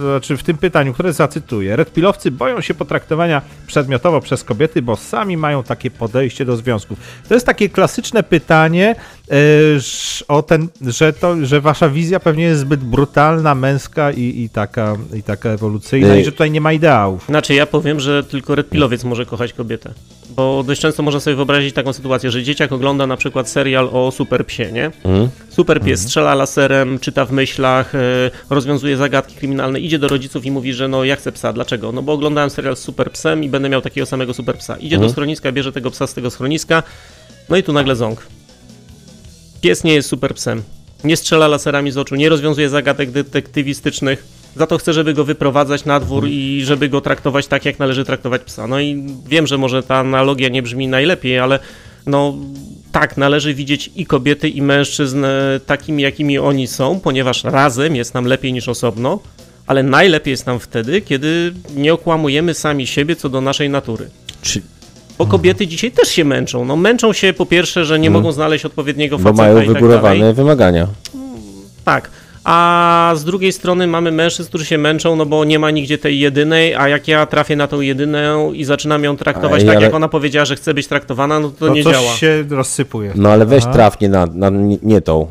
znaczy 0.00 0.36
w 0.36 0.42
tym 0.42 0.58
pytaniu, 0.58 0.92
które 0.92 1.12
zacytuję, 1.12 1.76
redpilowcy 1.76 2.30
boją 2.30 2.60
się 2.60 2.74
potraktowania 2.74 3.42
przedmiotowo 3.66 4.20
przez 4.20 4.44
kobiety, 4.44 4.82
bo 4.82 4.96
sami 4.96 5.36
mają 5.36 5.62
takie 5.62 5.90
podejście 5.90 6.44
do 6.44 6.56
związków. 6.56 6.98
To 7.28 7.34
jest 7.34 7.46
takie 7.46 7.69
klasyczne 7.70 8.22
pytanie 8.22 8.94
e, 9.30 9.34
o 10.28 10.42
ten, 10.42 10.68
że, 10.86 11.12
to, 11.12 11.46
że 11.46 11.60
wasza 11.60 11.88
wizja 11.88 12.20
pewnie 12.20 12.44
jest 12.44 12.60
zbyt 12.60 12.80
brutalna, 12.80 13.54
męska 13.54 14.10
i, 14.10 14.42
i, 14.42 14.48
taka, 14.48 14.96
i 15.14 15.22
taka 15.22 15.48
ewolucyjna 15.48 16.16
i 16.16 16.24
że 16.24 16.32
tutaj 16.32 16.50
nie 16.50 16.60
ma 16.60 16.72
ideałów. 16.72 17.24
Znaczy 17.28 17.54
ja 17.54 17.66
powiem, 17.66 18.00
że 18.00 18.24
tylko 18.24 18.54
Red 18.54 18.68
Pilowiec 18.68 19.04
może 19.04 19.26
kochać 19.26 19.52
kobietę. 19.52 19.94
Bo 20.36 20.62
dość 20.66 20.80
często 20.80 21.02
można 21.02 21.20
sobie 21.20 21.36
wyobrazić 21.36 21.74
taką 21.74 21.92
sytuację, 21.92 22.30
że 22.30 22.42
dzieciak 22.42 22.72
ogląda 22.72 23.06
na 23.06 23.16
przykład 23.16 23.48
serial 23.48 23.88
o 23.92 24.10
super 24.10 24.46
psie, 24.46 24.72
nie? 24.72 24.90
Mm. 25.04 25.28
Super 25.48 25.80
pies 25.80 26.00
mm. 26.00 26.08
strzela 26.08 26.34
laserem, 26.34 26.98
czyta 26.98 27.24
w 27.24 27.32
myślach, 27.32 27.94
e, 27.94 27.98
rozwiązuje 28.50 28.96
zagadki 28.96 29.34
kryminalne, 29.36 29.80
idzie 29.80 29.98
do 29.98 30.08
rodziców 30.08 30.46
i 30.46 30.50
mówi, 30.50 30.72
że 30.72 30.88
no 30.88 31.04
ja 31.04 31.16
chcę 31.16 31.32
psa. 31.32 31.52
Dlaczego? 31.52 31.92
No 31.92 32.02
bo 32.02 32.12
oglądałem 32.12 32.50
serial 32.50 32.76
z 32.76 32.80
super 32.80 33.12
psem 33.12 33.44
i 33.44 33.48
będę 33.48 33.68
miał 33.68 33.80
takiego 33.80 34.06
samego 34.06 34.34
super 34.34 34.58
psa. 34.58 34.76
Idzie 34.76 34.96
mm. 34.96 35.00
do 35.00 35.06
mhm. 35.06 35.12
schroniska, 35.12 35.52
bierze 35.52 35.72
tego 35.72 35.90
psa 35.90 36.06
z 36.06 36.14
tego 36.14 36.30
schroniska, 36.30 36.82
no 37.50 37.56
i 37.56 37.62
tu 37.62 37.72
nagle 37.72 37.96
ząg. 37.96 38.26
Pies 39.60 39.84
nie 39.84 39.94
jest 39.94 40.08
super 40.08 40.34
psem. 40.34 40.62
Nie 41.04 41.16
strzela 41.16 41.48
laserami 41.48 41.90
z 41.90 41.98
oczu, 41.98 42.16
nie 42.16 42.28
rozwiązuje 42.28 42.68
zagadek 42.68 43.10
detektywistycznych. 43.10 44.24
Za 44.56 44.66
to 44.66 44.78
chce, 44.78 44.92
żeby 44.92 45.14
go 45.14 45.24
wyprowadzać 45.24 45.84
na 45.84 46.00
dwór 46.00 46.28
i 46.28 46.62
żeby 46.64 46.88
go 46.88 47.00
traktować 47.00 47.46
tak, 47.46 47.64
jak 47.64 47.78
należy 47.78 48.04
traktować 48.04 48.42
psa. 48.42 48.66
No 48.66 48.80
i 48.80 49.06
wiem, 49.28 49.46
że 49.46 49.58
może 49.58 49.82
ta 49.82 49.96
analogia 49.96 50.48
nie 50.48 50.62
brzmi 50.62 50.88
najlepiej, 50.88 51.38
ale 51.38 51.58
no 52.06 52.34
tak, 52.92 53.16
należy 53.16 53.54
widzieć 53.54 53.90
i 53.96 54.06
kobiety, 54.06 54.48
i 54.48 54.62
mężczyzn 54.62 55.24
e, 55.24 55.60
takimi, 55.66 56.02
jakimi 56.02 56.38
oni 56.38 56.66
są, 56.66 57.00
ponieważ 57.00 57.44
razem 57.44 57.96
jest 57.96 58.14
nam 58.14 58.24
lepiej 58.24 58.52
niż 58.52 58.68
osobno, 58.68 59.20
ale 59.66 59.82
najlepiej 59.82 60.30
jest 60.30 60.46
nam 60.46 60.60
wtedy, 60.60 61.00
kiedy 61.00 61.54
nie 61.76 61.94
okłamujemy 61.94 62.54
sami 62.54 62.86
siebie 62.86 63.16
co 63.16 63.28
do 63.28 63.40
naszej 63.40 63.70
natury. 63.70 64.10
Czy 64.42 64.62
bo 65.20 65.26
kobiety 65.26 65.66
dzisiaj 65.66 65.90
też 65.90 66.08
się 66.08 66.24
męczą. 66.24 66.64
No 66.64 66.76
męczą 66.76 67.12
się 67.12 67.32
po 67.32 67.46
pierwsze, 67.46 67.84
że 67.84 67.98
nie 67.98 68.08
hmm. 68.08 68.22
mogą 68.22 68.32
znaleźć 68.32 68.64
odpowiedniego 68.64 69.18
faceta 69.18 69.32
Bo 69.32 69.42
mają 69.42 69.66
wygórowane 69.66 70.26
tak 70.26 70.36
wymagania. 70.36 70.86
Tak. 71.84 72.10
A 72.44 73.12
z 73.16 73.24
drugiej 73.24 73.52
strony 73.52 73.86
mamy 73.86 74.12
mężczyzn, 74.12 74.48
którzy 74.48 74.64
się 74.64 74.78
męczą, 74.78 75.16
no 75.16 75.26
bo 75.26 75.44
nie 75.44 75.58
ma 75.58 75.70
nigdzie 75.70 75.98
tej 75.98 76.20
jedynej, 76.20 76.74
a 76.74 76.88
jak 76.88 77.08
ja 77.08 77.26
trafię 77.26 77.56
na 77.56 77.66
tą 77.66 77.80
jedynę 77.80 78.50
i 78.54 78.64
zaczynam 78.64 79.04
ją 79.04 79.16
traktować 79.16 79.64
tak, 79.64 79.76
ale... 79.76 79.84
jak 79.84 79.94
ona 79.94 80.08
powiedziała, 80.08 80.44
że 80.44 80.56
chce 80.56 80.74
być 80.74 80.86
traktowana, 80.86 81.40
no 81.40 81.50
to, 81.50 81.66
to 81.66 81.74
nie 81.74 81.84
coś 81.84 81.92
działa. 81.92 82.12
się 82.12 82.44
rozsypuje. 82.50 83.12
No 83.14 83.30
ale 83.30 83.46
weź 83.46 83.64
trafnie 83.64 84.08
na, 84.08 84.26
na 84.26 84.50
nie 84.82 85.00
tą. 85.00 85.26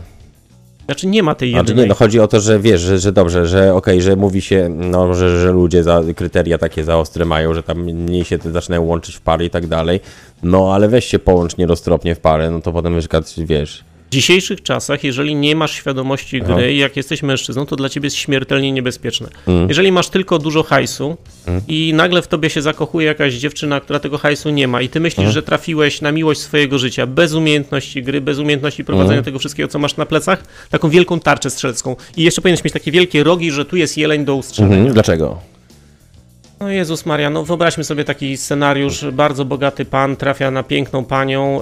Znaczy 0.90 1.08
nie 1.08 1.24
ma 1.24 1.36
tej 1.36 1.52
jedynej. 1.52 1.66
Znaczy 1.66 1.82
nie, 1.82 1.88
no 1.88 1.96
chodzi 1.96 2.20
o 2.20 2.28
to, 2.28 2.40
że 2.40 2.60
wiesz, 2.60 2.82
że, 2.82 3.00
że 3.00 3.12
dobrze, 3.12 3.48
że 3.48 3.76
okej, 3.76 3.94
okay, 3.94 4.02
że 4.02 4.16
mówi 4.16 4.42
się, 4.42 4.70
no, 4.70 5.14
że, 5.14 5.40
że 5.42 5.52
ludzie 5.52 5.84
za 5.84 6.02
kryteria 6.16 6.58
takie 6.58 6.84
za 6.84 6.98
ostre 6.98 7.26
mają, 7.26 7.54
że 7.54 7.64
tam 7.64 7.80
mniej 7.84 8.26
się 8.26 8.38
zaczynają 8.52 8.84
łączyć 8.84 9.16
w 9.16 9.22
pary 9.22 9.46
i 9.46 9.50
tak 9.50 9.68
dalej, 9.68 10.00
no 10.44 10.74
ale 10.74 10.88
weź 10.88 11.06
się 11.06 11.20
połącz 11.20 11.58
nieroztropnie 11.58 12.16
w 12.16 12.20
parę, 12.20 12.52
no 12.52 12.62
to 12.62 12.72
potem 12.72 13.00
przykład, 13.00 13.34
wiesz, 13.38 13.84
w 14.10 14.12
dzisiejszych 14.12 14.64
czasach, 14.64 15.04
jeżeli 15.04 15.36
nie 15.36 15.56
masz 15.56 15.72
świadomości 15.72 16.42
gry, 16.42 16.54
Aha. 16.54 16.62
jak 16.62 16.98
jesteś 16.98 17.24
mężczyzną, 17.24 17.66
to 17.66 17.76
dla 17.76 17.90
ciebie 17.90 18.06
jest 18.06 18.16
śmiertelnie 18.16 18.72
niebezpieczne. 18.72 19.30
Mm. 19.48 19.70
Jeżeli 19.70 19.92
masz 19.92 20.10
tylko 20.10 20.40
dużo 20.40 20.64
hajsu 20.64 21.18
mm. 21.48 21.62
i 21.68 21.94
nagle 21.96 22.22
w 22.22 22.28
tobie 22.28 22.50
się 22.50 22.62
zakochuje 22.62 23.08
jakaś 23.08 23.34
dziewczyna, 23.34 23.80
która 23.80 24.00
tego 24.00 24.18
hajsu 24.18 24.50
nie 24.50 24.68
ma 24.68 24.82
i 24.82 24.90
ty 24.90 25.00
myślisz, 25.00 25.20
mm. 25.20 25.34
że 25.34 25.44
trafiłeś 25.44 26.02
na 26.02 26.12
miłość 26.12 26.40
swojego 26.40 26.80
życia 26.80 27.08
bez 27.08 27.34
umiejętności 27.34 28.04
gry, 28.04 28.22
bez 28.22 28.40
umiejętności 28.40 28.84
prowadzenia 28.84 29.22
tego 29.22 29.40
wszystkiego, 29.40 29.70
co 29.70 29.80
masz 29.80 29.98
na 29.98 30.06
plecach, 30.06 30.44
taką 30.70 30.90
wielką 30.90 31.20
tarczę 31.20 31.50
strzelecką 31.50 31.96
i 32.18 32.24
jeszcze 32.24 32.42
powinieneś 32.42 32.64
mieć 32.64 32.74
takie 32.74 32.92
wielkie 32.92 33.24
rogi, 33.24 33.52
że 33.52 33.66
tu 33.66 33.78
jest 33.78 33.98
jeleń 33.98 34.26
do 34.26 34.36
ustrzelenia. 34.36 34.76
Mm. 34.76 34.94
Dlaczego? 34.94 35.42
No 36.60 36.70
Jezus 36.70 37.06
Maria, 37.06 37.30
no 37.30 37.44
wyobraźmy 37.44 37.84
sobie 37.84 38.06
taki 38.06 38.38
scenariusz, 38.38 39.06
bardzo 39.12 39.46
bogaty 39.46 39.86
pan 39.86 40.16
trafia 40.16 40.52
na 40.52 40.64
piękną 40.64 41.06
panią, 41.06 41.62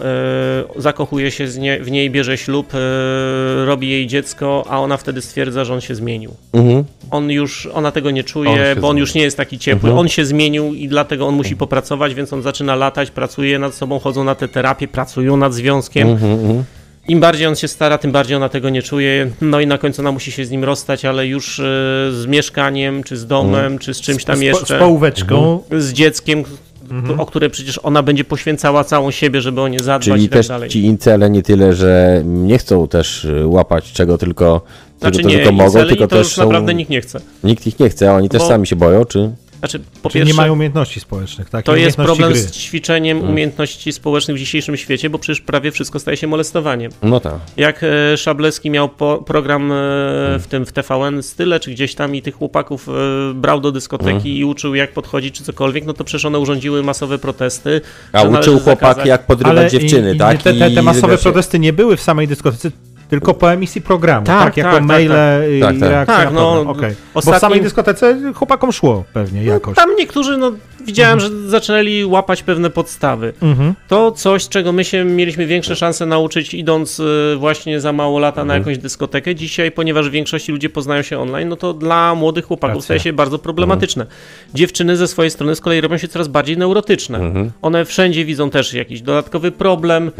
yy, 0.76 0.82
zakochuje 0.82 1.32
się 1.32 1.48
nie, 1.60 1.80
w 1.80 1.92
niej, 1.92 2.12
bierze 2.12 2.38
ślub, 2.38 2.74
yy, 2.74 3.66
robi 3.66 3.90
jej 3.90 4.08
dziecko, 4.08 4.66
a 4.70 4.80
ona 4.80 4.98
wtedy 4.98 5.22
stwierdza, 5.22 5.66
że 5.66 5.74
on 5.74 5.82
się 5.82 5.96
zmienił. 5.96 6.32
Mhm. 6.54 6.84
On 7.12 7.32
już, 7.32 7.66
ona 7.74 7.92
tego 7.92 8.12
nie 8.12 8.24
czuje, 8.24 8.74
on 8.76 8.82
bo 8.82 8.90
on 8.90 8.98
już 8.98 9.14
nie 9.14 9.22
jest 9.22 9.38
taki 9.38 9.60
ciepły, 9.60 9.90
mhm. 9.90 10.00
on 10.00 10.08
się 10.08 10.26
zmienił 10.26 10.74
i 10.74 10.88
dlatego 10.88 11.28
on 11.28 11.36
musi 11.36 11.54
mhm. 11.54 11.60
popracować, 11.60 12.14
więc 12.14 12.34
on 12.34 12.42
zaczyna 12.42 12.76
latać, 12.76 13.12
pracuje 13.12 13.60
nad 13.60 13.74
sobą, 13.74 14.00
chodzą 14.00 14.24
na 14.24 14.36
te 14.36 14.48
terapie, 14.48 14.88
pracują 14.88 15.38
nad 15.38 15.54
związkiem. 15.54 16.08
Mhm, 16.08 16.32
mhm. 16.32 16.64
Im 17.08 17.20
bardziej 17.20 17.48
on 17.48 17.56
się 17.56 17.68
stara, 17.68 17.98
tym 17.98 18.12
bardziej 18.12 18.38
ona 18.38 18.50
tego 18.50 18.70
nie 18.70 18.82
czuje. 18.82 19.32
No 19.42 19.60
i 19.60 19.68
na 19.68 19.78
końcu 19.78 20.02
ona 20.02 20.12
musi 20.12 20.32
się 20.32 20.46
z 20.46 20.52
nim 20.52 20.64
rozstać, 20.64 21.06
ale 21.06 21.28
już 21.28 21.60
e, 21.60 21.64
z 22.12 22.26
mieszkaniem, 22.28 23.04
czy 23.04 23.18
z 23.18 23.28
domem, 23.28 23.56
mhm. 23.56 23.80
czy 23.80 23.94
z 23.94 24.02
czymś 24.02 24.26
tam 24.26 24.44
jeszcze. 24.44 24.78
Z 24.78 24.80
połóweczką. 24.80 25.62
Mhm. 25.64 25.82
Z 25.82 25.94
dzieckiem, 25.94 26.44
mhm. 26.92 27.20
o 27.20 27.26
które 27.26 27.50
przecież 27.50 27.80
ona 27.84 28.04
będzie 28.04 28.24
poświęcała 28.24 28.84
całą 28.84 29.12
siebie, 29.12 29.42
żeby 29.42 29.62
o 29.62 29.68
nie 29.68 29.80
zadbać 29.80 30.06
Czyli 30.06 30.24
i 30.24 30.30
tak 30.30 30.40
też 30.40 30.48
dalej. 30.48 30.70
ci 30.70 30.84
incele 30.84 31.30
nie 31.30 31.44
tyle, 31.44 31.74
że 31.74 32.22
nie 32.26 32.58
chcą 32.58 32.88
też 32.88 33.26
e, 33.26 33.48
łapać 33.48 33.92
czego 33.92 34.18
tylko, 34.18 34.62
znaczy, 35.00 35.16
tylko, 35.16 35.30
nie, 35.30 35.36
tylko 35.36 35.52
mogą, 35.52 35.86
tylko 35.86 36.08
to 36.08 36.16
też 36.16 36.28
są... 36.28 36.44
naprawdę 36.44 36.74
nikt 36.74 36.90
nie 36.90 37.02
chce. 37.02 37.20
Nikt 37.44 37.68
ich 37.68 37.80
nie 37.80 37.90
chce, 37.90 38.12
a 38.12 38.16
oni 38.16 38.30
też 38.30 38.42
Bo... 38.42 38.48
sami 38.48 38.68
się 38.68 38.76
boją, 38.76 39.06
czy... 39.06 39.32
Znaczy, 39.60 39.80
po 39.80 40.10
Czyli 40.10 40.20
pierwsze, 40.20 40.34
nie 40.34 40.38
mają 40.38 40.54
umiejętności 40.54 41.00
społecznych, 41.00 41.50
tak? 41.50 41.66
To 41.66 41.76
jest 41.76 41.98
problem 41.98 42.32
gry. 42.32 42.42
z 42.42 42.52
ćwiczeniem 42.52 43.18
hmm. 43.18 43.34
umiejętności 43.34 43.92
społecznych 43.92 44.38
w 44.38 44.40
dzisiejszym 44.40 44.78
świecie, 44.78 45.10
bo 45.10 45.20
przecież 45.20 45.42
prawie 45.42 45.72
wszystko 45.72 46.00
staje 46.00 46.18
się 46.18 46.28
molestowaniem. 46.28 46.92
No 47.04 47.20
tak. 47.20 47.34
Jak 47.58 47.84
e, 47.84 48.18
Szableski 48.18 48.70
miał 48.70 48.90
po, 48.90 49.18
program 49.18 49.72
e, 49.72 49.76
hmm. 49.76 50.40
w 50.40 50.48
tym 50.48 50.66
w 50.66 50.72
TVN 50.72 51.24
Style, 51.24 51.60
czy 51.60 51.72
gdzieś 51.72 51.96
tam 51.96 52.16
i 52.16 52.22
tych 52.22 52.36
chłopaków 52.36 52.90
e, 52.90 52.94
brał 53.34 53.60
do 53.62 53.72
dyskoteki 53.72 54.12
hmm. 54.12 54.38
i 54.38 54.44
uczył 54.44 54.76
jak 54.76 54.94
podchodzić, 54.94 55.36
czy 55.36 55.44
cokolwiek, 55.44 55.86
no 55.86 55.94
to 55.94 56.04
przecież 56.04 56.26
one 56.26 56.40
urządziły 56.40 56.84
masowe 56.84 57.18
protesty. 57.18 57.82
A 58.14 58.24
uczył 58.24 58.60
chłopaki 58.60 59.10
jak 59.10 59.26
podrywać 59.26 59.58
Ale 59.58 59.70
dziewczyny, 59.70 60.16
i, 60.16 60.18
tak? 60.18 60.44
Te, 60.44 60.54
te, 60.54 60.72
te 60.72 60.82
masowe 60.82 61.18
protesty 61.18 61.60
nie 61.60 61.74
były 61.74 61.98
w 61.98 62.02
samej 62.02 62.28
dyskotece, 62.28 62.72
tylko 63.10 63.34
po 63.34 63.54
emisji 63.54 63.82
programu, 63.82 64.26
tak? 64.26 64.44
tak 64.44 64.58
jako 64.58 64.70
tak, 64.70 64.80
tak 64.80 64.88
maile 64.88 65.10
tak, 65.10 65.52
i 65.58 65.62
tak, 65.62 65.80
tak. 65.80 65.90
reakcja 65.90 66.18
tak, 66.18 66.34
no, 66.34 66.62
okay. 66.62 66.96
Ostatnim... 67.14 67.34
Bo 67.34 67.38
w 67.38 67.42
samej 67.42 67.62
dyskotece 67.62 68.34
chłopakom 68.36 68.72
szło 68.72 69.04
pewnie 69.14 69.42
no, 69.42 69.54
jakoś. 69.54 69.78
No, 69.78 69.84
tam 69.84 69.96
niektórzy, 69.96 70.38
no 70.38 70.52
widziałem, 70.88 71.14
mhm. 71.14 71.32
że 71.32 71.50
zaczęli 71.50 72.06
łapać 72.06 72.44
pewne 72.44 72.70
podstawy. 72.70 73.34
Mhm. 73.42 73.74
To 73.88 74.12
coś, 74.12 74.48
czego 74.50 74.72
my 74.72 74.84
się 74.84 75.06
mieliśmy 75.06 75.46
większe 75.46 75.76
szanse 75.76 76.06
nauczyć 76.06 76.54
idąc 76.54 77.00
y, 77.00 77.36
właśnie 77.38 77.82
za 77.82 77.94
mało 77.94 78.20
lata 78.20 78.42
mhm. 78.42 78.48
na 78.48 78.56
jakąś 78.56 78.78
dyskotekę. 78.78 79.36
Dzisiaj, 79.36 79.72
ponieważ 79.72 80.10
w 80.10 80.12
większości 80.12 80.52
ludzi 80.52 80.70
poznają 80.70 81.02
się 81.02 81.20
online, 81.20 81.50
no 81.50 81.56
to 81.56 81.74
dla 81.74 82.16
młodych 82.16 82.46
chłopaków 82.46 82.76
Racja. 82.76 82.86
staje 82.86 83.00
się 83.00 83.14
bardzo 83.14 83.40
problematyczne. 83.40 84.04
Mhm. 84.04 84.22
Dziewczyny 84.54 84.98
ze 84.98 85.08
swojej 85.08 85.32
strony 85.32 85.56
z 85.56 85.62
kolei 85.62 85.82
robią 85.82 85.98
się 85.98 86.08
coraz 86.08 86.28
bardziej 86.28 86.58
neurotyczne. 86.58 87.18
Mhm. 87.18 87.52
One 87.62 87.86
wszędzie 87.86 88.26
widzą 88.26 88.50
też 88.50 88.74
jakiś 88.74 89.02
dodatkowy 89.02 89.52
problem. 89.52 90.12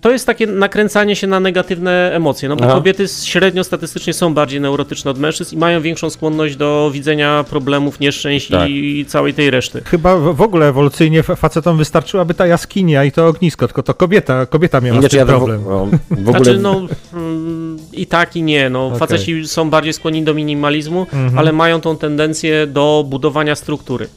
To 0.00 0.10
jest 0.10 0.26
takie 0.26 0.46
nakręcanie 0.46 1.16
się 1.16 1.26
na 1.26 1.40
negatywne 1.40 2.10
emocje, 2.14 2.48
no 2.48 2.56
bo 2.56 2.64
Aha. 2.64 2.74
kobiety 2.74 3.08
średnio 3.24 3.64
statystycznie 3.64 4.12
są 4.12 4.34
bardziej 4.34 4.60
neurotyczne 4.60 5.10
od 5.10 5.18
mężczyzn 5.18 5.54
i 5.54 5.58
mają 5.58 5.80
większą 5.80 6.10
skłonność 6.10 6.56
do 6.56 6.90
widzenia 6.92 7.44
problemów, 7.50 8.00
nieszczęść 8.00 8.48
tak. 8.48 8.70
i 8.70 9.04
całej 9.08 9.34
tej 9.34 9.50
reszty. 9.50 9.82
Chyba 9.84 10.16
w 10.16 10.42
ogóle 10.42 10.68
ewolucyjnie 10.68 11.22
facetom 11.22 11.78
wystarczyłaby 11.78 12.34
ta 12.34 12.46
jaskinia 12.46 13.04
i 13.04 13.12
to 13.12 13.26
ognisko, 13.26 13.66
tylko 13.66 13.82
to 13.82 13.94
kobieta, 13.94 14.46
kobieta 14.46 14.80
miała 14.80 15.00
znaczy, 15.00 15.16
z 15.16 15.18
tym 15.18 15.28
problem. 15.28 15.60
W, 15.60 15.66
no, 15.66 15.86
w 16.10 16.28
ogóle... 16.28 16.44
Znaczy, 16.44 16.58
no 16.58 16.86
mm, 17.14 17.78
i 17.92 18.06
tak 18.06 18.36
i 18.36 18.42
nie, 18.42 18.70
no 18.70 18.86
okay. 18.86 18.98
faceci 18.98 19.48
są 19.48 19.70
bardziej 19.70 19.92
skłonni 19.92 20.22
do 20.22 20.34
minimalizmu, 20.34 21.00
mhm. 21.00 21.38
ale 21.38 21.52
mają 21.52 21.80
tą 21.80 21.96
tendencję 21.96 22.66
do 22.66 23.04
budowania 23.08 23.54
struktury 23.54 24.08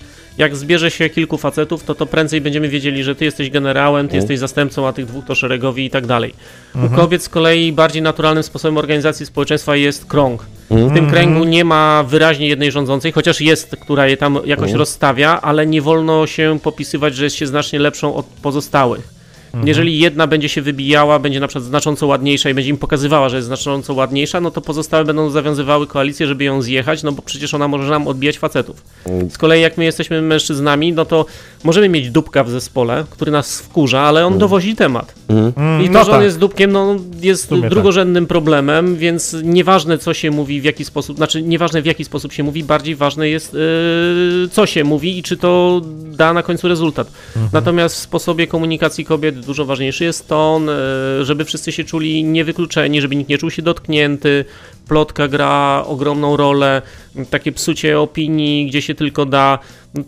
jak 0.42 0.56
zbierze 0.56 0.92
się 0.92 1.10
kilku 1.10 1.38
facetów, 1.38 1.84
to 1.84 1.96
to 1.96 2.06
prędzej 2.06 2.42
będziemy 2.42 2.70
wiedzieli, 2.70 3.04
że 3.04 3.16
ty 3.16 3.26
jesteś 3.26 3.50
generałem, 3.50 4.08
ty 4.08 4.14
mm. 4.14 4.22
jesteś 4.22 4.40
zastępcą, 4.40 4.88
a 4.88 4.94
tych 4.94 5.06
dwóch 5.06 5.26
to 5.26 5.36
szeregowi 5.36 5.86
i 5.86 5.90
tak 5.90 6.08
dalej. 6.08 6.34
Mhm. 6.76 6.94
U 6.94 6.96
kobiet 6.96 7.24
z 7.24 7.30
kolei 7.30 7.72
bardziej 7.72 8.02
naturalnym 8.02 8.44
sposobem 8.44 8.78
organizacji 8.78 9.26
społeczeństwa 9.26 9.76
jest 9.76 10.06
krąg. 10.06 10.46
Mhm. 10.72 10.90
W 10.90 10.94
tym 10.94 11.10
kręgu 11.10 11.44
nie 11.44 11.66
ma 11.66 12.04
wyraźnie 12.08 12.48
jednej 12.48 12.72
rządzącej, 12.72 13.12
chociaż 13.12 13.42
jest, 13.42 13.76
która 13.82 14.08
je 14.08 14.18
tam 14.18 14.40
jakoś 14.46 14.64
mhm. 14.64 14.80
rozstawia, 14.80 15.42
ale 15.42 15.68
nie 15.68 15.82
wolno 15.82 16.28
się 16.28 16.60
popisywać, 16.64 17.16
że 17.16 17.24
jest 17.24 17.36
się 17.36 17.48
znacznie 17.48 17.80
lepszą 17.80 18.16
od 18.16 18.26
pozostałych. 18.26 19.21
Mhm. 19.54 19.68
Jeżeli 19.68 20.00
jedna 20.00 20.28
będzie 20.28 20.50
się 20.50 20.62
wybijała, 20.62 21.20
będzie 21.20 21.40
na 21.40 21.48
przykład 21.48 21.64
znacząco 21.66 22.08
ładniejsza 22.08 22.50
i 22.50 22.54
będzie 22.54 22.70
im 22.70 22.78
pokazywała, 22.78 23.30
że 23.30 23.36
jest 23.36 23.48
znacząco 23.48 23.94
ładniejsza, 23.94 24.42
no 24.42 24.52
to 24.52 24.62
pozostałe 24.62 25.06
będą 25.06 25.30
zawiązywały 25.30 25.88
koalicję, 25.88 26.28
żeby 26.28 26.44
ją 26.44 26.62
zjechać, 26.62 27.04
no 27.04 27.12
bo 27.12 27.22
przecież 27.22 27.54
ona 27.54 27.68
może 27.68 27.90
nam 27.90 28.08
odbijać 28.08 28.38
facetów. 28.38 28.84
Mm. 29.06 29.30
Z 29.30 29.38
kolei 29.38 29.62
jak 29.62 29.78
my 29.78 29.84
jesteśmy 29.84 30.22
mężczyznami, 30.22 30.94
no 30.94 31.06
to 31.06 31.26
możemy 31.64 31.90
mieć 31.90 32.12
dupka 32.12 32.44
w 32.44 32.50
zespole, 32.50 33.06
który 33.10 33.32
nas 33.32 33.62
wkurza, 33.62 34.02
ale 34.02 34.26
on 34.26 34.34
mm. 34.34 34.40
dowozi 34.40 34.76
temat. 34.76 35.16
Mm. 35.28 35.82
I 35.84 35.86
to, 35.86 35.94
no 35.94 36.04
że 36.04 36.12
on 36.12 36.18
tak. 36.18 36.24
jest 36.24 36.40
dupkiem, 36.40 36.72
no 36.72 36.96
jest 37.22 37.54
drugorzędnym 37.70 38.24
tak. 38.24 38.30
problemem, 38.30 38.96
więc 38.96 39.36
nieważne 39.44 39.98
co 39.98 40.14
się 40.14 40.32
mówi, 40.32 40.62
w 40.62 40.64
jaki 40.64 40.86
sposób, 40.86 41.18
znaczy 41.18 41.42
nieważne 41.42 41.82
w 41.82 41.86
jaki 41.86 42.06
sposób 42.06 42.34
się 42.34 42.44
mówi, 42.44 42.64
bardziej 42.64 42.96
ważne 42.96 43.30
jest 43.30 43.54
yy, 43.54 44.50
co 44.52 44.66
się 44.66 44.84
mówi 44.84 45.18
i 45.18 45.24
czy 45.24 45.38
to 45.38 45.82
da 46.06 46.34
na 46.34 46.44
końcu 46.44 46.68
rezultat. 46.68 47.12
Mhm. 47.28 47.50
Natomiast 47.54 47.96
w 47.96 48.00
sposobie 48.00 48.48
komunikacji 48.48 49.06
kobiet 49.06 49.41
dużo 49.46 49.66
ważniejszy 49.66 50.04
jest 50.04 50.28
ton, 50.28 50.70
e, 50.70 50.74
żeby 51.22 51.46
wszyscy 51.46 51.72
się 51.72 51.84
czuli 51.84 52.24
niewykluczeni, 52.24 53.02
żeby 53.02 53.16
nikt 53.16 53.30
nie 53.30 53.38
czuł 53.38 53.50
się 53.50 53.62
dotknięty. 53.62 54.46
Plotka 54.88 55.28
gra 55.28 55.84
ogromną 55.88 56.38
rolę, 56.38 56.82
takie 57.30 57.52
psucie 57.52 58.00
opinii, 58.00 58.66
gdzie 58.66 58.82
się 58.82 58.96
tylko 58.96 59.26
da. 59.26 59.60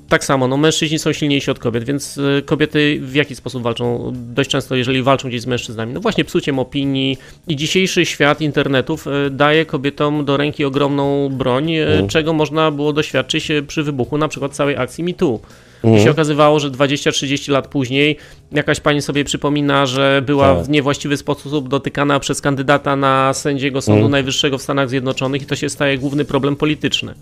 Tak 0.09 0.25
samo, 0.25 0.47
no 0.47 0.57
mężczyźni 0.57 0.99
są 0.99 1.13
silniejsi 1.13 1.51
od 1.51 1.59
kobiet, 1.59 1.84
więc 1.84 2.17
e, 2.17 2.41
kobiety 2.41 2.99
w 3.01 3.15
jaki 3.15 3.36
sposób 3.36 3.63
walczą? 3.63 4.11
Dość 4.15 4.49
często, 4.49 4.75
jeżeli 4.75 5.03
walczą 5.03 5.27
gdzieś 5.29 5.41
z 5.41 5.45
mężczyznami, 5.45 5.93
no 5.93 5.99
właśnie 5.99 6.25
psuciem 6.25 6.59
opinii 6.59 7.17
i 7.47 7.55
dzisiejszy 7.55 8.05
świat 8.05 8.41
internetów 8.41 9.07
e, 9.07 9.29
daje 9.29 9.65
kobietom 9.65 10.25
do 10.25 10.38
ręki 10.38 10.65
ogromną 10.65 11.29
broń, 11.29 11.75
mm. 11.75 12.07
czego 12.07 12.34
można 12.34 12.71
było 12.71 12.93
doświadczyć 12.93 13.47
przy 13.67 13.84
wybuchu 13.84 14.17
na 14.17 14.27
przykład 14.27 14.55
całej 14.55 14.77
akcji 14.77 15.03
MeToo. 15.03 15.39
Mhm. 15.84 16.01
I 16.01 16.03
się 16.03 16.11
okazywało, 16.11 16.59
że 16.59 16.71
20-30 16.71 17.51
lat 17.51 17.67
później 17.67 18.17
jakaś 18.51 18.79
pani 18.79 19.01
sobie 19.01 19.23
przypomina, 19.23 19.86
że 19.86 20.21
była 20.25 20.55
tak. 20.55 20.65
w 20.65 20.69
niewłaściwy 20.69 21.17
sposób 21.17 21.69
dotykana 21.69 22.19
przez 22.19 22.41
kandydata 22.41 22.95
na 22.95 23.34
sędziego 23.34 23.81
Sądu 23.81 23.97
mhm. 23.97 24.11
Najwyższego 24.11 24.57
w 24.57 24.61
Stanach 24.61 24.89
Zjednoczonych 24.89 25.41
i 25.41 25.45
to 25.45 25.55
się 25.55 25.69
staje 25.69 25.97
główny 25.97 26.25
problem 26.25 26.55
polityczny. 26.55 27.13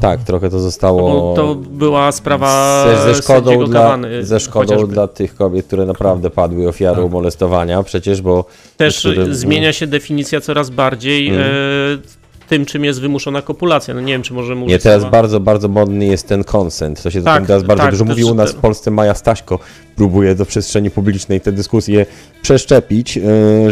Tak, 0.00 0.24
trochę 0.24 0.50
to 0.50 0.60
zostało. 0.60 1.10
Bo 1.10 1.34
to 1.36 1.54
była 1.54 2.12
sprawa 2.12 2.84
ze, 2.88 3.14
ze 3.14 3.22
szkodą, 3.22 3.64
dla, 3.64 3.80
Kawany, 3.80 4.24
ze 4.24 4.40
szkodą 4.40 4.86
dla 4.86 5.08
tych 5.08 5.34
kobiet, 5.34 5.66
które 5.66 5.86
naprawdę 5.86 6.30
padły 6.30 6.68
ofiarą 6.68 7.02
tak. 7.02 7.12
molestowania, 7.12 7.82
przecież, 7.82 8.22
bo. 8.22 8.44
Też 8.76 9.08
zmienia 9.30 9.72
się 9.72 9.86
definicja 9.86 10.40
coraz 10.40 10.70
bardziej. 10.70 11.28
Mm. 11.28 11.40
E, 11.40 12.25
tym, 12.46 12.66
czym 12.66 12.84
jest 12.84 13.00
wymuszona 13.00 13.42
kopulacja. 13.42 13.94
No 13.94 14.00
nie 14.00 14.12
wiem, 14.12 14.22
czy 14.22 14.34
możemy 14.34 14.60
mówić. 14.60 14.72
Nie, 14.72 14.78
teraz 14.78 15.00
słowa. 15.00 15.10
bardzo, 15.10 15.40
bardzo 15.40 15.68
modny 15.68 16.06
jest 16.06 16.28
ten 16.28 16.44
konsent. 16.44 17.02
To 17.02 17.10
się 17.10 17.22
tak, 17.22 17.46
teraz 17.46 17.62
bardzo 17.62 17.84
tak, 17.84 17.90
dużo 17.90 18.04
mówi 18.04 18.24
u 18.24 18.34
nas 18.34 18.52
w 18.52 18.56
Polsce. 18.56 18.90
Maja 18.90 19.14
Staśko 19.14 19.58
próbuje 19.96 20.34
do 20.34 20.46
przestrzeni 20.46 20.90
publicznej 20.90 21.40
te 21.40 21.52
dyskusje 21.52 22.06
przeszczepić, 22.42 23.18
e, 23.18 23.22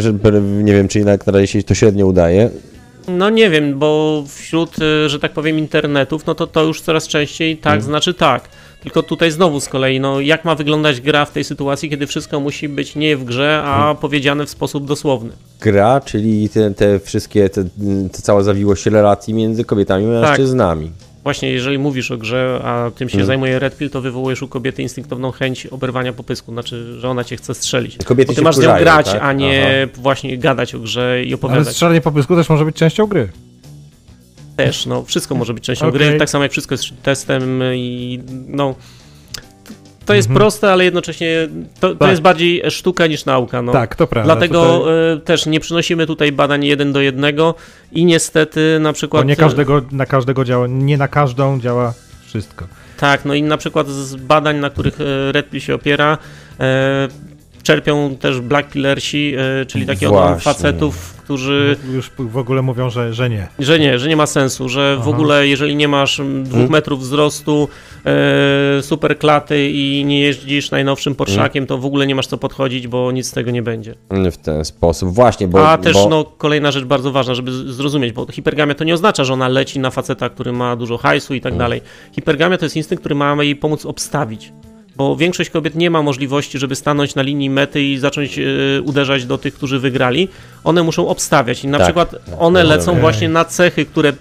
żeby 0.01 0.41
nie 0.41 0.73
wiem, 0.73 0.87
czy 0.87 0.97
jednak 0.97 1.27
na 1.27 1.33
razie 1.33 1.47
się 1.47 1.63
to 1.63 1.73
średnio 1.75 2.07
udaje. 2.07 2.49
No 3.07 3.29
nie 3.29 3.49
wiem, 3.49 3.79
bo 3.79 4.23
wśród, 4.27 4.75
e, 4.81 5.09
że 5.09 5.19
tak 5.19 5.31
powiem, 5.31 5.59
internetów, 5.59 6.25
no 6.25 6.35
to 6.35 6.47
to 6.47 6.63
już 6.63 6.81
coraz 6.81 7.07
częściej 7.07 7.57
tak 7.57 7.71
hmm. 7.71 7.81
znaczy 7.81 8.13
tak. 8.13 8.49
Tylko 8.81 9.03
tutaj 9.03 9.31
znowu 9.31 9.59
z 9.59 9.69
kolei, 9.69 9.99
no 9.99 10.19
jak 10.19 10.45
ma 10.45 10.55
wyglądać 10.55 11.01
gra 11.01 11.25
w 11.25 11.31
tej 11.31 11.43
sytuacji, 11.43 11.89
kiedy 11.89 12.07
wszystko 12.07 12.39
musi 12.39 12.69
być 12.69 12.95
nie 12.95 13.17
w 13.17 13.23
grze, 13.23 13.61
a 13.65 13.77
hmm. 13.77 13.97
powiedziane 13.97 14.45
w 14.45 14.49
sposób 14.49 14.85
dosłowny. 14.87 15.29
Gra, 15.61 16.01
czyli 16.01 16.49
te, 16.49 16.71
te 16.71 16.99
wszystkie, 16.99 17.49
te, 17.49 17.63
te 18.11 18.21
cała 18.21 18.43
zawiłość 18.43 18.85
relacji 18.85 19.33
między 19.33 19.65
kobietami 19.65 20.15
a 20.15 20.21
tak. 20.21 20.37
Właśnie, 21.25 21.49
jeżeli 21.49 21.77
mówisz 21.77 22.11
o 22.11 22.17
grze, 22.17 22.61
a 22.63 22.91
tym 22.95 23.09
się 23.09 23.13
hmm. 23.13 23.27
zajmuje 23.27 23.59
Red 23.59 23.77
Pill, 23.77 23.89
to 23.89 24.01
wywołujesz 24.01 24.41
u 24.41 24.47
kobiety 24.47 24.81
instynktowną 24.81 25.31
chęć 25.31 25.67
oberwania 25.67 26.13
po 26.13 26.23
pysku, 26.23 26.51
znaczy, 26.51 26.99
że 26.99 27.09
ona 27.09 27.23
cię 27.23 27.37
chce 27.37 27.53
strzelić. 27.53 27.97
Kobiety 27.97 28.31
Bo 28.31 28.35
ty 28.35 28.41
masz 28.41 28.55
z 28.55 28.59
nią 28.59 28.79
grać, 28.79 29.05
tak? 29.05 29.21
a 29.23 29.33
nie 29.33 29.83
Aha. 29.83 30.01
właśnie 30.01 30.37
gadać 30.37 30.75
o 30.75 30.79
grze 30.79 31.23
i 31.23 31.33
opowiadać. 31.33 31.65
Ale 31.65 31.73
strzelanie 31.73 32.01
po 32.01 32.11
pysku 32.11 32.35
też 32.35 32.49
może 32.49 32.65
być 32.65 32.75
częścią 32.75 33.07
gry. 33.07 33.29
Też, 34.55 34.85
no 34.85 35.03
wszystko 35.03 35.35
może 35.35 35.53
być 35.53 35.63
częścią 35.63 35.87
okay. 35.87 35.99
gry, 35.99 36.17
tak 36.19 36.29
samo 36.29 36.43
jak 36.43 36.51
wszystko 36.51 36.73
jest 36.73 36.85
testem 37.03 37.61
i 37.75 38.19
no... 38.47 38.75
To 40.05 40.13
jest 40.13 40.27
mhm. 40.27 40.39
proste, 40.39 40.71
ale 40.71 40.83
jednocześnie 40.83 41.47
to, 41.79 41.89
to 41.89 41.95
tak. 41.95 42.09
jest 42.09 42.21
bardziej 42.21 42.61
sztuka 42.69 43.07
niż 43.07 43.25
nauka. 43.25 43.61
No. 43.61 43.71
Tak, 43.71 43.95
to 43.95 44.07
prawda. 44.07 44.35
Dlatego 44.35 44.77
tutaj... 44.79 45.13
E, 45.13 45.17
też 45.17 45.45
nie 45.45 45.59
przynosimy 45.59 46.07
tutaj 46.07 46.31
badań 46.31 46.65
jeden 46.65 46.93
do 46.93 47.01
jednego 47.01 47.55
i 47.91 48.05
niestety 48.05 48.77
na 48.79 48.93
przykład... 48.93 49.23
Bo 49.23 49.29
nie 49.29 49.35
każdego, 49.35 49.81
na 49.91 50.05
każdego 50.05 50.45
działa, 50.45 50.67
nie 50.67 50.97
na 50.97 51.07
każdą 51.07 51.59
działa 51.59 51.93
wszystko. 52.25 52.67
Tak, 52.97 53.25
no 53.25 53.33
i 53.33 53.43
na 53.43 53.57
przykład 53.57 53.87
z 53.87 54.15
badań, 54.15 54.57
na 54.59 54.69
których 54.69 55.01
e, 55.01 55.31
Red 55.31 55.49
Pill 55.49 55.61
się 55.61 55.75
opiera, 55.75 56.17
e, 56.59 57.07
czerpią 57.65 58.15
też 58.15 58.41
black 58.41 58.69
pillersi, 58.69 59.35
czyli 59.67 59.85
takie 59.85 60.09
od 60.09 60.41
facetów, 60.41 61.15
którzy... 61.25 61.77
Już 61.93 62.11
w 62.19 62.37
ogóle 62.37 62.61
mówią, 62.61 62.89
że, 62.89 63.13
że 63.13 63.29
nie. 63.29 63.47
Że 63.59 63.79
nie, 63.79 63.99
że 63.99 64.09
nie 64.09 64.15
ma 64.15 64.25
sensu, 64.25 64.69
że 64.69 64.93
Aha. 64.95 65.05
w 65.05 65.07
ogóle 65.07 65.47
jeżeli 65.47 65.75
nie 65.75 65.87
masz 65.87 66.21
dwóch 66.43 66.51
hmm. 66.51 66.71
metrów 66.71 66.99
wzrostu, 66.99 67.69
e, 68.05 68.81
super 68.81 69.17
klaty 69.17 69.69
i 69.69 70.05
nie 70.05 70.21
jeździsz 70.21 70.71
najnowszym 70.71 71.15
Porszakiem, 71.15 71.51
hmm. 71.51 71.67
to 71.67 71.77
w 71.77 71.85
ogóle 71.85 72.07
nie 72.07 72.15
masz 72.15 72.27
co 72.27 72.37
podchodzić, 72.37 72.87
bo 72.87 73.11
nic 73.11 73.27
z 73.27 73.31
tego 73.31 73.51
nie 73.51 73.61
będzie. 73.61 73.95
W 74.31 74.37
ten 74.37 74.65
sposób, 74.65 75.13
właśnie, 75.13 75.47
bo... 75.47 75.69
A 75.69 75.77
też 75.77 75.93
bo... 75.93 76.09
no, 76.09 76.23
kolejna 76.23 76.71
rzecz 76.71 76.85
bardzo 76.85 77.11
ważna, 77.11 77.35
żeby 77.35 77.51
zrozumieć, 77.73 78.13
bo 78.13 78.27
hipergamia 78.31 78.75
to 78.75 78.83
nie 78.83 78.93
oznacza, 78.93 79.23
że 79.23 79.33
ona 79.33 79.47
leci 79.47 79.79
na 79.79 79.91
faceta, 79.91 80.29
który 80.29 80.51
ma 80.53 80.75
dużo 80.75 80.97
hajsu 80.97 81.33
i 81.33 81.41
tak 81.41 81.51
hmm. 81.51 81.59
dalej. 81.59 81.81
Hipergamia 82.11 82.57
to 82.57 82.65
jest 82.65 82.75
instynkt, 82.75 83.01
który 83.01 83.15
ma 83.15 83.43
jej 83.43 83.55
pomóc 83.55 83.85
obstawić 83.85 84.53
bo 84.95 85.15
większość 85.15 85.49
kobiet 85.49 85.75
nie 85.75 85.89
ma 85.89 86.01
możliwości, 86.01 86.59
żeby 86.59 86.75
stanąć 86.75 87.15
na 87.15 87.21
linii 87.21 87.49
mety 87.49 87.83
i 87.83 87.97
zacząć 87.97 88.37
y, 88.37 88.81
uderzać 88.85 89.25
do 89.25 89.37
tych, 89.37 89.53
którzy 89.53 89.79
wygrali. 89.79 90.29
One 90.63 90.83
muszą 90.83 91.07
obstawiać 91.07 91.63
i 91.63 91.67
na 91.67 91.77
tak, 91.77 91.87
przykład 91.87 92.15
one 92.39 92.63
lecą 92.63 92.99
właśnie 92.99 93.29
na 93.29 93.45
cechy, 93.45 93.85
które 93.85 94.13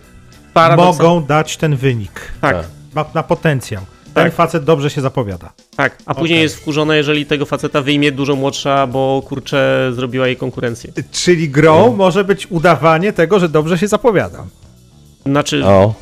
mogą 0.77 1.25
dać 1.25 1.57
ten 1.57 1.77
wynik. 1.77 2.33
Tak. 2.41 2.57
Na, 2.95 3.05
na 3.15 3.23
potencjał. 3.23 3.83
Ten 4.15 4.25
tak. 4.25 4.35
facet 4.35 4.65
dobrze 4.65 4.91
się 4.91 5.01
zapowiada. 5.01 5.53
Tak, 5.77 5.99
a 6.07 6.15
później 6.15 6.39
okay. 6.39 6.43
jest 6.43 6.57
wkurzone, 6.57 6.97
jeżeli 6.97 7.27
tego 7.27 7.47
faceta 7.47 7.83
wyjmie 7.83 8.13
dużo 8.13 8.37
młodsza, 8.37 8.87
bo 8.87 9.23
kurczę 9.27 9.91
zrobiła 9.95 10.27
jej 10.27 10.37
konkurencję. 10.37 10.93
Czyli 11.13 11.49
grą 11.49 11.87
no. 11.87 11.97
może 11.97 12.25
być 12.25 12.47
udawanie 12.51 13.13
tego, 13.13 13.39
że 13.39 13.49
dobrze 13.49 13.79
się 13.79 13.89
zapowiada. 13.89 14.45
Znaczy, 15.27 15.65
o. 15.65 15.95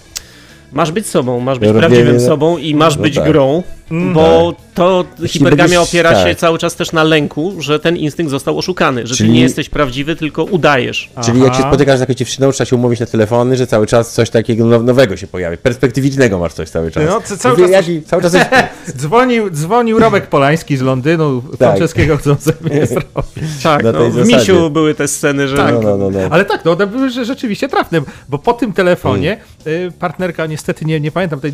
masz 0.72 0.92
być 0.92 1.06
sobą, 1.06 1.40
masz 1.40 1.58
być 1.58 1.72
prawdziwym 1.72 2.20
sobą 2.20 2.58
i 2.58 2.74
masz 2.74 2.96
no 2.96 3.02
być 3.02 3.14
tak. 3.14 3.24
grą, 3.24 3.62
Mm, 3.92 4.12
bo 4.12 4.52
tak. 4.52 4.74
to 4.74 5.04
hipergamia 5.26 5.80
opiera 5.80 6.12
tak. 6.12 6.28
się 6.28 6.34
cały 6.34 6.58
czas 6.58 6.76
też 6.76 6.92
na 6.92 7.04
lęku, 7.04 7.54
że 7.58 7.80
ten 7.80 7.96
instynkt 7.96 8.30
został 8.30 8.58
oszukany, 8.58 9.06
że 9.06 9.14
Czyli... 9.14 9.28
ty 9.28 9.34
nie 9.34 9.40
jesteś 9.40 9.68
prawdziwy, 9.68 10.16
tylko 10.16 10.44
udajesz. 10.44 11.10
Czyli 11.24 11.38
Aha. 11.38 11.46
jak 11.46 11.54
się 11.54 11.62
spotykasz 11.62 11.96
z 11.96 12.00
jakąś 12.00 12.16
dziewczyną, 12.16 12.52
trzeba 12.52 12.68
się 12.68 12.76
umówić 12.76 13.00
na 13.00 13.06
telefony, 13.06 13.56
że 13.56 13.66
cały 13.66 13.86
czas 13.86 14.12
coś 14.12 14.30
takiego 14.30 14.64
nowego 14.82 15.16
się 15.16 15.26
pojawi. 15.26 15.56
Perspektywicznego 15.56 16.38
masz 16.38 16.52
coś 16.52 16.68
cały 16.68 16.90
czas. 16.90 17.04
No, 17.06 17.36
cały, 17.36 17.58
Mówię, 17.58 17.74
czas... 17.74 17.86
Coś... 17.86 18.04
cały 18.06 18.22
czas 18.22 18.32
coś... 18.32 18.42
dzwonił, 19.00 19.50
dzwonił 19.50 19.98
Robek 19.98 20.26
Polański 20.26 20.76
z 20.76 20.82
Londynu, 20.82 21.42
tak. 21.42 21.58
Franceskiego 21.58 22.16
chcą 22.16 22.36
sobie 22.36 22.86
zrobić. 22.86 23.62
Tak, 23.62 23.84
no, 23.84 24.10
w 24.10 24.26
Misiu 24.26 24.70
były 24.70 24.94
te 24.94 25.08
sceny, 25.08 25.48
że... 25.48 25.56
Tak. 25.56 25.74
No, 25.82 25.96
no, 25.96 26.10
no, 26.10 26.18
Ale 26.30 26.44
tak, 26.44 26.64
no 26.64 26.72
one 26.72 26.86
były 26.86 27.10
rzeczywiście 27.10 27.68
trafne, 27.68 28.00
bo 28.28 28.38
po 28.38 28.52
tym 28.52 28.72
telefonie 28.72 29.36
hmm. 29.64 29.92
partnerka, 29.92 30.46
niestety 30.46 30.84
nie, 30.84 31.00
nie 31.00 31.10
pamiętam 31.10 31.40
tej 31.40 31.52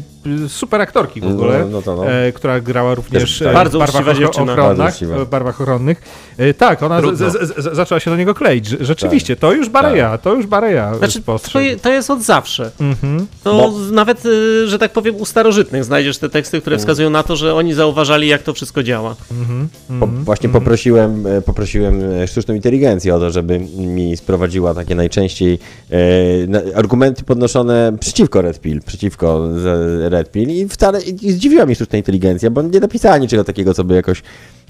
super 0.48 0.80
aktorki 0.80 1.20
w 1.20 1.26
ogóle, 1.26 1.66
no, 1.70 1.82
no 1.86 1.96
no 1.96 2.10
e, 2.10 2.27
która 2.32 2.60
grała 2.60 2.94
również 2.94 3.42
e, 3.42 3.52
bardzo 3.52 3.78
w 3.78 3.80
barwach 3.80 4.22
ochronnych. 4.22 5.28
barwach 5.30 5.60
ochronnych. 5.60 6.02
E, 6.38 6.54
tak, 6.54 6.82
ona 6.82 7.00
z, 7.00 7.18
z, 7.18 7.56
z, 7.56 7.76
zaczęła 7.76 8.00
się 8.00 8.10
do 8.10 8.16
niego 8.16 8.34
kleić. 8.34 8.66
Rzeczywiście, 8.66 9.36
tak. 9.36 9.40
to 9.40 9.52
już 9.52 9.68
Bareja, 9.68 10.10
tak. 10.10 10.20
to 10.20 10.34
już 10.34 10.46
Bareja 10.46 10.94
znaczy, 10.94 11.22
to, 11.22 11.38
to, 11.82 11.90
jest 11.90 12.10
od 12.10 12.22
zawsze. 12.22 12.70
Mhm. 12.80 13.26
To 13.44 13.52
Bo... 13.52 13.92
nawet, 13.92 14.22
że 14.66 14.78
tak 14.78 14.92
powiem, 14.92 15.16
u 15.16 15.24
starożytnych 15.24 15.84
znajdziesz 15.84 16.18
te 16.18 16.28
teksty, 16.28 16.60
które 16.60 16.74
mhm. 16.74 16.80
wskazują 16.80 17.10
na 17.10 17.22
to, 17.22 17.36
że 17.36 17.54
oni 17.54 17.74
zauważali, 17.74 18.28
jak 18.28 18.42
to 18.42 18.54
wszystko 18.54 18.82
działa. 18.82 19.16
Mhm. 19.30 19.68
Po, 19.88 19.94
mhm. 19.94 20.24
właśnie 20.24 20.46
mhm. 20.46 20.64
poprosiłem, 20.64 21.24
poprosiłem 21.46 22.02
sztuczną 22.26 22.54
inteligencję 22.54 23.14
o 23.14 23.18
to, 23.18 23.30
żeby 23.30 23.58
mi 23.78 24.16
sprowadziła 24.16 24.74
takie 24.74 24.94
najczęściej 24.94 25.58
e, 25.90 25.96
argumenty 26.74 27.24
podnoszone 27.24 27.92
przeciwko 28.00 28.42
Red 28.42 28.60
Pill, 28.60 28.80
przeciwko 28.82 29.48
Red 30.08 30.30
Pill 30.30 30.50
i 30.50 30.68
wcale 30.68 31.02
i 31.02 31.32
zdziwiła 31.32 31.66
mnie 31.66 31.74
sztuczna 31.74 31.98
inteligencja, 31.98 32.17
bo 32.50 32.62
nie 32.62 32.80
napisała 32.80 33.18
niczego 33.18 33.44
takiego, 33.44 33.74
co 33.74 33.84
by 33.84 33.94
jakoś 33.94 34.22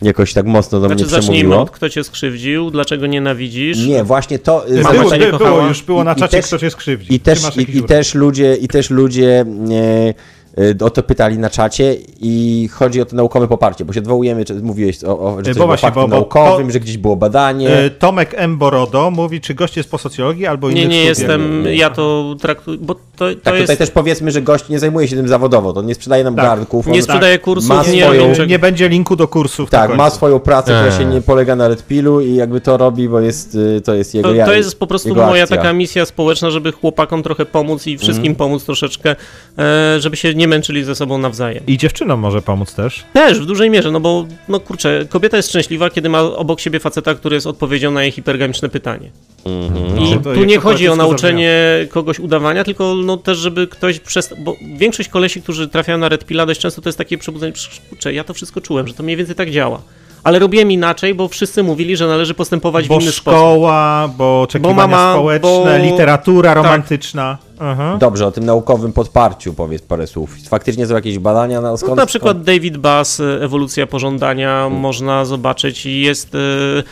jakoś 0.03 0.33
tak 0.33 0.47
mocno 0.47 0.81
do 0.81 0.87
znaczy, 0.87 1.03
mnie 1.03 1.07
przemówiło. 1.07 1.33
Zacznijmy 1.33 1.59
od 1.59 1.71
kto 1.71 1.89
cię 1.89 2.05
skrzywdził, 2.05 2.71
dlaczego 2.71 3.07
nienawidzisz. 3.07 3.87
Nie, 3.87 4.05
właśnie 4.05 4.39
to... 4.39 4.65
Było, 4.69 5.11
było, 5.11 5.39
było 5.39 5.67
już, 5.67 5.83
było 5.83 6.05
na 6.05 6.15
czacie, 6.15 6.43
kto 6.43 6.59
cię 6.59 6.71
skrzywdził. 6.71 7.15
I 7.15 7.21
też, 7.21 7.57
i, 7.57 7.79
i, 7.79 7.83
też 7.83 8.15
ludzie, 8.15 8.55
i 8.55 8.69
też 8.69 8.91
ludzie... 8.91 9.45
Nie, 9.49 10.15
Y, 10.59 10.85
o 10.85 10.91
to 10.91 11.03
pytali 11.03 11.39
na 11.39 11.51
czacie 11.51 11.97
i 12.21 12.69
chodzi 12.73 13.01
o 13.01 13.05
to 13.05 13.17
naukowe 13.17 13.49
poparcie, 13.49 13.85
bo 13.85 13.93
się 13.93 14.01
odwołujemy, 14.01 14.45
czy 14.45 14.55
mówiłeś 14.55 15.05
o, 15.05 15.19
o, 15.19 15.37
że 15.39 15.45
coś 15.45 15.59
bo 15.59 15.67
właśnie, 15.67 15.91
bo, 15.91 16.09
naukowym, 16.09 16.67
bo, 16.67 16.73
że 16.73 16.81
gdzieś 16.81 16.99
było 16.99 17.17
badanie. 17.17 17.85
Y, 17.85 17.91
Tomek 17.91 18.35
M. 18.37 18.59
Borodo 18.59 19.11
mówi, 19.11 19.41
czy 19.41 19.55
gość 19.55 19.77
jest 19.77 19.91
po 19.91 19.99
socjologii 19.99 20.47
albo 20.47 20.71
Nie, 20.71 20.87
nie 20.87 21.05
jestem, 21.05 21.65
ja 21.73 21.91
to 21.91 22.37
traktuję, 22.41 22.79
bo 22.81 22.95
to, 23.19 23.35
to 23.35 23.41
tak, 23.43 23.55
jest... 23.55 23.67
tutaj 23.67 23.77
też 23.77 23.91
powiedzmy, 23.91 24.31
że 24.31 24.43
gość 24.43 24.69
nie 24.69 24.79
zajmuje 24.79 25.09
się 25.09 25.17
tym 25.17 25.29
zawodowo, 25.29 25.73
to 25.73 25.83
nie 25.83 25.95
sprzedaje 25.95 26.25
nam 26.25 26.35
tak. 26.35 26.45
garnków. 26.45 26.87
Nie 26.87 27.03
sprzedaje 27.03 27.39
kursów, 27.39 27.69
ma 27.69 27.83
nie, 27.83 28.05
swoją... 28.05 28.47
nie 28.47 28.59
będzie 28.59 28.89
linku 28.89 29.17
do 29.17 29.29
kursów. 29.29 29.71
Tak, 29.71 29.97
ma 29.97 30.11
swoją 30.11 30.41
pracę, 30.41 30.73
która 30.75 30.99
się 30.99 31.05
nie 31.05 31.21
polega 31.21 31.57
na 31.57 31.69
Red 31.69 31.87
Pillu 31.87 32.21
i 32.21 32.35
jakby 32.35 32.61
to 32.61 32.77
robi, 32.77 33.09
bo 33.09 33.21
jest, 33.21 33.55
y, 33.55 33.81
to 33.81 33.95
jest 33.95 34.15
jego 34.15 34.35
To, 34.35 34.45
to 34.45 34.53
jest 34.53 34.79
po 34.79 34.87
prostu 34.87 35.15
moja 35.15 35.43
akcja. 35.43 35.57
taka 35.57 35.73
misja 35.73 36.07
społeczna, 36.07 36.51
żeby 36.51 36.73
chłopakom 36.73 37.23
trochę 37.23 37.47
pomóc 37.47 37.87
i 37.87 37.99
wszystkim 37.99 38.27
mm. 38.27 38.37
pomóc 38.37 38.65
troszeczkę, 38.65 39.17
e, 39.59 40.01
żeby 40.01 40.17
się 40.17 40.35
nie 40.35 40.49
męczyli 40.49 40.85
ze 40.85 40.95
sobą 40.95 41.19
na 41.19 41.29
nawzajem. 41.29 41.65
I 41.67 41.79
dziewczynom 41.79 42.21
może 42.21 42.43
pomóc 42.43 42.75
też? 42.75 43.05
Też, 43.13 43.41
w 43.41 43.47
dużej 43.47 43.71
mierze, 43.71 43.91
no 43.91 44.01
bo, 44.01 44.27
no 44.49 44.61
kurczę, 44.61 45.07
kobieta 45.09 45.37
jest 45.37 45.49
szczęśliwa, 45.49 45.91
kiedy 45.91 46.09
ma 46.09 46.21
obok 46.21 46.61
siebie 46.61 46.81
faceta, 46.81 47.15
który 47.15 47.35
jest 47.35 47.47
odpowiedzią 47.47 47.91
na 47.91 48.03
jej 48.03 48.13
hipergamiczne 48.13 48.69
pytanie. 48.69 49.11
Mhm. 49.45 49.99
I 49.99 50.15
no, 50.15 50.35
tu 50.35 50.45
nie 50.45 50.59
chodzi 50.59 50.89
o 50.89 50.97
nauczenie 50.97 51.55
kogoś 51.91 52.19
udawania, 52.19 52.65
tylko 52.65 52.95
no 52.95 53.17
też, 53.17 53.39
żeby 53.39 53.67
ktoś 53.67 54.01
przez... 54.01 54.35
Bo 54.39 54.57
większość 54.77 55.09
kolesi, 55.09 55.43
którzy 55.43 55.69
trafiają 55.69 55.99
na 55.99 56.09
Red 56.09 56.25
Pilla, 56.25 56.47
dość 56.47 56.61
często 56.61 56.83
to 56.83 56.89
jest 56.89 56.99
takie 56.99 57.19
przebudzenie, 57.19 57.53
kurczę, 57.89 58.13
ja 58.13 58.25
to 58.25 58.35
wszystko 58.35 58.61
czułem, 58.61 58.89
że 58.89 58.95
to 58.95 59.03
mniej 59.03 59.17
więcej 59.17 59.35
tak 59.35 59.51
działa 59.51 59.83
ale 60.25 60.39
robiłem 60.39 60.71
inaczej, 60.71 61.15
bo 61.15 61.29
wszyscy 61.29 61.63
mówili, 61.63 61.97
że 61.97 62.07
należy 62.07 62.35
postępować 62.35 62.89
bo 62.89 62.99
w 62.99 63.03
inny 63.03 63.13
szkoła, 63.13 63.37
sposób. 63.37 63.43
Bo 63.43 63.55
szkoła, 63.55 64.09
bo 64.19 64.43
oczekiwania 64.43 64.75
bo 64.75 64.89
mama, 64.89 65.13
społeczne, 65.13 65.79
bo... 65.79 65.85
literatura 65.85 66.55
tak. 66.55 66.65
romantyczna. 66.65 67.39
Tak. 67.59 67.99
Dobrze, 67.99 68.27
o 68.27 68.31
tym 68.31 68.45
naukowym 68.45 68.93
podparciu 68.93 69.55
powiedz 69.55 69.83
parę 69.83 70.07
słów. 70.07 70.31
Faktycznie 70.49 70.87
są 70.87 70.95
jakieś 70.95 71.19
badania 71.19 71.61
na 71.61 71.77
skąd? 71.77 71.91
No, 71.91 71.97
na 71.97 72.07
przykład 72.07 72.43
David 72.43 72.77
Bass, 72.77 73.21
Ewolucja 73.41 73.87
pożądania, 73.87 74.49
hmm. 74.49 74.81
można 74.81 75.25
zobaczyć 75.25 75.87
i 75.87 76.01
jest... 76.01 76.35
Yy 76.35 76.83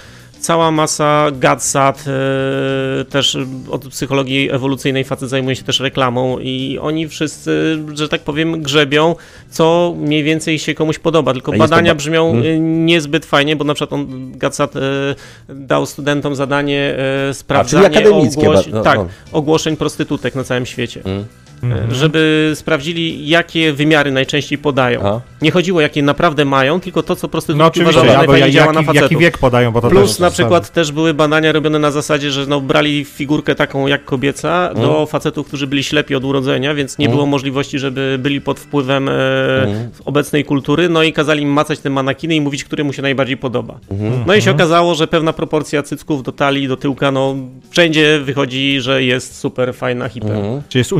cała 0.40 0.70
masa 0.70 1.30
GADSAT, 1.32 2.04
e, 2.06 3.04
też 3.04 3.38
od 3.70 3.88
psychologii 3.88 4.50
ewolucyjnej 4.50 5.04
facet 5.04 5.28
zajmuje 5.28 5.56
się 5.56 5.64
też 5.64 5.80
reklamą 5.80 6.38
i 6.38 6.78
oni 6.82 7.08
wszyscy, 7.08 7.78
że 7.94 8.08
tak 8.08 8.20
powiem, 8.20 8.62
grzebią, 8.62 9.14
co 9.50 9.94
mniej 9.98 10.24
więcej 10.24 10.58
się 10.58 10.74
komuś 10.74 10.98
podoba, 10.98 11.32
tylko 11.32 11.52
badania 11.52 11.94
ba 11.94 11.98
brzmią 11.98 12.32
hmm. 12.32 12.86
niezbyt 12.86 13.26
fajnie, 13.26 13.56
bo 13.56 13.64
na 13.64 13.74
przykład 13.74 13.92
on, 13.92 14.32
GADSAT 14.32 14.76
e, 14.76 14.80
dał 15.48 15.86
studentom 15.86 16.34
zadanie 16.34 16.96
sprawdzania 17.32 18.08
ogłoś 18.10 18.66
no, 18.66 18.82
tak, 18.82 18.98
no. 18.98 19.08
ogłoszeń 19.32 19.76
prostytutek 19.76 20.34
na 20.34 20.44
całym 20.44 20.66
świecie. 20.66 21.02
Hmm. 21.02 21.24
Mhm. 21.62 21.94
żeby 21.94 22.52
sprawdzili, 22.54 23.28
jakie 23.28 23.72
wymiary 23.72 24.12
najczęściej 24.12 24.58
podają. 24.58 25.00
Aha. 25.00 25.20
Nie 25.42 25.50
chodziło, 25.50 25.80
jakie 25.80 26.02
naprawdę 26.02 26.44
mają, 26.44 26.80
tylko 26.80 27.02
to, 27.02 27.16
co 27.16 27.28
prostytutki 27.28 27.80
no, 27.80 27.88
uważają, 27.88 28.12
że 28.12 28.18
najfajniej 28.18 28.50
działa 28.50 28.72
na 28.72 28.82
facetów. 28.82 29.10
Jaki 29.10 29.16
wiek 29.16 29.38
podają, 29.38 29.72
bo 29.72 29.80
to 29.80 29.88
Plus 29.88 30.10
też 30.10 30.18
na 30.18 30.30
przykład 30.30 30.72
też 30.72 30.92
były 30.92 31.14
badania 31.14 31.52
robione 31.52 31.78
na 31.78 31.90
zasadzie, 31.90 32.30
że 32.30 32.46
no, 32.46 32.60
brali 32.60 33.04
figurkę 33.04 33.54
taką 33.54 33.86
jak 33.86 34.04
kobieca 34.04 34.74
do 34.74 34.88
mhm. 34.88 35.06
facetów, 35.06 35.46
którzy 35.46 35.66
byli 35.66 35.82
ślepi 35.82 36.14
od 36.14 36.24
urodzenia, 36.24 36.74
więc 36.74 36.98
nie 36.98 37.06
mhm. 37.06 37.16
było 37.16 37.26
możliwości, 37.26 37.78
żeby 37.78 38.16
byli 38.18 38.40
pod 38.40 38.60
wpływem 38.60 39.08
e, 39.08 39.12
obecnej 40.04 40.44
kultury, 40.44 40.88
no 40.88 41.02
i 41.02 41.12
kazali 41.12 41.42
im 41.42 41.48
macać 41.48 41.78
te 41.78 41.90
manakiny 41.90 42.34
i 42.34 42.40
mówić, 42.40 42.64
który 42.64 42.84
mu 42.84 42.92
się 42.92 43.02
najbardziej 43.02 43.36
podoba. 43.36 43.78
No 44.26 44.34
i 44.34 44.42
się 44.42 44.50
okazało, 44.50 44.94
że 44.94 45.06
pewna 45.06 45.32
proporcja 45.32 45.82
cycków 45.82 46.22
do 46.22 46.32
talii, 46.32 46.68
do 46.68 46.76
tyłka, 46.76 47.10
no 47.10 47.36
wszędzie 47.70 48.20
wychodzi, 48.20 48.80
że 48.80 49.02
jest 49.02 49.38
super 49.38 49.74
fajna 49.74 50.08
hiper. 50.08 50.36
Czy 50.68 50.78
jest 50.78 50.92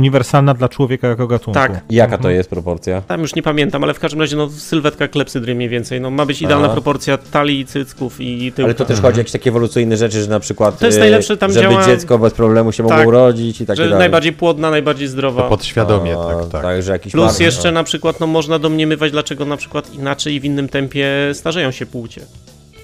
uniwersalna 0.47 0.55
dla 0.55 0.69
człowieka 0.69 1.09
jako 1.09 1.27
gatunku. 1.27 1.53
Tak. 1.53 1.85
Jaka 1.91 2.19
to 2.19 2.31
jest 2.31 2.51
proporcja? 2.51 3.01
Tam 3.01 3.21
już 3.21 3.35
nie 3.35 3.43
pamiętam, 3.43 3.85
ale 3.85 3.95
w 3.95 4.01
każdym 4.01 4.21
razie 4.21 4.37
no, 4.37 4.51
sylwetka 4.51 5.09
klepsydry 5.09 5.55
mniej 5.55 5.69
więcej. 5.69 6.01
No, 6.01 6.11
ma 6.11 6.27
być 6.27 6.43
idealna 6.43 6.67
Aha. 6.67 6.75
proporcja 6.75 7.19
talii, 7.19 7.67
cycków 7.67 8.21
i 8.21 8.53
tyłka. 8.53 8.65
Ale 8.65 8.75
to 8.75 8.85
też 8.85 9.01
chodzi 9.01 9.17
o 9.17 9.19
jakieś 9.19 9.33
takie 9.33 9.51
ewolucyjne 9.51 9.97
rzeczy, 9.97 10.23
że 10.23 10.31
na 10.31 10.41
przykład 10.41 10.79
to 10.79 10.87
jest 10.87 10.99
najlepsze, 10.99 11.37
tam 11.37 11.53
żeby 11.53 11.69
działa... 11.69 11.87
dziecko 11.87 12.19
bez 12.19 12.33
problemu 12.33 12.73
się 12.73 12.83
mogło 12.83 12.99
tak, 12.99 13.07
urodzić 13.07 13.61
i 13.61 13.67
takie 13.67 13.77
że 13.77 13.85
dalej. 13.85 13.99
najbardziej 13.99 14.33
płodna, 14.33 14.71
najbardziej 14.71 15.09
zdrowa. 15.09 15.43
To 15.43 15.49
podświadomie, 15.49 16.19
A, 16.19 16.27
tak, 16.27 16.49
tak. 16.53 16.63
tak 16.63 16.83
że 16.83 16.93
jakiś 16.93 17.13
Plus 17.13 17.41
jeszcze 17.41 17.73
na 17.73 17.85
przykład 17.85 18.21
no, 18.21 18.27
można 18.27 18.59
domniemywać, 18.59 19.13
dlaczego 19.13 19.45
na 19.45 19.57
przykład 19.57 19.95
inaczej 19.95 20.35
i 20.35 20.41
w 20.41 20.45
innym 20.45 20.69
tempie 20.69 21.07
starzeją 21.33 21.71
się 21.71 21.87
płcie. 21.87 22.21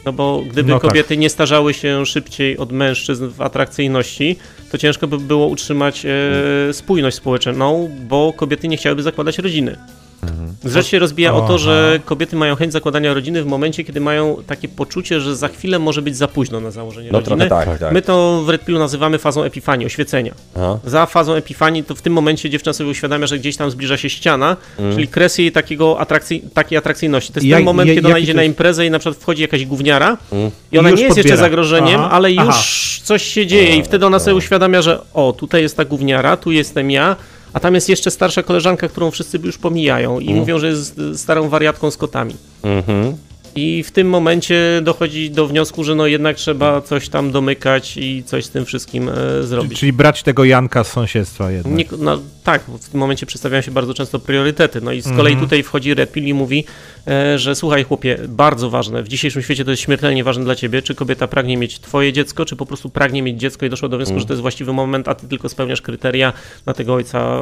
No 0.04 0.12
bo 0.12 0.42
gdyby 0.50 0.70
no 0.70 0.80
tak. 0.80 0.90
kobiety 0.90 1.08
tak. 1.08 1.18
nie 1.18 1.30
starzały 1.30 1.74
się 1.74 2.06
szybciej 2.06 2.58
od 2.58 2.72
mężczyzn 2.72 3.28
w 3.28 3.40
atrakcyjności, 3.40 4.36
to 4.70 4.78
ciężko 4.78 5.06
by 5.06 5.18
było 5.18 5.46
utrzymać 5.46 6.06
e, 6.06 6.72
spójność 6.72 7.16
społeczną, 7.16 7.90
bo 8.08 8.32
kobiety 8.32 8.68
nie 8.68 8.76
chciałyby 8.76 9.02
zakładać 9.02 9.38
rodziny. 9.38 9.76
Mhm. 10.22 10.54
Rzecz 10.64 10.86
się 10.86 10.98
rozbija 10.98 11.34
o 11.34 11.40
to, 11.40 11.58
że 11.58 12.00
kobiety 12.04 12.36
mają 12.36 12.56
chęć 12.56 12.72
zakładania 12.72 13.14
rodziny 13.14 13.42
w 13.42 13.46
momencie, 13.46 13.84
kiedy 13.84 14.00
mają 14.00 14.36
takie 14.46 14.68
poczucie, 14.68 15.20
że 15.20 15.36
za 15.36 15.48
chwilę 15.48 15.78
może 15.78 16.02
być 16.02 16.16
za 16.16 16.28
późno 16.28 16.60
na 16.60 16.70
założenie 16.70 17.12
no, 17.12 17.20
rodziny. 17.20 17.48
Tak, 17.48 17.78
tak. 17.78 17.92
My 17.92 18.02
to 18.02 18.42
w 18.46 18.48
Red 18.48 18.64
Pillu 18.64 18.78
nazywamy 18.78 19.18
fazą 19.18 19.42
epifanii, 19.42 19.86
oświecenia. 19.86 20.34
Aha. 20.56 20.78
Za 20.84 21.06
fazą 21.06 21.34
epifanii 21.34 21.84
to 21.84 21.94
w 21.94 22.02
tym 22.02 22.12
momencie 22.12 22.50
dziewczyna 22.50 22.72
sobie 22.72 22.90
uświadamia, 22.90 23.26
że 23.26 23.38
gdzieś 23.38 23.56
tam 23.56 23.70
zbliża 23.70 23.96
się 23.96 24.10
ściana, 24.10 24.56
mm. 24.78 24.94
czyli 24.94 25.08
kres 25.08 25.38
jej 25.38 25.52
takiego 25.52 26.00
atrakcji, 26.00 26.42
takiej 26.54 26.78
atrakcyjności. 26.78 27.32
To 27.32 27.38
jest 27.38 27.46
ja, 27.46 27.56
ten 27.56 27.64
moment, 27.64 27.88
ja, 27.88 27.94
kiedy 27.94 28.08
ona 28.08 28.18
idzie 28.18 28.34
na 28.34 28.44
imprezę 28.44 28.86
i 28.86 28.90
na 28.90 28.98
przykład 28.98 29.22
wchodzi 29.22 29.42
jakaś 29.42 29.66
gówniara 29.66 30.18
mm. 30.32 30.50
i 30.72 30.78
ona 30.78 30.90
I 30.90 30.94
nie 30.94 31.02
jest 31.02 31.08
podbiera. 31.08 31.28
jeszcze 31.28 31.44
zagrożeniem, 31.44 32.00
Aha. 32.00 32.10
ale 32.10 32.32
już 32.32 32.42
Aha. 32.48 32.62
coś 33.04 33.22
się 33.22 33.46
dzieje 33.46 33.76
i 33.76 33.82
wtedy 33.82 34.06
ona 34.06 34.18
sobie 34.18 34.34
uświadamia, 34.34 34.82
że 34.82 35.00
o, 35.14 35.32
tutaj 35.32 35.62
jest 35.62 35.76
ta 35.76 35.84
gówniara, 35.84 36.36
tu 36.36 36.52
jestem 36.52 36.90
ja, 36.90 37.16
a 37.52 37.60
tam 37.60 37.74
jest 37.74 37.88
jeszcze 37.88 38.10
starsza 38.10 38.42
koleżanka, 38.42 38.88
którą 38.88 39.10
wszyscy 39.10 39.38
już 39.44 39.58
pomijają 39.58 40.20
i 40.20 40.26
mm. 40.26 40.38
mówią, 40.38 40.58
że 40.58 40.68
jest 40.68 41.00
starą 41.14 41.48
wariatką 41.48 41.90
z 41.90 41.96
kotami. 41.96 42.36
-hmm. 42.62 43.12
I 43.54 43.82
w 43.82 43.90
tym 43.90 44.08
momencie 44.08 44.80
dochodzi 44.82 45.30
do 45.30 45.46
wniosku, 45.46 45.84
że 45.84 45.94
no 45.94 46.06
jednak 46.06 46.36
trzeba 46.36 46.80
coś 46.80 47.08
tam 47.08 47.30
domykać 47.30 47.96
i 47.96 48.22
coś 48.26 48.44
z 48.44 48.50
tym 48.50 48.64
wszystkim 48.64 49.08
e, 49.08 49.42
zrobić. 49.42 49.80
Czyli 49.80 49.92
brać 49.92 50.22
tego 50.22 50.44
Janka 50.44 50.84
z 50.84 50.92
sąsiedztwa 50.92 51.50
jednak. 51.50 51.74
Nie, 51.74 51.84
no, 51.98 52.18
tak, 52.44 52.62
w 52.62 52.88
tym 52.88 53.00
momencie 53.00 53.26
przedstawiają 53.26 53.62
się 53.62 53.70
bardzo 53.70 53.94
często 53.94 54.18
priorytety. 54.18 54.80
No 54.80 54.92
i 54.92 55.00
z 55.00 55.04
kolei 55.04 55.32
mm 55.32 55.38
-hmm. 55.38 55.46
tutaj 55.46 55.62
wchodzi 55.62 55.94
Red 55.94 56.12
Pill 56.12 56.24
i 56.24 56.34
mówi, 56.34 56.64
e, 57.06 57.38
że 57.38 57.54
słuchaj 57.54 57.84
chłopie, 57.84 58.18
bardzo 58.28 58.70
ważne, 58.70 59.02
w 59.02 59.08
dzisiejszym 59.08 59.42
świecie 59.42 59.64
to 59.64 59.70
jest 59.70 59.82
śmiertelnie 59.82 60.24
ważne 60.24 60.44
dla 60.44 60.54
ciebie, 60.54 60.82
czy 60.82 60.94
kobieta 60.94 61.28
pragnie 61.28 61.56
mieć 61.56 61.80
twoje 61.80 62.12
dziecko, 62.12 62.44
czy 62.44 62.56
po 62.56 62.66
prostu 62.66 62.90
pragnie 62.90 63.22
mieć 63.22 63.40
dziecko 63.40 63.66
i 63.66 63.70
doszła 63.70 63.88
do 63.88 63.96
wniosku, 63.96 64.12
mm. 64.12 64.20
że 64.20 64.26
to 64.26 64.32
jest 64.32 64.42
właściwy 64.42 64.72
moment, 64.72 65.08
a 65.08 65.14
ty 65.14 65.28
tylko 65.28 65.48
spełniasz 65.48 65.82
kryteria 65.82 66.32
na 66.66 66.74
tego 66.74 66.94
ojca, 66.94 67.40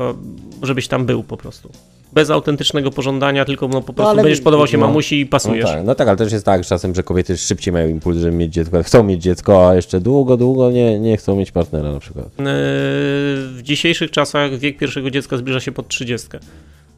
żebyś 0.63 0.89
tam 0.89 1.07
był 1.07 1.23
po 1.23 1.37
prostu 1.37 1.71
bez 2.13 2.31
autentycznego 2.31 2.91
pożądania, 2.91 3.45
tylko 3.45 3.69
no, 3.69 3.83
po 3.83 3.93
prostu 3.93 4.17
no, 4.17 4.23
będziesz 4.23 4.41
podobał 4.41 4.67
się 4.67 4.79
no, 4.79 4.87
mamusi 4.87 5.21
i 5.21 5.27
pasujesz. 5.27 5.65
No 5.65 5.71
tak, 5.71 5.85
no 5.85 5.95
tak, 6.01 6.09
ale 6.09 6.17
też 6.17 6.33
jest 6.33 6.45
tak 6.45 6.67
czasem, 6.67 6.95
że 6.95 7.03
kobiety 7.03 7.37
szybciej 7.37 7.73
mają 7.73 7.89
impuls, 7.89 8.19
żeby 8.19 8.37
mieć 8.37 8.53
dziecko, 8.53 8.83
chcą 8.83 9.03
mieć 9.05 9.23
dziecko, 9.23 9.69
a 9.69 9.75
jeszcze 9.75 10.01
długo, 10.01 10.37
długo 10.37 10.71
nie, 10.71 11.01
nie 11.01 11.17
chcą 11.17 11.37
mieć 11.37 11.53
partnera 11.53 11.93
na 11.93 12.01
przykład. 12.01 12.27
Yy, 12.39 12.45
w 12.45 13.61
dzisiejszych 13.63 14.11
czasach 14.11 14.59
wiek 14.59 14.79
pierwszego 14.79 15.11
dziecka 15.11 15.37
zbliża 15.37 15.61
się 15.61 15.73
pod 15.73 15.89
30 15.89 16.29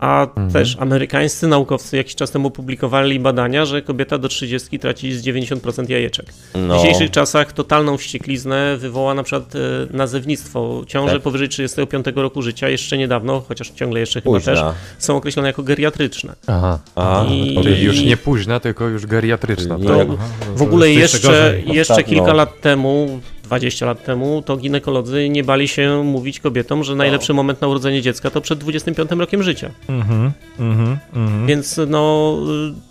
a 0.02 0.22
mhm. 0.22 0.50
też 0.50 0.76
amerykańscy 0.80 1.46
naukowcy 1.46 1.96
jakiś 1.96 2.14
czas 2.14 2.30
temu 2.30 2.50
publikowali 2.50 3.20
badania, 3.20 3.64
że 3.64 3.82
kobieta 3.82 4.18
do 4.18 4.28
30 4.28 4.78
traci 4.78 5.12
z 5.12 5.24
90% 5.24 5.90
jajeczek. 5.90 6.26
No. 6.54 6.78
W 6.78 6.82
dzisiejszych 6.82 7.10
czasach 7.10 7.52
totalną 7.52 7.96
wściekliznę 7.96 8.76
wywoła 8.76 9.14
na 9.14 9.22
przykład 9.22 9.54
e, 9.54 9.58
nazewnictwo. 9.96 10.82
Ciąże 10.86 11.12
tak. 11.12 11.22
powyżej 11.22 11.48
35 11.48 12.06
roku 12.14 12.42
życia 12.42 12.68
jeszcze 12.68 12.98
niedawno, 12.98 13.42
chociaż 13.48 13.70
ciągle 13.70 14.00
jeszcze 14.00 14.20
chyba 14.20 14.40
też, 14.40 14.60
są 14.98 15.16
określone 15.16 15.48
jako 15.48 15.62
geriatryczne. 15.62 16.34
Aha. 16.46 16.78
A, 16.94 17.24
I, 17.30 17.58
Czyli 17.62 17.84
już 17.84 18.00
nie 18.00 18.16
późna, 18.16 18.60
tylko 18.60 18.88
już 18.88 19.06
geriatryczna. 19.06 19.78
To 19.78 20.06
w 20.54 20.62
ogóle 20.62 20.90
jeszcze, 20.90 21.54
jeszcze 21.66 22.04
kilka 22.04 22.32
lat 22.32 22.60
temu 22.60 23.20
20 23.52 23.86
lat 23.86 24.04
temu, 24.04 24.42
to 24.46 24.56
ginekolodzy 24.56 25.28
nie 25.28 25.44
bali 25.44 25.68
się 25.68 26.04
mówić 26.04 26.40
kobietom, 26.40 26.84
że 26.84 26.94
najlepszy 26.94 27.34
moment 27.34 27.60
na 27.60 27.68
urodzenie 27.68 28.02
dziecka 28.02 28.30
to 28.30 28.40
przed 28.40 28.58
25 28.58 29.10
rokiem 29.10 29.42
życia. 29.42 29.70
Mhm, 29.88 30.32
mhm, 30.58 30.98
mhm. 31.14 31.46
Więc 31.46 31.80
no, 31.88 32.36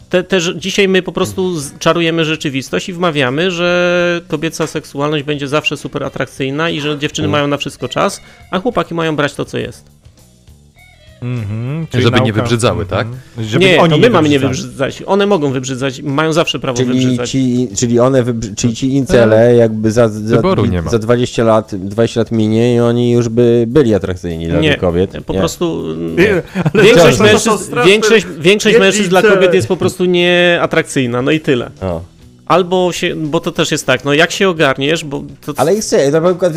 te, 0.10 0.24
te, 0.24 0.40
dzisiaj 0.56 0.88
my 0.88 1.02
po 1.02 1.12
prostu 1.12 1.54
czarujemy 1.80 2.26
rzeczywistość 2.26 2.90
i 2.90 2.94
wmawiamy, 2.94 3.52
że 3.52 4.22
kobieca 4.28 4.68
seksualność 4.68 5.24
będzie 5.24 5.48
zawsze 5.48 5.78
super 5.78 6.04
atrakcyjna 6.04 6.70
i 6.70 6.82
że 6.82 7.00
dziewczyny 7.00 7.28
mają 7.28 7.48
na 7.48 7.58
wszystko 7.58 7.90
czas, 7.90 8.22
a 8.52 8.60
chłopaki 8.60 8.94
mają 8.94 9.16
brać 9.16 9.34
to, 9.34 9.46
co 9.46 9.58
jest. 9.58 10.01
Mhm, 11.22 11.88
żeby 11.94 12.12
nauka... 12.12 12.26
nie 12.26 12.34
wybrzydzały, 12.34 12.86
tak? 12.86 13.08
Mhm. 13.08 13.48
Żeby 13.50 13.66
nie, 13.66 13.90
to 13.90 13.98
my 13.98 14.10
mamy 14.10 14.30
nie 14.30 14.40
wybrzydzać. 14.40 15.04
One 15.06 15.26
mogą 15.26 15.52
wybrzydzać, 15.52 16.02
mają 16.02 16.34
zawsze 16.34 16.60
prawo 16.60 16.78
czyli 16.78 16.90
wybrzydzać. 16.90 17.30
Ci, 17.30 17.68
czyli 17.78 18.00
one, 18.00 18.24
wybrzy... 18.24 18.56
czyli 18.56 18.76
ci 18.76 18.94
incele 18.94 19.56
jakby 19.56 19.92
za, 19.92 20.10
za, 20.10 20.42
za 20.88 21.00
20 21.00 21.44
lat 21.44 21.76
20 21.76 22.20
lat 22.20 22.32
minie 22.32 22.76
i 22.76 22.80
oni 22.80 23.12
już 23.12 23.30
by 23.30 23.66
byli 23.68 23.96
atrakcyjni 23.96 24.48
dla 24.48 24.60
nie, 24.60 24.78
kobiet. 24.78 25.12
po 25.26 25.34
nie. 25.34 25.40
prostu 25.40 25.96
nie, 26.18 26.42
większość, 26.84 27.20
mężczyzn, 27.20 27.76
większość, 27.86 28.26
większość 28.40 28.80
mężczyzn 28.80 29.10
dla 29.10 29.22
kobiet 29.22 29.54
jest 29.54 29.68
po 29.68 29.78
prostu 29.78 30.06
nieatrakcyjna, 30.06 31.22
no 31.22 31.32
i 31.32 31.40
tyle. 31.40 31.70
O. 31.82 32.02
Albo 32.52 32.92
się, 32.92 33.16
bo 33.16 33.40
to 33.40 33.52
też 33.52 33.72
jest 33.72 33.86
tak, 33.86 34.06
no 34.06 34.14
jak 34.14 34.32
się 34.32 34.50
ogarniesz, 34.50 35.06
bo... 35.06 35.24
To... 35.42 35.54
Ale 35.58 35.76
ich 35.76 35.84
na 36.12 36.22
przykład 36.22 36.54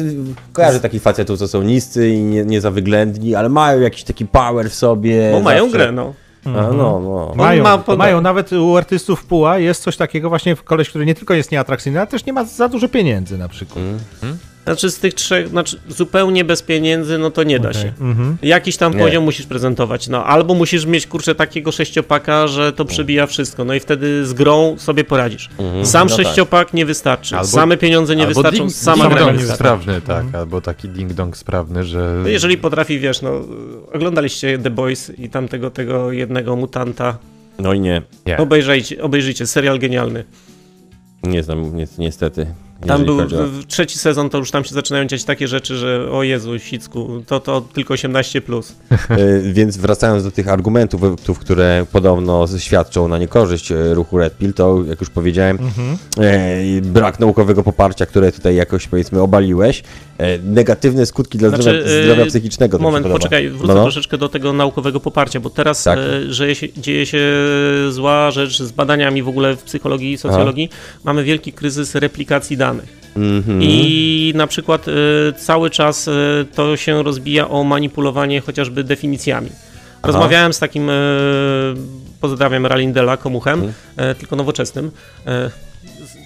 kojarzę 0.52 0.80
takich 0.80 1.02
facetów, 1.02 1.38
co 1.38 1.48
są 1.48 1.62
niscy 1.62 2.08
i 2.08 2.18
nie, 2.18 2.44
nie 2.44 2.60
za 2.60 2.70
wyględni, 2.70 3.34
ale 3.34 3.48
mają 3.48 3.80
jakiś 3.80 4.04
taki 4.04 4.26
power 4.26 4.70
w 4.70 4.74
sobie. 4.74 5.30
Bo 5.32 5.40
mają 5.40 5.70
grę, 5.70 5.92
no. 5.92 6.14
A, 6.44 6.50
no, 6.50 6.72
no. 7.00 7.32
Mają, 7.36 7.62
ma 7.62 7.84
mają, 7.96 8.20
nawet 8.20 8.52
u 8.52 8.76
artystów 8.76 9.24
Puła 9.24 9.58
jest 9.58 9.82
coś 9.82 9.96
takiego 9.96 10.28
właśnie 10.28 10.56
w 10.56 10.62
koleś, 10.62 10.88
który 10.88 11.06
nie 11.06 11.14
tylko 11.14 11.34
jest 11.34 11.52
nieatrakcyjny, 11.52 11.98
ale 11.98 12.06
też 12.06 12.26
nie 12.26 12.32
ma 12.32 12.44
za 12.44 12.68
dużo 12.68 12.88
pieniędzy 12.88 13.38
na 13.38 13.48
przykład. 13.48 13.84
Mm. 14.22 14.38
Znaczy 14.64 14.90
z 14.90 14.98
tych 14.98 15.14
trzech, 15.14 15.48
znaczy 15.48 15.80
zupełnie 15.88 16.44
bez 16.44 16.62
pieniędzy, 16.62 17.18
no 17.18 17.30
to 17.30 17.42
nie 17.42 17.60
da 17.60 17.68
okay. 17.68 17.82
się. 17.82 17.92
Mhm. 18.00 18.36
Jakiś 18.42 18.76
tam 18.76 18.92
nie. 18.94 18.98
poziom 18.98 19.24
musisz 19.24 19.46
prezentować, 19.46 20.08
no 20.08 20.24
albo 20.24 20.54
musisz 20.54 20.86
mieć 20.86 21.06
kurczę 21.06 21.34
takiego 21.34 21.72
sześciopaka, 21.72 22.46
że 22.46 22.72
to 22.72 22.84
przebija 22.84 23.26
wszystko, 23.26 23.64
no 23.64 23.74
i 23.74 23.80
wtedy 23.80 24.26
z 24.26 24.32
grą 24.32 24.74
sobie 24.78 25.04
poradzisz. 25.04 25.50
Mhm. 25.58 25.86
Sam 25.86 26.08
no 26.08 26.16
tak. 26.16 26.26
sześciopak 26.26 26.66
tak. 26.66 26.74
nie 26.74 26.86
wystarczy, 26.86 27.36
albo, 27.36 27.48
same 27.48 27.76
pieniądze 27.76 28.16
nie 28.16 28.26
wystarczą, 28.26 28.58
ding, 28.58 28.72
sama 28.72 29.08
gra 29.08 29.32
nie 29.32 29.46
sprawny, 29.46 30.00
tak, 30.00 30.24
mhm. 30.24 30.42
albo 30.42 30.60
taki 30.60 30.88
ding-dong 30.88 31.36
sprawny, 31.36 31.84
że... 31.84 32.20
No 32.22 32.28
jeżeli 32.28 32.58
potrafi, 32.58 32.98
wiesz, 32.98 33.22
no 33.22 33.30
oglądaliście 33.92 34.58
The 34.58 34.70
Boys 34.70 35.18
i 35.18 35.28
tamtego 35.28 35.70
tego 35.70 36.12
jednego 36.12 36.56
mutanta. 36.56 37.18
No 37.58 37.72
i 37.72 37.80
nie. 37.80 38.02
nie. 38.26 38.36
Obejrzyjcie, 38.36 39.02
obejrzyjcie, 39.02 39.46
serial 39.46 39.78
genialny. 39.78 40.24
Nie 41.22 41.42
znam, 41.42 41.76
ni 41.76 41.84
niestety. 41.98 42.46
Tam 42.86 43.04
był 43.04 43.18
trzeci 43.68 43.98
sezon, 43.98 44.30
to 44.30 44.38
już 44.38 44.50
tam 44.50 44.64
się 44.64 44.74
zaczynają 44.74 45.06
dziać 45.06 45.24
takie 45.24 45.48
rzeczy, 45.48 45.76
że 45.76 46.10
o 46.12 46.22
Jezu, 46.22 46.58
Sicku, 46.58 47.22
to, 47.26 47.40
to 47.40 47.60
tylko 47.60 47.94
18+. 47.94 48.40
Plus. 48.40 48.76
E, 49.10 49.16
więc 49.52 49.76
wracając 49.76 50.24
do 50.24 50.30
tych 50.30 50.48
argumentów, 50.48 51.38
które 51.38 51.86
podobno 51.92 52.46
świadczą 52.58 53.08
na 53.08 53.18
niekorzyść 53.18 53.72
e, 53.72 53.94
ruchu 53.94 54.18
Red 54.18 54.38
Pill, 54.38 54.54
to 54.54 54.84
jak 54.88 55.00
już 55.00 55.10
powiedziałem, 55.10 55.58
mhm. 55.60 55.96
E, 56.18 56.80
brak 56.80 57.20
naukowego 57.20 57.62
poparcia, 57.62 58.06
które 58.06 58.32
tutaj 58.32 58.56
jakoś 58.56 58.86
powiedzmy 58.86 59.20
obaliłeś, 59.20 59.82
negatywne 60.42 61.06
skutki 61.06 61.38
dla 61.38 61.48
znaczy, 61.48 61.62
zdrowia, 61.62 62.02
zdrowia 62.02 62.26
psychicznego. 62.26 62.78
Moment, 62.78 63.06
poczekaj, 63.06 63.48
wrócę 63.48 63.66
no, 63.66 63.74
no. 63.74 63.82
troszeczkę 63.82 64.18
do 64.18 64.28
tego 64.28 64.52
naukowego 64.52 65.00
poparcia, 65.00 65.40
bo 65.40 65.50
teraz 65.50 65.82
tak. 65.82 65.98
że 66.28 66.54
się, 66.54 66.72
dzieje 66.76 67.06
się 67.06 67.22
zła 67.90 68.30
rzecz 68.30 68.62
z 68.62 68.72
badaniami 68.72 69.22
w 69.22 69.28
ogóle 69.28 69.56
w 69.56 69.62
psychologii 69.62 70.12
i 70.12 70.18
socjologii. 70.18 70.68
Aha. 70.72 70.98
Mamy 71.04 71.24
wielki 71.24 71.52
kryzys 71.52 71.94
replikacji 71.94 72.56
danych 72.56 72.73
danych. 72.76 73.04
Mm-hmm. 73.16 73.58
I 73.62 74.32
na 74.36 74.46
przykład 74.46 74.88
y, 74.88 74.92
cały 75.36 75.70
czas 75.70 76.08
y, 76.08 76.12
to 76.54 76.76
się 76.76 77.02
rozbija 77.02 77.48
o 77.48 77.64
manipulowanie 77.64 78.40
chociażby 78.40 78.84
definicjami. 78.84 79.50
Aha. 79.52 79.98
Rozmawiałem 80.02 80.52
z 80.52 80.58
takim, 80.58 80.90
y, 80.90 80.92
pozdrawiam 82.20 82.66
Ralindela, 82.66 83.16
komuchem, 83.16 83.72
mm. 83.96 84.14
tylko 84.14 84.36
nowoczesnym 84.36 84.90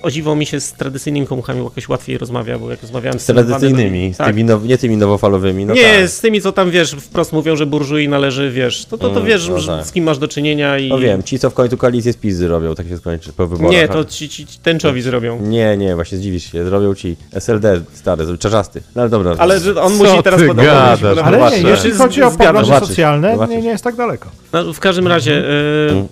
o 0.02 0.10
dziwo 0.10 0.36
mi 0.36 0.46
się 0.46 0.60
z 0.60 0.72
tradycyjnymi 0.72 1.26
komuchami 1.26 1.64
jakoś 1.64 1.88
łatwiej 1.88 2.18
rozmawia, 2.18 2.58
bo 2.58 2.70
jak 2.70 2.82
rozmawiałem 2.82 3.18
z, 3.18 3.22
z 3.22 3.26
tradycyjnymi, 3.26 4.14
z 4.14 4.16
tak. 4.16 4.26
tymi 4.26 4.44
now, 4.44 4.64
nie 4.64 4.78
tymi 4.78 4.96
nowofalowymi. 4.96 5.66
No 5.66 5.74
nie, 5.74 6.00
tak. 6.00 6.08
z 6.08 6.20
tymi, 6.20 6.40
co 6.40 6.52
tam 6.52 6.70
wiesz, 6.70 6.90
wprost 6.90 7.32
mówią, 7.32 7.56
że 7.56 7.66
burżui 7.66 8.08
należy, 8.08 8.50
wiesz, 8.50 8.86
to, 8.86 8.98
to, 8.98 9.08
to 9.08 9.14
mm, 9.14 9.26
wiesz, 9.26 9.48
no 9.48 9.60
tak. 9.60 9.86
z 9.86 9.92
kim 9.92 10.04
masz 10.04 10.18
do 10.18 10.28
czynienia 10.28 10.78
i... 10.78 10.88
No 10.88 10.98
wiem, 10.98 11.22
ci, 11.22 11.38
co 11.38 11.50
w 11.50 11.54
końcu 11.54 11.76
koalicję 11.76 12.12
z 12.12 12.16
PiS 12.16 12.36
zrobią, 12.36 12.74
tak 12.74 12.88
się 12.88 12.98
skończy 12.98 13.32
po 13.32 13.46
wyborach. 13.46 13.72
Nie, 13.72 13.88
to 13.88 14.04
ci, 14.04 14.28
ci, 14.28 14.46
tęczowi 14.62 15.02
zrobią. 15.02 15.40
Nie, 15.42 15.76
nie, 15.76 15.94
właśnie 15.94 16.18
zdziwisz 16.18 16.52
się, 16.52 16.64
zrobią 16.64 16.94
ci 16.94 17.16
SLD 17.32 17.80
stary, 17.92 18.38
czarzasty, 18.38 18.82
no 18.96 19.02
ale 19.02 19.10
dobra. 19.10 19.34
Ale 19.38 19.60
że 19.60 19.82
on 19.82 19.98
co 19.98 20.04
musi 20.04 20.22
teraz 20.22 20.40
podobać. 20.42 21.02
Ale 21.24 21.50
nie, 21.50 21.68
jeśli 21.68 21.90
chodzi 21.90 22.22
o 22.22 22.30
poglądy 22.30 22.86
socjalne, 22.86 23.36
nie, 23.48 23.62
nie 23.62 23.68
jest 23.68 23.84
tak 23.84 23.96
daleko. 23.96 24.28
No, 24.52 24.72
w 24.72 24.80
każdym 24.80 25.06
razie... 25.06 25.44
Mhm. 25.88 26.08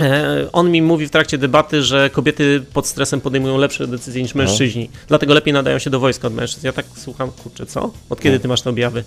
E, 0.00 0.48
on 0.52 0.70
mi 0.70 0.82
mówi 0.82 1.06
w 1.06 1.10
trakcie 1.10 1.38
debaty, 1.38 1.82
że 1.82 2.10
kobiety 2.10 2.62
pod 2.72 2.86
stresem 2.86 3.20
podejmują 3.20 3.58
lepsze 3.58 3.86
decyzje 3.86 4.22
niż 4.22 4.34
mężczyźni, 4.34 4.88
no. 4.92 4.98
dlatego 5.08 5.34
lepiej 5.34 5.54
nadają 5.54 5.78
się 5.78 5.90
do 5.90 6.00
wojska 6.00 6.28
od 6.28 6.34
mężczyzn. 6.34 6.66
Ja 6.66 6.72
tak 6.72 6.86
słucham, 6.96 7.30
kurczę, 7.42 7.66
co? 7.66 7.90
Od 8.10 8.20
kiedy 8.20 8.36
no. 8.36 8.42
ty 8.42 8.48
masz 8.48 8.62
te 8.62 8.70
objawy? 8.70 9.04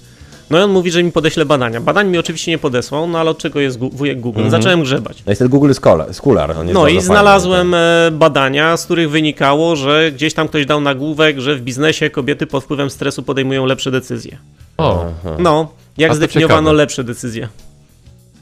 No 0.49 0.59
i 0.59 0.61
on 0.61 0.71
mówi, 0.71 0.91
że 0.91 1.03
mi 1.03 1.11
podeśle 1.11 1.45
badania. 1.45 1.81
Badań 1.81 2.07
mi 2.07 2.17
oczywiście 2.17 2.51
nie 2.51 2.57
podesłał, 2.57 3.07
no 3.07 3.19
ale 3.19 3.29
od 3.29 3.37
czego 3.37 3.59
jest 3.59 3.79
wujek 3.79 4.19
Google? 4.19 4.39
Mhm. 4.41 4.61
Zacząłem 4.61 4.83
grzebać. 4.83 5.23
No 5.25 5.31
jest 5.31 5.39
ten 5.39 5.47
Google 5.47 5.73
Scholar. 6.13 6.65
No 6.73 6.87
i 6.87 7.01
znalazłem 7.01 7.71
fajny, 7.71 7.77
tak. 8.05 8.13
E, 8.13 8.17
badania, 8.17 8.77
z 8.77 8.85
których 8.85 9.09
wynikało, 9.09 9.75
że 9.75 10.11
gdzieś 10.11 10.33
tam 10.33 10.47
ktoś 10.47 10.65
dał 10.65 10.81
nagłówek, 10.81 11.39
że 11.39 11.55
w 11.55 11.61
biznesie 11.61 12.09
kobiety 12.09 12.47
pod 12.47 12.63
wpływem 12.63 12.89
stresu 12.89 13.23
podejmują 13.23 13.65
lepsze 13.65 13.91
decyzje. 13.91 14.37
O. 14.77 15.05
No, 15.39 15.71
jak 15.97 16.15
zdefiniowano 16.15 16.73
lepsze 16.73 17.03
decyzje? 17.03 17.47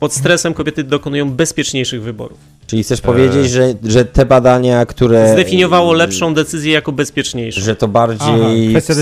Pod 0.04 0.14
stresem 0.14 0.54
kobiety 0.54 0.84
dokonują 0.84 1.32
bezpieczniejszych 1.32 2.01
wyborów. 2.01 2.38
Czyli 2.68 2.84
chcesz 2.84 3.01
powiedzieć, 3.01 3.49
że, 3.49 3.74
że 3.84 4.05
te 4.05 4.26
badania, 4.26 4.86
które. 4.86 5.34
Zdefiniowało 5.34 5.93
lepszą 5.93 6.34
decyzję 6.34 6.74
jako 6.74 6.91
bezpieczniejszą. 6.91 7.61
Że 7.61 7.76
to 7.76 7.88
bardziej. 7.88 8.76
Aha, 8.78 8.93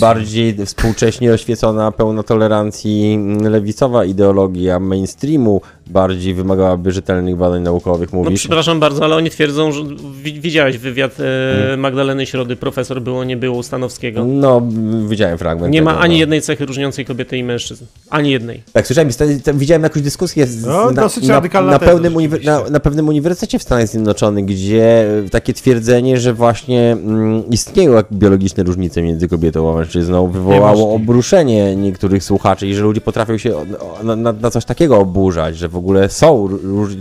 bardziej 0.00 0.56
współcześnie 0.66 1.32
oświecona, 1.32 1.92
pełna 1.92 2.22
tolerancji 2.22 3.18
lewicowa 3.42 4.04
ideologia 4.04 4.80
mainstreamu 4.80 5.60
bardziej 5.86 6.34
wymagałaby 6.34 6.92
rzetelnych 6.92 7.36
badań 7.36 7.62
naukowych, 7.62 8.12
no, 8.12 8.18
mówisz? 8.18 8.32
No, 8.32 8.38
przepraszam 8.38 8.80
bardzo, 8.80 9.04
ale 9.04 9.16
oni 9.16 9.30
twierdzą, 9.30 9.72
że 9.72 9.82
widziałeś 10.22 10.78
wywiad 10.78 11.12
e, 11.20 11.24
hmm. 11.56 11.80
Magdaleny 11.80 12.26
Środy, 12.26 12.56
profesor 12.56 13.02
było, 13.02 13.24
nie 13.24 13.36
było 13.36 13.62
Stanowskiego. 13.62 14.24
No, 14.24 14.62
widziałem 15.08 15.38
fragment. 15.38 15.72
Nie 15.72 15.80
tego, 15.80 15.90
ma 15.90 15.98
ani 15.98 16.14
no. 16.14 16.20
jednej 16.20 16.42
cechy 16.42 16.66
różniącej 16.66 17.04
kobiety 17.04 17.38
i 17.38 17.44
mężczyzn. 17.44 17.84
Ani 18.10 18.30
jednej. 18.30 18.62
Tak, 18.72 18.86
słyszałem, 18.86 19.10
widziałem 19.54 19.82
jakąś 19.82 20.02
dyskusję 20.02 20.46
z, 20.46 20.64
no, 20.64 20.90
na, 20.90 21.08
na, 21.22 21.60
na, 21.62 21.78
pełnym 21.78 22.14
na, 22.44 22.70
na 22.70 22.80
pewnym 22.80 23.03
uniwersytecie 23.08 23.58
w 23.58 23.62
Stanach 23.62 23.88
Zjednoczonych, 23.88 24.44
gdzie 24.44 25.06
takie 25.30 25.52
twierdzenie, 25.52 26.20
że 26.20 26.34
właśnie 26.34 26.92
mm, 26.92 27.50
istnieją 27.50 27.92
biologiczne 28.12 28.62
różnice 28.62 29.02
między 29.02 29.28
kobietą 29.28 29.72
a 29.72 29.76
mężczyzną, 29.76 30.30
wywołało 30.30 30.94
obruszenie 30.94 31.76
niektórych 31.76 32.24
słuchaczy 32.24 32.66
i 32.66 32.74
że 32.74 32.82
ludzie 32.82 33.00
potrafią 33.00 33.38
się 33.38 33.54
na, 34.02 34.16
na, 34.16 34.32
na 34.32 34.50
coś 34.50 34.64
takiego 34.64 34.98
oburzać, 34.98 35.56
że 35.56 35.68
w 35.68 35.76
ogóle 35.76 36.08
są, 36.08 36.48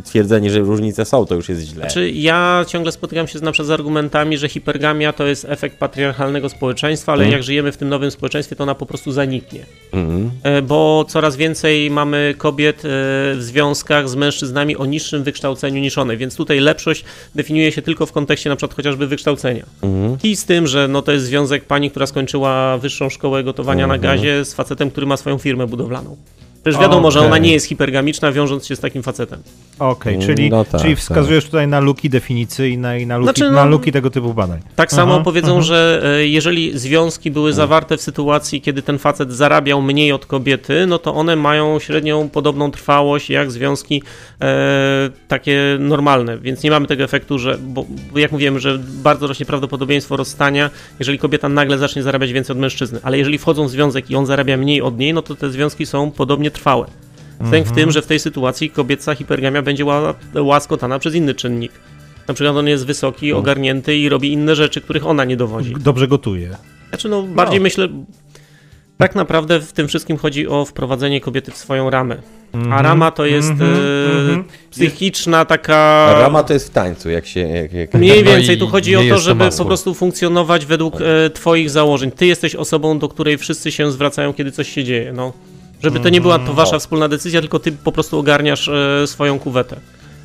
twierdzenie, 0.03 0.49
że 0.49 0.59
różnice 0.59 1.05
są, 1.05 1.25
to 1.25 1.35
już 1.35 1.49
jest 1.49 1.61
źle. 1.61 1.81
Znaczy, 1.81 2.11
ja 2.11 2.65
ciągle 2.67 2.91
spotykam 2.91 3.27
się 3.27 3.39
z, 3.39 3.65
z 3.65 3.71
argumentami, 3.71 4.37
że 4.37 4.49
hipergamia 4.49 5.13
to 5.13 5.25
jest 5.25 5.45
efekt 5.49 5.77
patriarchalnego 5.77 6.49
społeczeństwa, 6.49 7.11
ale 7.11 7.23
mm. 7.23 7.33
jak 7.33 7.43
żyjemy 7.43 7.71
w 7.71 7.77
tym 7.77 7.89
nowym 7.89 8.11
społeczeństwie, 8.11 8.55
to 8.55 8.63
ona 8.63 8.75
po 8.75 8.85
prostu 8.85 9.11
zaniknie. 9.11 9.65
Mm. 9.91 10.31
Bo 10.67 11.05
coraz 11.07 11.35
więcej 11.35 11.91
mamy 11.91 12.35
kobiet 12.37 12.77
e, 12.77 12.81
w 13.35 13.39
związkach 13.39 14.09
z 14.09 14.15
mężczyznami 14.15 14.77
o 14.77 14.85
niższym 14.85 15.23
wykształceniu 15.23 15.81
niż 15.81 15.92
one, 15.97 16.17
więc 16.17 16.35
tutaj 16.35 16.59
lepszość 16.59 17.05
definiuje 17.35 17.71
się 17.71 17.81
tylko 17.81 18.05
w 18.05 18.11
kontekście 18.11 18.49
na 18.49 18.55
przykład 18.55 18.75
chociażby 18.75 19.07
wykształcenia. 19.07 19.65
Mm. 19.81 20.17
I 20.23 20.35
z 20.35 20.45
tym, 20.45 20.67
że 20.67 20.87
no 20.87 21.01
to 21.01 21.11
jest 21.11 21.25
związek 21.25 21.65
pani, 21.65 21.91
która 21.91 22.07
skończyła 22.07 22.77
wyższą 22.77 23.09
szkołę 23.09 23.43
gotowania 23.43 23.87
na 23.87 23.95
mhm. 23.95 24.17
gazie 24.17 24.45
z 24.45 24.53
facetem, 24.53 24.91
który 24.91 25.07
ma 25.07 25.17
swoją 25.17 25.37
firmę 25.37 25.67
budowlaną. 25.67 26.17
Też 26.63 26.77
wiadomo, 26.77 27.07
okay. 27.07 27.11
że 27.11 27.27
ona 27.27 27.37
nie 27.37 27.51
jest 27.51 27.65
hipergamiczna, 27.65 28.31
wiążąc 28.31 28.65
się 28.65 28.75
z 28.75 28.79
takim 28.79 29.03
facetem. 29.03 29.39
Okej, 29.79 30.15
okay, 30.15 30.27
czyli, 30.27 30.49
no 30.49 30.65
tak, 30.65 30.81
czyli 30.81 30.95
wskazujesz 30.95 31.43
tak. 31.43 31.51
tutaj 31.51 31.67
na 31.67 31.79
luki 31.79 32.09
definicyjne 32.09 33.01
i 33.01 33.07
na 33.07 33.17
luki, 33.17 33.25
znaczy, 33.25 33.43
no, 33.43 33.51
na 33.51 33.65
luki 33.65 33.91
tego 33.91 34.09
typu 34.09 34.33
badań. 34.33 34.59
Tak 34.75 34.89
aha, 34.91 34.95
samo 34.95 35.21
powiedzą, 35.21 35.51
aha. 35.51 35.61
że 35.61 36.01
e, 36.05 36.27
jeżeli 36.27 36.77
związki 36.79 37.31
były 37.31 37.49
mhm. 37.49 37.55
zawarte 37.55 37.97
w 37.97 38.01
sytuacji, 38.01 38.61
kiedy 38.61 38.81
ten 38.81 38.99
facet 38.99 39.33
zarabiał 39.33 39.81
mniej 39.81 40.11
od 40.11 40.25
kobiety, 40.25 40.85
no 40.87 40.99
to 40.99 41.15
one 41.15 41.35
mają 41.35 41.79
średnią 41.79 42.29
podobną 42.29 42.71
trwałość 42.71 43.29
jak 43.29 43.51
związki 43.51 44.03
e, 44.41 45.09
takie 45.27 45.77
normalne, 45.79 46.37
więc 46.37 46.63
nie 46.63 46.71
mamy 46.71 46.87
tego 46.87 47.03
efektu, 47.03 47.39
że, 47.39 47.57
bo, 47.57 47.85
bo 48.13 48.19
jak 48.19 48.31
mówiłem, 48.31 48.59
że 48.59 48.79
bardzo 48.79 49.27
rośnie 49.27 49.45
prawdopodobieństwo 49.45 50.17
rozstania, 50.17 50.69
jeżeli 50.99 51.19
kobieta 51.19 51.49
nagle 51.49 51.77
zacznie 51.77 52.03
zarabiać 52.03 52.33
więcej 52.33 52.53
od 52.53 52.59
mężczyzny, 52.59 52.99
ale 53.03 53.17
jeżeli 53.17 53.37
wchodzą 53.37 53.67
w 53.67 53.69
związek 53.69 54.11
i 54.11 54.15
on 54.15 54.25
zarabia 54.25 54.57
mniej 54.57 54.81
od 54.81 54.97
niej, 54.97 55.13
no 55.13 55.21
to 55.21 55.35
te 55.35 55.49
związki 55.49 55.85
są 55.85 56.11
podobnie 56.11 56.51
trwałe. 56.53 56.87
Sęk 57.49 57.67
w 57.67 57.71
tym, 57.71 57.91
że 57.91 58.01
w 58.01 58.05
tej 58.05 58.19
sytuacji 58.19 58.69
kobieca 58.69 59.15
hipergamia 59.15 59.61
będzie 59.61 59.85
łaskotana 60.35 60.99
przez 60.99 61.15
inny 61.15 61.35
czynnik. 61.35 61.71
Na 62.27 62.33
przykład 62.33 62.55
on 62.55 62.67
jest 62.67 62.85
wysoki, 62.85 63.33
ogarnięty 63.33 63.97
i 63.97 64.09
robi 64.09 64.31
inne 64.31 64.55
rzeczy, 64.55 64.81
których 64.81 65.05
ona 65.05 65.25
nie 65.25 65.37
dowodzi. 65.37 65.75
Dobrze 65.79 66.07
gotuje. 66.07 66.55
Znaczy, 66.89 67.09
no, 67.09 67.23
bardziej 67.23 67.59
no. 67.59 67.63
myślę, 67.63 67.87
tak 68.97 69.15
naprawdę 69.15 69.59
w 69.59 69.73
tym 69.73 69.87
wszystkim 69.87 70.17
chodzi 70.17 70.47
o 70.47 70.65
wprowadzenie 70.65 71.21
kobiety 71.21 71.51
w 71.51 71.57
swoją 71.57 71.89
ramę. 71.89 72.17
A 72.53 72.57
mhm. 72.57 72.81
rama 72.85 73.11
to 73.11 73.25
jest 73.25 73.51
mm 73.51 73.61
-hmm, 73.61 74.43
psychiczna 74.71 75.45
taka. 75.45 76.07
Rama 76.19 76.43
to 76.43 76.53
jest 76.53 76.67
w 76.67 76.69
tańcu, 76.69 77.09
jak 77.09 77.25
się. 77.25 77.39
Jak, 77.39 77.73
jak... 77.73 77.93
Mniej 77.93 78.23
no 78.23 78.31
więcej 78.31 78.57
tu 78.57 78.67
chodzi 78.67 78.95
o 78.95 79.01
to, 79.09 79.19
żeby 79.19 79.49
po 79.57 79.65
prostu 79.65 79.93
funkcjonować 79.93 80.65
według 80.65 80.95
e, 81.01 81.29
Twoich 81.29 81.69
założeń. 81.69 82.11
Ty 82.11 82.25
jesteś 82.25 82.55
osobą, 82.55 82.99
do 82.99 83.09
której 83.09 83.37
wszyscy 83.37 83.71
się 83.71 83.91
zwracają, 83.91 84.33
kiedy 84.33 84.51
coś 84.51 84.69
się 84.69 84.83
dzieje. 84.83 85.13
No. 85.13 85.33
Żeby 85.83 85.99
to 85.99 86.09
nie 86.09 86.21
była 86.21 86.39
to 86.39 86.53
wasza 86.53 86.79
wspólna 86.79 87.07
decyzja, 87.07 87.41
tylko 87.41 87.59
ty 87.59 87.71
po 87.71 87.91
prostu 87.91 88.19
ogarniasz 88.19 88.67
e, 88.67 89.07
swoją 89.07 89.39
kuwetę. 89.39 89.75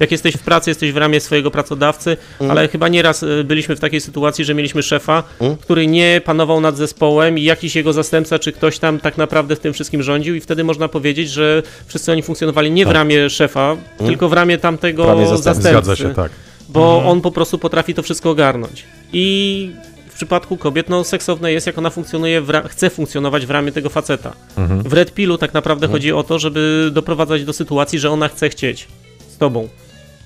Jak 0.01 0.13
jesteś 0.13 0.35
w 0.35 0.43
pracy, 0.43 0.71
jesteś 0.71 0.93
w 0.93 0.97
ramie 0.97 1.21
swojego 1.21 1.51
pracodawcy, 1.51 2.17
mm. 2.41 2.51
ale 2.51 2.69
chyba 2.69 2.89
nieraz 2.89 3.23
e, 3.23 3.45
byliśmy 3.45 3.77
w 3.77 3.81
takiej 3.81 4.01
sytuacji, 4.01 4.45
że 4.45 4.55
mieliśmy 4.55 4.83
szefa, 4.83 5.23
mm. 5.41 5.57
który 5.57 5.87
nie 5.87 6.21
panował 6.25 6.61
nad 6.61 6.77
zespołem 6.77 7.39
i 7.39 7.43
jakiś 7.43 7.77
jego 7.77 7.93
zastępca, 7.93 8.39
czy 8.39 8.53
ktoś 8.53 8.79
tam 8.79 9.01
tak 9.01 9.19
naprawdę 9.19 9.57
w 9.57 9.61
tym 9.61 9.73
wszystkim 9.73 10.03
rządził 10.03 10.35
i 10.35 10.41
wtedy 10.41 10.65
można 10.65 10.89
powiedzieć, 10.89 11.31
że 11.31 11.63
wszyscy 11.87 12.13
oni 12.13 12.23
funkcjonowali 12.23 12.71
nie 12.71 12.85
tak. 12.85 12.93
w 12.93 12.95
ramię 12.95 13.31
szefa, 13.31 13.73
mm. 13.73 14.07
tylko 14.07 14.29
w 14.29 14.33
ramię 14.33 14.59
tamtego 14.59 15.07
ramię 15.07 15.27
zastępcy. 15.27 15.63
Zgadza 15.63 15.97
się, 15.97 16.15
tak. 16.15 16.33
Bo 16.69 16.95
mhm. 16.95 17.13
on 17.13 17.21
po 17.21 17.31
prostu 17.31 17.59
potrafi 17.59 17.95
to 17.95 18.03
wszystko 18.03 18.31
ogarnąć. 18.31 18.85
I 19.13 19.71
przypadku 20.19 20.57
kobiet, 20.57 20.89
no 20.89 21.05
seksowne 21.05 21.53
jest, 21.53 21.67
jak 21.67 21.79
ona 21.79 21.91
funkcjonuje, 21.91 22.43
chce 22.69 22.91
funkcjonować 22.91 23.47
w 23.47 23.51
ramię 23.51 23.73
tego 23.73 23.89
faceta. 23.89 24.33
Mhm. 24.57 24.83
W 24.83 24.93
Red 24.93 25.15
Pillu 25.15 25.39
tak 25.39 25.55
naprawdę 25.55 25.87
mhm. 25.87 25.93
chodzi 25.93 26.13
o 26.13 26.23
to, 26.23 26.39
żeby 26.39 26.91
doprowadzać 26.93 27.45
do 27.45 27.53
sytuacji, 27.53 27.99
że 27.99 28.11
ona 28.11 28.29
chce 28.29 28.49
chcieć 28.49 28.89
z 29.29 29.39
tobą. 29.39 29.69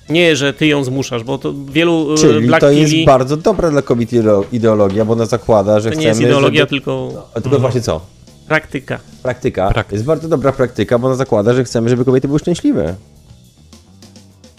Nie, 0.09 0.35
że 0.35 0.53
ty 0.53 0.67
ją 0.67 0.83
zmuszasz, 0.83 1.23
bo 1.23 1.37
to 1.37 1.53
wielu 1.71 2.13
e, 2.13 2.17
Czyli 2.17 2.47
Black 2.47 2.61
to 2.61 2.71
jest 2.71 2.93
bardzo 3.05 3.37
dobra 3.37 3.71
dla 3.71 3.81
kobiet 3.81 4.09
ideologia, 4.51 5.05
bo 5.05 5.13
ona 5.13 5.25
zakłada, 5.25 5.79
że 5.79 5.89
to 5.89 5.91
chcemy... 5.91 6.01
nie 6.01 6.07
jest 6.07 6.21
ideologia, 6.21 6.61
żeby... 6.61 6.69
tylko... 6.69 7.09
No, 7.13 7.21
tylko 7.21 7.45
mhm. 7.45 7.61
właśnie 7.61 7.81
co? 7.81 8.01
Praktyka. 8.47 8.99
Praktyka. 9.23 9.69
Praktyka. 9.69 9.95
Jest 9.95 10.05
bardzo 10.05 10.27
dobra 10.27 10.51
praktyka, 10.51 10.99
bo 10.99 11.07
ona 11.07 11.15
zakłada, 11.15 11.53
że 11.53 11.63
chcemy, 11.63 11.89
żeby 11.89 12.05
kobiety 12.05 12.27
były 12.27 12.39
szczęśliwe. 12.39 12.95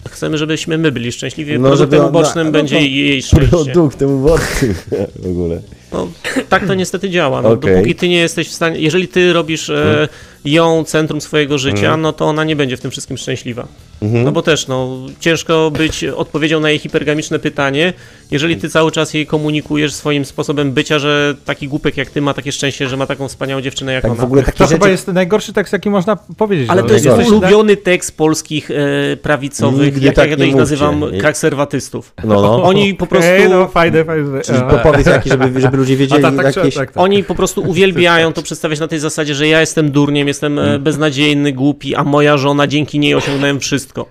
Chcemy, 0.09 0.37
żebyśmy 0.37 0.77
my 0.77 0.91
byli 0.91 1.11
szczęśliwi. 1.11 1.59
No, 1.59 1.69
Produktem 1.69 1.99
żeby, 1.99 2.07
ubocznym 2.09 2.45
no, 2.45 2.51
będzie 2.51 2.75
no, 2.75 2.81
jej 2.81 3.21
szczęście. 3.21 3.47
Produktem 3.47 4.11
ubocznym 4.11 4.75
w 5.23 5.27
ogóle. 5.27 5.61
No, 5.91 6.07
tak 6.49 6.67
to 6.67 6.73
niestety 6.73 7.09
działa. 7.09 7.41
No, 7.41 7.49
okay. 7.49 7.73
Dopóki 7.73 7.95
ty 7.95 8.09
nie 8.09 8.17
jesteś 8.17 8.49
w 8.49 8.53
stanie... 8.53 8.79
Jeżeli 8.79 9.07
ty 9.07 9.33
robisz... 9.33 9.69
E, 9.69 9.73
hmm 9.75 10.07
ją 10.45 10.83
centrum 10.83 11.21
swojego 11.21 11.57
życia, 11.57 11.87
mm. 11.87 12.01
no 12.01 12.13
to 12.13 12.25
ona 12.25 12.43
nie 12.43 12.55
będzie 12.55 12.77
w 12.77 12.81
tym 12.81 12.91
wszystkim 12.91 13.17
szczęśliwa. 13.17 13.67
Mm-hmm. 14.01 14.23
No 14.23 14.31
bo 14.31 14.41
też, 14.41 14.67
no, 14.67 14.97
ciężko 15.19 15.71
być 15.71 16.03
odpowiedzią 16.03 16.59
na 16.59 16.69
jej 16.69 16.79
hipergamiczne 16.79 17.39
pytanie, 17.39 17.93
jeżeli 18.31 18.57
ty 18.57 18.69
cały 18.69 18.91
czas 18.91 19.13
jej 19.13 19.25
komunikujesz 19.25 19.93
swoim 19.93 20.25
sposobem 20.25 20.71
bycia, 20.71 20.99
że 20.99 21.35
taki 21.45 21.67
głupek 21.67 21.97
jak 21.97 22.09
ty 22.09 22.21
ma 22.21 22.33
takie 22.33 22.51
szczęście, 22.51 22.87
że 22.87 22.97
ma 22.97 23.05
taką 23.05 23.27
wspaniałą 23.27 23.61
dziewczynę 23.61 23.93
jak 23.93 24.01
tak, 24.01 24.11
ona. 24.11 24.21
W 24.21 24.25
ogóle 24.25 24.43
to 24.43 24.51
rzeczy... 24.51 24.67
chyba 24.67 24.89
jest 24.89 25.07
najgorszy 25.07 25.53
tekst, 25.53 25.73
jaki 25.73 25.89
można 25.89 26.15
powiedzieć. 26.15 26.69
Ale 26.69 26.83
to 26.83 26.93
jest 26.93 27.07
ulubiony 27.07 27.77
tekst 27.77 28.17
polskich 28.17 28.71
e, 28.71 29.17
prawicowych, 29.17 29.85
Nigdy 29.85 30.05
jak 30.05 30.15
tak 30.15 30.29
ja 30.29 30.37
to 30.37 30.43
ich 30.43 30.55
nazywam, 30.55 31.03
konserwatystów. 31.21 32.13
No, 32.23 32.41
no. 32.41 32.63
Oni 32.63 32.93
po 32.93 33.07
prostu... 33.07 33.31
Okay, 33.31 33.49
no, 33.49 33.67
fajne, 33.67 34.05
fajne. 34.05 34.41
Czyli 34.41 34.59
powiedz 34.83 35.07
jaki, 35.07 35.29
żeby, 35.29 35.61
żeby 35.61 35.74
ludzie 35.75 35.97
wiedzieli 35.97 36.21
tak, 36.21 36.35
tak, 36.35 36.55
jakieś... 36.55 36.75
Tak, 36.75 36.91
tak, 36.91 37.03
Oni 37.03 37.23
po 37.23 37.35
prostu 37.35 37.61
uwielbiają 37.71 38.33
to 38.33 38.41
przedstawiać 38.41 38.79
na 38.79 38.87
tej 38.87 38.99
zasadzie, 38.99 39.35
że 39.35 39.47
ja 39.47 39.59
jestem 39.59 39.91
durniem, 39.91 40.27
jestem 40.27 40.59
e, 40.59 40.61
mm. 40.61 40.83
beznadziejny, 40.83 41.53
głupi, 41.53 41.95
a 41.95 42.03
moja 42.03 42.37
żona, 42.37 42.67
dzięki 42.67 42.99
niej 42.99 43.15
osiągnąłem 43.15 43.59
wszystko. 43.59 44.05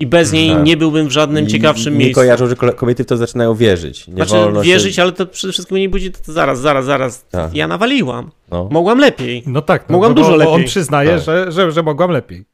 I 0.00 0.06
bez 0.06 0.32
niej 0.32 0.50
tak. 0.50 0.64
nie 0.64 0.76
byłbym 0.76 1.08
w 1.08 1.10
żadnym 1.10 1.44
I, 1.44 1.48
ciekawszym 1.48 1.92
nie 1.92 1.98
miejscu. 1.98 2.20
Nie 2.20 2.24
kojarzą, 2.24 2.46
że 2.46 2.56
kobiety 2.56 3.04
w 3.04 3.06
to 3.06 3.16
zaczynają 3.16 3.54
wierzyć. 3.54 4.08
Nie 4.08 4.14
znaczy 4.14 4.34
wierzyć, 4.62 4.96
się... 4.96 5.02
ale 5.02 5.12
to 5.12 5.26
przede 5.26 5.52
wszystkim 5.52 5.78
nie 5.78 5.88
budzi, 5.88 6.12
to, 6.12 6.32
zaraz, 6.32 6.60
zaraz, 6.60 6.84
zaraz. 6.84 7.24
Tak. 7.30 7.54
Ja 7.54 7.68
nawaliłam. 7.68 8.30
No. 8.50 8.68
Mogłam 8.70 8.98
lepiej. 8.98 9.42
No 9.46 9.62
tak. 9.62 9.84
No, 9.88 9.92
Mogłam 9.92 10.14
dużo 10.14 10.36
lepiej. 10.36 10.54
On 10.54 10.64
przyznaje, 10.64 11.10
tak. 11.10 11.20
że, 11.20 11.52
że, 11.52 11.72
że 11.72 11.82
mogłam 11.82 12.10
lepiej. 12.10 12.44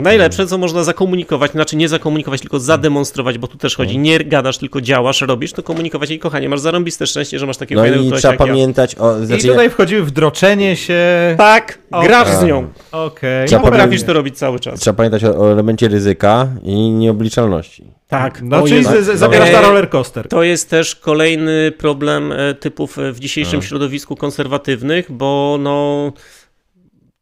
Najlepsze, 0.00 0.46
co 0.46 0.58
można 0.58 0.84
zakomunikować, 0.84 1.50
znaczy 1.50 1.76
nie 1.76 1.88
zakomunikować, 1.88 2.40
tylko 2.40 2.60
zademonstrować, 2.60 3.38
bo 3.38 3.46
tu 3.46 3.58
też 3.58 3.76
chodzi, 3.76 3.98
nie 3.98 4.18
gadasz, 4.18 4.58
tylko 4.58 4.80
działasz, 4.80 5.20
robisz, 5.20 5.52
to 5.52 5.62
komunikować 5.62 6.10
i 6.10 6.18
kochanie, 6.18 6.48
masz 6.48 6.60
zarąbiste 6.60 7.06
szczęście, 7.06 7.38
że 7.38 7.46
masz 7.46 7.56
takiego 7.56 7.80
no 7.80 7.86
i 7.86 8.12
trzeba 8.12 8.36
pamiętać 8.36 8.94
ja. 8.94 9.00
o... 9.00 9.24
Znaczy 9.24 9.46
I 9.46 9.50
tutaj 9.50 9.70
wchodzimy 9.70 10.02
w 10.02 10.10
droczenie 10.10 10.76
się... 10.76 11.04
Tak, 11.38 11.78
okay. 11.90 12.08
grasz 12.08 12.28
z 12.28 12.42
nią. 12.42 12.68
Okej. 12.92 13.46
Okay. 13.46 13.60
potrafisz 13.60 14.02
to 14.02 14.12
robić 14.12 14.38
cały 14.38 14.60
czas. 14.60 14.80
Trzeba 14.80 14.96
pamiętać 14.96 15.24
o, 15.24 15.38
o 15.38 15.52
elemencie 15.52 15.88
ryzyka 15.88 16.48
i 16.62 16.90
nieobliczalności. 16.90 17.96
Tak. 18.08 18.42
No, 18.42 18.62
czyli 18.62 18.76
jest, 18.76 19.06
zabierasz 19.14 19.52
na 19.52 19.60
roller 19.60 19.90
coaster. 19.90 20.28
To 20.28 20.42
jest 20.42 20.70
też 20.70 20.96
kolejny 20.96 21.72
problem 21.78 22.32
e, 22.32 22.54
typów 22.54 22.96
w 23.12 23.18
dzisiejszym 23.18 23.60
A. 23.60 23.62
środowisku 23.62 24.16
konserwatywnych, 24.16 25.12
bo 25.12 25.58
no 25.60 26.12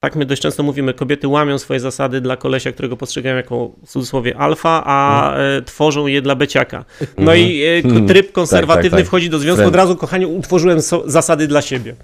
tak 0.04 0.16
my 0.16 0.26
dość 0.26 0.42
często 0.42 0.62
mówimy, 0.62 0.94
kobiety 0.94 1.28
łamią 1.28 1.58
swoje 1.58 1.80
zasady 1.80 2.20
dla 2.20 2.36
kolesia, 2.36 2.72
którego 2.72 2.96
postrzegają 2.96 3.36
jako 3.36 3.70
w 3.86 3.90
cudzysłowie 3.90 4.36
alfa, 4.36 4.82
a 4.86 5.30
mm. 5.34 5.64
tworzą 5.64 6.06
je 6.06 6.22
dla 6.22 6.34
beciaka. 6.34 6.84
No 7.18 7.32
mm. 7.32 7.44
i 7.44 7.62
e, 7.62 7.76
mhm. 7.84 8.06
tryb 8.06 8.32
konserwatywny 8.32 8.90
tak, 8.90 8.98
tak, 8.98 9.00
tak. 9.00 9.06
wchodzi 9.06 9.30
do 9.30 9.38
związku, 9.38 9.66
od 9.66 9.76
razu, 9.76 9.96
kochanie, 9.96 10.28
utworzyłem 10.28 10.82
so 10.82 11.02
zasady 11.06 11.46
dla 11.46 11.62
siebie. 11.62 11.94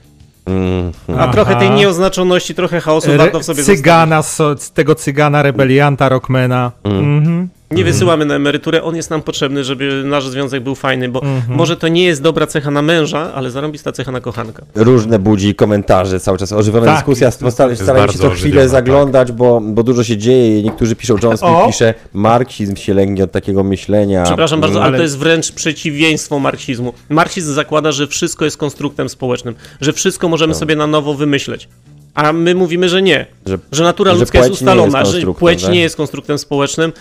Mm. 0.47 0.93
A 1.09 1.13
Aha. 1.13 1.33
trochę 1.33 1.57
tej 1.57 1.71
nieoznaczoności, 1.71 2.55
trochę 2.55 2.81
chaosu 2.81 3.11
warto 3.17 3.41
w 3.41 3.45
sobie 3.45 3.63
Cygana, 3.63 4.23
so, 4.23 4.55
tego 4.75 4.95
cygana, 4.95 5.43
rebelianta, 5.43 6.09
rockmana. 6.09 6.73
Mm. 6.85 7.25
-hmm. 7.25 7.60
Nie 7.71 7.77
mhm. 7.77 7.93
wysyłamy 7.93 8.25
na 8.25 8.35
emeryturę, 8.35 8.83
on 8.83 8.97
jest 8.97 9.11
nam 9.11 9.23
potrzebny, 9.23 9.65
żeby 9.65 10.03
nasz 10.05 10.29
związek 10.29 10.63
był 10.63 10.75
fajny, 10.75 11.09
bo 11.09 11.23
mhm. 11.23 11.57
może 11.59 11.77
to 11.77 11.89
nie 11.89 12.05
jest 12.05 12.23
dobra 12.23 12.47
cecha 12.47 12.71
na 12.71 12.83
męża, 12.83 13.33
ale 13.35 13.51
zarąbista 13.51 13.93
cecha 13.93 14.13
na 14.13 14.21
kochanka. 14.21 14.63
Różne 14.75 15.19
budzi 15.19 15.55
komentarze, 15.55 16.21
cały 16.21 16.39
czas 16.39 16.53
ożywiona 16.53 16.87
tak, 16.87 16.97
dyskusja, 16.97 17.31
staramy 17.31 17.77
się 18.13 18.19
co 18.19 18.31
chwilę 18.31 18.63
tak. 18.63 18.71
zaglądać, 18.71 19.29
tak. 19.29 19.37
bo, 19.37 19.61
bo 19.61 19.83
dużo 19.83 20.05
się 20.05 20.17
dzieje. 20.17 20.63
Niektórzy 20.63 20.97
piszą, 20.97 21.17
John 21.23 21.39
Smith 21.39 21.67
pisze, 21.67 21.95
marksizm 22.13 22.77
się 22.77 22.95
lęgnie 22.95 23.25
od 23.25 23.33
takiego 23.33 23.65
myślenia. 23.65 24.23
Przepraszam 24.23 24.61
bardzo, 24.61 24.79
ale... 24.79 24.89
ale 24.89 24.97
to 24.97 25.03
jest 25.03 25.19
wręcz 25.19 25.53
przeciwieństwo 25.53 26.39
marksizmu. 26.39 26.93
Marksizm 27.09 27.55
zakłada, 27.55 27.93
że 27.93 28.07
wszystko 28.07 28.45
jest 28.45 28.57
konstruktem 28.57 29.09
społecznym, 29.09 29.55
że 29.81 29.93
wszystko 29.93 30.29
możemy 30.29 30.53
no. 30.53 30.59
sobie 30.59 30.77
na 30.77 30.87
nowo 30.87 31.15
wymyśleć. 31.15 31.69
A 32.15 32.33
my 32.33 32.55
mówimy, 32.55 32.89
że 32.89 33.03
nie. 33.03 33.27
Że, 33.47 33.59
że 33.73 33.85
natura 33.85 34.13
ludzka 34.13 34.39
jest 34.39 34.51
ustalona, 34.51 35.01
jest 35.01 35.13
że 35.13 35.35
płeć 35.35 35.63
tak? 35.63 35.73
nie 35.73 35.81
jest 35.81 35.97
konstruktem 35.97 36.39
społecznym. 36.39 36.93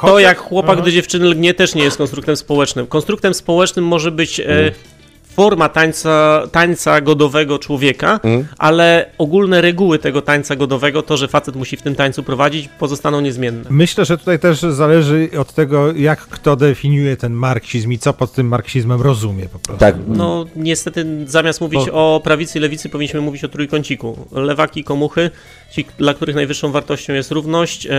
To 0.00 0.18
jak 0.18 0.38
chłopak 0.38 0.82
do 0.82 0.90
dziewczyny 0.90 1.26
lgnie 1.26 1.54
też 1.54 1.74
nie 1.74 1.82
jest 1.82 1.96
konstruktem 1.96 2.36
społecznym. 2.36 2.86
Konstruktem 2.86 3.34
społecznym 3.34 3.84
może 3.84 4.10
być 4.10 4.40
e, 4.40 4.44
mm. 4.46 4.72
forma 5.36 5.68
tańca, 5.68 6.42
tańca 6.52 7.00
godowego 7.00 7.58
człowieka, 7.58 8.20
mm. 8.22 8.46
ale 8.58 9.10
ogólne 9.18 9.60
reguły 9.60 9.98
tego 9.98 10.22
tańca 10.22 10.56
godowego, 10.56 11.02
to, 11.02 11.16
że 11.16 11.28
facet 11.28 11.56
musi 11.56 11.76
w 11.76 11.82
tym 11.82 11.94
tańcu 11.94 12.22
prowadzić, 12.22 12.68
pozostaną 12.78 13.20
niezmienne. 13.20 13.64
Myślę, 13.70 14.04
że 14.04 14.18
tutaj 14.18 14.38
też 14.38 14.60
zależy 14.60 15.28
od 15.38 15.52
tego, 15.52 15.92
jak 15.92 16.20
kto 16.20 16.56
definiuje 16.56 17.16
ten 17.16 17.32
marksizm 17.32 17.92
i 17.92 17.98
co 17.98 18.12
pod 18.12 18.32
tym 18.32 18.48
marksizmem 18.48 19.02
rozumie 19.02 19.48
po 19.48 19.58
prostu. 19.58 19.80
Tak. 19.80 19.96
No 20.08 20.46
niestety 20.56 21.06
zamiast 21.26 21.60
mówić 21.60 21.86
Bo... 21.86 22.14
o 22.16 22.20
prawicy 22.20 22.58
i 22.58 22.62
lewicy, 22.62 22.88
powinniśmy 22.88 23.20
mówić 23.20 23.44
o 23.44 23.48
trójkąciku. 23.48 24.26
Lewaki, 24.32 24.84
komuchy, 24.84 25.30
ci, 25.76 25.86
dla 25.98 26.14
których 26.14 26.36
najwyższą 26.36 26.72
wartością 26.72 27.12
jest 27.12 27.30
równość, 27.30 27.86
e, 27.86 27.90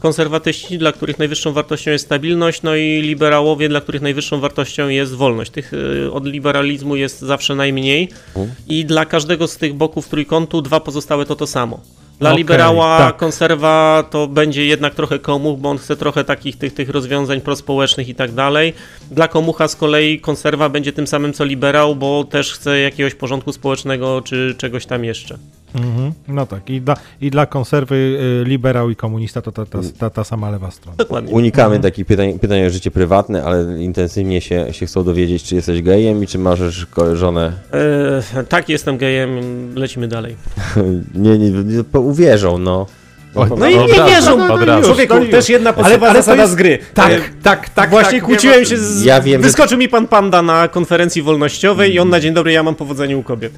konserwatyści, 0.00 0.78
dla 0.78 0.92
których 0.92 1.18
najwyższą 1.18 1.52
wartością 1.52 1.90
jest 1.90 2.04
stabilność, 2.04 2.62
no 2.62 2.76
i 2.76 3.02
liberałowie, 3.02 3.68
dla 3.68 3.80
których 3.80 4.02
najwyższą 4.02 4.40
wartością 4.40 4.88
jest 4.88 5.14
wolność. 5.14 5.50
Tych 5.50 5.72
y, 5.72 6.12
od 6.12 6.26
liberalizmu 6.26 6.96
jest 6.96 7.20
zawsze 7.20 7.54
najmniej 7.54 8.08
mhm. 8.28 8.54
i 8.68 8.84
dla 8.84 9.04
każdego 9.06 9.48
z 9.48 9.56
tych 9.56 9.74
boków 9.74 10.08
trójkątu 10.08 10.62
dwa 10.62 10.80
pozostałe 10.80 11.26
to 11.26 11.36
to 11.36 11.46
samo. 11.46 11.80
Dla 12.20 12.30
okay, 12.30 12.38
liberała 12.38 12.98
tak. 12.98 13.16
konserwa 13.16 14.04
to 14.10 14.26
będzie 14.26 14.66
jednak 14.66 14.94
trochę 14.94 15.18
komuch, 15.18 15.58
bo 15.58 15.70
on 15.70 15.78
chce 15.78 15.96
trochę 15.96 16.24
takich 16.24 16.58
tych, 16.58 16.74
tych 16.74 16.88
rozwiązań 16.88 17.40
prospołecznych 17.40 18.08
i 18.08 18.14
tak 18.14 18.32
dalej. 18.32 18.72
Dla 19.10 19.28
komucha 19.28 19.68
z 19.68 19.76
kolei 19.76 20.20
konserwa 20.20 20.68
będzie 20.68 20.92
tym 20.92 21.06
samym 21.06 21.32
co 21.32 21.44
liberał, 21.44 21.96
bo 21.96 22.24
też 22.24 22.52
chce 22.52 22.78
jakiegoś 22.80 23.14
porządku 23.14 23.52
społecznego 23.52 24.22
czy 24.24 24.54
czegoś 24.58 24.86
tam 24.86 25.04
jeszcze. 25.04 25.38
Mhm. 25.74 26.12
No 26.28 26.46
tak, 26.46 26.70
i 26.70 26.80
dla, 26.80 26.96
i 27.20 27.30
dla 27.30 27.46
konserwy 27.46 27.94
y, 28.42 28.44
liberał 28.48 28.90
i 28.90 28.96
komunista 28.96 29.42
to 29.42 29.52
ta, 29.52 29.66
ta, 29.66 29.78
ta, 29.98 30.10
ta 30.10 30.24
sama 30.24 30.50
lewa 30.50 30.70
strona. 30.70 30.96
Dokładnie. 30.96 31.32
Unikamy 31.32 31.66
mhm. 31.66 31.82
takich 31.82 32.06
pytań, 32.06 32.38
pytań 32.38 32.66
o 32.66 32.70
życie 32.70 32.90
prywatne, 32.90 33.44
ale 33.44 33.82
intensywnie 33.82 34.40
się, 34.40 34.72
się 34.72 34.86
chcą 34.86 35.04
dowiedzieć, 35.04 35.42
czy 35.42 35.54
jesteś 35.54 35.82
gejem 35.82 36.22
i 36.22 36.26
czy 36.26 36.38
masz 36.38 36.60
żonę. 37.12 37.52
E, 38.34 38.44
tak, 38.44 38.68
jestem 38.68 38.98
gejem, 38.98 39.30
lecimy 39.74 40.08
dalej. 40.08 40.36
nie, 41.14 41.38
nie, 41.38 41.50
nie, 41.50 42.00
uwierzą, 42.00 42.58
no. 42.58 42.86
no, 43.34 43.46
no 43.58 43.68
i 43.68 43.78
nie 43.78 44.04
wierzą. 44.04 44.38
No, 44.38 44.56
no, 44.66 44.82
Człowieku, 44.82 45.14
no, 45.14 45.30
też 45.30 45.48
jedna 45.48 45.72
podstawowa 45.72 46.06
ale, 46.06 46.10
ale 46.10 46.22
zasada 46.22 46.42
jest... 46.42 46.52
z 46.52 46.56
gry. 46.56 46.78
Tak, 46.94 47.12
e, 47.12 47.20
tak, 47.42 47.68
tak. 47.68 47.90
Właśnie 47.90 48.18
tak, 48.18 48.26
kłóciłem 48.26 48.64
się 48.64 48.78
z... 48.78 49.04
Ja 49.04 49.20
wiem, 49.20 49.42
Wyskoczył 49.42 49.70
że... 49.70 49.76
mi 49.76 49.88
pan 49.88 50.08
Panda 50.08 50.42
na 50.42 50.68
konferencji 50.68 51.22
wolnościowej 51.22 51.94
i 51.94 51.98
on 51.98 52.08
na 52.08 52.20
dzień 52.20 52.34
dobry, 52.34 52.52
ja 52.52 52.62
mam 52.62 52.74
powodzenie 52.74 53.16
u 53.16 53.22
kobiet. 53.22 53.52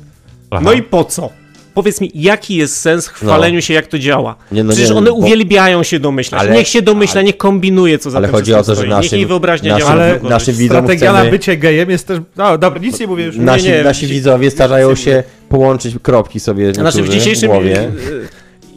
Aha. 0.51 0.63
No 0.65 0.73
i 0.73 0.83
po 0.83 1.05
co? 1.05 1.31
Powiedz 1.77 2.01
mi, 2.01 2.11
jaki 2.15 2.57
jest 2.57 2.81
sens 2.81 3.09
chwaleniu 3.09 3.55
no. 3.55 3.61
się, 3.61 3.75
jak 3.75 3.87
to 3.87 3.99
działa? 3.99 4.37
Nie, 4.53 4.65
no, 4.65 4.73
Przecież 4.73 4.91
nie, 4.91 4.97
one 4.97 5.11
bo... 5.11 5.17
uwielbiają 5.17 5.83
się 5.83 6.01
domyślać. 6.01 6.41
Ale, 6.41 6.55
niech 6.55 6.69
się 6.69 6.83
domyśla, 6.83 7.21
ale, 7.21 7.25
niech 7.25 7.37
kombinuje, 7.37 7.99
co 7.99 8.11
za 8.11 8.19
Ale 8.19 8.29
chodzi 8.29 8.55
o 8.55 8.63
to, 8.63 8.75
że 8.75 8.87
naszym, 8.87 9.03
niech 9.03 9.13
jej 9.13 9.27
wyobraźnia 9.27 9.73
naszym, 9.73 9.89
działa. 9.89 10.01
Ale 10.01 10.21
naszym 10.23 10.55
widzom 10.55 10.77
strategia 10.77 11.11
chcemy... 11.11 11.25
na 11.25 11.31
bycie 11.31 11.57
gejem 11.57 11.91
jest 11.91 12.07
też... 12.07 12.21
No 12.37 12.59
dobra, 12.59 12.81
nic 12.81 13.01
nie 13.01 13.07
mówię 13.07 13.25
już. 13.25 13.37
Nasi, 13.37 13.65
nie, 13.65 13.71
nie, 13.71 13.83
nasi 13.83 14.07
widzowie 14.07 14.51
starają 14.51 14.95
się 14.95 15.23
połączyć 15.49 15.97
kropki 16.03 16.41
sobie 16.41 16.75
znaczy 16.75 17.03
w 17.03 17.09
dzisiejszym 17.09 17.51
głowie 17.51 17.91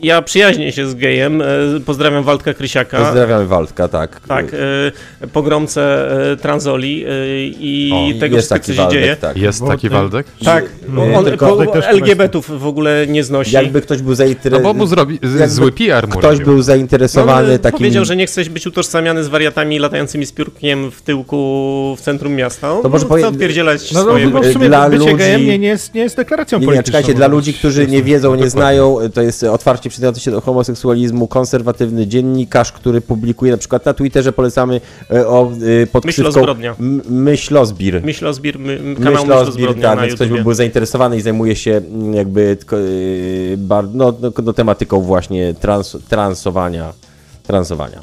ja 0.04 0.22
przyjaźnię 0.22 0.72
się 0.72 0.88
z 0.88 0.96
gejem. 0.96 1.42
E, 1.42 1.46
pozdrawiam 1.86 2.24
Waldka 2.24 2.54
Krysiaka. 2.54 2.98
Pozdrawiamy 2.98 3.46
Waldka, 3.46 3.88
tak. 3.88 4.20
Tak, 4.20 4.46
e, 5.22 5.28
pogromcę 5.28 6.12
e, 6.32 6.38
Transoli 6.38 7.06
i 7.60 7.92
o, 7.94 8.20
tego 8.20 8.38
taki 8.50 8.76
co 8.76 8.84
się 8.84 8.90
dzieje. 8.92 9.16
Tak. 9.16 9.38
Jest 9.38 9.66
taki 9.68 9.90
Waldek? 9.90 10.28
Tak, 10.46 10.66
nie, 10.90 11.18
on 11.18 11.26
LGBT-ów 11.74 12.60
w 12.60 12.68
ogóle 12.68 13.08
nie 13.08 13.24
znosi. 13.24 13.56
Jakby 13.56 13.82
ktoś 13.82 14.02
był 14.02 14.16
zainteresowany... 14.16 14.64
No 14.64 14.74
bo 14.74 14.80
mu 14.80 14.88
zrobi 14.88 15.20
zły 15.48 15.72
PR 15.72 16.08
mu 16.08 16.18
Ktoś 16.18 16.40
był 16.40 16.62
zainteresowany 16.62 17.52
no, 17.52 17.60
takim... 17.60 17.78
Powiedział, 17.78 18.06
że 18.06 18.16
nie 18.16 18.28
chce 18.28 18.46
być 18.46 18.68
utożsamiany 18.68 19.24
z 19.24 19.28
wariatami 19.28 19.80
latającymi 19.80 20.26
z 20.26 20.32
piórkiem 20.32 20.92
w 20.92 21.02
tyłku 21.02 21.96
w 21.98 22.02
centrum 22.02 22.34
miasta. 22.34 22.70
No, 22.70 22.82
to 22.82 22.90
może 22.90 23.04
no, 23.04 23.10
powie... 23.10 23.28
odpierdzielać 23.28 23.92
no, 23.92 24.02
swoje... 24.02 24.30
No, 24.30 24.42
w 24.42 24.54
sumie 24.54 24.68
dla 24.68 24.88
ludzi... 24.88 25.16
gejem 25.16 25.46
nie, 25.46 25.60
nie, 25.60 25.68
jest, 25.68 25.94
nie 25.94 26.02
jest 26.02 26.16
deklaracją 26.16 26.60
nie, 26.60 26.66
polityczną. 26.66 26.92
Nie, 26.92 27.02
czekajcie, 27.02 27.18
dla 27.18 27.28
ludzi, 27.28 27.54
którzy 27.54 27.88
nie 27.88 28.04
wiedzą, 28.04 28.36
nie 28.36 28.50
znają, 28.50 28.98
to 29.14 29.22
jest 29.22 29.44
otwarcie 29.44 29.89
przyznający 29.90 30.22
się 30.22 30.32
do 30.32 30.42
homoseksualizmu, 30.42 31.28
konserwatywny 31.28 32.08
dziennikarz, 32.08 32.72
który 32.72 33.02
publikuje 33.02 33.52
na 33.52 33.58
przykład 33.58 33.86
na 33.86 33.94
Twitterze, 33.94 34.34
polecamy 34.34 34.82
e, 35.12 35.28
o, 35.28 35.52
e, 35.84 35.88
pod 35.88 36.06
Myślozbrodnia. 36.06 36.76
Myślozbir. 37.10 38.04
Myślozbir, 38.04 38.60
my, 38.60 38.96
kanał 39.04 39.26
Myślozbir, 39.26 39.82
tak, 39.82 40.02
więc 40.02 40.16
ktoś 40.16 40.30
by 40.30 40.44
był 40.44 40.54
zainteresowany 40.54 41.18
i 41.18 41.22
zajmuje 41.22 41.56
się 41.56 41.82
jakby 42.14 42.58
e, 42.72 42.78
no, 43.94 44.14
no, 44.22 44.32
no, 44.44 44.54
tematyką 44.54 45.02
właśnie 45.02 45.54
trans, 45.54 45.98
transowania. 46.10 46.94
Transowania. 47.44 48.00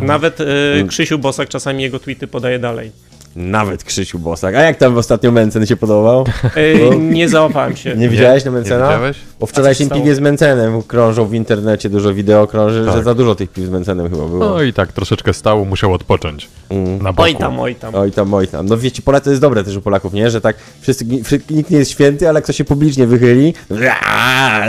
Nawet 0.00 0.40
y, 0.40 0.44
Krzysiu 0.88 1.18
Bosak 1.18 1.48
czasami 1.48 1.82
jego 1.82 1.98
tweety 1.98 2.26
podaje 2.26 2.58
dalej. 2.58 2.92
Nawet 3.36 3.84
Krzysiu 3.84 4.18
Bosak. 4.18 4.54
A 4.54 4.60
jak 4.60 4.76
tam 4.76 4.94
w 4.94 4.98
ostatnio 4.98 5.32
Mencen 5.32 5.66
się 5.66 5.76
podobał? 5.76 6.26
Yy, 6.56 6.98
nie 6.98 7.28
załapałem 7.28 7.76
się. 7.76 7.96
Nie 7.96 8.08
widziałeś 8.08 8.44
na 8.44 8.50
Mencena? 8.50 8.86
Nie 8.86 8.92
widziałeś? 8.92 9.16
O 9.40 9.46
wczorajszym 9.46 9.90
piwie 9.90 10.14
z 10.14 10.20
Mencenem 10.20 10.82
krążą 10.82 11.26
w 11.26 11.34
internecie, 11.34 11.90
dużo 11.90 12.14
wideo 12.14 12.46
krąży, 12.46 12.84
tak. 12.84 12.94
że 12.94 13.02
za 13.02 13.14
dużo 13.14 13.34
tych 13.34 13.50
piw 13.50 13.64
z 13.64 13.70
Mencenem 13.70 14.10
chyba 14.10 14.26
było. 14.28 14.44
No 14.44 14.62
i 14.62 14.72
tak, 14.72 14.92
troszeczkę 14.92 15.32
stało, 15.32 15.64
musiał 15.64 15.92
odpocząć. 15.92 16.48
Mm. 16.70 17.02
Na 17.02 17.12
boku. 17.12 17.22
Oj 17.22 17.36
tam, 17.36 17.60
oj 17.60 17.74
tam. 17.74 17.94
Oj 17.94 18.12
tam, 18.12 18.34
oj 18.34 18.48
tam. 18.48 18.66
No 18.66 18.76
wiecie, 18.78 19.02
Polacy 19.02 19.24
to 19.24 19.30
jest 19.30 19.42
dobre 19.42 19.64
też 19.64 19.76
u 19.76 19.80
Polaków, 19.80 20.12
nie? 20.12 20.30
Że 20.30 20.40
tak 20.40 20.56
wszyscy, 20.80 21.04
nikt 21.50 21.70
nie 21.70 21.78
jest 21.78 21.90
święty, 21.90 22.28
ale 22.28 22.42
ktoś 22.42 22.56
się 22.56 22.64
publicznie 22.64 23.06
wychyli... 23.06 23.54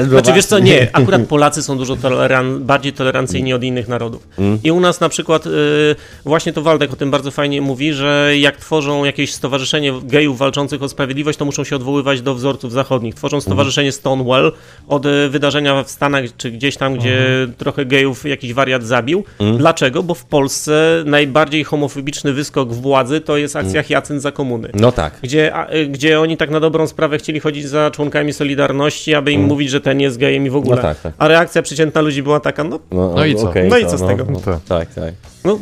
Znaczy 0.09 0.33
wiesz 0.33 0.45
co, 0.45 0.59
nie. 0.59 0.87
Akurat 0.93 1.21
Polacy 1.21 1.63
są 1.63 1.77
dużo 1.77 1.95
toleran 1.95 2.63
bardziej 2.63 2.93
tolerancyjni 2.93 3.53
od 3.53 3.63
innych 3.63 3.87
narodów. 3.87 4.27
Mm. 4.39 4.59
I 4.63 4.71
u 4.71 4.79
nas 4.79 4.99
na 4.99 5.09
przykład, 5.09 5.45
yy, 5.45 5.95
właśnie 6.25 6.53
to 6.53 6.61
Waldek 6.61 6.93
o 6.93 6.95
tym 6.95 7.11
bardzo 7.11 7.31
fajnie 7.31 7.61
mówi, 7.61 7.93
że 7.93 8.31
jak 8.37 8.52
tworzą 8.57 9.05
jakieś 9.05 9.33
stowarzyszenie 9.33 9.93
gejów 10.03 10.37
walczących 10.37 10.83
o 10.83 10.89
sprawiedliwość, 10.89 11.39
to 11.39 11.45
muszą 11.45 11.63
się 11.63 11.75
odwoływać 11.75 12.21
do 12.21 12.35
wzorców 12.35 12.71
zachodnich. 12.71 13.15
Tworzą 13.15 13.41
stowarzyszenie 13.41 13.91
Stonewall 13.91 14.51
od 14.87 15.05
y, 15.05 15.29
wydarzenia 15.29 15.83
w 15.83 15.89
Stanach, 15.89 16.23
czy 16.37 16.51
gdzieś 16.51 16.77
tam, 16.77 16.97
gdzie 16.97 17.17
mhm. 17.17 17.53
trochę 17.53 17.85
gejów 17.85 18.25
jakiś 18.25 18.53
wariat 18.53 18.83
zabił. 18.83 19.23
Mhm. 19.39 19.57
Dlaczego? 19.57 20.03
Bo 20.03 20.13
w 20.13 20.25
Polsce 20.25 21.03
najbardziej 21.05 21.63
homofobiczny 21.63 22.33
wyskok 22.33 22.73
władzy 22.73 23.21
to 23.21 23.37
jest 23.37 23.55
akcja 23.55 23.79
mhm. 23.79 24.19
Za 24.19 24.31
komuny. 24.31 24.69
No 24.73 24.91
tak. 24.91 25.19
Gdzie, 25.21 25.55
a, 25.55 25.73
y, 25.73 25.87
gdzie 25.87 26.19
oni 26.19 26.37
tak 26.37 26.49
na 26.49 26.59
dobrą 26.59 26.87
sprawę 26.87 27.17
chcieli 27.17 27.39
chodzić 27.39 27.67
za 27.67 27.91
członkami 27.91 28.33
Solidarności, 28.33 29.15
aby 29.15 29.31
im 29.31 29.39
mhm. 29.39 29.49
mówić, 29.49 29.69
że 29.69 29.81
ten 29.81 29.99
jest 29.99 30.17
gejem 30.17 30.45
i 30.45 30.49
w 30.49 30.55
ogóle. 30.55 30.75
No 30.75 30.81
tak, 30.81 31.01
tak. 31.01 31.13
A 31.17 31.27
reakcja 31.27 31.61
przeciętna 31.61 32.01
ludzi 32.01 32.23
była 32.23 32.39
taka, 32.39 32.63
no, 32.63 32.79
no, 32.91 33.13
no 33.15 33.25
i 33.25 33.35
co? 33.35 33.49
Okay, 33.49 33.67
no 33.67 33.77
i 33.77 33.85
co 33.85 33.97
z 33.97 34.01
no, 34.01 34.07
tego? 34.07 34.25
No, 34.29 34.59
tak, 34.67 34.93
tak. 34.93 35.13
No, 35.43 35.59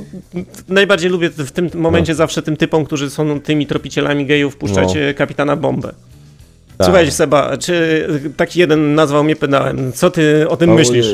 najbardziej 0.67 1.09
lubię 1.09 1.29
w 1.29 1.51
tym 1.51 1.69
momencie 1.73 2.11
no. 2.11 2.17
zawsze 2.17 2.41
tym 2.41 2.57
typom, 2.57 2.80
którzy 2.85 3.09
są 3.09 3.39
tymi 3.39 3.67
tropicielami 3.67 4.25
gejów, 4.25 4.57
puszczać 4.57 4.93
no. 4.95 5.01
kapitana 5.15 5.55
bombę. 5.55 5.93
Tak. 6.81 6.85
Słuchaj, 6.85 7.11
Seba, 7.11 7.57
czy 7.57 8.07
taki 8.37 8.59
jeden 8.59 8.95
nazwał 8.95 9.23
mnie 9.23 9.35
pedałem? 9.35 9.93
Co 9.93 10.11
ty 10.11 10.49
o 10.49 10.57
tym 10.57 10.73
myślisz? 10.73 11.05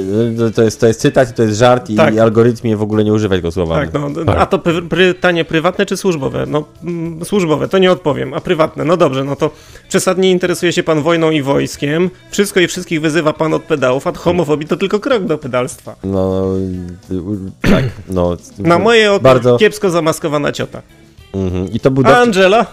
To 0.55 0.63
jest, 0.63 0.79
to 0.79 0.87
jest 0.87 0.99
cytat, 0.99 1.35
to 1.35 1.43
jest 1.43 1.57
żart 1.57 1.89
tak. 1.97 2.15
i 2.15 2.19
algorytmie 2.19 2.77
w 2.77 2.81
ogóle 2.81 3.03
nie 3.03 3.13
używać 3.13 3.41
go 3.41 3.51
słowa. 3.51 3.75
Tak, 3.75 3.93
no, 3.93 4.09
tak. 4.25 4.37
a 4.37 4.45
to 4.45 4.59
pytanie 4.89 5.45
prywatne 5.45 5.85
czy 5.85 5.97
służbowe? 5.97 6.45
No, 6.45 6.63
mm, 6.83 7.25
służbowe, 7.25 7.67
to 7.67 7.77
nie 7.77 7.91
odpowiem, 7.91 8.33
a 8.33 8.41
prywatne, 8.41 8.85
no 8.85 8.97
dobrze, 8.97 9.23
no 9.23 9.35
to 9.35 9.51
przesadnie 9.89 10.31
interesuje 10.31 10.73
się 10.73 10.83
pan 10.83 11.01
wojną 11.01 11.31
i 11.31 11.41
wojskiem, 11.41 12.09
wszystko 12.31 12.59
i 12.59 12.67
wszystkich 12.67 13.01
wyzywa 13.01 13.33
pan 13.33 13.53
od 13.53 13.63
pedałów, 13.63 14.07
a 14.07 14.13
homofobii 14.13 14.67
to 14.67 14.77
tylko 14.77 14.99
krok 14.99 15.25
do 15.25 15.37
pedalstwa. 15.37 15.95
No, 16.03 16.45
tak, 17.61 17.85
no. 18.09 18.37
Na 18.59 18.79
moje 18.79 19.11
oko 19.11 19.23
bardzo... 19.23 19.57
kiepsko 19.57 19.89
zamaskowana 19.89 20.51
ciota. 20.51 20.81
Mhm. 21.37 21.67
I 21.73 21.79
to 21.79 21.91
był 21.91 22.03
A 22.07 22.17
Angela? 22.17 22.65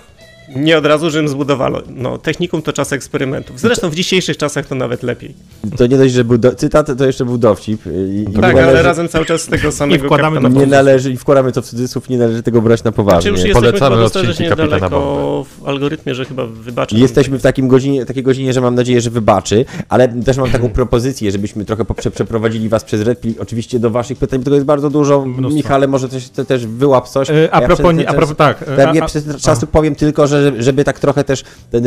Nie 0.49 0.79
od 0.79 0.87
razu 0.87 1.11
Rzym 1.11 1.29
zbudowano. 1.29 1.79
No, 1.89 2.19
technikum 2.19 2.63
to 2.63 2.73
czas 2.73 2.93
eksperymentów. 2.93 3.61
Zresztą 3.61 3.91
w 3.91 3.95
dzisiejszych 3.95 4.37
czasach 4.37 4.67
to 4.67 4.75
nawet 4.75 5.03
lepiej. 5.03 5.35
To 5.77 5.87
nie 5.87 5.99
dość, 5.99 6.15
że 6.15 6.25
był 6.25 6.39
do... 6.39 6.55
cytat, 6.55 6.99
to 6.99 7.07
jeszcze 7.07 7.25
był 7.25 7.39
dowcip. 7.39 7.83
I 7.87 8.25
tak, 8.25 8.43
należy... 8.43 8.69
ale 8.69 8.83
razem 8.83 9.09
cały 9.09 9.27
czas 9.27 9.43
z 9.43 9.47
tego 9.47 9.73
samego 9.73 10.05
I 10.05 10.07
wkładamy 10.07 10.41
to 10.41 10.49
Nie 10.49 10.67
należy, 10.67 11.13
i 11.13 11.17
wkładamy 11.17 11.53
to 11.53 11.63
w 11.63 11.65
cudzysłów, 11.65 12.09
nie 12.09 12.19
należy 12.19 12.43
tego 12.43 12.63
brać 12.63 12.85
na 12.85 12.93
poważnie. 12.93 13.31
Znaczy 13.31 13.49
już 13.49 13.55
Polecamy 13.55 13.97
dostatecznie 13.97 14.51
daleko 14.51 15.47
w 15.61 15.69
algorytmie, 15.69 16.15
że 16.15 16.25
chyba 16.25 16.47
wybaczy. 16.47 16.97
Jesteśmy 16.97 17.39
w 17.39 17.43
takim 17.43 17.69
godzinie, 17.69 18.07
takiej 18.07 18.23
godzinie, 18.23 18.53
że 18.53 18.61
mam 18.61 18.75
nadzieję, 18.75 19.01
że 19.01 19.11
wybaczy, 19.11 19.65
ale 19.89 20.09
też 20.09 20.37
mam 20.37 20.51
taką 20.51 20.69
propozycję, 20.69 21.31
żebyśmy 21.31 21.65
trochę 21.65 21.85
przeprowadzili 22.15 22.69
was 22.69 22.85
przez 22.85 23.03
Red 23.03 23.21
Pill, 23.21 23.35
oczywiście 23.39 23.79
do 23.79 23.91
waszych 23.91 24.19
pytań, 24.19 24.39
bo 24.39 24.45
tego 24.45 24.55
jest 24.55 24.67
bardzo 24.67 24.91
dużo. 24.91 25.25
Mnóstwo. 25.25 25.57
Michale, 25.57 25.89
może 25.89 26.09
też, 26.09 26.29
też 26.29 26.67
wyłap 26.67 27.09
coś. 27.09 27.31
E, 27.31 27.49
a, 27.53 27.61
propos, 27.61 27.95
ja 27.99 28.09
a 28.09 28.15
propos, 28.15 28.37
tak. 28.37 28.65
Ja 28.95 29.03
a, 29.03 29.07
przez 29.07 29.37
czasu 29.43 29.67
powiem 29.67 29.95
tylko, 29.95 30.27
że 30.27 30.34
żeby 30.59 30.85
tak 30.85 31.01
trochę 31.01 31.25
też 31.25 31.45
ten 31.71 31.87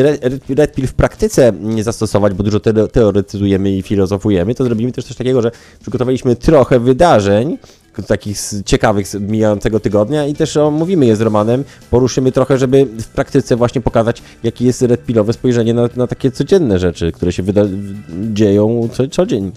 Red 0.50 0.76
Pill 0.76 0.88
w 0.88 0.94
praktyce 0.94 1.54
zastosować, 1.82 2.34
bo 2.34 2.44
dużo 2.44 2.60
teoretyzujemy 2.92 3.72
i 3.72 3.82
filozofujemy, 3.82 4.56
to 4.56 4.64
zrobimy 4.64 4.92
też 4.92 5.06
coś 5.06 5.18
takiego, 5.18 5.42
że 5.42 5.52
przygotowaliśmy 5.82 6.36
trochę 6.36 6.80
wydarzeń, 6.80 7.58
takich 8.08 8.38
ciekawych 8.66 9.08
z 9.08 9.16
mijającego 9.16 9.80
tygodnia 9.80 10.26
i 10.26 10.36
też 10.36 10.58
omówimy 10.58 11.06
je 11.06 11.16
z 11.16 11.22
Romanem, 11.22 11.64
poruszymy 11.92 12.32
trochę, 12.32 12.58
żeby 12.58 12.86
w 12.86 13.08
praktyce 13.08 13.56
właśnie 13.56 13.82
pokazać, 13.82 14.22
jakie 14.44 14.66
jest 14.66 14.82
redpilowe 14.82 15.34
spojrzenie 15.34 15.74
na, 15.74 15.90
na 15.96 16.08
takie 16.08 16.32
codzienne 16.32 16.80
rzeczy, 16.80 17.12
które 17.12 17.32
się 17.32 17.44
dzieją 18.34 18.90
co, 18.94 19.08
co 19.08 19.26
dzień. 19.26 19.52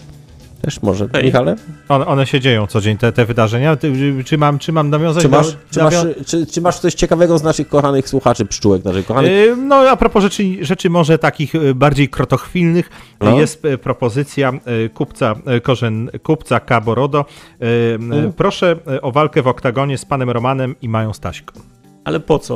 Też 0.61 0.81
może, 0.81 1.07
Ej. 1.13 1.25
Michale? 1.25 1.55
One, 1.89 2.05
one 2.05 2.27
się 2.27 2.39
dzieją 2.39 2.67
co 2.67 2.81
dzień, 2.81 2.97
te, 2.97 3.11
te 3.11 3.25
wydarzenia. 3.25 3.77
Czy 4.25 4.37
mam, 4.37 4.59
czy 4.59 4.71
mam 4.71 4.89
nawiązać 4.89 5.23
czy 5.23 5.29
masz, 5.29 5.51
do, 5.51 5.57
czy, 5.71 5.83
masz, 5.83 5.93
czy, 6.25 6.45
czy, 6.45 6.61
masz 6.61 6.79
coś 6.79 6.93
ciekawego 6.93 7.37
z 7.37 7.43
naszych 7.43 7.67
kochanych 7.67 8.09
słuchaczy, 8.09 8.45
pszczółek 8.45 8.85
naszych 8.85 9.05
kochanych? 9.05 9.31
Yy, 9.31 9.55
no 9.55 9.75
a 9.75 9.95
propos 9.95 10.23
rzeczy, 10.23 10.43
rzeczy 10.61 10.89
może 10.89 11.17
takich 11.17 11.55
y, 11.55 11.75
bardziej 11.75 12.09
krotochwilnych, 12.09 12.89
no. 13.21 13.39
jest 13.39 13.65
y, 13.65 13.77
propozycja 13.77 14.51
y, 14.85 14.89
kupca, 14.89 15.35
korzen 15.63 16.09
kupca 16.23 16.59
Kaborodo. 16.59 17.25
Mm. 17.59 18.33
Proszę 18.33 18.75
o 19.01 19.11
walkę 19.11 19.41
w 19.41 19.47
oktagonie 19.47 19.97
z 19.97 20.05
panem 20.05 20.29
Romanem 20.29 20.75
i 20.81 20.89
Mają 20.89 21.13
Staśką. 21.13 21.59
Ale 22.03 22.19
po 22.19 22.39
co? 22.39 22.55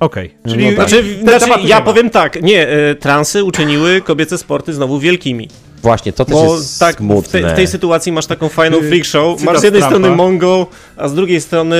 Okej. 0.00 0.34
Okay. 0.40 0.52
Czyli 0.52 0.70
no 0.70 0.76
tak. 0.76 0.88
znaczy, 0.88 1.18
znaczy, 1.22 1.66
ja 1.66 1.80
powiem 1.80 2.10
tak, 2.10 2.42
nie, 2.42 2.66
transy 3.00 3.44
uczyniły 3.44 4.00
kobiece 4.00 4.38
sporty 4.38 4.72
znowu 4.72 4.98
wielkimi. 4.98 5.48
Właśnie, 5.82 6.12
to 6.12 6.24
też 6.24 6.34
Bo 6.34 6.56
jest 6.56 6.78
tak, 6.80 6.96
smutne. 6.96 7.40
W, 7.40 7.42
te, 7.42 7.52
w 7.52 7.56
tej 7.56 7.66
sytuacji 7.66 8.12
masz 8.12 8.26
taką 8.26 8.48
fajną 8.48 8.80
freak 8.80 9.04
show. 9.04 9.42
Masz 9.42 9.58
z 9.58 9.62
jednej 9.62 9.82
strony 9.82 10.10
Mongo, 10.10 10.66
a 10.96 11.08
z 11.08 11.14
drugiej 11.14 11.40
strony 11.40 11.76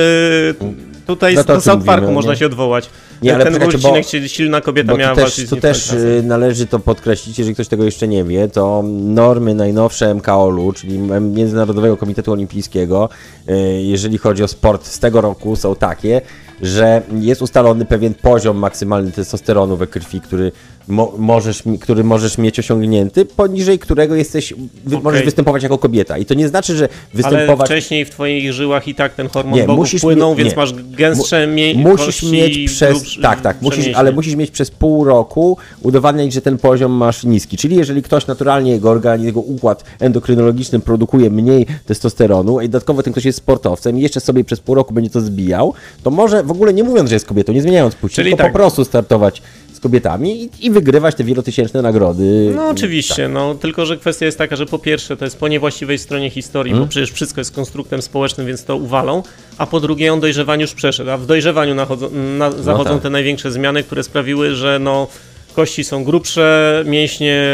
tutaj 1.07 1.35
no 1.35 1.43
do 1.43 1.61
South 1.61 1.85
Parku 1.85 2.11
można 2.11 2.35
się 2.35 2.45
odwołać. 2.45 2.89
Nie, 3.21 3.35
ale 3.35 3.43
ten 3.43 3.59
był 3.59 3.67
odcinek, 3.67 4.05
bo, 4.21 4.27
silna 4.27 4.61
kobieta 4.61 4.93
miała 4.93 5.15
też, 5.15 5.23
walczyć 5.23 5.49
Tu 5.49 5.55
też 5.55 5.91
y, 5.91 6.23
należy 6.25 6.67
to 6.67 6.79
podkreślić, 6.79 7.39
jeżeli 7.39 7.53
ktoś 7.53 7.67
tego 7.67 7.83
jeszcze 7.83 8.07
nie 8.07 8.23
wie, 8.23 8.47
to 8.47 8.83
normy 9.03 9.55
najnowsze 9.55 10.15
MKOL-u, 10.15 10.73
czyli 10.73 10.99
Międzynarodowego 11.21 11.97
Komitetu 11.97 12.31
Olimpijskiego, 12.31 13.09
y, 13.49 13.81
jeżeli 13.81 14.17
chodzi 14.17 14.43
o 14.43 14.47
sport 14.47 14.85
z 14.85 14.99
tego 14.99 15.21
roku, 15.21 15.55
są 15.55 15.75
takie, 15.75 16.21
że 16.61 17.01
jest 17.19 17.41
ustalony 17.41 17.85
pewien 17.85 18.13
poziom 18.13 18.57
maksymalny 18.57 19.11
testosteronu 19.11 19.77
we 19.77 19.87
krwi, 19.87 20.21
który 20.21 20.51
mo 20.91 21.13
możesz, 21.17 21.63
który 21.81 22.03
możesz 22.03 22.37
mieć 22.37 22.59
osiągnięty, 22.59 23.25
poniżej 23.25 23.79
którego 23.79 24.15
jesteś, 24.15 24.53
wy 24.85 24.95
okay. 24.95 25.03
możesz 25.03 25.23
występować 25.25 25.63
jako 25.63 25.77
kobieta. 25.77 26.17
I 26.17 26.25
to 26.25 26.33
nie 26.33 26.47
znaczy, 26.47 26.75
że 26.75 26.89
występować... 27.13 27.69
Ale 27.69 27.79
wcześniej 27.79 28.05
w 28.05 28.09
twoich 28.09 28.53
żyłach 28.53 28.87
i 28.87 28.95
tak 28.95 29.13
ten 29.13 29.29
hormon 29.29 29.59
nie, 29.59 29.99
płynął, 30.01 30.35
więc 30.35 30.49
nie. 30.49 30.55
masz 30.55 30.73
gęstsze 30.73 31.47
mie 31.47 31.75
Musisz 31.75 32.23
mieć 32.23 32.71
przez... 32.71 33.03
tak, 33.21 33.41
tak, 33.41 33.61
musisz, 33.61 33.87
ale 33.95 34.11
musisz 34.11 34.35
mieć 34.35 34.51
przez 34.51 34.71
pół 34.71 35.03
roku 35.03 35.57
udowadniać, 35.81 36.33
że 36.33 36.41
ten 36.41 36.57
poziom 36.57 36.91
masz 36.91 37.23
niski. 37.23 37.57
Czyli 37.57 37.75
jeżeli 37.75 38.01
ktoś 38.01 38.27
naturalnie, 38.27 38.71
jego 38.71 38.89
organizm, 38.89 39.25
jego 39.25 39.39
układ 39.39 39.83
endokrynologiczny 39.99 40.79
produkuje 40.79 41.29
mniej 41.29 41.65
testosteronu 41.85 42.61
i 42.61 42.69
dodatkowo 42.69 43.03
ten 43.03 43.13
ktoś 43.13 43.25
jest 43.25 43.37
sportowcem 43.37 43.97
i 43.97 44.01
jeszcze 44.01 44.19
sobie 44.19 44.43
przez 44.43 44.59
pół 44.59 44.75
roku 44.75 44.93
będzie 44.93 45.09
to 45.09 45.21
zbijał, 45.21 45.73
to 46.03 46.11
może 46.11 46.43
w 46.43 46.51
ogóle 46.51 46.73
nie 46.73 46.83
mówiąc, 46.83 47.09
że 47.09 47.15
jest 47.15 47.25
kobietą, 47.25 47.53
nie 47.53 47.61
zmieniając 47.61 47.95
płci, 47.95 48.15
Czyli 48.15 48.29
tylko 48.29 48.43
tak. 48.43 48.51
po 48.51 48.59
prostu 48.59 48.85
startować 48.85 49.41
kobietami 49.81 50.43
i, 50.43 50.65
i 50.65 50.71
wygrywać 50.71 51.15
te 51.15 51.23
wielotysięczne 51.23 51.81
nagrody. 51.81 52.53
No 52.55 52.69
oczywiście, 52.69 53.23
tak. 53.23 53.31
no 53.31 53.55
tylko 53.55 53.85
że 53.85 53.97
kwestia 53.97 54.25
jest 54.25 54.37
taka, 54.37 54.55
że 54.55 54.65
po 54.65 54.79
pierwsze 54.79 55.17
to 55.17 55.25
jest 55.25 55.39
po 55.39 55.47
niewłaściwej 55.47 55.97
stronie 55.97 56.29
historii, 56.29 56.71
hmm? 56.71 56.87
bo 56.87 56.89
przecież 56.89 57.11
wszystko 57.11 57.41
jest 57.41 57.55
konstruktem 57.55 58.01
społecznym, 58.01 58.47
więc 58.47 58.63
to 58.63 58.75
uwalą, 58.75 59.23
a 59.57 59.67
po 59.67 59.79
drugie 59.79 60.13
on 60.13 60.19
dojrzewaniu 60.19 60.61
już 60.61 60.73
przeszedł, 60.73 61.09
a 61.09 61.17
w 61.17 61.25
dojrzewaniu 61.25 61.75
nachodzą, 61.75 62.09
na, 62.11 62.49
no 62.49 62.63
zachodzą 62.63 62.89
no 62.89 62.95
tak. 62.95 63.03
te 63.03 63.09
największe 63.09 63.51
zmiany, 63.51 63.83
które 63.83 64.03
sprawiły, 64.03 64.55
że 64.55 64.79
no 64.79 65.07
kości 65.51 65.83
są 65.83 66.03
grubsze, 66.03 66.83
mięśnie 66.87 67.45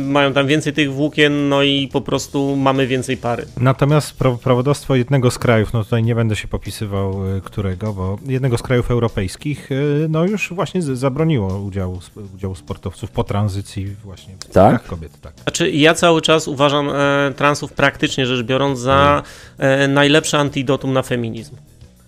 mają 0.00 0.32
tam 0.32 0.46
więcej 0.46 0.72
tych 0.72 0.92
włókien, 0.92 1.48
no 1.48 1.62
i 1.62 1.88
po 1.92 2.00
prostu 2.00 2.56
mamy 2.56 2.86
więcej 2.86 3.16
pary. 3.16 3.46
Natomiast 3.60 4.16
prawodawstwo 4.42 4.96
jednego 4.96 5.30
z 5.30 5.38
krajów, 5.38 5.72
no 5.72 5.84
tutaj 5.84 6.02
nie 6.02 6.14
będę 6.14 6.36
się 6.36 6.48
popisywał 6.48 7.36
y, 7.36 7.40
którego, 7.40 7.92
bo 7.92 8.18
jednego 8.26 8.58
z 8.58 8.62
krajów 8.62 8.90
europejskich, 8.90 9.72
y, 9.72 10.06
no 10.08 10.24
już 10.24 10.52
właśnie 10.52 10.82
zabroniło 10.82 11.58
udziału, 11.58 12.00
udziału 12.34 12.54
sportowców 12.54 13.10
po 13.10 13.24
tranzycji 13.24 13.96
właśnie 14.04 14.34
w 14.48 14.52
tak? 14.52 14.84
kobiet. 14.84 15.20
Tak. 15.20 15.32
Znaczy 15.42 15.70
ja 15.70 15.94
cały 15.94 16.22
czas 16.22 16.48
uważam 16.48 16.90
e, 16.90 17.32
transów 17.36 17.72
praktycznie 17.72 18.26
rzecz 18.26 18.46
biorąc 18.46 18.78
za 18.78 19.22
e, 19.58 19.88
najlepsze 19.88 20.38
antidotum 20.38 20.92
na 20.92 21.02
feminizm. 21.02 21.56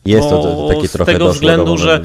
Jest 0.06 0.28
to, 0.28 0.42
to 0.42 0.68
takie 0.68 0.88
trochę 0.88 1.12
Z 1.12 1.14
tego 1.14 1.32
względu, 1.32 1.78
że 1.78 2.00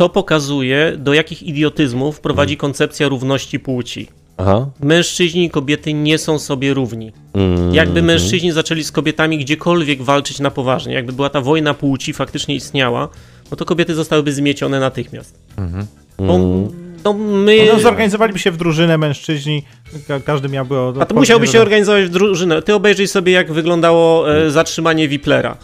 to 0.00 0.08
pokazuje, 0.08 0.92
do 0.96 1.14
jakich 1.14 1.42
idiotyzmów 1.42 2.20
prowadzi 2.20 2.54
mm. 2.54 2.60
koncepcja 2.60 3.08
równości 3.08 3.60
płci. 3.60 4.08
Aha. 4.36 4.66
Mężczyźni 4.82 5.44
i 5.44 5.50
kobiety 5.50 5.92
nie 5.94 6.18
są 6.18 6.38
sobie 6.38 6.74
równi. 6.74 7.12
Mm. 7.34 7.74
Jakby 7.74 8.02
mężczyźni 8.02 8.52
zaczęli 8.52 8.84
z 8.84 8.92
kobietami 8.92 9.38
gdziekolwiek 9.38 10.02
walczyć 10.02 10.40
na 10.40 10.50
poważnie, 10.50 10.94
jakby 10.94 11.12
była 11.12 11.30
ta 11.30 11.40
wojna 11.40 11.74
płci 11.74 12.12
faktycznie 12.12 12.54
istniała, 12.54 13.08
no 13.50 13.56
to 13.56 13.64
kobiety 13.64 13.94
zostałyby 13.94 14.32
zmiecione 14.32 14.80
natychmiast. 14.80 15.38
Mm. 15.56 15.86
Bo, 16.18 16.38
no 17.04 17.12
my... 17.12 17.56
No, 17.72 17.80
zorganizowaliby 17.80 18.38
się 18.38 18.50
w 18.50 18.56
drużynę 18.56 18.98
mężczyźni, 18.98 19.64
każdy 20.24 20.48
miałby... 20.48 20.76
A 21.00 21.06
to 21.06 21.14
musiałby 21.14 21.46
się 21.46 21.60
organizować 21.60 22.04
w 22.04 22.10
drużynę. 22.10 22.62
Ty 22.62 22.74
obejrzyj 22.74 23.08
sobie, 23.08 23.32
jak 23.32 23.52
wyglądało 23.52 24.34
e, 24.34 24.50
zatrzymanie 24.50 25.08
Wiplera. 25.08 25.56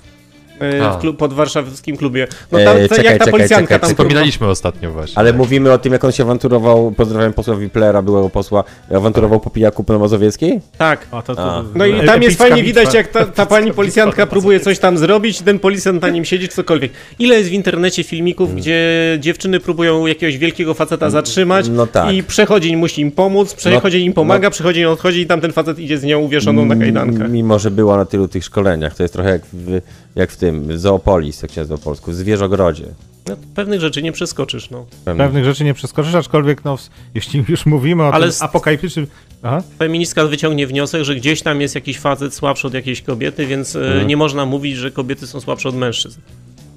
E, 0.61 0.93
w 0.93 0.99
klub, 0.99 1.17
pod 1.17 1.33
warszawskim 1.33 1.97
klubie. 1.97 2.27
No 2.53 2.59
tam, 2.59 2.77
e, 2.77 2.89
czekaj, 2.89 3.05
jak 3.05 3.19
ta 3.19 3.25
czekaj, 3.25 3.33
policjantka 3.33 3.75
czekaj, 3.75 3.81
tam... 3.81 3.91
Wspominaliśmy 3.91 4.47
ostatnio 4.47 4.93
właśnie. 4.93 5.19
Ale 5.19 5.33
mówimy 5.33 5.73
o 5.73 5.79
tym, 5.79 5.93
jak 5.93 6.05
on 6.05 6.13
się 6.13 6.23
awanturował, 6.23 6.93
pozdrawiam 6.97 7.33
posła 7.33 7.57
Wiplera, 7.57 8.03
byłego 8.03 8.31
posła, 8.31 8.65
awanturował 8.95 9.41
po 9.41 9.51
pijaku 9.51 9.85
po 9.85 9.99
Mazowieckiej? 9.99 10.61
Tak. 10.79 11.07
A, 11.11 11.23
to, 11.23 11.35
to, 11.35 11.65
no 11.75 11.87
i 11.87 12.07
tam 12.07 12.23
jest 12.23 12.39
fajnie 12.39 12.63
widać, 12.63 12.95
jak 12.95 13.09
ta, 13.09 13.25
ta 13.25 13.47
pani 13.47 13.73
policjantka 13.73 14.27
próbuje 14.27 14.61
coś 14.61 14.79
tam 14.79 14.99
zrobić, 14.99 15.43
ten 15.43 15.59
policjant 15.59 16.03
na 16.03 16.09
nim 16.09 16.25
siedzi, 16.25 16.49
czy 16.49 16.55
cokolwiek. 16.55 16.93
Ile 17.19 17.37
jest 17.37 17.51
w 17.51 17.53
internecie 17.53 18.05
filmików, 18.05 18.49
hmm. 18.49 18.63
gdzie 18.63 19.19
dziewczyny 19.21 19.61
próbują 19.61 20.07
jakiegoś 20.07 20.39
wielkiego 20.39 20.75
faceta 20.75 21.11
zatrzymać 21.11 21.69
no 21.69 21.87
tak. 21.87 22.15
i 22.15 22.23
przechodzień 22.23 22.77
musi 22.77 23.01
im 23.01 23.13
pomóc, 23.13 23.55
przechodzień 23.55 24.01
no, 24.01 24.07
im 24.07 24.13
pomaga, 24.13 24.47
no. 24.47 24.51
przechodzień 24.51 24.85
odchodzi 24.85 25.21
i 25.21 25.27
tam 25.27 25.41
ten 25.41 25.53
facet 25.53 25.79
idzie 25.79 25.99
z 25.99 26.05
nią 26.05 26.19
uwieszoną 26.19 26.65
na 26.67 26.77
kajdankach. 26.77 27.31
Mimo, 27.31 27.59
że 27.59 27.71
była 27.71 27.97
na 27.97 28.05
tylu 28.05 28.29
tych 28.29 28.45
szkoleniach, 28.45 28.95
to 28.95 29.03
jest 29.03 29.15
trochę 29.15 29.31
jak 29.31 29.43
w, 29.53 29.81
jak 30.17 30.31
w 30.33 30.37
tym, 30.37 30.79
Zoopolis, 30.79 31.43
jak 31.43 31.53
się 31.53 31.61
nazywa 31.61 31.79
po 31.79 31.85
polsku, 31.85 32.11
w 32.11 32.15
Zwierzogrodzie. 32.15 32.87
No, 33.29 33.37
pewnych 33.55 33.81
rzeczy 33.81 34.03
nie 34.03 34.13
przeskoczysz, 34.13 34.71
no. 34.71 34.87
Pewnych, 35.05 35.27
pewnych 35.27 35.45
rzeczy 35.45 35.65
nie 35.65 35.75
przeskoczysz, 35.75 36.15
aczkolwiek, 36.15 36.65
no, 36.65 36.79
jeśli 37.15 37.45
już 37.49 37.67
mówimy 37.67 38.03
o 38.03 38.13
Ale 38.13 38.29
tym 38.29 38.37
apokaliptycznym... 38.41 39.07
Aha. 39.43 39.63
Feministka 39.79 40.25
wyciągnie 40.25 40.67
wniosek, 40.67 41.05
że 41.05 41.15
gdzieś 41.15 41.43
tam 41.43 41.61
jest 41.61 41.75
jakiś 41.75 41.99
facet 41.99 42.35
słabszy 42.35 42.67
od 42.67 42.75
jakiejś 42.75 43.03
kobiety, 43.03 43.47
więc 43.47 43.77
e, 43.77 43.87
mhm. 43.87 44.07
nie 44.07 44.17
można 44.17 44.47
mówić, 44.47 44.77
że 44.77 44.91
kobiety 44.91 45.27
są 45.27 45.41
słabsze 45.41 45.69
od 45.69 45.75
mężczyzn 45.75 46.21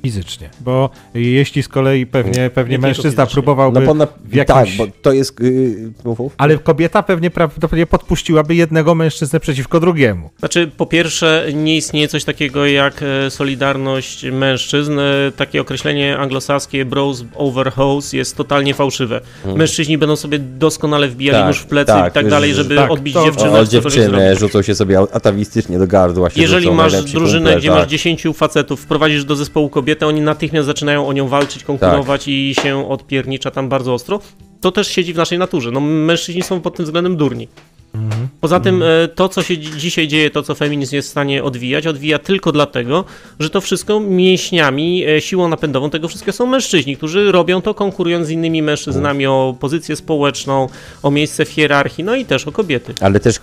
fizycznie, 0.02 0.50
bo 0.60 0.90
jeśli 1.14 1.64
z 1.64 1.68
kolei 1.68 2.06
pewnie, 2.06 2.50
pewnie 2.50 2.80
mężczyzna 2.80 3.26
próbowałby 3.26 3.80
no, 3.80 3.94
na, 3.94 4.08
w 4.26 4.36
jakimś... 4.36 4.58
Tak, 4.58 4.68
bo 4.78 4.88
to 5.02 5.12
jest... 5.12 5.40
Yy, 5.40 5.92
ale 6.38 6.58
kobieta 6.58 7.04
pewnie 7.04 7.30
prawdopodobnie 7.30 7.86
podpuściłaby 7.86 8.56
jednego 8.56 8.96
mężczyznę 8.96 9.40
przeciwko 9.40 9.80
drugiemu. 9.80 10.30
Znaczy, 10.40 10.72
po 10.78 10.86
pierwsze, 10.86 11.46
nie 11.54 11.78
istnieje 11.78 12.08
coś 12.08 12.24
takiego 12.24 12.66
jak 12.66 13.04
e, 13.04 13.32
solidarność 13.32 14.26
mężczyzn. 14.32 15.00
E, 15.00 15.32
takie 15.36 15.62
określenie 15.62 16.18
anglosaskie 16.18 16.86
bros 16.86 17.24
over 17.36 17.72
hoes 17.72 18.14
jest 18.14 18.36
totalnie 18.38 18.74
fałszywe. 18.74 19.22
Hmm. 19.44 19.60
Mężczyźni 19.60 19.98
będą 19.98 20.16
sobie 20.16 20.40
doskonale 20.40 21.08
wbijali 21.08 21.40
tak, 21.40 21.48
nóż 21.48 21.60
w 21.60 21.66
plecy 21.66 21.92
tak, 21.92 22.12
i 22.12 22.14
tak 22.14 22.30
dalej, 22.30 22.54
żeby 22.54 22.76
tak, 22.76 22.92
odbić 22.92 23.14
to... 23.14 23.26
dziewczynę. 23.26 23.60
O, 23.60 23.66
dziewczynę 23.66 24.36
rzucą 24.36 24.62
się 24.62 24.76
sobie 24.76 25.00
atawistycznie 25.00 25.80
do 25.80 25.88
gardła. 25.88 26.30
Jeżeli 26.36 26.72
masz 26.72 27.04
drużynę, 27.04 27.58
gdzie 27.58 27.72
masz 27.72 27.88
10 27.88 28.28
facetów, 28.36 28.82
wprowadzisz 28.82 29.26
do 29.26 29.36
zespołu 29.36 29.70
kobiety, 29.70 29.89
kobietę, 29.90 30.08
oni 30.08 30.22
natychmiast 30.22 30.66
zaczynają 30.66 31.08
o 31.08 31.14
nią 31.14 31.28
walczyć, 31.28 31.64
konkurować 31.64 32.22
tak. 32.22 32.28
i 32.28 32.56
się 32.62 32.90
odpiernicza 32.90 33.52
tam 33.52 33.70
bardzo 33.70 33.94
ostro. 33.94 34.20
To 34.62 34.72
też 34.72 34.88
siedzi 34.88 35.14
w 35.14 35.18
naszej 35.18 35.40
naturze. 35.40 35.72
No, 35.72 35.80
mężczyźni 35.80 36.44
są 36.44 36.62
pod 36.62 36.76
tym 36.76 36.86
względem 36.86 37.18
durni. 37.18 37.48
Mhm. 37.94 38.28
Poza 38.42 38.60
tym 38.60 38.76
mhm. 38.76 39.10
to, 39.16 39.30
co 39.30 39.44
się 39.44 39.58
dzisiaj 39.58 40.08
dzieje, 40.08 40.30
to, 40.30 40.44
co 40.44 40.56
feminizm 40.56 40.96
jest 40.96 41.08
w 41.08 41.12
stanie 41.12 41.44
odwijać, 41.44 41.88
odwija 41.88 42.20
tylko 42.20 42.52
dlatego, 42.52 43.06
że 43.40 43.50
to 43.50 43.62
wszystko 43.62 44.00
mięśniami, 44.00 45.06
e, 45.06 45.22
siłą 45.22 45.48
napędową 45.48 45.90
tego 45.90 46.08
wszystkiego 46.08 46.38
są 46.38 46.46
mężczyźni, 46.46 46.98
którzy 46.98 47.32
robią 47.32 47.62
to 47.62 47.74
konkurując 47.74 48.28
z 48.28 48.30
innymi 48.30 48.62
mężczyznami 48.62 49.28
o 49.28 49.56
pozycję 49.60 49.96
społeczną, 49.96 50.70
o 51.04 51.12
miejsce 51.12 51.46
w 51.46 51.50
hierarchii, 51.50 52.04
no 52.04 52.16
i 52.16 52.26
też 52.26 52.48
o 52.48 52.52
kobiety. 52.52 52.94
Ale 53.02 53.20
też, 53.20 53.40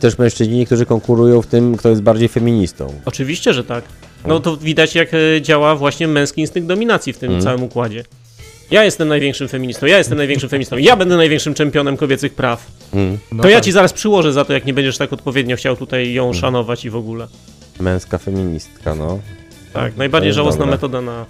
też 0.00 0.18
mężczyźni, 0.18 0.66
którzy 0.66 0.86
konkurują 0.86 1.42
w 1.42 1.46
tym, 1.46 1.76
kto 1.76 1.88
jest 1.88 2.02
bardziej 2.02 2.28
feministą. 2.28 2.94
Oczywiście, 3.04 3.54
że 3.54 3.64
tak. 3.64 3.84
No 4.26 4.40
to 4.40 4.56
widać, 4.56 4.94
jak 4.94 5.08
e, 5.14 5.42
działa 5.42 5.76
właśnie 5.76 6.08
męski 6.08 6.40
instynkt 6.40 6.68
dominacji 6.68 7.12
w 7.12 7.18
tym 7.18 7.30
mm. 7.30 7.42
całym 7.42 7.62
układzie. 7.62 8.04
Ja 8.70 8.84
jestem 8.84 9.08
największym 9.08 9.48
feministą, 9.48 9.86
ja 9.86 9.98
jestem 9.98 10.18
największym 10.18 10.48
feministą, 10.48 10.76
ja 10.76 10.96
będę 10.96 11.16
największym 11.16 11.54
czempionem 11.54 11.96
kobiecych 11.96 12.34
praw. 12.34 12.66
Mm. 12.94 13.18
No 13.32 13.42
to 13.42 13.48
ja 13.48 13.56
tak. 13.56 13.64
ci 13.64 13.72
zaraz 13.72 13.92
przyłożę 13.92 14.32
za 14.32 14.44
to, 14.44 14.52
jak 14.52 14.64
nie 14.64 14.74
będziesz 14.74 14.98
tak 14.98 15.12
odpowiednio 15.12 15.56
chciał 15.56 15.76
tutaj 15.76 16.12
ją 16.12 16.24
mm. 16.24 16.34
szanować 16.34 16.84
i 16.84 16.90
w 16.90 16.96
ogóle. 16.96 17.26
Męska 17.80 18.18
feministka, 18.18 18.94
no. 18.94 19.20
Tak, 19.72 19.96
najbardziej 19.96 20.32
żałosna 20.32 20.58
dobre. 20.58 20.74
metoda 20.74 21.00
na 21.00 21.26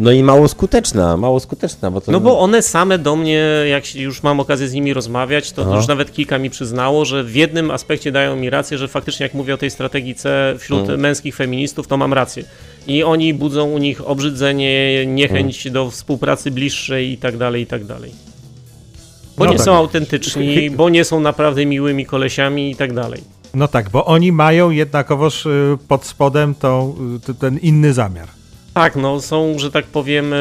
no 0.00 0.12
i 0.12 0.22
mało 0.22 0.48
skuteczna, 0.48 1.16
mało 1.16 1.40
skuteczna. 1.40 1.90
Bo 1.90 2.00
to... 2.00 2.12
No 2.12 2.20
bo 2.20 2.38
one 2.38 2.62
same 2.62 2.98
do 2.98 3.16
mnie, 3.16 3.44
jak 3.70 3.94
już 3.94 4.22
mam 4.22 4.40
okazję 4.40 4.68
z 4.68 4.72
nimi 4.72 4.94
rozmawiać, 4.94 5.52
to 5.52 5.76
już 5.76 5.86
nawet 5.86 6.12
kilka 6.12 6.38
mi 6.38 6.50
przyznało, 6.50 7.04
że 7.04 7.24
w 7.24 7.34
jednym 7.34 7.70
aspekcie 7.70 8.12
dają 8.12 8.36
mi 8.36 8.50
rację, 8.50 8.78
że 8.78 8.88
faktycznie 8.88 9.24
jak 9.24 9.34
mówię 9.34 9.54
o 9.54 9.56
tej 9.56 9.70
strategii 9.70 10.14
C 10.14 10.54
wśród 10.58 10.80
hmm. 10.80 11.00
męskich 11.00 11.36
feministów, 11.36 11.86
to 11.86 11.96
mam 11.96 12.12
rację. 12.12 12.44
I 12.86 13.04
oni 13.04 13.34
budzą 13.34 13.70
u 13.70 13.78
nich 13.78 14.08
obrzydzenie, 14.08 15.06
niechęć 15.06 15.62
hmm. 15.62 15.74
do 15.74 15.90
współpracy 15.90 16.50
bliższej 16.50 17.12
i 17.12 17.18
tak 17.18 17.36
dalej, 17.36 17.62
i 17.62 17.66
tak 17.66 17.84
dalej. 17.84 18.12
Bo 19.38 19.44
no 19.44 19.50
nie 19.50 19.56
tak. 19.56 19.64
są 19.64 19.74
autentyczni, 19.74 20.70
bo 20.70 20.88
nie 20.88 21.04
są 21.04 21.20
naprawdę 21.20 21.66
miłymi 21.66 22.06
kolesiami 22.06 22.70
i 22.70 22.76
tak 22.76 22.92
dalej. 22.92 23.20
No 23.54 23.68
tak, 23.68 23.90
bo 23.90 24.04
oni 24.04 24.32
mają 24.32 24.70
jednakowoż 24.70 25.46
y, 25.46 25.78
pod 25.88 26.04
spodem 26.04 26.54
to, 26.54 26.94
y, 27.30 27.34
ten 27.34 27.58
inny 27.58 27.92
zamiar. 27.92 28.37
Tak, 28.78 28.96
no 28.96 29.20
są, 29.20 29.58
że 29.58 29.70
tak 29.70 29.84
powiem, 29.86 30.34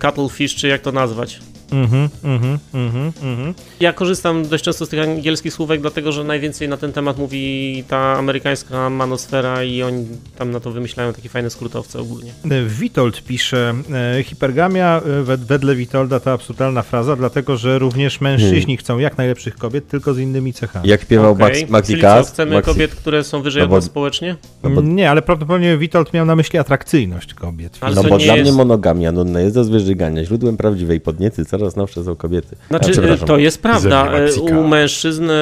cuttlefish, 0.00 0.54
czy 0.54 0.68
jak 0.68 0.80
to 0.80 0.92
nazwać. 0.92 1.40
Mhm, 1.70 2.08
mhm, 2.24 2.58
mhm, 2.74 3.12
mhm. 3.22 3.54
Ja 3.80 3.92
korzystam 3.92 4.48
dość 4.48 4.64
często 4.64 4.86
z 4.86 4.88
tych 4.88 5.00
angielskich 5.00 5.52
słówek, 5.52 5.80
dlatego 5.80 6.12
że 6.12 6.24
najwięcej 6.24 6.68
na 6.68 6.76
ten 6.76 6.92
temat 6.92 7.18
mówi 7.18 7.84
ta 7.88 7.98
amerykańska 7.98 8.90
manosfera 8.90 9.64
i 9.64 9.82
oni 9.82 10.06
tam 10.38 10.50
na 10.50 10.60
to 10.60 10.70
wymyślają 10.70 11.12
takie 11.12 11.28
fajne 11.28 11.50
skrótowce 11.50 12.00
ogólnie. 12.00 12.32
Witold 12.66 13.24
pisze, 13.24 13.74
e, 14.18 14.22
hipergamia 14.22 15.00
e, 15.20 15.36
wedle 15.36 15.74
Witolda 15.74 16.20
to 16.20 16.32
absurdalna 16.32 16.82
fraza, 16.82 17.16
dlatego 17.16 17.56
że 17.56 17.78
również 17.78 18.20
mężczyźni 18.20 18.60
hmm. 18.60 18.76
chcą 18.76 18.98
jak 18.98 19.18
najlepszych 19.18 19.56
kobiet, 19.56 19.88
tylko 19.88 20.14
z 20.14 20.18
innymi 20.18 20.52
cechami. 20.52 20.88
Jak 20.88 21.02
śpiewał 21.02 21.32
okay. 21.32 21.48
Max, 21.48 21.70
Maxi 21.70 21.92
Czyli 21.92 22.02
co, 22.02 22.24
chcemy 22.24 22.54
Maxi... 22.54 22.70
kobiet, 22.70 22.94
które 22.94 23.24
są 23.24 23.42
wyżej 23.42 23.62
no 23.62 23.68
bo... 23.68 23.74
od 23.74 23.82
nas 23.82 23.90
społecznie? 23.90 24.36
No 24.62 24.70
bo... 24.70 24.80
Nie, 24.80 25.10
ale 25.10 25.22
prawdopodobnie 25.22 25.78
Witold 25.78 26.12
miał 26.12 26.26
na 26.26 26.36
myśli 26.36 26.58
atrakcyjność 26.58 27.34
kobiet. 27.34 27.78
Ale 27.80 27.94
no 27.94 28.02
bo 28.02 28.18
dla 28.18 28.36
jest... 28.36 28.50
mnie 28.50 28.58
monogamia 28.58 29.12
nudna 29.12 29.40
jest 29.40 29.54
do 29.54 29.64
zwyżygania, 29.64 30.24
źródłem 30.24 30.56
prawdziwej 30.56 31.00
podniecy 31.00 31.44
coraz 31.58 31.76
nowsze 31.76 32.04
są 32.04 32.16
kobiety. 32.16 32.56
Znaczy, 32.68 33.16
to 33.26 33.38
jest 33.38 33.62
prawda. 33.62 34.12
E, 34.12 34.40
u 34.40 34.66
mężczyzn 34.68 35.30
e, 35.30 35.34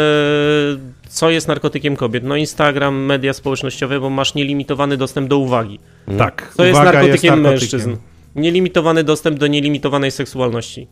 co 1.09 1.31
jest 1.31 1.49
narkotykiem 1.49 1.97
kobiet? 1.97 2.25
No 2.25 2.37
Instagram, 2.37 3.05
media 3.05 3.33
społecznościowe, 3.33 4.01
bo 4.01 4.11
masz 4.11 4.35
nielimitowany 4.35 4.97
dostęp 4.97 5.29
do 5.29 5.39
uwagi. 5.39 5.79
Tak. 6.19 6.53
Co 6.57 6.65
jest 6.65 6.81
narkotykiem, 6.81 7.13
jest 7.13 7.25
narkotykiem 7.25 7.41
mężczyzn? 7.41 7.97
Nielimitowany 8.37 9.05
dostęp 9.05 9.39
do 9.39 9.47
nielimitowanej 9.47 10.11
seksualności. 10.11 10.89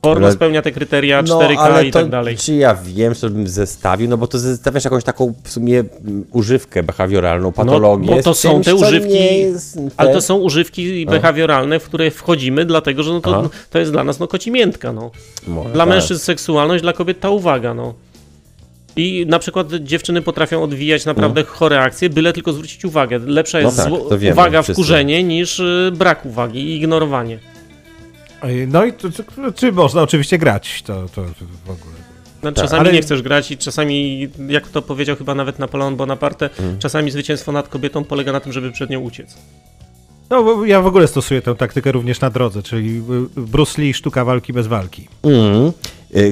Porno 0.00 0.26
Ale... 0.26 0.34
spełnia 0.34 0.62
te 0.62 0.72
kryteria 0.72 1.22
4K 1.22 1.72
no, 1.72 1.80
i 1.80 1.90
tak 1.90 2.08
dalej. 2.08 2.36
Czy 2.36 2.54
ja 2.54 2.74
wiem, 2.74 3.14
co 3.14 3.30
bym 3.30 3.48
zestawił? 3.48 4.08
No 4.08 4.16
bo 4.16 4.26
to 4.26 4.38
zestawiasz 4.38 4.84
jakąś 4.84 5.04
taką 5.04 5.34
w 5.44 5.50
sumie 5.50 5.84
używkę 6.32 6.82
behawioralną, 6.82 7.52
patologię. 7.52 8.10
No, 8.10 8.16
bo 8.16 8.22
to 8.22 8.34
są 8.34 8.50
czymś, 8.50 8.66
te 8.66 8.74
używki, 8.74 9.18
ale 9.96 10.12
to 10.12 10.20
są 10.20 10.36
używki 10.36 11.06
behawioralne, 11.06 11.80
w 11.80 11.84
które 11.84 12.10
wchodzimy, 12.10 12.64
dlatego 12.64 13.02
że 13.02 13.12
no 13.12 13.20
to, 13.20 13.50
to 13.70 13.78
jest 13.78 13.92
dla 13.92 14.04
nas 14.04 14.18
no 14.18 14.28
kocimiętka. 14.28 14.92
No. 14.92 15.10
Może 15.46 15.70
dla 15.70 15.84
tak. 15.84 15.94
mężczyzn 15.94 16.24
seksualność, 16.24 16.82
dla 16.82 16.92
kobiet 16.92 17.20
ta 17.20 17.30
uwaga. 17.30 17.74
No. 17.74 17.94
I 18.96 19.26
na 19.28 19.38
przykład 19.38 19.74
dziewczyny 19.74 20.22
potrafią 20.22 20.62
odwijać 20.62 21.04
naprawdę 21.04 21.40
mm. 21.40 21.52
chore 21.52 21.80
akcje, 21.80 22.10
byle 22.10 22.32
tylko 22.32 22.52
zwrócić 22.52 22.84
uwagę. 22.84 23.18
Lepsza 23.18 23.60
jest 23.60 23.78
no 23.90 23.96
tak, 23.96 24.18
wiemy, 24.18 24.32
uwaga, 24.32 24.62
wkurzenie 24.62 25.24
niż 25.24 25.60
y, 25.60 25.92
brak 25.96 26.26
uwagi 26.26 26.60
i 26.60 26.76
ignorowanie. 26.76 27.38
No 28.68 28.84
i 28.84 28.92
to, 28.92 29.08
to, 29.10 29.52
czy 29.52 29.72
można 29.72 30.02
oczywiście 30.02 30.38
grać, 30.38 30.82
to, 30.82 31.08
to, 31.14 31.22
w 31.64 31.70
ogóle. 31.70 31.94
No, 32.42 32.52
tak, 32.52 32.64
czasami 32.64 32.80
ale... 32.80 32.92
nie 32.92 33.02
chcesz 33.02 33.22
grać 33.22 33.50
i 33.50 33.56
czasami, 33.56 34.28
jak 34.48 34.68
to 34.68 34.82
powiedział 34.82 35.16
chyba 35.16 35.34
nawet 35.34 35.58
Napoleon 35.58 35.96
Bonaparte, 35.96 36.50
mm. 36.58 36.78
czasami 36.78 37.10
zwycięstwo 37.10 37.52
nad 37.52 37.68
kobietą 37.68 38.04
polega 38.04 38.32
na 38.32 38.40
tym, 38.40 38.52
żeby 38.52 38.72
przed 38.72 38.90
nią 38.90 39.00
uciec. 39.00 39.34
No, 40.30 40.64
ja 40.64 40.80
w 40.80 40.86
ogóle 40.86 41.08
stosuję 41.08 41.42
tę 41.42 41.54
taktykę 41.54 41.92
również 41.92 42.20
na 42.20 42.30
drodze, 42.30 42.62
czyli 42.62 43.02
Bruce 43.36 43.82
Lee, 43.82 43.94
sztuka 43.94 44.24
walki 44.24 44.52
bez 44.52 44.66
walki. 44.66 45.08
Mm. 45.22 45.72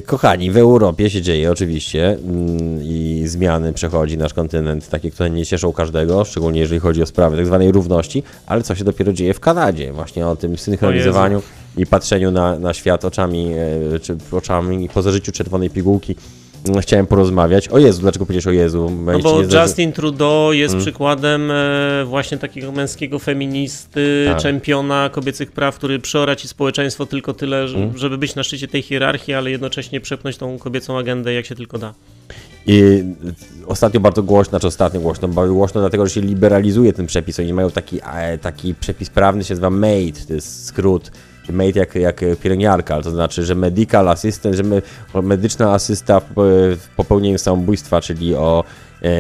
Kochani, 0.06 0.50
w 0.50 0.56
Europie 0.56 1.10
się 1.10 1.22
dzieje 1.22 1.50
oczywiście 1.50 2.08
mm, 2.08 2.82
i 2.82 3.22
zmiany 3.26 3.72
przechodzi 3.72 4.18
nasz 4.18 4.34
kontynent, 4.34 4.88
takie, 4.88 5.10
które 5.10 5.30
nie 5.30 5.46
cieszą 5.46 5.72
każdego, 5.72 6.24
szczególnie 6.24 6.60
jeżeli 6.60 6.80
chodzi 6.80 7.02
o 7.02 7.06
sprawy 7.06 7.36
tak 7.36 7.46
zwanej 7.46 7.72
równości, 7.72 8.22
ale 8.46 8.62
co 8.62 8.74
się 8.74 8.84
dopiero 8.84 9.12
dzieje 9.12 9.34
w 9.34 9.40
Kanadzie, 9.40 9.92
właśnie 9.92 10.26
o 10.26 10.36
tym 10.36 10.58
synchronizowaniu 10.58 11.42
i 11.76 11.86
patrzeniu 11.86 12.30
na, 12.30 12.58
na 12.58 12.74
świat 12.74 13.04
oczami, 13.04 13.52
e, 13.94 13.98
czy 14.00 14.16
oczami 14.32 14.88
po 14.88 15.02
zażyciu 15.02 15.32
czerwonej 15.32 15.70
pigułki 15.70 16.16
chciałem 16.80 17.06
porozmawiać. 17.06 17.68
O 17.68 17.78
Jezu, 17.78 18.00
dlaczego 18.00 18.26
powiedziałeś 18.26 18.46
o 18.46 18.62
Jezu? 18.62 18.90
No 19.06 19.18
bo 19.18 19.42
Justin 19.42 19.92
Trudeau 19.92 20.52
jest 20.52 20.72
hmm. 20.72 20.84
przykładem 20.84 21.50
e, 21.50 22.04
właśnie 22.04 22.38
takiego 22.38 22.72
męskiego 22.72 23.18
feministy, 23.18 24.26
tak. 24.28 24.38
czempiona 24.38 25.10
kobiecych 25.12 25.52
praw, 25.52 25.76
który 25.76 25.98
przeora 25.98 26.36
ci 26.36 26.48
społeczeństwo 26.48 27.06
tylko 27.06 27.34
tyle, 27.34 27.66
hmm. 27.72 27.98
żeby 27.98 28.18
być 28.18 28.34
na 28.34 28.42
szczycie 28.42 28.68
tej 28.68 28.82
hierarchii, 28.82 29.34
ale 29.34 29.50
jednocześnie 29.50 30.00
przepchnąć 30.00 30.36
tą 30.36 30.58
kobiecą 30.58 30.98
agendę 30.98 31.32
jak 31.32 31.46
się 31.46 31.54
tylko 31.54 31.78
da. 31.78 31.94
I 32.66 33.04
ostatnio 33.66 34.00
bardzo 34.00 34.22
głośno, 34.22 34.50
znaczy 34.50 34.66
ostatnio 34.66 35.00
głośno, 35.00 35.28
bardzo 35.28 35.54
głośno 35.54 35.80
dlatego, 35.80 36.06
że 36.06 36.14
się 36.14 36.20
liberalizuje 36.20 36.92
ten 36.92 37.06
przepis. 37.06 37.40
Oni 37.40 37.52
mają 37.52 37.70
taki, 37.70 38.00
e, 38.14 38.38
taki 38.38 38.74
przepis 38.74 39.10
prawny, 39.10 39.44
się 39.44 39.54
nazywa 39.54 39.70
MAID, 39.70 40.26
to 40.26 40.34
jest 40.34 40.64
skrót 40.64 41.10
made 41.52 41.80
jak, 41.80 41.94
jak 41.94 42.20
pielęgniarka, 42.42 43.02
to 43.02 43.10
znaczy, 43.10 43.44
że 43.44 43.54
medical 43.54 44.08
assistant, 44.08 44.54
że 44.54 44.62
my, 44.62 44.82
medyczna 45.22 45.72
asysta 45.72 46.20
w 46.36 46.88
popełnieniu 46.96 47.38
samobójstwa, 47.38 48.00
czyli 48.00 48.34
o 48.34 48.64
e, 49.02 49.10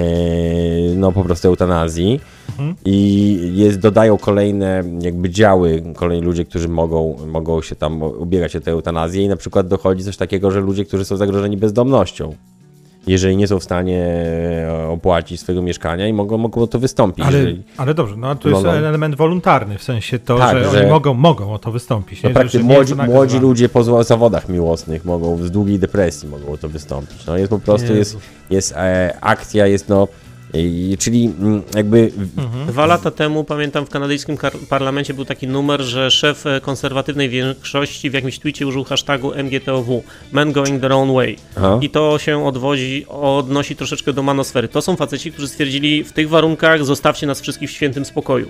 no 0.94 1.12
po 1.12 1.24
prostu 1.24 1.48
eutanazji 1.48 2.20
mhm. 2.48 2.74
i 2.84 3.38
jest, 3.54 3.78
dodają 3.78 4.18
kolejne 4.18 4.84
jakby 5.00 5.30
działy, 5.30 5.82
kolejni 5.96 6.24
ludzie, 6.24 6.44
którzy 6.44 6.68
mogą, 6.68 7.16
mogą 7.26 7.62
się 7.62 7.76
tam 7.76 8.02
ubiegać 8.02 8.56
o 8.56 8.60
tę 8.60 8.70
eutanazję 8.70 9.24
i 9.24 9.28
na 9.28 9.36
przykład 9.36 9.68
dochodzi 9.68 10.04
coś 10.04 10.16
takiego, 10.16 10.50
że 10.50 10.60
ludzie, 10.60 10.84
którzy 10.84 11.04
są 11.04 11.16
zagrożeni 11.16 11.56
bezdomnością 11.56 12.34
jeżeli 13.06 13.36
nie 13.36 13.48
są 13.48 13.58
w 13.58 13.64
stanie 13.64 14.04
e, 14.68 14.88
opłacić 14.88 15.40
swojego 15.40 15.62
mieszkania 15.62 16.08
i 16.08 16.12
mogą, 16.12 16.38
mogą 16.38 16.66
to 16.66 16.78
wystąpić. 16.78 17.24
Ale, 17.26 17.38
jeżeli... 17.38 17.62
ale 17.76 17.94
dobrze, 17.94 18.16
no 18.16 18.34
to 18.34 18.48
jest 18.48 18.62
mogą... 18.62 18.76
element 18.76 19.14
wolontarny, 19.14 19.78
w 19.78 19.82
sensie 19.82 20.18
to, 20.18 20.38
tak, 20.38 20.58
że, 20.58 20.70
że, 20.70 20.80
oni 20.80 20.90
mogą, 20.90 21.14
mogą 21.14 21.52
o 21.52 21.58
to 21.58 21.72
wystąpić. 21.72 22.22
No 22.22 22.30
nie? 22.30 22.62
młodzi, 22.62 22.94
młodzi 22.94 23.38
ludzie 23.38 23.68
po 23.68 24.04
zawodach 24.04 24.48
miłosnych 24.48 25.04
mogą, 25.04 25.36
z 25.36 25.50
długiej 25.50 25.78
depresji 25.78 26.28
mogą 26.28 26.52
o 26.52 26.56
to 26.56 26.68
wystąpić. 26.68 27.26
No 27.26 27.36
jest 27.36 27.50
po 27.50 27.58
prostu, 27.58 27.94
jest, 27.94 28.18
jest 28.50 28.72
e, 28.72 29.16
akcja, 29.20 29.66
jest 29.66 29.88
no 29.88 30.08
i, 30.62 30.96
czyli 30.98 31.32
mm, 31.40 31.62
jakby. 31.74 32.12
Mhm. 32.38 32.66
Dwa 32.66 32.86
lata 32.86 33.10
temu, 33.10 33.44
pamiętam, 33.44 33.86
w 33.86 33.88
kanadyjskim 33.88 34.36
parlamencie 34.68 35.14
był 35.14 35.24
taki 35.24 35.48
numer, 35.48 35.82
że 35.82 36.10
szef 36.10 36.46
e, 36.46 36.60
konserwatywnej 36.60 37.28
większości 37.28 38.10
w 38.10 38.14
jakimś 38.14 38.38
tweetie 38.38 38.66
użył 38.66 38.84
hashtagu 38.84 39.32
MGTOW 39.34 40.02
Men 40.32 40.52
Going 40.52 40.80
Their 40.80 40.92
Own 40.92 41.14
Way. 41.14 41.36
Aha. 41.56 41.78
I 41.82 41.90
to 41.90 42.18
się 42.18 42.46
odwozi, 42.46 43.06
odnosi 43.08 43.76
troszeczkę 43.76 44.12
do 44.12 44.22
manosfery. 44.22 44.68
To 44.68 44.82
są 44.82 44.96
faceci, 44.96 45.32
którzy 45.32 45.48
stwierdzili, 45.48 46.04
w 46.04 46.12
tych 46.12 46.28
warunkach 46.28 46.84
zostawcie 46.84 47.26
nas 47.26 47.40
wszystkich 47.40 47.70
w 47.70 47.72
świętym 47.72 48.04
spokoju. 48.04 48.48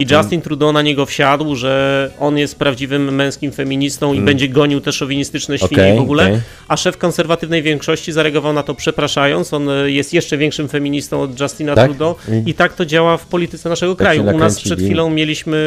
I 0.00 0.06
Justin. 0.14 0.40
Trudeau 0.42 0.72
na 0.72 0.82
niego 0.82 1.06
wsiadł, 1.06 1.56
że 1.56 2.10
on 2.20 2.38
jest 2.38 2.58
prawdziwym 2.58 3.14
męskim 3.14 3.52
feministą 3.52 4.12
i 4.12 4.16
mm. 4.16 4.24
będzie 4.24 4.48
gonił 4.48 4.80
te 4.80 4.92
szowinistyczne 4.92 5.58
świnie 5.58 5.82
okay, 5.82 5.96
w 5.96 6.00
ogóle. 6.00 6.24
Okay. 6.24 6.40
A 6.68 6.76
szef 6.76 6.98
konserwatywnej 6.98 7.62
większości 7.62 8.12
zareagował 8.12 8.52
na 8.52 8.62
to 8.62 8.74
przepraszając. 8.74 9.52
On 9.52 9.70
e, 9.70 9.90
jest 9.90 10.14
jeszcze 10.14 10.36
większym 10.36 10.68
feministą 10.68 11.22
od 11.22 11.40
Justina 11.40 11.74
tak? 11.74 11.88
Trudeau. 11.88 12.14
I 12.46 12.54
tak 12.54 12.74
to 12.74 12.86
działa 12.86 13.16
w 13.16 13.26
polityce 13.26 13.68
naszego 13.68 13.94
tak 13.94 14.04
kraju. 14.04 14.24
U 14.34 14.38
nas 14.38 14.60
przed 14.60 14.78
chwilą 14.78 15.10
mieliśmy 15.10 15.58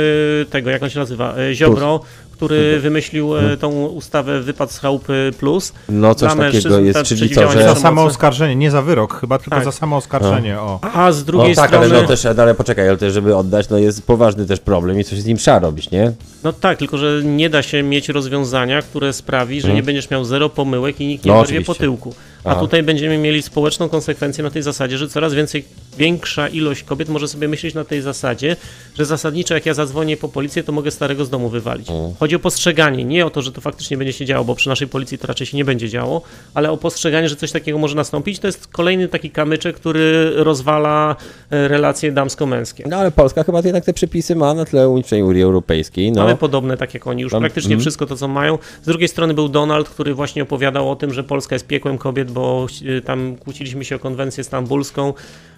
tego, 0.49 0.69
jak 0.69 0.84
on 0.84 0.89
się 0.89 0.99
nazywa, 0.99 1.35
e, 1.38 1.55
Ziobro, 1.55 2.01
który 2.45 2.80
wymyślił 2.80 3.38
e, 3.38 3.57
tą 3.57 3.86
ustawę 3.86 4.41
Wypad 4.41 4.72
z 4.72 4.80
chałupy 4.80 5.32
plus. 5.40 5.74
No 5.90 6.15
coś 6.15 6.36
takiego 6.36 6.80
jest, 6.80 7.03
czyli 7.03 7.30
to, 7.30 7.52
że... 7.52 7.64
Za 7.64 7.76
samo 7.76 8.03
oskarżenie, 8.03 8.56
nie 8.56 8.72
za 8.72 8.82
wyrok 8.82 9.20
chyba, 9.20 9.38
tylko 9.38 9.56
tak. 9.56 9.64
za 9.65 9.72
samo 9.72 9.95
oskarżenie, 9.95 10.60
o. 10.60 10.80
A 10.94 11.11
z 11.11 11.24
drugiej 11.24 11.52
o, 11.52 11.56
tak, 11.56 11.70
strony... 11.70 11.86
ale 11.86 12.02
no 12.02 12.07
też, 12.07 12.26
ale 12.26 12.56
poczekaj, 12.56 12.90
ale 12.90 12.98
też, 12.98 13.14
żeby 13.14 13.36
oddać, 13.36 13.70
no 13.70 13.78
jest 13.78 14.06
poważny 14.06 14.45
też 14.45 14.60
problem 14.60 14.99
i 14.99 15.03
coś 15.03 15.20
z 15.20 15.26
nim 15.26 15.38
trzeba 15.38 15.60
robić, 15.60 15.91
nie? 15.91 16.11
No 16.44 16.53
tak, 16.53 16.78
tylko 16.78 16.98
że 16.98 17.22
nie 17.24 17.49
da 17.49 17.61
się 17.61 17.84
mieć 17.84 18.10
rozwiązania, 18.10 18.82
które 18.82 19.14
sprawi, 19.14 19.61
że 19.61 19.68
hmm. 19.68 19.76
nie 19.76 19.84
będziesz 19.84 20.10
miał 20.10 20.26
zero 20.26 20.49
pomyłek 20.49 21.02
i 21.02 21.07
nikt 21.07 21.26
nie 21.26 21.32
no, 21.32 21.44
po 21.65 21.76
tyłku. 21.76 22.14
A 22.44 22.56
tutaj 22.56 22.84
będziemy 22.84 23.18
mieli 23.18 23.41
społeczną 23.41 23.90
konsekwencję 23.90 24.44
na 24.44 24.49
tej 24.49 24.61
zasadzie, 24.61 24.98
że 24.98 25.07
coraz 25.07 25.34
więcej, 25.34 25.65
większa 25.98 26.48
ilość 26.48 26.84
kobiet 26.84 27.10
może 27.10 27.28
sobie 27.28 27.48
myśleć 27.48 27.74
na 27.74 27.84
tej 27.84 28.02
zasadzie, 28.02 28.56
że 28.98 29.06
zasadniczo 29.06 29.53
jak 29.53 29.65
ja 29.65 29.74
zadzwonię 29.74 30.18
po 30.18 30.30
policję, 30.30 30.64
to 30.64 30.72
mogę 30.72 30.91
starego 30.91 31.26
z 31.26 31.30
domu 31.30 31.49
wywalić. 31.49 31.88
Hmm. 31.88 32.14
Chodzi 32.20 32.36
o 32.36 32.40
postrzeganie, 32.40 33.06
nie 33.06 33.26
o 33.26 33.30
to, 33.30 33.41
że 33.41 33.52
to 33.52 33.61
faktycznie 33.61 33.98
będzie 33.98 34.14
się 34.14 34.26
działo, 34.26 34.45
bo 34.45 34.56
przy 34.56 34.70
naszej 34.70 34.88
policji 34.88 35.18
to 35.18 35.28
raczej 35.28 35.48
się 35.48 35.57
nie 35.57 35.65
będzie 35.65 35.90
działo, 35.90 36.22
ale 36.53 36.72
o 36.72 36.78
postrzeganie, 36.78 37.30
że 37.30 37.36
coś 37.36 37.52
takiego 37.52 37.78
może 37.78 37.95
nastąpić, 37.95 38.40
to 38.40 38.48
jest 38.48 38.68
kolejny 38.68 39.07
taki 39.07 39.32
kamyczek, 39.32 39.76
który 39.76 40.32
rozwala 40.36 41.15
e, 41.52 41.68
relacje 41.68 42.11
damsko-męskie. 42.11 42.84
No 42.90 42.98
ale 42.98 43.11
Polska 43.11 43.44
chyba 43.44 43.61
jednak 43.64 43.86
te 43.86 43.94
przepisy 43.94 44.36
ma 44.36 44.53
na 44.53 44.65
tle 44.65 44.90
Unii 44.90 45.44
Europejskiej. 45.44 46.11
No. 46.11 46.22
Ale 46.22 46.36
podobne, 46.36 46.78
tak 46.78 46.94
jak 46.94 47.07
oni, 47.07 47.22
już 47.22 47.32
praktycznie 47.32 47.74
mm. 47.74 47.82
wszystko 47.82 48.06
to, 48.06 48.15
co 48.15 48.28
mają. 48.28 48.57
Z 48.82 48.86
drugiej 48.86 49.07
strony 49.07 49.34
był 49.34 49.49
Donald, 49.49 49.90
który 49.90 50.14
właśnie 50.14 50.44
opowiadał 50.44 50.91
o 50.91 50.95
tym, 50.95 51.14
że 51.14 51.24
Polska 51.24 51.56
jest 51.56 51.68
piekłem 51.68 51.98
kobiet, 51.98 52.32
bo 52.34 52.68
y, 52.81 53.01
tam 53.01 53.35
kłóciliśmy 53.35 53.85
się 53.85 53.95
o 53.95 53.99
konwencję 53.99 54.43
stambulską, 54.43 55.14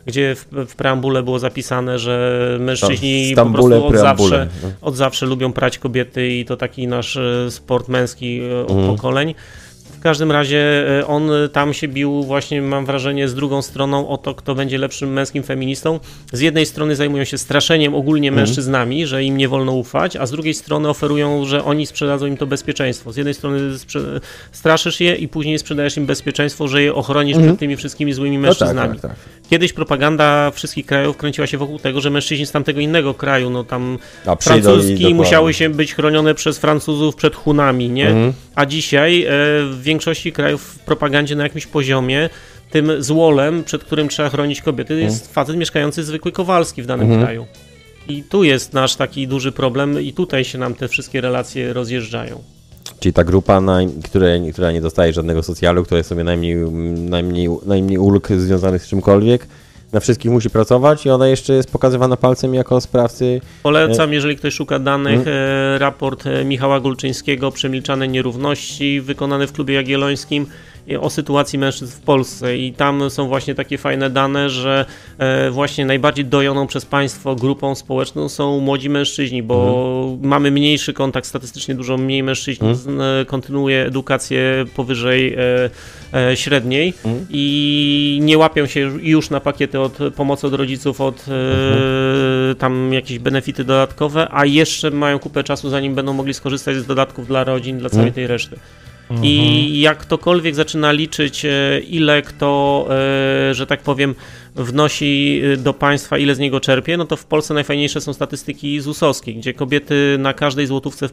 gdzie 0.05 0.35
w, 0.35 0.45
w 0.67 0.75
preambule 0.75 1.23
było 1.23 1.39
zapisane, 1.39 1.99
że 1.99 2.57
mężczyźni 2.59 3.33
po 3.35 3.45
prostu 3.45 3.85
od 3.85 3.95
zawsze, 3.95 4.47
no. 4.63 4.69
od 4.81 4.95
zawsze 4.95 5.25
lubią 5.25 5.53
prać 5.53 5.77
kobiety 5.77 6.29
i 6.29 6.45
to 6.45 6.57
taki 6.57 6.87
nasz 6.87 7.15
y, 7.15 7.47
sport 7.49 7.87
męski 7.87 8.41
y, 8.41 8.65
od 8.65 8.71
mm. 8.71 8.87
pokoleń 8.87 9.35
każdym 10.05 10.31
razie 10.31 10.85
e, 10.99 11.07
on 11.07 11.29
tam 11.51 11.73
się 11.73 11.87
bił 11.87 12.23
właśnie, 12.23 12.61
mam 12.61 12.85
wrażenie, 12.85 13.27
z 13.27 13.35
drugą 13.35 13.61
stroną 13.61 14.07
o 14.07 14.17
to, 14.17 14.35
kto 14.35 14.55
będzie 14.55 14.77
lepszym 14.77 15.13
męskim 15.13 15.43
feministą. 15.43 15.99
Z 16.33 16.39
jednej 16.39 16.65
strony 16.65 16.95
zajmują 16.95 17.23
się 17.23 17.37
straszeniem 17.37 17.95
ogólnie 17.95 18.29
mhm. 18.29 18.47
mężczyznami, 18.47 19.07
że 19.07 19.23
im 19.23 19.37
nie 19.37 19.47
wolno 19.47 19.71
ufać, 19.71 20.15
a 20.15 20.25
z 20.25 20.31
drugiej 20.31 20.53
strony 20.53 20.89
oferują, 20.89 21.45
że 21.45 21.63
oni 21.63 21.85
sprzedadzą 21.85 22.25
im 22.25 22.37
to 22.37 22.47
bezpieczeństwo. 22.47 23.11
Z 23.11 23.17
jednej 23.17 23.33
strony 23.33 23.59
straszysz 24.51 24.99
je 24.99 25.15
i 25.15 25.27
później 25.27 25.59
sprzedajesz 25.59 25.97
im 25.97 26.05
bezpieczeństwo, 26.05 26.67
że 26.67 26.81
je 26.81 26.93
ochronisz 26.93 27.35
mhm. 27.35 27.51
przed 27.53 27.59
tymi 27.59 27.75
wszystkimi 27.75 28.13
złymi 28.13 28.39
mężczyznami. 28.39 28.93
No 28.95 29.01
tak, 29.01 29.01
tak, 29.01 29.11
tak. 29.11 29.49
Kiedyś 29.49 29.73
propaganda 29.73 30.51
wszystkich 30.51 30.85
krajów 30.85 31.17
kręciła 31.17 31.47
się 31.47 31.57
wokół 31.57 31.79
tego, 31.79 32.01
że 32.01 32.09
mężczyźni 32.09 32.45
z 32.45 32.51
tamtego 32.51 32.79
innego 32.79 33.13
kraju, 33.13 33.49
no 33.49 33.63
tam 33.63 33.97
a 34.25 34.35
francuski 34.35 35.13
musiały 35.13 35.53
się 35.53 35.69
być 35.69 35.95
chronione 35.95 36.35
przez 36.35 36.57
Francuzów 36.57 37.15
przed 37.15 37.35
Hunami, 37.35 37.89
nie? 37.89 38.07
Mhm. 38.07 38.33
A 38.55 38.65
dzisiaj 38.65 39.23
e, 39.23 39.27
w 39.71 39.81
większości 39.95 40.31
krajów 40.31 40.61
w 40.61 40.79
propagandzie 40.79 41.35
na 41.35 41.43
jakimś 41.43 41.65
poziomie 41.67 42.29
tym 42.71 43.03
złolem, 43.03 43.63
przed 43.63 43.83
którym 43.83 44.09
trzeba 44.09 44.29
chronić 44.29 44.61
kobiety, 44.61 44.93
mhm. 44.93 45.11
jest 45.11 45.33
facet 45.33 45.57
mieszkający 45.57 46.03
zwykły 46.03 46.31
Kowalski 46.31 46.81
w 46.81 46.85
danym 46.85 47.07
mhm. 47.07 47.21
kraju. 47.21 47.45
I 48.07 48.23
tu 48.23 48.43
jest 48.43 48.73
nasz 48.73 48.95
taki 48.95 49.27
duży 49.27 49.51
problem 49.51 50.01
i 50.01 50.13
tutaj 50.13 50.43
się 50.43 50.57
nam 50.57 50.73
te 50.73 50.87
wszystkie 50.87 51.21
relacje 51.21 51.73
rozjeżdżają. 51.73 52.43
Czyli 52.99 53.13
ta 53.13 53.23
grupa, 53.23 53.61
na, 53.61 53.79
które, 54.03 54.39
która 54.53 54.71
nie 54.71 54.81
dostaje 54.81 55.13
żadnego 55.13 55.43
socjalu, 55.43 55.83
która 55.83 55.97
jest 55.97 56.09
sobie 56.09 56.23
najmniej, 56.23 56.55
najmniej, 56.95 57.49
najmniej 57.65 57.97
ulg 57.97 58.27
związanych 58.27 58.83
z 58.83 58.87
czymkolwiek, 58.87 59.47
na 59.93 59.99
wszystkich 59.99 60.31
musi 60.31 60.49
pracować 60.49 61.05
i 61.05 61.09
ona 61.09 61.27
jeszcze 61.27 61.53
jest 61.53 61.71
pokazywana 61.71 62.17
palcem 62.17 62.53
jako 62.53 62.81
sprawcy. 62.81 63.41
Polecam, 63.63 64.13
jeżeli 64.13 64.35
ktoś 64.37 64.53
szuka 64.53 64.79
danych, 64.79 65.23
hmm. 65.23 65.77
raport 65.77 66.27
e, 66.27 66.45
Michała 66.45 66.79
Gulczyńskiego, 66.79 67.51
Przemilczane 67.51 68.07
nierówności, 68.07 69.01
wykonany 69.01 69.47
w 69.47 69.53
klubie 69.53 69.73
jagiellońskim 69.73 70.45
o 70.99 71.09
sytuacji 71.09 71.59
mężczyzn 71.59 71.91
w 71.91 71.99
Polsce 71.99 72.57
i 72.57 72.73
tam 72.73 73.09
są 73.09 73.27
właśnie 73.27 73.55
takie 73.55 73.77
fajne 73.77 74.09
dane, 74.09 74.49
że 74.49 74.85
e, 75.17 75.51
właśnie 75.51 75.85
najbardziej 75.85 76.25
dojoną 76.25 76.67
przez 76.67 76.85
państwo 76.85 77.35
grupą 77.35 77.75
społeczną 77.75 78.29
są 78.29 78.59
młodzi 78.59 78.89
mężczyźni, 78.89 79.43
bo 79.43 79.67
mhm. 80.03 80.29
mamy 80.29 80.51
mniejszy 80.51 80.93
kontakt, 80.93 81.27
statystycznie 81.27 81.75
dużo 81.75 81.97
mniej 81.97 82.23
mężczyzn 82.23 82.65
mhm. 82.65 83.25
kontynuuje 83.25 83.85
edukację 83.85 84.65
powyżej 84.75 85.35
e, 86.13 86.37
średniej 86.37 86.93
mhm. 87.05 87.25
i 87.29 88.19
nie 88.21 88.37
łapią 88.37 88.65
się 88.65 88.79
już 89.01 89.29
na 89.29 89.39
pakiety 89.39 89.79
od 89.79 89.97
pomocy 90.15 90.47
od 90.47 90.53
rodziców, 90.53 91.01
od 91.01 91.25
mhm. 91.27 92.55
tam 92.55 92.93
jakieś 92.93 93.19
benefity 93.19 93.63
dodatkowe, 93.63 94.27
a 94.31 94.45
jeszcze 94.45 94.91
mają 94.91 95.19
kupę 95.19 95.43
czasu, 95.43 95.69
zanim 95.69 95.95
będą 95.95 96.13
mogli 96.13 96.33
skorzystać 96.33 96.75
z 96.75 96.85
dodatków 96.85 97.27
dla 97.27 97.43
rodzin, 97.43 97.77
dla 97.79 97.89
całej 97.89 98.07
mhm. 98.07 98.13
tej 98.13 98.27
reszty. 98.27 98.59
I 99.09 99.39
mhm. 99.39 99.75
jak 99.75 99.97
ktokolwiek 99.97 100.55
zaczyna 100.55 100.91
liczyć, 100.91 101.45
e, 101.45 101.79
ile 101.79 102.21
kto, 102.21 102.87
e, 102.89 103.53
że 103.53 103.67
tak 103.67 103.81
powiem, 103.81 104.15
wnosi 104.55 105.41
y, 105.43 105.57
do 105.57 105.73
państwa, 105.73 106.17
ile 106.17 106.35
z 106.35 106.39
niego 106.39 106.59
czerpie, 106.59 106.97
no 106.97 107.05
to 107.05 107.15
w 107.15 107.25
Polsce 107.25 107.53
najfajniejsze 107.53 108.01
są 108.01 108.13
statystyki 108.13 108.81
ZUS-owskie, 108.81 109.33
gdzie 109.33 109.53
kobiety 109.53 110.15
na 110.19 110.33
każdej 110.33 110.67
złotówce 110.67 111.09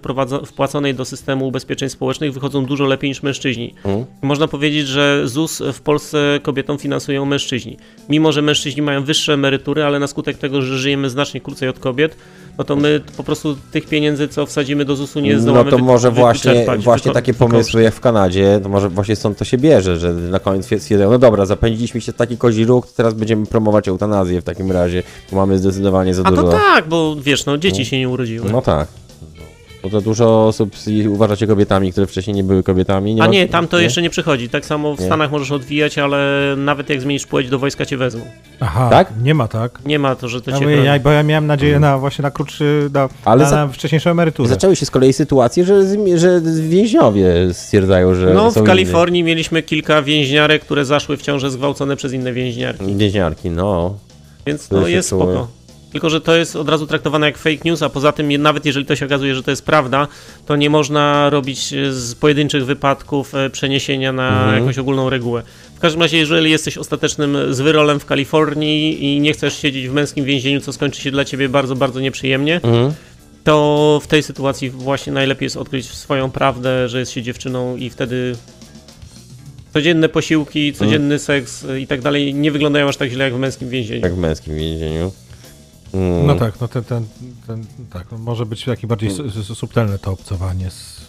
wpłaconej 0.47 0.95
do 0.95 1.05
systemu 1.05 1.49
ubezpieczeń 1.49 1.89
społecznych 1.89 2.33
wychodzą 2.33 2.67
dużo 2.67 2.85
lepiej 2.87 3.11
niż 3.11 3.23
mężczyźni. 3.23 3.75
Mm. 3.85 4.05
Można 4.23 4.49
powiedzieć, 4.49 4.89
że 4.89 5.29
ZUS 5.29 5.63
w 5.73 5.81
Polsce 5.81 6.41
kobietom 6.43 6.79
finansują 6.79 7.25
mężczyźni. 7.25 7.77
Mimo, 8.09 8.33
że 8.33 8.43
mężczyźni 8.43 8.83
mają 8.83 9.05
wyższe 9.05 9.33
emerytury, 9.33 9.85
ale 9.85 9.99
na 9.99 10.07
skutek 10.07 10.39
tego, 10.39 10.63
że 10.63 10.79
żyjemy 10.79 11.11
znacznie 11.11 11.41
krócej 11.41 11.69
od 11.69 11.79
kobiet, 11.79 12.17
no 12.59 12.65
to 12.65 12.77
my 12.77 13.01
po 13.17 13.25
prostu 13.25 13.57
tych 13.73 13.87
pieniędzy, 13.87 14.29
co 14.29 14.47
wsadzimy 14.47 14.85
do 14.85 14.97
ZUS-u 14.97 15.21
nie 15.21 15.39
zdołamy 15.39 15.71
No 15.71 15.77
to 15.77 15.85
może 15.85 16.11
właśnie, 16.11 16.67
właśnie 16.79 17.13
takie 17.13 17.35
pomysły 17.35 17.83
jak 17.83 17.95
w 17.95 18.01
Kanadzie, 18.01 18.61
to 18.63 18.69
może 18.69 18.89
właśnie 18.89 19.17
stąd 19.17 19.39
to 19.39 19.45
się 19.45 19.59
bierze, 19.59 19.97
że 19.97 20.13
na 20.13 20.39
koniec 20.39 20.65
stwierdzają, 20.65 21.11
no 21.11 21.19
dobra, 21.19 21.47
zapędziliśmy 21.47 22.01
się 22.01 22.13
taki 22.13 22.37
kozi 22.37 22.65
róg, 22.65 22.87
to 22.87 22.93
teraz 22.97 23.15
będziemy 23.15 23.47
promować 23.47 23.89
eutanazję 23.89 24.41
w 24.41 24.45
takim 24.45 24.73
razie, 24.73 25.03
bo 25.31 25.37
mamy 25.37 25.59
zdecydowanie 25.59 26.15
za 26.15 26.23
A 26.25 26.31
dużo... 26.31 26.43
A 26.43 26.45
to 26.45 26.51
tak, 26.53 26.89
bo 26.89 27.17
wiesz, 27.17 27.47
no 27.47 27.59
dzieci 27.59 27.79
no. 27.79 27.85
się 27.85 27.99
nie 27.99 28.09
urodziły. 28.09 28.53
No 28.53 28.63
tak. 28.63 28.89
Bo 29.83 29.91
to 29.91 30.01
dużo 30.01 30.47
osób 30.47 30.75
uważacie 31.09 31.47
kobietami, 31.47 31.93
które 31.93 32.07
wcześniej 32.07 32.37
nie 32.37 32.45
były 32.45 32.63
kobietami. 32.63 33.15
Nie 33.15 33.23
A 33.23 33.27
nie, 33.27 33.49
tam 33.49 33.69
to 33.69 33.79
nie? 33.79 33.85
jeszcze 33.85 34.03
nie 34.03 34.11
przychodzi. 34.11 34.49
Tak 34.49 34.67
samo 34.67 34.97
w 34.97 35.01
nie. 35.01 35.07
Stanach 35.07 35.31
możesz 35.31 35.51
odwijać, 35.51 35.99
ale 35.99 36.55
nawet 36.57 36.91
jak 36.91 37.01
zmienisz 37.01 37.27
płeć, 37.27 37.49
do 37.49 37.59
wojska 37.59 37.87
cię 37.87 37.97
wezmą. 37.97 38.21
Aha, 38.61 38.89
tak? 38.91 39.13
Nie 39.23 39.35
ma 39.35 39.49
tak. 39.49 39.79
Nie 39.85 39.99
ma 39.99 40.15
to, 40.15 40.29
że 40.29 40.43
to 40.43 40.51
ja 40.51 40.59
cię. 40.59 40.71
Ja, 40.71 40.99
bo 40.99 41.11
ja 41.11 41.23
miałem 41.23 41.47
nadzieję 41.47 41.81
na 41.81 41.99
właśnie 41.99 42.23
na 42.23 42.31
krótszy, 42.31 42.91
na, 42.95 43.09
ale 43.25 43.45
na, 43.45 43.51
za... 43.51 43.57
na 43.57 43.73
wcześniejszą 43.73 44.11
emeryturę. 44.11 44.49
Zaczęły 44.49 44.77
się 44.77 44.87
z 44.87 44.91
kolei 44.91 45.13
sytuacje, 45.13 45.65
że, 45.65 45.83
że 46.17 46.41
więźniowie 46.69 47.33
stwierdzają, 47.53 48.15
że. 48.15 48.35
No, 48.35 48.51
w 48.51 48.63
Kalifornii 48.63 49.21
inni. 49.21 49.27
mieliśmy 49.31 49.63
kilka 49.63 50.03
więźniarek, 50.03 50.63
które 50.63 50.85
zaszły 50.85 51.17
w 51.17 51.23
ciąże 51.23 51.51
zgwałcone 51.51 51.97
przez 51.97 52.13
inne 52.13 52.33
więźniarki. 52.33 52.97
Więźniarki, 52.97 53.51
no. 53.51 53.95
Więc 54.47 54.69
to, 54.69 54.89
jest 54.89 55.09
spoko. 55.09 55.49
Tylko, 55.93 56.11
że 56.11 56.21
to 56.21 56.37
jest 56.37 56.57
od 56.57 56.69
razu 56.69 56.87
traktowane 56.87 57.27
jak 57.27 57.39
fake 57.39 57.61
news, 57.65 57.83
a 57.83 57.89
poza 57.89 58.13
tym, 58.13 58.43
nawet 58.43 58.67
jeżeli 58.67 58.87
to 58.87 58.97
się 58.97 59.07
okazuje, 59.07 59.35
że 59.35 59.43
to 59.43 59.51
jest 59.51 59.65
prawda, 59.65 60.09
to 60.47 60.57
nie 60.57 60.71
można 60.71 61.31
robić 61.31 61.75
z 61.91 62.15
pojedynczych 62.15 62.67
wypadków 62.67 63.35
e, 63.35 63.51
przeniesienia 63.51 64.13
na 64.13 64.29
mhm. 64.29 64.59
jakąś 64.59 64.79
ogólną 64.79 65.11
regułę. 65.11 65.43
W 65.77 65.81
każdym 65.81 66.03
razie, 66.03 66.19
jeżeli 66.19 66.51
jesteś 66.51 66.79
ostatecznym 66.79 67.55
zwyrolem 67.55 68.01
w 68.01 68.07
Kalifornii 68.07 69.05
i 69.05 69.21
nie 69.21 69.33
chcesz 69.33 69.59
siedzieć 69.59 69.89
w 69.89 69.93
męskim 69.93 70.25
więzieniu, 70.25 70.61
co 70.61 70.73
skończy 70.73 71.03
się 71.03 71.11
dla 71.11 71.25
ciebie 71.25 71.49
bardzo, 71.49 71.77
bardzo 71.77 72.01
nieprzyjemnie, 72.01 72.55
mhm. 72.55 72.93
to 73.45 74.01
w 74.03 74.07
tej 74.07 74.23
sytuacji 74.23 74.71
właśnie 74.71 75.13
najlepiej 75.13 75.47
jest 75.47 75.57
odkryć 75.57 75.91
swoją 75.91 76.31
prawdę, 76.31 76.89
że 76.89 76.99
jest 76.99 77.13
się 77.13 77.23
dziewczyną 77.23 77.77
i 77.77 77.91
wtedy 77.91 78.37
codzienne 79.73 80.09
posiłki, 80.09 80.73
codzienny 80.73 81.15
mhm. 81.15 81.19
seks 81.19 81.67
i 81.81 81.87
tak 81.87 82.01
dalej 82.01 82.35
nie 82.35 82.53
wyglądają 82.53 82.89
aż 82.89 82.97
tak 82.97 83.11
źle 83.11 83.25
jak 83.25 83.35
w 83.35 83.39
męskim 83.39 83.69
więzieniu. 83.69 84.03
Jak 84.03 84.15
w 84.15 84.19
męskim 84.19 84.57
więzieniu. 84.57 85.13
Mm. 85.95 86.27
No 86.27 86.35
tak, 86.35 86.61
no 86.61 86.69
ten, 86.69 86.85
ten, 86.85 87.07
ten, 87.47 87.67
tak, 87.91 88.13
może 88.13 88.47
być 88.47 88.65
taki 88.65 88.87
bardziej 88.87 89.11
subtelne 89.55 89.99
to 89.99 90.13
obcowanie 90.13 90.71
z... 90.71 91.02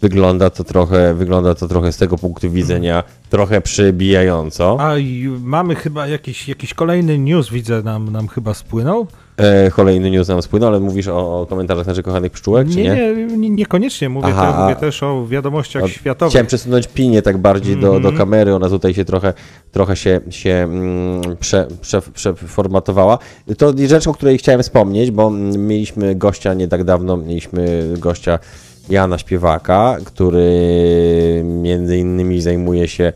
Wygląda 0.00 0.50
to 0.50 0.64
trochę, 0.64 1.14
wygląda 1.14 1.54
to 1.54 1.68
trochę 1.68 1.92
z 1.92 1.96
tego 1.96 2.18
punktu 2.18 2.50
widzenia 2.50 3.04
trochę 3.30 3.60
przybijająco. 3.60 4.76
A 4.80 4.94
mamy 5.40 5.74
chyba 5.74 6.06
jakiś, 6.06 6.48
jakiś 6.48 6.74
kolejny 6.74 7.18
news, 7.18 7.50
widzę, 7.50 7.82
nam, 7.82 8.12
nam 8.12 8.28
chyba 8.28 8.54
spłynął. 8.54 9.06
E, 9.36 9.70
kolejny 9.70 10.10
news 10.10 10.28
nam 10.28 10.42
spłynął, 10.42 10.68
ale 10.68 10.80
mówisz 10.80 11.08
o, 11.08 11.40
o 11.40 11.46
komentarzach 11.46 11.86
naszych 11.86 12.04
kochanych 12.04 12.32
pszczółek, 12.32 12.68
czy 12.68 12.76
nie? 12.76 12.82
Nie, 12.82 13.36
nie 13.36 13.50
niekoniecznie. 13.50 14.08
Mówię, 14.08 14.28
Aha, 14.30 14.52
te, 14.52 14.62
mówię 14.62 14.76
też 14.76 15.02
o 15.02 15.26
wiadomościach 15.26 15.82
o, 15.82 15.88
światowych. 15.88 16.30
Chciałem 16.30 16.46
przesunąć 16.46 16.88
pinię 16.88 17.22
tak 17.22 17.38
bardziej 17.38 17.74
mm 17.74 17.84
-hmm. 17.84 17.92
do, 17.92 17.92
do 17.92 18.08
mhm. 18.08 18.16
kamery, 18.16 18.54
ona 18.54 18.68
tutaj 18.68 18.94
się 18.94 19.04
trochę, 19.04 19.34
trochę 19.72 19.96
się, 19.96 20.20
się 20.30 20.50
mm, 20.50 21.20
prze, 21.40 21.68
prze, 21.80 22.02
przeformatowała. 22.02 23.18
To 23.58 23.72
rzecz, 23.86 24.06
o 24.06 24.14
której 24.14 24.38
chciałem 24.38 24.62
wspomnieć, 24.62 25.10
bo 25.10 25.30
mieliśmy 25.58 26.14
gościa 26.14 26.54
nie 26.54 26.68
tak 26.68 26.84
dawno, 26.84 27.16
mieliśmy 27.16 27.94
gościa 27.98 28.38
Jana 28.88 29.18
Śpiewaka, 29.18 29.96
który 30.04 31.42
między 31.44 31.98
innymi 31.98 32.40
zajmuje 32.40 32.88
się 32.88 33.12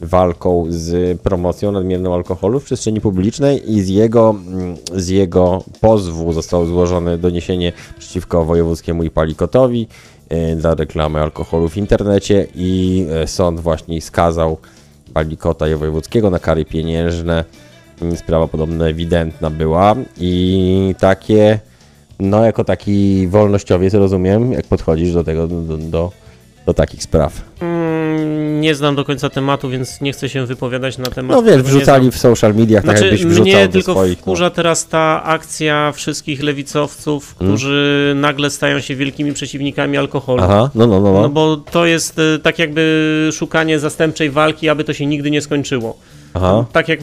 walką 0.00 0.66
z 0.68 1.20
promocją 1.20 1.72
nadmiernego 1.72 2.14
alkoholu 2.14 2.60
w 2.60 2.64
przestrzeni 2.64 3.00
publicznej 3.00 3.72
i 3.72 3.82
z 3.82 3.88
jego, 3.88 4.34
z 4.94 5.08
jego 5.08 5.64
pozwu 5.80 6.32
zostało 6.32 6.66
złożone 6.66 7.18
doniesienie 7.18 7.72
przeciwko 7.98 8.44
wojewódzkiemu 8.44 9.02
i 9.02 9.10
Palikotowi 9.10 9.88
e, 10.28 10.56
dla 10.56 10.74
reklamy 10.74 11.20
alkoholu 11.20 11.68
w 11.68 11.76
internecie 11.76 12.46
i 12.54 13.06
e, 13.10 13.26
sąd 13.26 13.60
właśnie 13.60 14.00
skazał 14.02 14.58
Palikota 15.14 15.68
i 15.68 15.74
wojewódzkiego 15.74 16.30
na 16.30 16.38
kary 16.38 16.64
pieniężne. 16.64 17.44
Sprawa 18.16 18.48
podobno 18.48 18.88
ewidentna 18.88 19.50
była 19.50 19.94
i 20.20 20.94
takie, 20.98 21.58
no 22.20 22.44
jako 22.44 22.64
taki 22.64 23.26
wolnościowiec 23.28 23.94
rozumiem, 23.94 24.52
jak 24.52 24.66
podchodzisz 24.66 25.12
do 25.12 25.24
tego, 25.24 25.46
do, 25.46 25.78
do, 25.78 26.12
do 26.66 26.74
takich 26.74 27.02
spraw. 27.02 27.42
Mm, 27.60 28.60
nie 28.60 28.74
znam 28.74 28.96
do 28.96 29.04
końca 29.04 29.30
tematu, 29.30 29.68
więc 29.68 30.00
nie 30.00 30.12
chcę 30.12 30.28
się 30.28 30.46
wypowiadać 30.46 30.98
na 30.98 31.06
temat. 31.06 31.36
No 31.36 31.42
wiesz, 31.42 31.62
wrzucali 31.62 32.10
w 32.10 32.18
social 32.18 32.54
mediach, 32.54 32.84
tak 32.84 32.98
znaczy, 32.98 33.10
tak 33.10 33.20
jakbyś 33.20 33.40
Mnie 33.40 33.68
tylko 33.68 33.92
swoich, 33.92 34.18
no. 34.18 34.22
wkurza 34.22 34.44
no. 34.44 34.50
teraz 34.50 34.88
ta 34.88 35.22
akcja 35.24 35.92
wszystkich 35.92 36.42
lewicowców, 36.42 37.34
hmm? 37.38 37.56
którzy 37.56 38.04
hmm. 38.06 38.20
nagle 38.20 38.50
stają 38.50 38.80
się 38.80 38.96
wielkimi 38.96 39.32
przeciwnikami 39.32 39.96
alkoholu. 39.96 40.42
Aha, 40.42 40.70
no, 40.74 40.86
no, 40.86 41.00
no, 41.00 41.12
no. 41.12 41.22
No 41.22 41.28
bo 41.28 41.56
to 41.56 41.86
jest 41.86 42.18
e, 42.18 42.38
tak 42.38 42.58
jakby 42.58 43.28
szukanie 43.32 43.78
zastępczej 43.78 44.30
walki, 44.30 44.68
aby 44.68 44.84
to 44.84 44.92
się 44.92 45.06
nigdy 45.06 45.30
nie 45.30 45.40
skończyło. 45.40 45.96
Aha. 46.34 46.64
Tak 46.72 46.88
jak, 46.88 47.00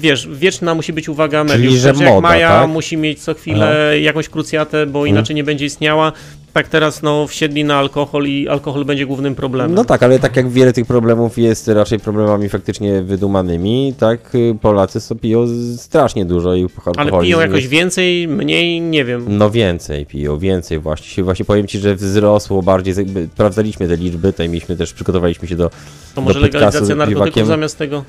wiesz, 0.00 0.28
wieczna 0.32 0.74
musi 0.74 0.92
być 0.92 1.08
uwaga 1.08 1.44
mediów. 1.44 1.66
Czyli, 1.66 1.78
że 1.78 1.92
moda, 1.92 2.04
jak 2.04 2.22
Maja 2.22 2.48
tak? 2.48 2.70
musi 2.70 2.96
mieć 2.96 3.20
co 3.20 3.34
chwilę 3.34 3.66
Aha. 3.70 3.94
jakąś 3.94 4.28
krucjatę, 4.28 4.86
bo 4.86 4.98
hmm. 4.98 5.08
inaczej 5.16 5.36
nie 5.36 5.44
będzie 5.44 5.64
istniała, 5.64 6.12
tak 6.52 6.68
teraz 6.68 7.02
no, 7.02 7.26
wsiedli 7.26 7.64
na 7.64 7.76
alkohol 7.76 8.26
i 8.26 8.48
alkohol 8.48 8.84
będzie 8.84 9.06
głównym 9.06 9.34
problemem. 9.34 9.74
No 9.74 9.84
tak, 9.84 10.02
ale 10.02 10.18
tak 10.18 10.36
jak 10.36 10.50
wiele 10.50 10.72
tych 10.72 10.86
problemów 10.86 11.38
jest 11.38 11.68
raczej 11.68 12.00
problemami 12.00 12.48
faktycznie 12.48 13.02
wydumanymi, 13.02 13.94
tak 13.98 14.32
Polacy 14.60 15.00
sobie 15.00 15.20
piją 15.20 15.46
strasznie 15.76 16.24
dużo 16.24 16.54
i 16.54 16.66
Ale 16.96 17.20
piją 17.20 17.40
jakoś 17.40 17.68
więcej, 17.68 18.28
mniej, 18.28 18.80
nie 18.80 19.04
wiem. 19.04 19.24
No 19.28 19.50
więcej 19.50 20.06
piją, 20.06 20.38
więcej 20.38 20.78
właśnie. 20.78 21.24
Właśnie 21.24 21.44
powiem 21.44 21.66
Ci, 21.66 21.78
że 21.78 21.94
wzrosło 21.94 22.62
bardziej, 22.62 22.94
sprawdzaliśmy 23.32 23.88
te 23.88 23.96
liczby, 23.96 24.32
tutaj 24.32 24.48
mieliśmy 24.48 24.76
też, 24.76 24.92
przygotowaliśmy 24.92 25.48
się 25.48 25.56
do 25.56 25.70
To 26.14 26.20
może 26.20 26.34
do 26.34 26.40
legalizacja 26.40 26.94
narkotyków 26.94 27.46
zamiast 27.46 27.78
tego? 27.78 28.04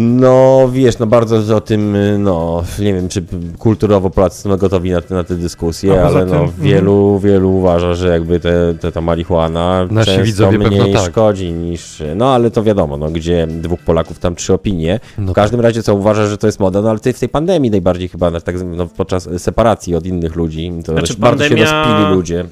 No 0.00 0.68
wiesz, 0.72 0.98
no 0.98 1.06
bardzo 1.06 1.56
o 1.56 1.60
tym, 1.60 1.96
no 2.18 2.62
nie 2.78 2.94
wiem, 2.94 3.08
czy 3.08 3.24
kulturowo 3.58 4.10
Polacy 4.10 4.42
są 4.42 4.56
gotowi 4.56 4.90
na, 4.90 5.00
na 5.10 5.24
tę 5.24 5.34
dyskusję, 5.34 6.04
ale 6.04 6.26
no 6.26 6.34
tym, 6.34 6.50
wielu, 6.58 7.08
mm. 7.08 7.20
wielu 7.20 7.50
uważa, 7.50 7.94
że 7.94 8.08
jakby 8.08 8.40
te, 8.40 8.74
te, 8.80 8.92
ta 8.92 9.00
marihuana 9.00 9.86
Nasi 9.90 10.06
często 10.06 10.24
widzowie 10.24 10.58
mniej 10.58 10.92
tak. 10.92 11.02
szkodzi 11.02 11.52
niż, 11.52 12.02
no 12.16 12.34
ale 12.34 12.50
to 12.50 12.62
wiadomo, 12.62 12.96
no 12.96 13.10
gdzie 13.10 13.46
dwóch 13.46 13.80
Polaków, 13.80 14.18
tam 14.18 14.34
trzy 14.34 14.54
opinie. 14.54 15.00
No 15.18 15.32
w 15.32 15.34
każdym 15.34 15.60
razie 15.60 15.82
co 15.82 15.94
uważa, 15.94 16.26
że 16.26 16.38
to 16.38 16.46
jest 16.46 16.60
moda, 16.60 16.82
no 16.82 16.90
ale 16.90 16.98
w 16.98 17.18
tej 17.18 17.28
pandemii 17.28 17.70
najbardziej 17.70 18.08
chyba, 18.08 18.40
tak, 18.40 18.54
no, 18.64 18.86
podczas 18.86 19.28
separacji 19.38 19.94
od 19.94 20.06
innych 20.06 20.36
ludzi, 20.36 20.72
to 20.84 20.92
znaczy, 20.92 21.14
bardzo 21.18 21.44
pandemia... 21.44 21.66
się 21.66 21.72
rozpili 21.72 22.14
ludzie. 22.14 22.44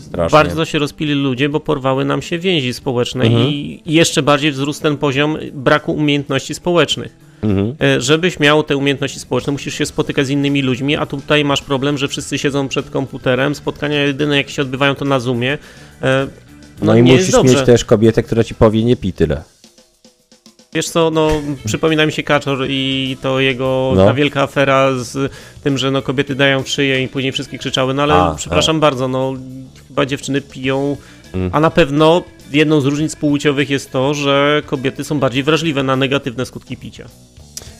Strasznie. 0.00 0.38
Bardzo 0.38 0.64
się 0.64 0.78
rozpili 0.78 1.14
ludzie, 1.14 1.48
bo 1.48 1.60
porwały 1.60 2.04
nam 2.04 2.22
się 2.22 2.38
więzi 2.38 2.74
społeczne 2.74 3.24
mhm. 3.24 3.48
i 3.48 3.82
jeszcze 3.86 4.22
bardziej 4.22 4.52
wzrósł 4.52 4.82
ten 4.82 4.96
poziom 4.96 5.36
braku 5.52 5.92
umiejętności 5.92 6.54
społecznych. 6.54 7.16
Mhm. 7.42 7.74
E, 7.80 8.00
żebyś 8.00 8.40
miał 8.40 8.62
te 8.62 8.76
umiejętności 8.76 9.20
społeczne, 9.20 9.52
musisz 9.52 9.74
się 9.74 9.86
spotykać 9.86 10.26
z 10.26 10.30
innymi 10.30 10.62
ludźmi, 10.62 10.96
a 10.96 11.06
tutaj 11.06 11.44
masz 11.44 11.62
problem, 11.62 11.98
że 11.98 12.08
wszyscy 12.08 12.38
siedzą 12.38 12.68
przed 12.68 12.90
komputerem, 12.90 13.54
spotkania 13.54 14.02
jedyne 14.02 14.36
jakie 14.36 14.50
się 14.50 14.62
odbywają 14.62 14.94
to 14.94 15.04
na 15.04 15.20
Zoomie. 15.20 15.58
E, 16.02 16.26
no, 16.80 16.86
no 16.86 16.96
i 16.96 17.02
musisz 17.02 17.42
mieć 17.42 17.62
też 17.62 17.84
kobietę, 17.84 18.22
która 18.22 18.44
ci 18.44 18.54
powie 18.54 18.84
nie 18.84 18.96
pij 18.96 19.12
tyle. 19.12 19.42
Wiesz 20.74 20.88
co, 20.88 21.10
no 21.10 21.30
przypomina 21.64 22.06
mi 22.06 22.12
się 22.12 22.22
Kaczor 22.22 22.66
i 22.68 23.16
to 23.22 23.40
jego 23.40 23.92
no. 23.96 24.04
ta 24.06 24.14
wielka 24.14 24.42
afera 24.42 24.90
z 24.94 25.32
tym, 25.62 25.78
że 25.78 25.90
no 25.90 26.02
kobiety 26.02 26.34
dają 26.34 26.62
w 26.62 26.68
szyję 26.68 27.02
i 27.02 27.08
później 27.08 27.32
wszystkie 27.32 27.58
krzyczały, 27.58 27.94
no 27.94 28.02
ale 28.02 28.14
a, 28.14 28.34
przepraszam 28.34 28.76
a. 28.76 28.78
bardzo, 28.78 29.08
no 29.08 29.34
chyba 29.88 30.06
dziewczyny 30.06 30.40
piją, 30.40 30.96
mm. 31.34 31.50
a 31.52 31.60
na 31.60 31.70
pewno 31.70 32.22
jedną 32.52 32.80
z 32.80 32.84
różnic 32.84 33.16
płciowych 33.16 33.70
jest 33.70 33.90
to, 33.90 34.14
że 34.14 34.62
kobiety 34.66 35.04
są 35.04 35.20
bardziej 35.20 35.42
wrażliwe 35.42 35.82
na 35.82 35.96
negatywne 35.96 36.46
skutki 36.46 36.76
picia. 36.76 37.08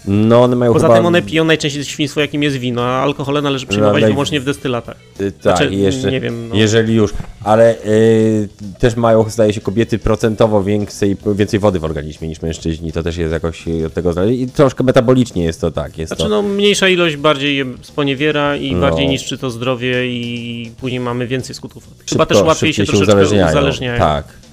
No, 0.07 0.43
one 0.43 0.57
mają 0.57 0.73
Poza 0.73 0.87
chyba... 0.87 0.97
tym 0.97 1.07
one 1.07 1.23
piją 1.23 1.45
najczęściej 1.45 1.85
świństwo, 1.85 2.21
jakim 2.21 2.43
jest 2.43 2.57
wino, 2.57 2.83
a 2.83 3.03
alkohole 3.03 3.43
należy 3.43 3.67
przyjmować 3.67 4.03
no, 4.03 4.09
wyłącznie 4.09 4.41
w 4.41 4.45
destylatach. 4.45 4.97
Yy, 5.21 5.33
tak, 5.33 5.41
znaczy, 5.43 5.75
jeszcze, 5.75 6.13
nie 6.13 6.21
wiem. 6.21 6.49
No. 6.49 6.55
Jeżeli 6.55 6.95
już, 6.95 7.13
ale 7.45 7.77
yy, 7.85 8.49
też 8.79 8.97
mają, 8.97 9.31
zdaje 9.31 9.53
się, 9.53 9.61
kobiety 9.61 9.99
procentowo 9.99 10.63
więcej, 10.63 11.17
więcej 11.35 11.61
wody 11.61 11.79
w 11.79 11.85
organizmie 11.85 12.29
niż 12.29 12.43
mężczyźni. 12.43 12.93
To 12.93 13.03
też 13.03 13.17
jest 13.17 13.33
jakoś 13.33 13.65
od 13.87 13.95
tego 13.95 14.13
zależy. 14.13 14.35
I 14.35 14.47
troszkę 14.49 14.85
metabolicznie 14.85 15.45
jest 15.45 15.61
to 15.61 15.71
tak. 15.71 15.99
Jest 15.99 16.11
znaczy, 16.11 16.23
to... 16.23 16.29
no, 16.29 16.43
mniejsza 16.43 16.89
ilość 16.89 17.17
bardziej 17.17 17.57
je 17.57 17.65
sponiewiera 17.83 18.57
i 18.57 18.73
no. 18.73 18.81
bardziej 18.81 19.09
niszczy 19.09 19.39
to 19.39 19.51
zdrowie 19.51 20.07
i 20.07 20.71
później 20.81 21.01
mamy 21.01 21.27
więcej 21.27 21.55
skutków. 21.55 21.89
Chyba 22.11 22.27
też 22.27 22.43
łatwiej 22.43 22.73
się 22.73 22.85
troszeczkę 22.85 23.13
uzależniają. 23.13 23.49
uzależniają. 23.49 23.99
Tak. 23.99 24.44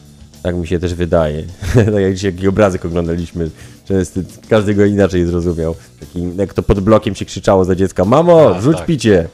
Tak 0.44 0.56
mi 0.56 0.68
się 0.68 0.80
też 0.80 0.94
wydaje. 0.94 1.44
tak 1.94 2.02
jak 2.02 2.14
dzisiaj 2.14 2.48
obrazek 2.48 2.86
oglądaliśmy, 2.86 3.50
że 3.90 4.02
każdy 4.50 4.74
go 4.74 4.86
inaczej 4.86 5.26
zrozumiał. 5.26 5.76
Taki, 6.00 6.36
jak 6.38 6.54
to 6.54 6.64
pod 6.64 6.80
blokiem 6.80 7.16
się 7.16 7.26
krzyczało 7.26 7.66
za 7.66 7.76
dziecka, 7.76 8.06
mamo, 8.06 8.56
A, 8.56 8.62
rzuć 8.62 8.78
tak. 8.78 8.86
picie. 8.86 9.28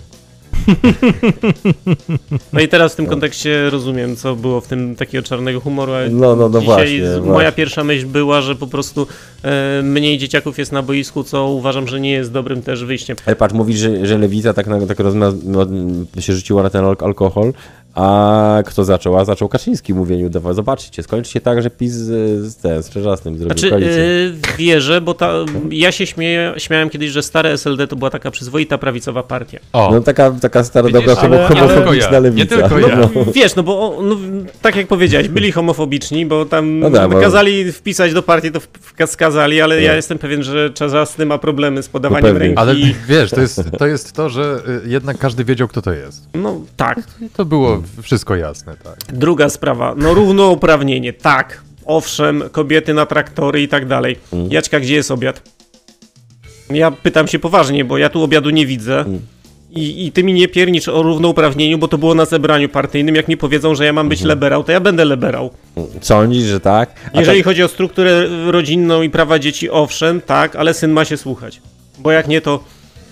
No 2.54 2.60
i 2.60 2.68
teraz 2.68 2.94
w 2.94 2.96
tym 2.96 3.06
kontekście 3.06 3.70
rozumiem, 3.70 4.16
co 4.16 4.36
było 4.36 4.62
w 4.62 4.68
tym 4.68 4.96
takiego 4.96 5.24
czarnego 5.24 5.60
humoru. 5.60 5.92
No, 6.12 6.36
no, 6.36 6.50
no 6.50 6.62
właśnie, 6.62 7.02
moja 7.02 7.22
właśnie. 7.22 7.52
pierwsza 7.52 7.84
myśl 7.84 8.08
była, 8.08 8.42
że 8.42 8.56
po 8.56 8.68
prostu 8.68 9.08
e, 9.44 9.82
mniej 9.84 10.18
dzieciaków 10.18 10.58
jest 10.58 10.72
na 10.72 10.82
boisku, 10.84 11.24
co 11.24 11.48
uważam, 11.48 11.88
że 11.88 12.00
nie 12.00 12.12
jest 12.12 12.32
dobrym 12.32 12.62
też 12.62 12.86
wyjściem. 12.86 13.18
Ale 13.26 13.36
patrz, 13.36 13.54
mówisz, 13.54 13.78
że, 13.78 14.06
że 14.06 14.18
lewica 14.18 14.54
tak, 14.54 14.68
tak 14.88 15.00
rozma- 15.00 15.38
no, 15.44 15.68
się 16.22 16.34
rzuciła 16.34 16.64
na 16.64 16.70
ten 16.70 16.86
alkohol, 16.86 17.54
a 17.98 18.64
kto 18.66 18.84
zaczął? 18.84 19.18
A 19.18 19.26
zaczął 19.26 19.50
Kaczyński 19.50 19.94
mówieniu, 19.94 20.30
dawa, 20.30 20.54
zobaczcie, 20.54 21.04
skończy 21.04 21.32
się 21.32 21.42
tak, 21.42 21.62
że 21.62 21.70
PiS 21.70 21.94
z, 21.94 22.46
z, 22.46 22.86
z 22.86 22.90
Czerzastym 22.90 23.38
zrobił 23.38 23.58
znaczy, 23.58 23.70
koalicję. 23.70 24.04
Yy, 24.04 24.34
wierzę, 24.58 25.02
bo 25.02 25.14
ta, 25.14 25.34
ja 25.72 25.92
się 25.92 26.06
śmieję, 26.06 26.54
śmiałem 26.58 26.90
kiedyś, 26.90 27.12
że 27.12 27.24
stare 27.24 27.52
SLD 27.52 27.88
to 27.88 27.96
była 27.96 28.10
taka 28.10 28.32
przyzwoita 28.32 28.78
prawicowa 28.78 29.24
partia. 29.24 29.60
O. 29.74 29.90
No 29.92 30.02
taka, 30.02 30.32
taka 30.32 30.64
stara 30.64 30.90
dobra 30.90 31.16
homofobiczna 31.16 32.12
ja. 32.12 32.20
lewica. 32.20 32.56
Nie 32.56 32.62
tylko 32.62 32.80
ja. 32.80 32.96
No, 32.96 33.10
no. 33.16 33.26
Wiesz, 33.32 33.56
no 33.56 33.64
bo 33.64 34.00
no, 34.02 34.16
tak 34.62 34.76
jak 34.76 34.88
powiedziałeś, 34.88 35.28
byli 35.28 35.52
homofobiczni, 35.52 36.26
bo 36.26 36.46
tam 36.46 36.80
no 36.80 36.90
da, 36.90 37.08
bo... 37.08 37.22
kazali 37.22 37.72
wpisać 37.72 38.14
do 38.14 38.24
partii, 38.24 38.52
to 38.52 38.60
skazali, 39.08 39.62
ale 39.62 39.82
ja 39.82 39.96
jestem 39.96 40.18
pewien, 40.18 40.44
że 40.44 40.70
Czerzasty 40.70 41.26
ma 41.26 41.38
problemy 41.38 41.84
z 41.84 41.90
podawaniem 41.90 42.34
no 42.34 42.40
ręki. 42.40 42.58
Ale 42.58 42.76
wiesz, 43.08 43.32
to 43.32 43.42
jest, 43.42 43.62
to 43.78 43.88
jest 43.88 44.14
to, 44.14 44.30
że 44.30 44.60
y, 44.86 44.90
jednak 44.90 45.18
każdy 45.18 45.44
wiedział, 45.44 45.68
kto 45.68 45.82
to 45.82 45.94
jest. 45.94 46.28
No 46.34 46.62
tak. 46.78 47.00
To 47.34 47.46
było 47.46 47.82
wszystko 48.02 48.36
jasne, 48.36 48.76
tak. 48.84 48.98
Druga 49.14 49.50
sprawa, 49.50 49.96
no 49.98 50.14
równouprawnienie, 50.14 51.14
tak. 51.14 51.62
Owszem, 51.86 52.44
kobiety 52.52 52.94
na 52.94 53.06
traktory 53.06 53.62
i 53.62 53.68
tak 53.68 53.86
dalej. 53.86 54.16
Mm. 54.34 54.52
Jaćka, 54.52 54.80
gdzie 54.80 54.96
jest 54.96 55.12
obiad? 55.12 55.42
Ja 56.70 56.92
pytam 56.92 57.28
się 57.28 57.40
poważnie, 57.40 57.86
bo 57.86 57.98
ja 57.98 58.10
tu 58.10 58.24
obiadu 58.24 58.50
nie 58.50 58.66
widzę. 58.66 59.00
Mm. 59.00 59.20
I, 59.72 60.06
I 60.06 60.12
ty 60.12 60.24
mi 60.24 60.34
nie 60.34 60.48
piernicz 60.48 60.88
o 60.88 61.04
równouprawnieniu, 61.04 61.78
bo 61.78 61.88
to 61.88 61.98
było 61.98 62.16
na 62.16 62.26
zebraniu 62.26 62.70
partyjnym. 62.70 63.16
Jak 63.16 63.28
mi 63.28 63.38
powiedzą, 63.38 63.76
że 63.76 63.86
ja 63.86 63.94
mam 63.94 64.10
być 64.10 64.20
mm. 64.20 64.28
leberał, 64.28 64.64
to 64.64 64.72
ja 64.72 64.80
będę 64.80 65.06
leberał. 65.06 65.50
Sądzisz, 66.02 66.44
że 66.44 66.60
tak? 66.60 66.90
A 67.14 67.20
Jeżeli 67.20 67.40
tak... 67.40 67.46
chodzi 67.46 67.64
o 67.64 67.68
strukturę 67.68 68.28
rodzinną 68.52 69.02
i 69.02 69.10
prawa 69.10 69.40
dzieci, 69.40 69.70
owszem, 69.70 70.22
tak, 70.22 70.56
ale 70.56 70.74
syn 70.74 70.92
ma 70.92 71.06
się 71.06 71.18
słuchać. 71.18 71.62
Bo 72.00 72.12
jak 72.12 72.28
nie, 72.28 72.42
to 72.42 72.64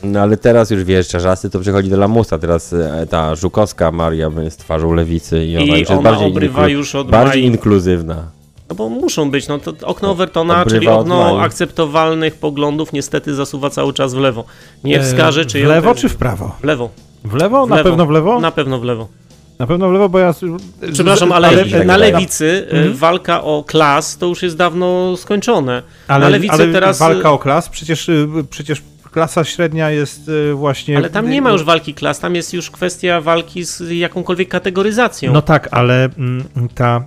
no 0.06 0.22
ale 0.22 0.38
teraz 0.38 0.72
już 0.72 0.84
wiesz, 0.84 1.07
Czarzasty 1.07 1.49
to 1.49 1.60
przychodzi 1.60 1.90
do 1.90 1.98
lamusa, 1.98 2.38
teraz 2.38 2.73
e, 2.73 3.07
ta 3.10 3.36
Żukowska 3.36 3.91
Maria 3.91 4.32
jest 4.44 4.60
twarzą 4.60 4.94
lewicy 4.94 5.45
i 5.45 5.57
ona 5.57 5.65
I 5.65 5.80
już 5.80 5.90
jest 5.90 6.02
bardziej, 6.02 6.27
obrywa 6.27 6.68
już 6.68 6.95
od 6.95 7.10
bardziej 7.10 7.44
inkluzywna. 7.44 8.23
No 8.69 8.76
bo 8.76 8.90
muszą 8.90 9.32
być, 9.32 9.48
no 9.48 9.60
to 9.60 9.73
okno 9.84 10.11
Overtona, 10.11 10.65
czyli 10.65 10.88
okno 10.88 11.41
akceptowalnych 11.41 12.36
poglądów 12.36 12.94
niestety 12.94 13.36
zasuwa 13.36 13.69
cały 13.69 13.94
czas 13.94 14.14
w 14.14 14.18
lewo. 14.18 14.44
Nie 14.84 15.02
wskaże, 15.02 15.45
czy... 15.45 15.64
W 15.64 15.68
lewo 15.68 15.95
czy 15.95 16.10
w 16.10 16.15
prawo? 16.15 16.56
W 16.61 16.64
lewo. 16.64 16.90
W 17.23 17.34
lewo? 17.34 17.65
W 17.65 17.69
Na 17.69 17.76
lewo. 17.76 17.90
pewno 17.90 18.06
w 18.06 18.10
lewo? 18.10 18.40
Na 18.40 18.52
pewno 18.52 18.80
w 18.80 18.84
lewo. 18.84 19.07
Na 19.60 19.68
pewno 19.68 19.90
w 19.90 19.91
lewo, 19.91 20.10
bo 20.10 20.19
ja... 20.19 20.34
Przepraszam, 20.94 21.32
ale, 21.32 21.48
ale 21.48 21.86
na 21.86 21.98
lewicy 21.98 22.68
mhm. 22.69 22.95
walka 22.95 23.44
o 23.44 23.64
klas 23.64 24.18
to 24.18 24.26
już 24.26 24.44
jest 24.44 24.57
dawno 24.57 25.18
skończone. 25.18 25.84
Ale, 26.07 26.26
na 26.26 26.30
lewicy 26.30 26.53
ale 26.53 26.68
teraz... 26.68 26.99
walka 26.99 27.32
o 27.32 27.38
klas? 27.38 27.69
Przecież, 27.69 28.10
przecież 28.49 28.82
klasa 29.16 29.44
średnia 29.44 29.92
jest 29.92 30.30
y, 30.30 30.54
właśnie. 30.54 30.98
Ale 30.98 31.10
tam 31.10 31.30
nie 31.30 31.42
ma 31.42 31.52
już 31.52 31.64
walki 31.64 31.94
klas, 31.94 32.20
tam 32.20 32.36
jest 32.36 32.54
już 32.54 32.72
kwestia 32.72 33.22
walki 33.22 33.64
z 33.64 33.92
jakąkolwiek 33.92 34.50
kategoryzacją. 34.50 35.34
No 35.34 35.42
tak, 35.42 35.68
ale 35.72 36.10
mm, 36.18 36.44
ta 36.76 37.04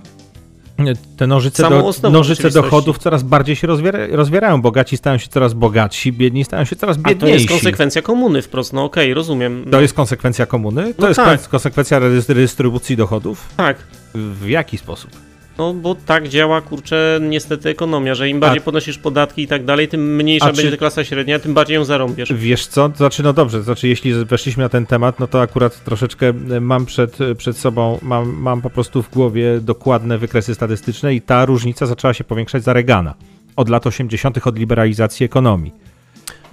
te 1.17 1.27
nożyce, 1.27 1.69
do, 2.01 2.09
nożyce 2.09 2.49
dochodów 2.49 2.97
coraz 2.97 3.23
bardziej 3.23 3.55
się 3.55 3.67
rozwiera, 3.67 3.99
rozwierają. 4.11 4.61
Bogaci 4.61 4.97
stają 4.97 5.17
się 5.17 5.27
coraz 5.27 5.53
bogatsi, 5.53 6.13
biedni 6.13 6.43
stają 6.45 6.65
się 6.65 6.75
coraz 6.75 6.97
biedniejsi. 6.97 7.25
A 7.25 7.27
to 7.27 7.27
jest 7.27 7.49
konsekwencja 7.49 8.01
komuny 8.01 8.41
wprost, 8.41 8.73
no 8.73 8.83
okej, 8.83 9.05
okay, 9.05 9.13
rozumiem. 9.13 9.65
To 9.71 9.81
jest 9.81 9.93
konsekwencja 9.93 10.45
komuny? 10.45 10.93
To 10.93 11.01
no 11.01 11.07
jest 11.07 11.19
tak. 11.19 11.47
konsekwencja 11.47 11.99
redystrybucji 11.99 12.97
dochodów? 12.97 13.47
Tak. 13.57 13.77
W 14.13 14.47
jaki 14.47 14.77
sposób? 14.77 15.28
No 15.59 15.73
bo 15.73 15.95
tak 15.95 16.27
działa, 16.27 16.61
kurczę, 16.61 17.19
niestety 17.21 17.69
ekonomia, 17.69 18.15
że 18.15 18.29
im 18.29 18.39
bardziej 18.39 18.59
A... 18.59 18.63
podnosisz 18.63 18.97
podatki 18.97 19.41
i 19.41 19.47
tak 19.47 19.65
dalej, 19.65 19.87
tym 19.87 20.15
mniejsza 20.15 20.45
A 20.45 20.53
będzie 20.53 20.71
czy... 20.71 20.77
klasa 20.77 21.03
średnia, 21.03 21.39
tym 21.39 21.53
bardziej 21.53 21.75
ją 21.75 21.85
zarąbiesz. 21.85 22.33
Wiesz 22.33 22.67
co, 22.67 22.89
to 22.89 22.97
znaczy 22.97 23.23
no 23.23 23.33
dobrze, 23.33 23.57
to 23.57 23.63
znaczy 23.63 23.87
jeśli 23.87 24.13
weszliśmy 24.25 24.63
na 24.63 24.69
ten 24.69 24.85
temat, 24.85 25.19
no 25.19 25.27
to 25.27 25.41
akurat 25.41 25.83
troszeczkę 25.83 26.33
e, 26.51 26.59
mam 26.61 26.85
przed, 26.85 27.21
e, 27.21 27.35
przed 27.35 27.57
sobą, 27.57 27.99
mam, 28.01 28.29
mam 28.29 28.61
po 28.61 28.69
prostu 28.69 29.03
w 29.03 29.09
głowie 29.09 29.59
dokładne 29.61 30.17
wykresy 30.17 30.55
statystyczne 30.55 31.15
i 31.15 31.21
ta 31.21 31.45
różnica 31.45 31.85
zaczęła 31.85 32.13
się 32.13 32.23
powiększać 32.23 32.63
za 32.63 32.73
Reagana. 32.73 33.13
Od 33.55 33.69
lat 33.69 33.87
80. 33.87 34.47
od 34.47 34.59
liberalizacji 34.59 35.25
ekonomii. 35.25 35.73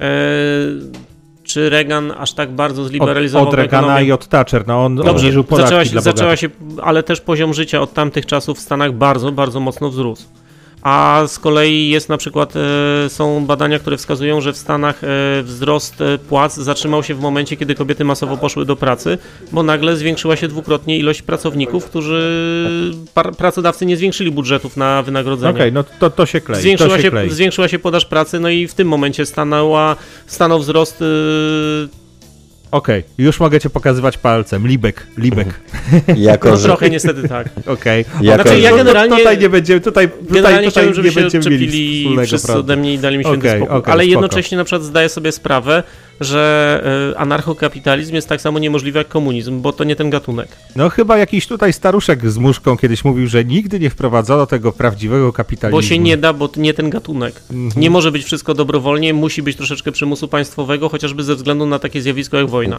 Eee 0.01 1.16
czy 1.47 1.71
Reagan 1.71 2.13
aż 2.19 2.33
tak 2.33 2.53
bardzo 2.53 2.85
zliberalizował 2.85 3.43
Od, 3.43 3.49
od 3.49 3.55
Reagana 3.55 3.87
ekonomię? 3.87 4.07
i 4.07 4.13
od 4.13 4.29
Thatcher, 4.29 4.67
no 4.67 4.85
on 4.85 4.97
Dobrze, 4.97 5.11
obniżył 5.11 5.45
podatki 5.45 5.69
zaczęła 5.69 5.85
się, 5.85 5.91
dla 5.91 6.01
zaczęła 6.01 6.37
się, 6.37 6.49
ale 6.83 7.03
też 7.03 7.21
poziom 7.21 7.55
życia 7.55 7.81
od 7.81 7.93
tamtych 7.93 8.27
czasów 8.27 8.59
w 8.59 8.61
Stanach 8.61 8.93
bardzo, 8.93 9.33
bardzo 9.33 9.61
mocno 9.61 9.91
wzrósł 9.91 10.25
a 10.87 11.25
z 11.27 11.39
kolei 11.39 11.89
jest 11.89 12.09
na 12.09 12.17
przykład, 12.17 12.55
e, 12.57 13.11
są 13.11 13.47
badania, 13.47 13.79
które 13.79 13.97
wskazują, 13.97 14.41
że 14.41 14.53
w 14.53 14.57
Stanach 14.57 15.05
e, 15.05 15.07
wzrost 15.43 16.01
e, 16.01 16.19
płac 16.19 16.57
zatrzymał 16.57 17.03
się 17.03 17.15
w 17.15 17.21
momencie, 17.21 17.57
kiedy 17.57 17.75
kobiety 17.75 18.05
masowo 18.05 18.37
poszły 18.37 18.65
do 18.65 18.77
pracy, 18.77 19.19
bo 19.53 19.63
nagle 19.63 19.97
zwiększyła 19.97 20.37
się 20.37 20.49
dwukrotnie 20.49 20.99
ilość 20.99 21.23
pracowników, 21.23 21.85
którzy 21.85 22.95
pracodawcy 23.39 23.87
nie 23.87 23.97
zwiększyli 23.97 24.31
budżetów 24.31 24.77
na 24.77 25.03
wynagrodzenie. 25.03 25.51
Okej, 25.51 25.71
okay, 25.71 25.73
no 25.73 25.85
to, 25.99 26.11
to 26.11 26.27
się 26.27 26.41
klei. 26.41 26.61
Zwiększyła, 26.61 26.91
to 26.91 26.97
się, 26.97 27.03
się 27.03 27.11
klei. 27.11 27.31
zwiększyła 27.31 27.69
się 27.69 27.79
podaż 27.79 28.05
pracy, 28.05 28.41
no 28.41 28.49
i 28.49 28.67
w 28.67 28.75
tym 28.75 28.89
momencie 28.89 29.27
stanęła, 29.27 29.97
stanął 30.27 30.59
wzrost 30.59 31.05
Okej, 32.71 32.99
okay, 33.01 33.11
już 33.19 33.41
mogę 33.41 33.61
cię 33.61 33.71
pokazywać 33.71 34.19
palcem. 34.19 34.67
Libek, 34.67 35.07
Libek. 35.19 35.49
Jako, 36.17 36.49
no 36.49 36.57
że... 36.57 36.69
trochę 36.69 36.91
niestety 36.91 37.29
tak. 37.29 37.47
Okej. 37.67 38.05
Okay. 38.15 38.25
Jako, 38.25 38.43
znaczy, 38.43 38.61
ja 38.61 38.77
generalnie... 38.77 39.17
Tutaj 39.17 39.39
nie 39.39 39.49
będziemy, 39.49 39.81
tutaj, 39.81 40.09
generalnie 40.31 40.69
tutaj, 40.69 40.89
tutaj 40.89 41.05
nie 41.05 41.13
będziemy 41.13 41.51
mieli 41.51 42.17
wszyscy 42.27 42.47
prawda. 42.47 42.61
ode 42.61 42.77
mnie 42.77 42.95
i 42.95 42.99
dali 42.99 43.19
mi 43.19 43.25
święty 43.25 43.49
okay, 43.49 43.59
spokój. 43.59 43.77
Okay, 43.77 43.93
Ale 43.93 44.07
jednocześnie 44.07 44.59
na 44.59 44.65
przykład 44.65 44.83
zdaję 44.83 45.09
sobie 45.09 45.33
sprawę, 45.33 45.83
że 46.21 46.83
y, 47.13 47.19
anarchokapitalizm 47.19 48.15
jest 48.15 48.29
tak 48.29 48.41
samo 48.41 48.59
niemożliwy 48.59 48.99
jak 48.99 49.09
komunizm, 49.09 49.61
bo 49.61 49.73
to 49.73 49.85
nie 49.85 49.97
ten 49.97 50.11
gatunek. 50.11 50.49
No 50.77 50.89
chyba 50.89 51.19
jakiś 51.19 51.47
tutaj 51.47 51.73
staruszek 51.73 52.31
z 52.31 52.39
muszką 52.39 52.77
kiedyś 52.77 53.05
mówił, 53.05 53.27
że 53.27 53.45
nigdy 53.45 53.81
nie 53.81 53.91
wprowadzono 53.91 54.47
tego 54.47 54.73
prawdziwego 54.73 55.33
kapitalizmu. 55.33 55.79
Bo 55.79 55.83
się 55.83 55.99
nie 55.99 56.17
da, 56.17 56.33
bo 56.33 56.49
to 56.49 56.61
nie 56.61 56.75
ten 56.75 56.91
gatunek. 56.91 57.43
-hmm. 57.51 57.77
Nie 57.77 57.91
może 57.91 58.13
być 58.13 58.25
wszystko 58.25 58.55
dobrowolnie, 58.55 59.15
musi 59.15 59.43
być 59.43 59.57
troszeczkę 59.57 59.93
przymusu 59.93 60.29
państwowego, 60.29 60.89
chociażby 60.89 61.23
ze 61.23 61.35
względu 61.35 61.67
na 61.67 61.79
takie 61.79 62.03
zjawisko 62.03 62.37
jak 62.37 62.51
wojna. 62.51 62.79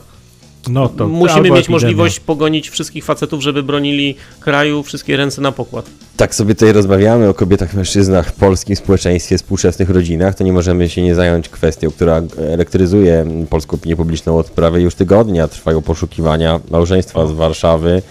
No 0.69 0.89
to 0.89 1.07
Musimy 1.07 1.41
mieć 1.41 1.51
epidemia. 1.51 1.75
możliwość 1.75 2.19
pogonić 2.19 2.69
wszystkich 2.69 3.05
facetów, 3.05 3.41
żeby 3.41 3.63
bronili 3.63 4.15
kraju, 4.39 4.83
wszystkie 4.83 5.17
ręce 5.17 5.41
na 5.41 5.51
pokład. 5.51 5.89
Tak 6.17 6.35
sobie 6.35 6.55
tutaj 6.55 6.73
rozmawiamy 6.73 7.29
o 7.29 7.33
kobietach, 7.33 7.73
mężczyznach, 7.73 8.31
polskim 8.31 8.75
społeczeństwie, 8.75 9.37
współczesnych 9.37 9.89
rodzinach, 9.89 10.35
to 10.35 10.43
nie 10.43 10.53
możemy 10.53 10.89
się 10.89 11.01
nie 11.01 11.15
zająć 11.15 11.49
kwestią, 11.49 11.91
która 11.91 12.21
elektryzuje 12.37 13.25
polską 13.49 13.77
opinię 13.77 13.95
publiczną 13.95 14.37
od 14.37 14.49
prawie 14.49 14.81
już 14.81 14.95
tygodnia. 14.95 15.47
Trwają 15.47 15.81
poszukiwania 15.81 16.59
małżeństwa 16.71 17.27
z 17.27 17.31
Warszawy, 17.31 18.01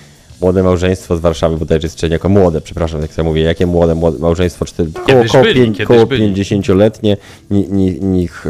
młode 0.40 0.62
małżeństwo 0.62 1.16
z 1.16 1.20
Warszawy, 1.20 1.56
bo 1.56 1.66
też 1.66 1.82
jest 1.82 2.02
jako 2.02 2.28
młode, 2.28 2.60
przepraszam, 2.60 3.02
jak 3.02 3.18
ja 3.18 3.24
mówię, 3.24 3.42
jakie 3.42 3.66
młode, 3.66 3.94
młode 3.94 4.18
małżeństwo, 4.18 4.64
cztery, 4.64 4.90
koło, 4.92 5.24
koło, 5.32 5.44
pięć, 5.44 5.82
koło 5.82 6.04
50-letnie, 6.04 7.16
niech 8.00 8.46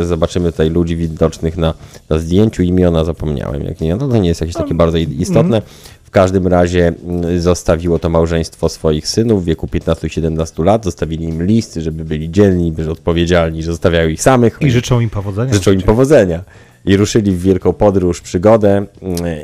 e, 0.00 0.04
zobaczymy 0.04 0.52
tutaj 0.52 0.70
ludzi 0.70 0.96
widocznych 0.96 1.56
na, 1.56 1.74
na 2.10 2.18
zdjęciu, 2.18 2.62
imiona 2.62 3.04
zapomniałem, 3.04 3.62
jak 3.62 3.80
nie, 3.80 3.96
no 3.96 4.08
to 4.08 4.18
nie 4.18 4.28
jest 4.28 4.40
jakieś 4.40 4.56
takie 4.56 4.74
bardzo 4.74 4.98
istotne. 4.98 5.56
Mhm. 5.56 5.62
W 6.04 6.12
każdym 6.12 6.46
razie 6.46 6.92
mm, 7.06 7.40
zostawiło 7.40 7.98
to 7.98 8.08
małżeństwo 8.08 8.68
swoich 8.68 9.08
synów 9.08 9.42
w 9.42 9.46
wieku 9.46 9.68
15 9.68 10.06
i 10.06 10.10
17 10.10 10.64
lat. 10.64 10.84
Zostawili 10.84 11.24
im 11.24 11.46
listy, 11.46 11.82
żeby 11.82 12.04
byli 12.04 12.30
dzielni, 12.30 12.74
że 12.78 12.90
odpowiedzialni, 12.90 13.62
że 13.62 13.70
zostawiają 13.70 14.08
ich 14.08 14.22
samych. 14.22 14.58
I 14.60 14.70
życzą 14.70 15.00
im 15.00 15.10
powodzenia. 15.10 15.54
Życzą 15.54 15.72
im 15.72 15.82
powodzenia 15.82 16.44
i 16.90 16.96
ruszyli 16.96 17.32
w 17.32 17.42
wielką 17.42 17.72
podróż, 17.72 18.20
przygodę 18.20 18.86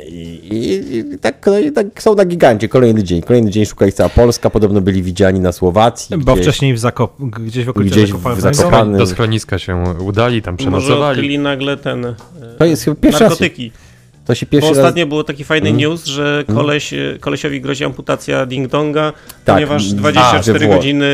i, 0.07 0.17
i, 0.51 0.97
i 0.97 1.19
tak, 1.19 1.45
no, 1.45 1.59
i 1.59 1.71
tak 1.71 1.85
są 2.01 2.15
na 2.15 2.25
gigancie. 2.25 2.67
Kolejny 2.69 3.03
dzień, 3.03 3.21
kolejny 3.21 3.51
dzień 3.51 3.65
szukali 3.65 3.91
cała 3.91 4.09
Polska, 4.09 4.49
podobno 4.49 4.81
byli 4.81 5.03
widziani 5.03 5.39
na 5.39 5.51
Słowacji. 5.51 6.17
Bo 6.17 6.33
gdzieś, 6.33 6.45
wcześniej 6.45 6.73
w 6.73 6.79
Zakop 6.79 7.21
gdzieś 7.21 7.65
w 7.65 7.69
okolicy 7.69 7.95
gdzieś 7.95 8.13
w 8.13 8.41
Zakopanym. 8.41 8.97
Do 8.97 9.07
schroniska 9.07 9.59
się 9.59 9.83
udali, 9.99 10.41
tam 10.41 10.57
przenocowali. 10.57 11.29
Może 11.29 11.41
nagle 11.41 11.77
ten, 11.77 12.15
to 12.57 12.65
jest 12.65 12.83
chyba 12.83 12.95
pierwszy 12.95 13.23
narkotyki. 13.23 13.71
Raz, 13.75 13.86
To 14.27 14.35
się 14.35 14.45
pierwszy 14.45 14.71
Bo 14.71 14.77
ostatnio 14.77 15.03
raz... 15.03 15.09
było 15.09 15.23
taki 15.23 15.43
fajny 15.43 15.69
mm. 15.69 15.81
news, 15.81 16.05
że 16.05 16.37
mhm. 16.39 16.57
koleś, 16.57 16.93
kolesiowi 17.19 17.61
grozi 17.61 17.85
amputacja 17.85 18.45
ding-donga, 18.45 19.13
tak. 19.45 19.55
ponieważ 19.55 19.85
24 19.85 20.65
A, 20.65 20.75
godziny 20.75 21.05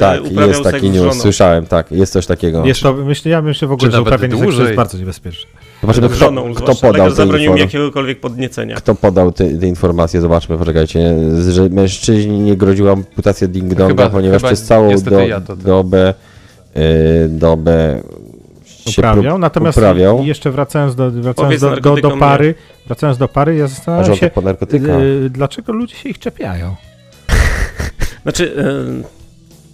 tak, 0.00 0.24
uprawiał 0.24 0.48
jest 0.48 0.62
taki 0.62 0.90
news, 0.90 1.20
słyszałem, 1.20 1.66
tak, 1.66 1.92
jest 1.92 2.12
coś 2.12 2.26
takiego. 2.26 2.66
Jest 2.66 2.80
to, 2.80 2.92
myślę, 2.92 3.30
ja 3.30 3.42
myślę 3.42 3.68
w 3.68 3.72
ogóle, 3.72 3.90
że 3.90 4.02
uprawianie 4.02 4.38
seksu 4.38 4.62
jest 4.62 4.74
bardzo 4.74 4.98
niebezpieczne. 4.98 5.50
Zobaczymy, 5.80 6.08
kto, 6.08 6.16
żoną, 6.16 6.54
kto 6.54 6.74
podał 6.74 7.10
zabronił 7.10 7.54
mi 7.54 7.60
jakiegokolwiek 7.60 8.20
podniecenia. 8.20 8.76
Kto 8.76 8.94
podał 8.94 9.32
te, 9.32 9.50
te, 9.58 9.66
informacje? 9.66 10.20
Zobaczmy, 10.20 10.58
poczekajcie. 10.58 11.14
Że 11.50 11.68
mężczyźni 11.68 12.38
nie 12.38 12.56
groziła 12.56 12.92
amputacja 12.92 13.48
ding-donga, 13.48 14.10
ponieważ 14.10 14.42
chyba 14.42 14.48
przez 14.48 14.62
całą 14.62 15.00
do, 15.00 15.20
ja 15.20 15.40
dobę, 15.40 16.14
yy, 16.74 16.82
dobę 17.28 18.02
uprawiał. 18.88 19.38
Natomiast 19.38 19.78
uprawiał. 19.78 20.24
jeszcze 20.24 20.50
wracając 20.50 20.94
do, 20.94 21.10
wracając 21.10 21.60
do, 21.60 21.76
do, 21.76 21.96
do, 21.96 22.16
pary, 22.16 22.54
wracając 22.86 23.18
do 23.18 23.28
pary, 23.28 23.56
ja 23.56 23.66
zastanawiam 23.66 24.16
się, 24.16 24.30
po 24.30 24.42
yy, 24.72 25.30
dlaczego 25.30 25.72
ludzie 25.72 25.96
się 25.96 26.08
ich 26.08 26.18
czepiają. 26.18 26.76
Znaczy, 28.22 28.54
yy, 28.56 29.18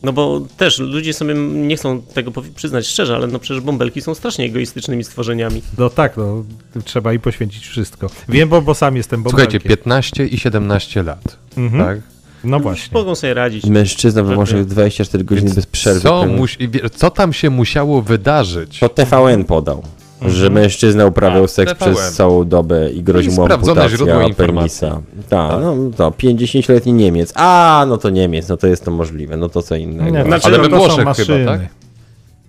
no 0.03 0.13
bo 0.13 0.41
też 0.57 0.79
ludzie 0.79 1.13
sobie 1.13 1.35
nie 1.35 1.77
chcą 1.77 2.03
tego 2.03 2.33
przyznać 2.55 2.87
szczerze, 2.87 3.15
ale 3.15 3.27
no 3.27 3.39
przecież 3.39 3.63
bąbelki 3.63 4.03
są 4.03 4.15
strasznie 4.15 4.45
egoistycznymi 4.45 5.05
stworzeniami. 5.05 5.63
No 5.79 5.91
tak, 5.91 6.17
no 6.17 6.45
trzeba 6.85 7.13
im 7.13 7.21
poświęcić 7.21 7.67
wszystko. 7.67 8.11
Wiem, 8.29 8.49
bo, 8.49 8.63
bo 8.63 8.75
sam 8.75 8.97
jestem 8.97 9.23
bąbelkiem. 9.23 9.61
Słuchajcie, 9.61 9.69
15 9.69 10.27
i 10.27 10.39
17 10.39 11.03
lat, 11.03 11.39
mhm. 11.57 11.85
tak? 11.85 12.14
No 12.45 12.61
właśnie. 12.61 12.99
Mogą 12.99 13.15
sobie 13.15 13.35
radzić. 13.35 13.67
Mężczyzna 13.67 14.23
może 14.23 14.65
24 14.65 15.25
godziny 15.25 15.45
Więc 15.45 15.57
bez 15.57 15.67
przerwy. 15.67 16.01
Co, 16.01 16.27
musi, 16.27 16.59
co 16.97 17.11
tam 17.11 17.33
się 17.33 17.51
musiało 17.51 18.03
wydarzyć? 18.03 18.79
To 18.79 18.89
TVN 18.89 19.45
podał. 19.45 19.83
Mhm. 20.15 20.33
Że 20.33 20.51
mężczyzna 20.51 21.07
uprawiał 21.07 21.45
A, 21.45 21.49
seks 21.49 21.73
TVN. 21.73 21.95
przez 21.95 22.13
całą 22.13 22.45
dobę 22.45 22.91
i 22.91 23.03
grozi 23.03 23.31
mu 23.31 23.53
amputacja 23.53 24.07
penisa. 24.37 24.91
Tak, 24.91 25.51
tak, 25.51 25.61
no 25.63 25.77
to 25.97 26.11
50-letni 26.11 26.93
Niemiec. 26.93 27.33
A, 27.37 27.85
no 27.89 27.99
to 27.99 28.11
Niemiec, 28.11 28.49
no 28.49 28.57
to 28.57 28.67
jest 28.67 28.85
to 28.85 28.91
możliwe, 28.91 29.37
no 29.37 29.49
to 29.49 29.63
co 29.63 29.77
innego. 29.77 30.11
Nie, 30.11 30.25
znaczy, 30.25 30.47
Ale 30.47 30.59
we 30.59 30.69
Włoszech 30.69 31.09
chyba, 31.17 31.53
tak? 31.53 31.61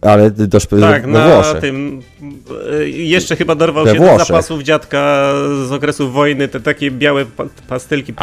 Ale 0.07 0.31
do 0.31 0.59
szpy... 0.59 0.79
Tak, 0.79 1.05
na 1.05 1.27
Włoszech. 1.27 1.61
tym 1.61 2.01
y, 2.79 2.89
jeszcze 2.89 3.35
chyba 3.35 3.55
dorwał 3.55 3.87
się 3.87 3.99
do 3.99 4.17
zapasów 4.17 4.63
dziadka 4.63 5.31
z 5.67 5.71
okresu 5.71 6.11
wojny, 6.11 6.47
te 6.47 6.59
takie 6.59 6.91
białe 6.91 7.25
pastylki. 7.67 8.13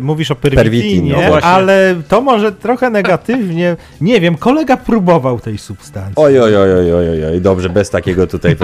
Mówisz 0.00 0.30
o 0.30 0.36
perwitinie, 0.36 1.16
no 1.30 1.36
ale 1.36 1.96
to 2.08 2.20
może 2.20 2.52
trochę 2.52 2.90
negatywnie. 2.90 3.76
Nie 4.00 4.20
wiem, 4.20 4.36
kolega 4.36 4.76
próbował 4.76 5.40
tej 5.40 5.58
substancji. 5.58 6.14
Oj, 6.16 6.40
oj, 6.40 6.56
oj, 6.56 6.72
oj, 6.72 6.94
oj, 6.94 7.24
oj. 7.24 7.40
dobrze, 7.40 7.68
bez 7.68 7.90
takiego 7.90 8.26
tutaj. 8.26 8.56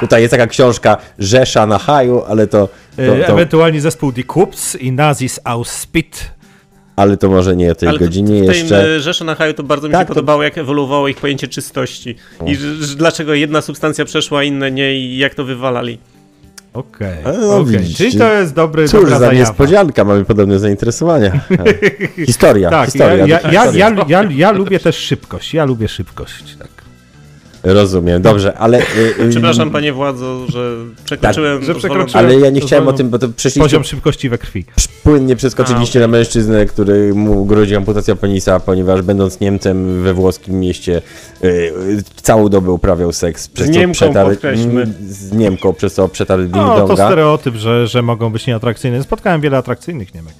tutaj 0.00 0.22
jest 0.22 0.30
taka 0.30 0.46
książka 0.46 0.96
Rzesza 1.18 1.66
na 1.66 1.78
haju, 1.78 2.22
ale 2.28 2.46
to... 2.46 2.68
to, 2.96 3.02
to... 3.26 3.32
Ewentualnie 3.32 3.80
zespół 3.80 4.12
Die 4.12 4.24
Kups 4.24 4.76
i 4.76 4.92
Nazis 4.92 5.40
aus 5.44 5.70
Spit 5.70 6.37
ale 6.98 7.16
to 7.16 7.28
może 7.28 7.56
nie 7.56 7.72
o 7.72 7.74
tej 7.74 7.88
ale 7.88 7.98
godzinie 7.98 8.42
w 8.42 8.46
tej 8.46 8.58
jeszcze. 8.58 9.00
Rzeszy 9.00 9.24
na 9.24 9.34
haju 9.34 9.54
to 9.54 9.62
bardzo 9.62 9.88
mi 9.88 9.92
tak, 9.92 10.02
się 10.02 10.08
podobało, 10.08 10.42
jak 10.42 10.58
ewoluowało 10.58 11.08
ich 11.08 11.16
pojęcie 11.16 11.48
czystości. 11.48 12.16
I 12.46 12.56
że, 12.56 12.96
dlaczego 12.96 13.34
jedna 13.34 13.60
substancja 13.60 14.04
przeszła, 14.04 14.44
inne 14.44 14.70
nie 14.70 14.98
i 14.98 15.18
jak 15.18 15.34
to 15.34 15.44
wywalali. 15.44 15.98
Okej, 16.72 17.20
okay. 17.20 17.38
no, 17.38 17.56
okay. 17.56 17.84
czyli 17.96 18.18
to 18.18 18.32
jest 18.32 18.54
dobry 18.54 18.88
Cóż 18.88 19.10
za 19.10 19.32
niespodzianka, 19.32 20.04
mamy 20.04 20.24
podobne 20.24 20.58
zainteresowania. 20.58 21.40
Historia, 22.26 22.70
tak, 22.70 22.86
historia. 22.86 23.26
Ja, 23.26 23.40
ja, 23.40 23.72
ja, 23.72 23.94
ja, 24.08 24.24
ja 24.30 24.52
lubię 24.52 24.80
też 24.80 24.96
szybkość, 24.96 25.54
ja 25.54 25.64
lubię 25.64 25.88
szybkość, 25.88 26.56
tak. 26.58 26.77
Rozumiem, 27.62 28.22
dobrze, 28.22 28.58
ale... 28.58 28.78
Y, 28.78 28.82
y, 29.20 29.28
Przepraszam 29.30 29.70
panie 29.70 29.92
władzo, 29.92 30.46
że 30.48 30.76
przekroczyłem... 31.04 31.58
Tak, 31.58 31.66
że 31.66 31.74
przekroczyłem 31.74 32.26
ale 32.26 32.40
ja 32.40 32.50
nie 32.50 32.60
chciałem 32.60 32.88
o 32.88 32.92
tym, 32.92 33.10
bo 33.10 33.18
to 33.18 33.28
przeszliście... 33.28 33.60
Poziom 33.60 33.84
szybkości 33.84 34.28
we 34.28 34.38
krwi. 34.38 34.64
Płynnie 35.02 35.36
przeskoczyliście 35.36 35.98
A, 35.98 36.02
okay. 36.02 36.12
na 36.12 36.18
mężczyznę, 36.18 36.66
który 36.66 37.14
mu 37.14 37.44
grozi 37.44 37.76
amputacja 37.76 38.16
penisa, 38.16 38.60
ponieważ 38.60 39.02
będąc 39.02 39.40
Niemcem 39.40 40.02
we 40.02 40.14
włoskim 40.14 40.60
mieście 40.60 41.02
yy, 41.42 41.72
całą 42.22 42.48
dobę 42.48 42.70
uprawiał 42.70 43.12
seks. 43.12 43.48
Przez 43.48 43.66
z 43.66 43.70
Niemką 43.70 43.92
przetarł, 43.92 44.30
Z 45.00 45.32
Niemką, 45.32 45.72
przez 45.72 45.94
co 45.94 46.08
przetarł 46.08 46.42
ding 46.42 46.54
No 46.54 46.88
to 46.88 46.96
stereotyp, 46.96 47.54
że, 47.54 47.86
że 47.86 48.02
mogą 48.02 48.30
być 48.30 48.46
nieatrakcyjne. 48.46 49.02
Spotkałem 49.02 49.40
wiele 49.40 49.56
atrakcyjnych 49.56 50.14
Niemek. 50.14 50.34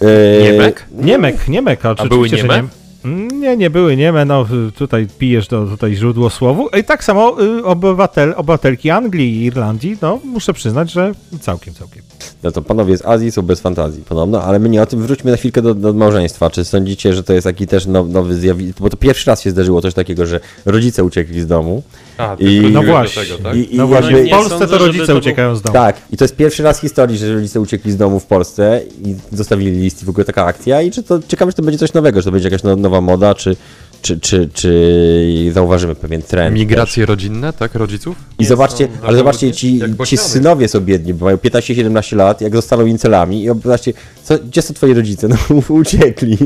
Yy, 0.00 0.08
Niemek? 0.42 0.86
Niemek, 0.92 1.48
Niemek, 1.48 1.86
a, 1.86 1.94
a 1.98 2.06
były 2.06 2.30
Nieme? 2.30 2.79
Nie, 3.04 3.56
nie 3.56 3.70
były 3.70 3.96
nieme, 3.96 4.24
no 4.24 4.46
tutaj 4.76 5.06
pijesz 5.18 5.48
do 5.48 5.66
tutaj 5.66 5.94
źródło 5.94 6.30
słowu. 6.30 6.68
I 6.80 6.84
tak 6.84 7.04
samo 7.04 7.42
y, 7.42 7.64
obywatel, 7.64 8.34
obywatelki 8.36 8.90
Anglii 8.90 9.36
i 9.36 9.44
Irlandii, 9.44 9.96
no 10.02 10.20
muszę 10.24 10.52
przyznać, 10.52 10.92
że 10.92 11.12
całkiem, 11.40 11.74
całkiem. 11.74 12.02
No 12.42 12.52
to 12.52 12.62
panowie 12.62 12.96
z 12.96 13.06
Azji 13.06 13.32
są 13.32 13.42
bez 13.42 13.60
fantazji 13.60 14.02
podobno, 14.02 14.42
ale 14.42 14.58
my 14.58 14.68
nie 14.68 14.82
o 14.82 14.86
tym 14.86 15.02
wróćmy 15.02 15.30
na 15.30 15.36
chwilkę 15.36 15.62
do, 15.62 15.74
do 15.74 15.92
małżeństwa. 15.92 16.50
Czy 16.50 16.64
sądzicie, 16.64 17.14
że 17.14 17.22
to 17.22 17.32
jest 17.32 17.44
taki 17.44 17.66
też 17.66 17.86
nowy 17.86 18.36
zjawisko? 18.36 18.82
Bo 18.82 18.90
to 18.90 18.96
pierwszy 18.96 19.30
raz 19.30 19.42
się 19.42 19.50
zdarzyło 19.50 19.82
coś 19.82 19.94
takiego, 19.94 20.26
że 20.26 20.40
rodzice 20.66 21.04
uciekli 21.04 21.40
z 21.40 21.46
domu. 21.46 21.82
A, 22.18 22.36
I, 22.38 22.70
no 22.72 22.82
właśnie. 22.82 23.22
Tego, 23.22 23.38
tak? 23.38 23.56
I, 23.56 23.74
i 23.74 23.78
no 23.78 23.86
właśnie. 23.86 24.24
W 24.24 24.30
Polsce 24.30 24.66
to 24.66 24.78
rodzice 24.78 25.06
to 25.06 25.16
uciekają 25.16 25.56
z 25.56 25.62
domu. 25.62 25.72
Tak, 25.72 25.96
i 26.12 26.16
to 26.16 26.24
jest 26.24 26.36
pierwszy 26.36 26.62
raz 26.62 26.78
w 26.78 26.80
historii, 26.80 27.18
że 27.18 27.34
rodzice 27.34 27.60
uciekli 27.60 27.92
z 27.92 27.96
domu 27.96 28.20
w 28.20 28.26
Polsce 28.26 28.80
i 29.04 29.16
zostawili 29.32 29.70
list 29.70 30.02
i 30.02 30.06
w 30.06 30.08
ogóle 30.08 30.24
taka 30.24 30.44
akcja. 30.44 30.82
I 30.82 30.90
czy 30.90 31.02
to 31.02 31.20
ciekawe, 31.28 31.52
czy 31.52 31.56
to 31.56 31.62
będzie 31.62 31.78
coś 31.78 31.92
nowego, 31.92 32.20
czy 32.20 32.24
to 32.24 32.32
będzie 32.32 32.48
jakaś 32.48 32.62
no, 32.62 32.76
nowa 32.90 33.00
moda, 33.00 33.34
czy, 33.34 33.56
czy, 34.02 34.20
czy, 34.20 34.48
czy 34.54 35.50
zauważymy 35.52 35.94
pewien 35.94 36.22
trend. 36.22 36.54
Migracje 36.54 37.02
też. 37.02 37.08
rodzinne, 37.08 37.52
tak, 37.52 37.74
rodziców? 37.74 38.16
I 38.38 38.44
zobaczcie, 38.44 38.88
ale 39.02 39.18
zobaczcie, 39.18 39.52
ci, 39.52 39.80
ci 40.06 40.16
synowie 40.16 40.68
są 40.68 40.80
biedni, 40.80 41.14
bo 41.14 41.24
mają 41.24 41.36
15-17 41.36 42.16
lat, 42.16 42.40
jak 42.40 42.56
zostaną 42.56 42.86
incelami 42.86 43.44
i 43.44 43.46
zobaczcie, 43.46 43.92
co, 44.24 44.38
gdzie 44.38 44.62
są 44.62 44.74
twoi 44.74 44.94
rodzice? 44.94 45.28
No 45.28 45.36
uciekli. 45.68 46.38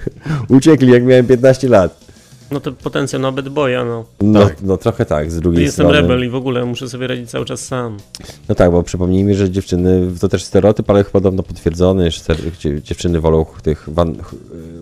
uciekli, 0.58 0.92
jak 0.92 1.04
miałem 1.04 1.26
15 1.26 1.68
lat. 1.68 2.08
No 2.50 2.60
to 2.60 2.72
potencjał 2.72 3.22
na 3.22 3.32
bad 3.32 3.48
boya, 3.48 3.84
no. 3.84 4.04
No, 4.20 4.44
tak. 4.46 4.62
no 4.62 4.76
trochę 4.76 5.04
tak, 5.04 5.30
z 5.30 5.40
drugiej 5.40 5.64
Jestem 5.64 5.84
strony. 5.84 5.98
Jestem 5.98 6.10
rebel 6.10 6.26
i 6.26 6.30
w 6.30 6.34
ogóle 6.34 6.64
muszę 6.64 6.88
sobie 6.88 7.06
radzić 7.06 7.30
cały 7.30 7.44
czas 7.44 7.60
sam. 7.60 7.96
No 8.48 8.54
tak, 8.54 8.70
bo 8.70 8.82
przypomnijmy, 8.82 9.34
że 9.34 9.50
dziewczyny, 9.50 10.06
to 10.20 10.28
też 10.28 10.44
stereotyp, 10.44 10.90
ale 10.90 11.04
podobno 11.04 11.42
potwierdzony, 11.42 12.10
że 12.10 12.20
dziewczyny 12.82 13.20
wolą 13.20 13.46
tych 13.62 13.84
van, 13.88 14.08
łobuzów, 14.08 14.32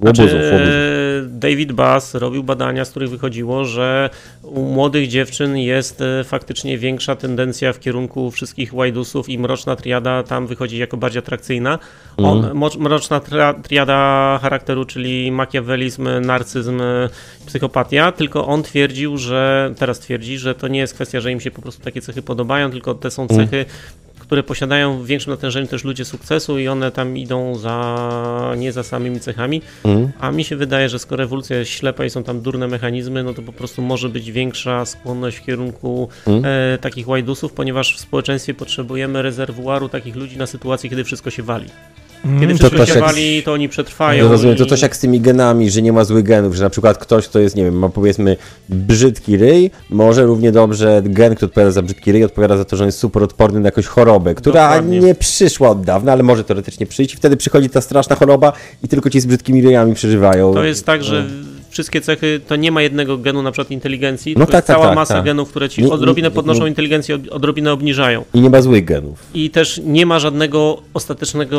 znaczy, 0.00 0.22
łobuzów. 0.22 0.95
David 1.36 1.72
Bass 1.72 2.14
robił 2.14 2.44
badania, 2.44 2.84
z 2.84 2.90
których 2.90 3.10
wychodziło, 3.10 3.64
że 3.64 4.10
u 4.42 4.62
młodych 4.62 5.08
dziewczyn 5.08 5.56
jest 5.56 6.00
e, 6.00 6.24
faktycznie 6.24 6.78
większa 6.78 7.16
tendencja 7.16 7.72
w 7.72 7.80
kierunku 7.80 8.30
wszystkich 8.30 8.74
łajdusów 8.74 9.28
i 9.28 9.38
mroczna 9.38 9.76
triada 9.76 10.22
tam 10.22 10.46
wychodzi 10.46 10.78
jako 10.78 10.96
bardziej 10.96 11.18
atrakcyjna. 11.18 11.78
On, 12.16 12.44
mm. 12.44 12.58
Mroczna 12.78 13.20
triada 13.62 14.38
charakteru, 14.42 14.84
czyli 14.84 15.32
makiawelizm, 15.32 16.08
narcyzm, 16.20 16.82
psychopatia, 17.46 18.12
tylko 18.12 18.46
on 18.46 18.62
twierdził, 18.62 19.18
że 19.18 19.74
teraz 19.78 19.98
twierdzi, 19.98 20.38
że 20.38 20.54
to 20.54 20.68
nie 20.68 20.78
jest 20.78 20.94
kwestia, 20.94 21.20
że 21.20 21.32
im 21.32 21.40
się 21.40 21.50
po 21.50 21.62
prostu 21.62 21.82
takie 21.82 22.00
cechy 22.00 22.22
podobają, 22.22 22.70
tylko 22.70 22.94
te 22.94 23.10
są 23.10 23.26
mm. 23.30 23.36
cechy, 23.36 23.64
które 24.26 24.42
posiadają 24.42 24.98
w 24.98 25.06
większym 25.06 25.30
natężeniu 25.30 25.66
też 25.66 25.84
ludzie 25.84 26.04
sukcesu 26.04 26.58
i 26.58 26.68
one 26.68 26.90
tam 26.90 27.16
idą 27.16 27.54
za 27.54 28.54
nie 28.56 28.72
za 28.72 28.82
samymi 28.82 29.20
cechami. 29.20 29.62
Mm. 29.84 30.12
A 30.20 30.30
mi 30.30 30.44
się 30.44 30.56
wydaje, 30.56 30.88
że 30.88 30.98
skoro 30.98 31.24
ewolucja 31.24 31.58
jest 31.58 31.70
ślepa 31.70 32.04
i 32.04 32.10
są 32.10 32.22
tam 32.22 32.40
durne 32.40 32.68
mechanizmy, 32.68 33.22
no 33.22 33.34
to 33.34 33.42
po 33.42 33.52
prostu 33.52 33.82
może 33.82 34.08
być 34.08 34.32
większa 34.32 34.84
skłonność 34.84 35.36
w 35.36 35.42
kierunku 35.42 36.08
mm. 36.26 36.42
e, 36.44 36.78
takich 36.78 37.08
łajdusów, 37.08 37.52
ponieważ 37.52 37.96
w 37.96 38.00
społeczeństwie 38.00 38.54
potrzebujemy 38.54 39.22
rezerwuaru 39.22 39.88
takich 39.88 40.16
ludzi 40.16 40.38
na 40.38 40.46
sytuację, 40.46 40.90
kiedy 40.90 41.04
wszystko 41.04 41.30
się 41.30 41.42
wali. 41.42 41.66
Kiedy 42.26 42.44
mm, 42.44 42.58
wszystko 42.58 42.78
to 42.78 42.86
się 42.86 43.00
wali, 43.00 43.42
to 43.42 43.52
oni 43.52 43.68
przetrwają. 43.68 44.24
No 44.24 44.30
rozumiem, 44.30 44.56
i... 44.56 44.58
to 44.58 44.66
coś 44.66 44.82
jak 44.82 44.96
z 44.96 44.98
tymi 44.98 45.20
genami, 45.20 45.70
że 45.70 45.82
nie 45.82 45.92
ma 45.92 46.04
złych 46.04 46.24
genów, 46.24 46.54
że 46.54 46.64
na 46.64 46.70
przykład 46.70 46.98
ktoś, 46.98 47.28
kto 47.28 47.38
jest, 47.38 47.56
nie 47.56 47.64
wiem, 47.64 47.78
ma 47.78 47.88
powiedzmy 47.88 48.36
brzydki 48.68 49.36
ryj, 49.36 49.70
może 49.90 50.26
równie 50.26 50.52
dobrze 50.52 51.02
gen, 51.04 51.34
który 51.34 51.46
odpowiada 51.48 51.70
za 51.70 51.82
brzydki 51.82 52.12
ryj, 52.12 52.24
odpowiada 52.24 52.56
za 52.56 52.64
to, 52.64 52.76
że 52.76 52.84
on 52.84 52.88
jest 52.88 52.98
super 52.98 53.22
odporny 53.22 53.60
na 53.60 53.66
jakąś 53.66 53.86
chorobę, 53.86 54.34
która 54.34 54.68
Dokładnie. 54.68 55.00
nie 55.00 55.14
przyszła 55.14 55.70
od 55.70 55.84
dawna, 55.84 56.12
ale 56.12 56.22
może 56.22 56.44
teoretycznie 56.44 56.86
przyjść 56.86 57.14
i 57.14 57.16
wtedy 57.16 57.36
przychodzi 57.36 57.70
ta 57.70 57.80
straszna 57.80 58.16
choroba 58.16 58.52
i 58.84 58.88
tylko 58.88 59.10
ci 59.10 59.20
z 59.20 59.26
brzydkimi 59.26 59.62
ryjami 59.62 59.94
przeżywają. 59.94 60.54
To 60.54 60.64
jest 60.64 60.86
tak, 60.86 61.04
że 61.04 61.24
no 61.28 61.55
wszystkie 61.76 62.00
cechy, 62.00 62.40
to 62.48 62.56
nie 62.56 62.72
ma 62.72 62.82
jednego 62.82 63.18
genu 63.18 63.42
na 63.42 63.52
przykład 63.52 63.70
inteligencji, 63.70 64.34
no 64.38 64.46
tak, 64.46 64.54
jest 64.54 64.66
tak, 64.66 64.76
cała 64.76 64.86
tak, 64.86 64.96
masa 64.96 65.14
tak. 65.14 65.24
genów, 65.24 65.50
które 65.50 65.68
ci 65.68 65.90
odrobinę 65.90 66.30
podnoszą 66.30 66.62
nie, 66.62 66.68
inteligencję, 66.68 67.18
odrobinę 67.30 67.72
obniżają. 67.72 68.24
I 68.34 68.40
nie 68.40 68.50
ma 68.50 68.62
złych 68.62 68.84
genów. 68.84 69.18
I 69.34 69.50
też 69.50 69.80
nie 69.84 70.06
ma 70.06 70.18
żadnego 70.18 70.82
ostatecznego 70.94 71.56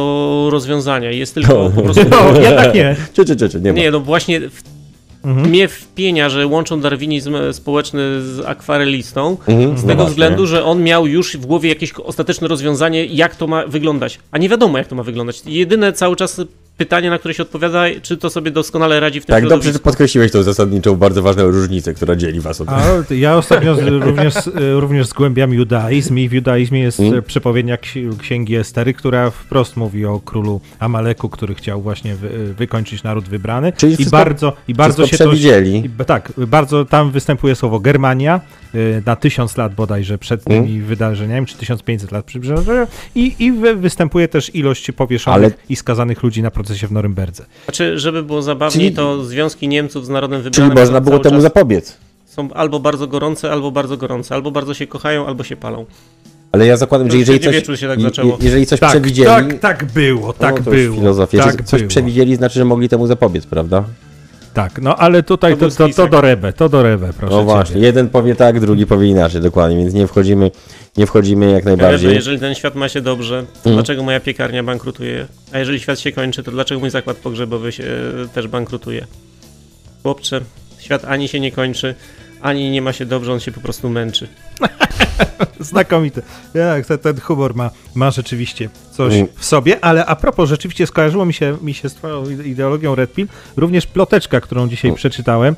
rozwiązania, 0.49 1.11
jest 1.11 1.33
tylko 1.33 1.53
no. 1.53 1.69
po 1.69 1.81
prostu... 1.81 2.03
No, 2.09 2.41
jednak 2.41 2.75
nie. 2.75 2.95
Czy, 3.13 3.25
czy, 3.25 3.35
czy, 3.35 3.49
czy, 3.49 3.61
nie 3.61 3.73
ma. 3.73 3.79
Nie, 3.79 3.91
no 3.91 3.99
właśnie 3.99 4.39
w... 4.49 4.61
Mhm. 5.25 5.49
Mnie 5.49 5.67
wpienia, 5.67 6.29
że 6.29 6.47
łączą 6.47 6.81
darwinizm 6.81 7.35
społeczny 7.51 8.21
z 8.21 8.45
akwarelistą, 8.45 9.37
mhm, 9.47 9.77
z 9.77 9.85
tego 9.85 10.03
no 10.03 10.09
względu, 10.09 10.47
że 10.47 10.65
on 10.65 10.83
miał 10.83 11.07
już 11.07 11.37
w 11.37 11.45
głowie 11.45 11.69
jakieś 11.69 11.93
ostateczne 11.93 12.47
rozwiązanie, 12.47 13.05
jak 13.05 13.35
to 13.35 13.47
ma 13.47 13.67
wyglądać. 13.67 14.19
A 14.31 14.37
nie 14.37 14.49
wiadomo, 14.49 14.77
jak 14.77 14.87
to 14.87 14.95
ma 14.95 15.03
wyglądać. 15.03 15.41
Jedyne 15.45 15.93
cały 15.93 16.15
czas 16.15 16.41
pytanie, 16.77 17.09
na 17.09 17.19
które 17.19 17.33
się 17.33 17.43
odpowiada, 17.43 17.83
czy 18.01 18.17
to 18.17 18.29
sobie 18.29 18.51
doskonale 18.51 18.99
radzi 18.99 19.21
w 19.21 19.25
tym 19.25 19.35
Tak, 19.35 19.47
dobrze, 19.47 19.73
że 19.73 19.79
podkreśliłeś 19.79 20.31
tą 20.31 20.43
zasadniczą, 20.43 20.95
bardzo 20.95 21.21
ważną 21.21 21.51
różnicę, 21.51 21.93
która 21.93 22.15
dzieli 22.15 22.39
was 22.39 22.61
od 22.61 22.69
A, 22.69 22.83
Ja 23.09 23.37
ostatnio 23.37 23.75
z, 23.75 23.79
również, 24.07 24.35
również 24.55 25.07
zgłębiam 25.07 25.53
judaizm 25.53 26.17
i 26.17 26.29
w 26.29 26.33
judaizmie 26.33 26.79
jest 26.79 26.97
hmm? 26.97 27.23
przepowiednia 27.23 27.77
księgi 28.19 28.55
Estery, 28.55 28.93
która 28.93 29.29
wprost 29.29 29.77
mówi 29.77 30.05
o 30.05 30.19
królu 30.19 30.61
Amaleku, 30.79 31.29
który 31.29 31.55
chciał 31.55 31.81
właśnie 31.81 32.15
wy, 32.15 32.53
wykończyć 32.53 33.03
naród 33.03 33.29
wybrany. 33.29 33.73
Czyli 33.73 33.93
I 33.93 33.95
wszystko, 33.95 34.17
bardzo, 34.17 34.53
i 34.67 34.73
bardzo 34.73 35.07
się 35.07 35.15
przewidzieli. 35.15 35.89
To, 35.97 36.05
tak, 36.05 36.31
bardzo 36.37 36.85
tam 36.85 37.11
występuje 37.11 37.55
słowo 37.55 37.79
Germania 37.79 38.41
y, 38.75 39.03
na 39.05 39.15
tysiąc 39.15 39.57
lat 39.57 39.75
bodajże 39.75 40.17
przed 40.17 40.43
tymi 40.43 40.67
hmm? 40.67 40.85
wydarzeniami, 40.85 41.47
czy 41.47 41.57
1500 41.57 42.11
lat 42.11 42.25
przed 42.25 42.43
i, 43.15 43.35
i 43.39 43.51
występuje 43.75 44.27
też 44.27 44.55
ilość 44.55 44.91
powieszonych 44.91 45.53
Ale... 45.53 45.63
i 45.69 45.75
skazanych 45.75 46.23
ludzi 46.23 46.41
na 46.41 46.51
procesie 46.67 46.87
w 46.87 46.91
Norymberdze. 46.91 47.45
Znaczy, 47.65 47.99
żeby 47.99 48.23
było 48.23 48.41
zabawniej, 48.41 48.85
Czyli... 48.85 48.95
to 48.95 49.23
związki 49.23 49.67
Niemców 49.67 50.05
z 50.05 50.09
narodem 50.09 50.41
wybranym... 50.41 50.71
Czyli 50.71 50.81
można 50.81 51.01
było 51.01 51.19
temu 51.19 51.41
zapobiec. 51.41 51.97
Są 52.25 52.53
albo 52.53 52.79
bardzo 52.79 53.07
gorące, 53.07 53.51
albo 53.51 53.71
bardzo 53.71 53.97
gorące, 53.97 54.35
albo 54.35 54.51
bardzo 54.51 54.73
się 54.73 54.87
kochają, 54.87 55.27
albo 55.27 55.43
się 55.43 55.55
palą. 55.55 55.85
Ale 56.51 56.67
ja 56.67 56.77
zakładam, 56.77 57.11
że 57.11 57.17
jeżeli 57.17 57.39
coś, 57.39 57.79
się 57.79 57.87
tak 57.87 58.01
zaczęło. 58.01 58.37
jeżeli 58.41 58.65
coś 58.65 58.79
tak, 58.79 58.89
przewidzieli... 58.89 59.27
Tak, 59.27 59.59
tak 59.59 59.85
było, 59.85 60.33
tak 60.33 60.65
no, 60.65 60.71
było. 60.71 60.95
Filozofia. 60.95 61.43
Tak 61.43 61.63
coś 61.63 61.81
było. 61.81 61.89
przewidzieli, 61.89 62.35
znaczy, 62.35 62.53
że 62.59 62.65
mogli 62.65 62.89
temu 62.89 63.07
zapobiec, 63.07 63.45
prawda? 63.45 63.83
Tak, 64.57 64.81
no 64.81 64.95
ale 64.95 65.23
tutaj 65.23 65.57
to, 65.57 65.69
to, 65.69 65.89
to 65.89 66.07
do 66.07 66.21
Rebę, 66.21 66.53
to 66.53 66.69
do 66.69 66.83
Rebę, 66.83 67.13
proszę 67.17 67.35
No 67.35 67.43
właśnie, 67.43 67.73
ciebie. 67.73 67.85
jeden 67.85 68.09
powie 68.09 68.35
tak, 68.35 68.59
drugi 68.59 68.85
powie 68.85 69.07
inaczej, 69.07 69.41
dokładnie, 69.41 69.77
więc 69.77 69.93
nie 69.93 70.07
wchodzimy, 70.07 70.51
nie 70.97 71.05
wchodzimy 71.07 71.51
jak 71.51 71.65
najbardziej. 71.65 72.13
jeżeli 72.13 72.39
ten 72.39 72.55
świat 72.55 72.75
ma 72.75 72.89
się 72.89 73.01
dobrze, 73.01 73.43
to 73.43 73.57
mhm. 73.57 73.75
dlaczego 73.75 74.03
moja 74.03 74.19
piekarnia 74.19 74.63
bankrutuje? 74.63 75.27
A 75.51 75.59
jeżeli 75.59 75.79
świat 75.79 75.99
się 75.99 76.11
kończy, 76.11 76.43
to 76.43 76.51
dlaczego 76.51 76.79
mój 76.79 76.89
zakład 76.89 77.17
pogrzebowy 77.17 77.71
się 77.71 77.83
też 78.33 78.47
bankrutuje? 78.47 79.05
Chłopcze, 80.03 80.41
świat 80.79 81.05
ani 81.05 81.27
się 81.27 81.39
nie 81.39 81.51
kończy, 81.51 81.95
ani 82.41 82.71
nie 82.71 82.81
ma 82.81 82.93
się 82.93 83.05
dobrze, 83.05 83.33
on 83.33 83.39
się 83.39 83.51
po 83.51 83.61
prostu 83.61 83.89
męczy. 83.89 84.27
Znakomite. 85.59 86.21
Ja, 86.53 86.83
ten, 86.83 86.97
ten 86.97 87.19
humor 87.19 87.55
ma, 87.55 87.71
ma 87.95 88.11
rzeczywiście 88.11 88.69
coś 88.91 89.13
mm. 89.13 89.27
w 89.35 89.45
sobie, 89.45 89.85
ale 89.85 90.05
a 90.05 90.15
propos, 90.15 90.49
rzeczywiście 90.49 90.87
skojarzyło 90.87 91.25
mi 91.25 91.33
się, 91.33 91.57
mi 91.61 91.73
się 91.73 91.89
z 91.89 91.93
twoją 91.93 92.29
ideologią 92.29 92.95
Red 92.95 93.13
Pill 93.13 93.27
również 93.57 93.87
ploteczka, 93.87 94.41
którą 94.41 94.67
dzisiaj 94.67 94.89
mm. 94.89 94.95
przeczytałem 94.95 95.55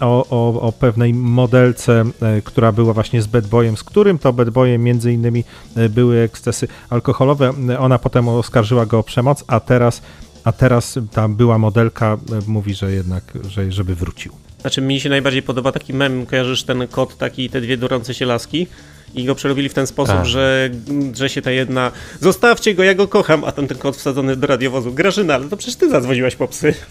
o, 0.00 0.26
o, 0.30 0.60
o 0.60 0.72
pewnej 0.72 1.14
modelce, 1.14 2.04
e, 2.22 2.42
która 2.42 2.72
była 2.72 2.92
właśnie 2.92 3.22
z 3.22 3.26
Bad 3.26 3.46
Boyem, 3.46 3.76
z 3.76 3.84
którym 3.84 4.18
to 4.18 4.32
Bad 4.32 4.50
Boyem 4.50 4.82
między 4.82 5.12
innymi 5.12 5.44
e, 5.76 5.88
były 5.88 6.18
ekscesy 6.18 6.68
alkoholowe. 6.90 7.52
Ona 7.78 7.98
potem 7.98 8.28
oskarżyła 8.28 8.86
go 8.86 8.98
o 8.98 9.02
przemoc, 9.02 9.44
a 9.46 9.60
teraz 9.60 10.02
a 10.44 10.52
teraz 10.52 10.98
ta 11.12 11.28
była 11.28 11.58
modelka 11.58 12.14
e, 12.14 12.50
mówi, 12.50 12.74
że 12.74 12.92
jednak, 12.92 13.24
że, 13.48 13.72
żeby 13.72 13.94
wrócił. 13.94 14.41
Znaczy 14.62 14.80
mi 14.80 15.00
się 15.00 15.08
najbardziej 15.08 15.42
podoba 15.42 15.72
taki 15.72 15.94
mem, 15.94 16.26
kojarzysz 16.26 16.62
ten 16.62 16.88
kot, 16.88 17.16
taki 17.16 17.50
te 17.50 17.60
dwie 17.60 17.76
durące 17.76 18.14
się 18.14 18.26
laski 18.26 18.66
i 19.14 19.24
go 19.24 19.34
przerobili 19.34 19.68
w 19.68 19.74
ten 19.74 19.86
sposób, 19.86 20.24
że, 20.24 20.70
że 21.14 21.28
się 21.28 21.42
ta 21.42 21.50
jedna 21.50 21.92
zostawcie 22.20 22.74
go, 22.74 22.82
ja 22.82 22.94
go 22.94 23.08
kocham, 23.08 23.44
a 23.44 23.52
ten, 23.52 23.68
ten 23.68 23.78
kot 23.78 23.96
wsadzony 23.96 24.36
do 24.36 24.46
radiowozu. 24.46 24.92
Grażyna, 24.92 25.34
ale 25.34 25.48
to 25.48 25.56
przecież 25.56 25.76
ty 25.76 25.90
zadzwoniłaś 25.90 26.36
po 26.36 26.48
psy. 26.48 26.74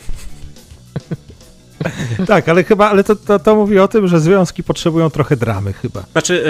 tak, 2.28 2.50
ale 2.50 2.64
chyba, 2.64 2.90
ale 2.90 3.04
to, 3.04 3.16
to, 3.16 3.40
to, 3.40 3.56
mówi 3.56 3.80
o 3.80 3.88
tym, 3.88 4.08
że 4.08 4.20
związki 4.20 4.64
potrzebują 4.64 5.10
trochę 5.10 5.36
dramy 5.36 5.74
chyba. 5.74 6.04
Znaczy, 6.12 6.44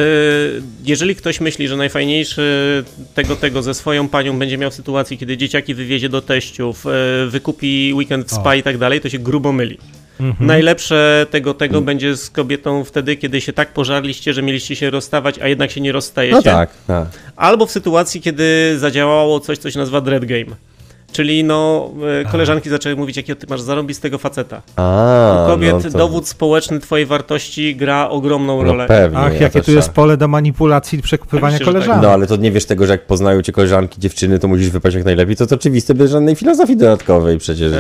yy, 0.56 0.64
jeżeli 0.84 1.16
ktoś 1.16 1.42
myśli, 1.42 1.68
że 1.68 1.78
najfajniejszy 1.78 2.84
tego 3.14 3.36
tego 3.36 3.62
ze 3.62 3.74
swoją 3.74 4.10
panią 4.10 4.40
będzie 4.40 4.58
miał 4.58 4.72
w 4.72 4.74
sytuacji, 4.74 5.18
kiedy 5.18 5.38
dzieciaki 5.38 5.76
wywiezie 5.76 6.10
do 6.10 6.22
teściów, 6.22 6.86
yy, 6.86 7.30
wykupi 7.30 7.94
weekend 7.94 8.28
w 8.28 8.32
spa 8.32 8.50
o. 8.50 8.54
i 8.54 8.64
tak 8.64 8.78
dalej, 8.78 9.02
to 9.02 9.10
się 9.10 9.20
grubo 9.20 9.52
myli. 9.52 9.78
Mhm. 10.22 10.48
Najlepsze 10.48 11.26
tego, 11.30 11.54
tego 11.54 11.78
mhm. 11.78 11.86
będzie 11.86 12.18
z 12.18 12.30
kobietą 12.30 12.84
wtedy, 12.84 13.16
kiedy 13.16 13.42
się 13.42 13.54
tak 13.54 13.74
pożarliście, 13.74 14.34
że 14.34 14.42
mieliście 14.42 14.76
się 14.76 14.90
rozstawać, 14.90 15.40
a 15.40 15.48
jednak 15.48 15.72
się 15.72 15.82
nie 15.82 15.92
rozstajecie. 15.92 16.36
No 16.36 16.42
tak, 16.42 16.70
tak. 16.88 17.08
Albo 17.36 17.66
w 17.66 17.72
sytuacji, 17.72 18.22
kiedy 18.22 18.76
zadziałało 18.80 19.40
coś, 19.40 19.58
co 19.58 19.72
się 19.72 19.80
nazywa 19.80 20.02
dread 20.02 20.26
game. 20.26 20.56
Czyli 21.12 21.44
no, 21.44 21.90
e, 22.22 22.32
koleżanki 22.32 22.70
zaczęły 22.70 22.96
mówić, 22.96 23.18
jakiego 23.18 23.40
ty 23.40 23.48
masz 23.50 23.62
zarobistego 23.62 24.18
faceta. 24.18 24.62
A, 24.76 25.44
U 25.46 25.48
kobiet 25.48 25.74
no 25.74 25.92
to... 25.92 25.98
dowód 25.98 26.28
społeczny 26.28 26.80
twojej 26.80 27.06
wartości 27.06 27.76
gra 27.76 28.10
ogromną 28.10 28.58
no 28.58 28.64
rolę. 28.64 28.88
Pewnie, 28.88 29.18
Ach, 29.20 29.34
ja 29.34 29.42
jakie 29.42 29.62
tu 29.62 29.72
jest 29.72 29.90
pole 29.90 30.18
do 30.18 30.28
manipulacji 30.28 31.00
i 31.00 31.02
przekupywania 31.02 31.58
tak, 31.58 31.68
koleżanek. 31.68 31.96
Tak. 31.96 32.04
No 32.04 32.12
ale 32.12 32.28
to 32.28 32.36
nie 32.36 32.52
wiesz 32.52 32.66
tego, 32.66 32.86
że 32.86 32.92
jak 32.92 33.06
poznają 33.06 33.42
cię 33.42 33.52
koleżanki, 33.52 34.02
dziewczyny, 34.02 34.40
to 34.40 34.48
musisz 34.48 34.70
wypaść 34.70 34.96
jak 34.96 35.06
najlepiej. 35.06 35.36
To 35.36 35.48
to 35.48 35.56
oczywiste, 35.56 35.94
bez 35.94 36.12
żadnej 36.12 36.36
filozofii 36.36 36.78
dodatkowej 36.78 37.38
przecież. 37.38 37.72
E, 37.74 37.78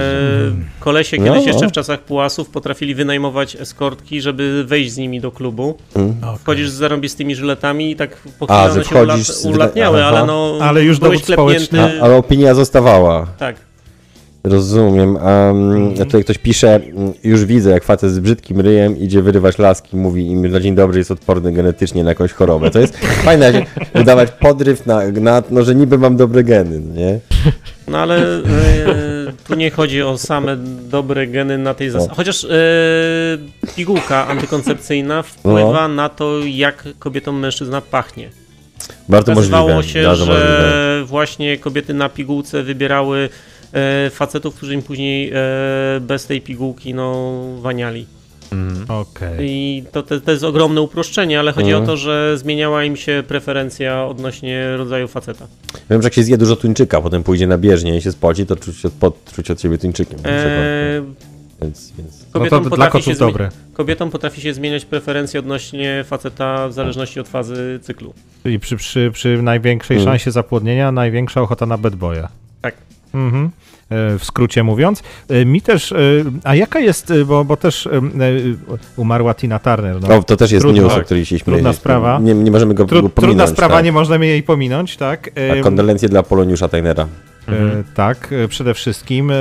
kolesie 0.79 1.17
no, 1.17 1.25
kiedyś 1.25 1.45
jeszcze 1.45 1.67
w 1.67 1.71
czasach 1.71 1.99
pułasów 1.99 2.49
potrafili 2.49 2.95
wynajmować 2.95 3.55
eskortki, 3.55 4.21
żeby 4.21 4.63
wejść 4.67 4.91
z 4.91 4.97
nimi 4.97 5.21
do 5.21 5.31
klubu. 5.31 5.77
Mm. 5.95 6.15
Wchodzisz 6.39 6.69
z 6.69 6.73
zarobistymi 6.73 7.35
żyletami 7.35 7.91
i 7.91 7.95
tak 7.95 8.17
po 8.39 8.45
chwili 8.45 8.59
one 8.59 8.83
się 8.83 8.95
ulat, 9.03 9.19
ulatniały, 9.43 10.05
ale 10.05 10.25
no 10.25 10.57
ale 10.61 10.83
już 10.83 10.99
dowód 10.99 11.25
społeczny. 11.25 11.99
A, 12.01 12.03
ale 12.03 12.15
opinia 12.15 12.53
zostawała. 12.53 13.20
Tak. 13.37 13.55
Rozumiem. 14.43 15.15
Um, 15.15 15.93
a 16.01 16.05
tutaj 16.05 16.23
ktoś 16.23 16.37
pisze, 16.37 16.79
już 17.23 17.45
widzę, 17.45 17.71
jak 17.71 17.83
facet 17.83 18.11
z 18.11 18.19
brzydkim 18.19 18.61
ryjem 18.61 18.97
idzie 18.97 19.21
wyrywać 19.21 19.57
laski, 19.57 19.97
mówi 19.97 20.27
im 20.27 20.47
na 20.47 20.59
dzień 20.59 20.75
dobry 20.75 20.97
jest 20.97 21.11
odporny 21.11 21.51
genetycznie 21.51 22.03
na 22.03 22.09
jakąś 22.09 22.31
chorobę. 22.33 22.71
To 22.71 22.79
jest 22.79 22.97
fajne, 23.25 23.65
udawać 24.01 24.31
podryw 24.31 24.85
na, 24.85 25.01
na 25.11 25.43
no, 25.49 25.63
że 25.63 25.75
niby 25.75 25.97
mam 25.97 26.17
dobre 26.17 26.43
geny, 26.43 26.79
nie? 26.79 27.19
No 27.87 27.97
ale 27.97 28.37
e, 28.37 28.41
tu 29.47 29.55
nie 29.55 29.71
chodzi 29.71 30.01
o 30.01 30.17
same 30.17 30.57
dobre 30.89 31.27
geny 31.27 31.57
na 31.57 31.73
tej 31.73 31.89
zasadzie. 31.89 32.15
Chociaż 32.15 32.43
e, 32.43 32.47
pigułka 33.75 34.27
antykoncepcyjna 34.27 35.23
wpływa 35.23 35.87
no. 35.87 35.93
na 35.93 36.09
to, 36.09 36.39
jak 36.45 36.87
kobietom 36.99 37.39
mężczyzna 37.39 37.81
pachnie. 37.81 38.29
Bardzo 39.09 39.31
Okazywało 39.31 39.73
możliwe. 39.73 39.99
się, 39.99 40.07
Bardzo 40.07 40.25
że 40.25 40.31
możliwe. 40.31 41.03
właśnie 41.05 41.57
kobiety 41.57 41.93
na 41.93 42.09
pigułce 42.09 42.63
wybierały 42.63 43.29
e, 43.73 44.09
facetów, 44.09 44.55
którzy 44.55 44.73
im 44.73 44.81
później 44.81 45.31
e, 45.33 45.35
bez 46.01 46.25
tej 46.25 46.41
pigułki 46.41 46.93
no, 46.93 47.41
waniali. 47.61 48.05
Mm. 48.51 48.85
Okay. 48.87 49.37
I 49.39 49.83
to, 49.91 50.03
to, 50.03 50.21
to, 50.21 50.31
jest 50.31 50.43
ogromne 50.43 50.81
uproszczenie, 50.81 51.39
ale 51.39 51.51
chodzi 51.51 51.71
mm. 51.71 51.83
o 51.83 51.85
to, 51.85 51.97
że 51.97 52.37
zmieniała 52.37 52.83
im 52.83 52.95
się 52.95 53.23
preferencja 53.27 54.05
odnośnie 54.05 54.77
rodzaju 54.77 55.07
faceta. 55.07 55.47
Wiem, 55.89 56.01
że 56.01 56.05
jak 56.05 56.13
się 56.13 56.23
zje 56.23 56.37
dużo 56.37 56.55
tuńczyka, 56.55 57.01
potem 57.01 57.23
pójdzie 57.23 57.47
na 57.47 57.57
bieżnię 57.57 57.97
i 57.97 58.01
się 58.01 58.11
spoci, 58.11 58.45
to 58.45 58.55
czuć 58.55 58.85
od, 58.85 58.93
pod, 58.93 59.33
czuć 59.35 59.51
od 59.51 59.61
siebie 59.61 59.77
tuńczykiem. 59.77 60.19
Eee, 60.23 61.03
więc, 61.61 61.93
więc... 61.97 62.20
Kobietom, 62.31 62.63
no 62.63 62.69
to 62.69 62.75
dla 62.75 62.89
kotów 62.89 63.17
dobre. 63.17 63.49
Kobietom 63.73 64.09
potrafi 64.09 64.41
się 64.41 64.53
zmieniać 64.53 64.85
preferencje 64.85 65.39
odnośnie 65.39 66.03
faceta 66.07 66.67
w 66.67 66.73
zależności 66.73 67.19
od 67.19 67.27
fazy 67.27 67.79
cyklu. 67.81 68.13
Czyli 68.43 68.59
przy, 68.59 68.77
przy, 68.77 69.11
przy 69.13 69.41
największej 69.41 69.97
mm. 69.97 70.09
szansie 70.09 70.31
zapłodnienia 70.31 70.91
największa 70.91 71.41
ochota 71.41 71.65
na 71.65 71.77
bad 71.77 71.95
boya. 71.95 72.27
Tak. 72.61 72.75
Mhm. 73.13 73.49
E, 73.89 74.19
w 74.19 74.25
skrócie 74.25 74.63
mówiąc. 74.63 75.03
E, 75.29 75.45
mi 75.45 75.61
też, 75.61 75.91
e, 75.91 75.95
a 76.43 76.55
jaka 76.55 76.79
jest, 76.79 77.13
bo, 77.25 77.45
bo 77.45 77.57
też 77.57 77.89
umarła 78.97 79.33
Tina 79.33 79.59
Turner. 79.59 80.01
No, 80.01 80.15
o, 80.15 80.23
to 80.23 80.37
też 80.37 80.51
jest 80.51 80.63
trudno, 80.63 80.81
news, 80.81 80.93
o 80.93 81.01
której 81.01 81.25
chcieliśmy 81.25 81.53
Trudna 81.53 81.73
sprawa. 81.73 82.19
Nie, 82.19 82.33
nie 82.33 82.51
możemy 82.51 82.73
go 82.73 82.85
Tru, 82.85 82.95
pominąć. 83.09 83.15
Trudna 83.15 83.47
sprawa, 83.47 83.75
tak. 83.75 83.85
nie 83.85 83.91
możemy 83.91 84.27
jej 84.27 84.43
pominąć, 84.43 84.97
tak. 84.97 85.29
A 85.59 85.63
kondolencje 85.63 86.09
dla 86.09 86.23
Poloniusza 86.23 86.67
Tainera. 86.67 87.07
Mhm. 87.47 87.83
Tak, 87.93 88.29
przede 88.49 88.73
wszystkim. 88.73 89.31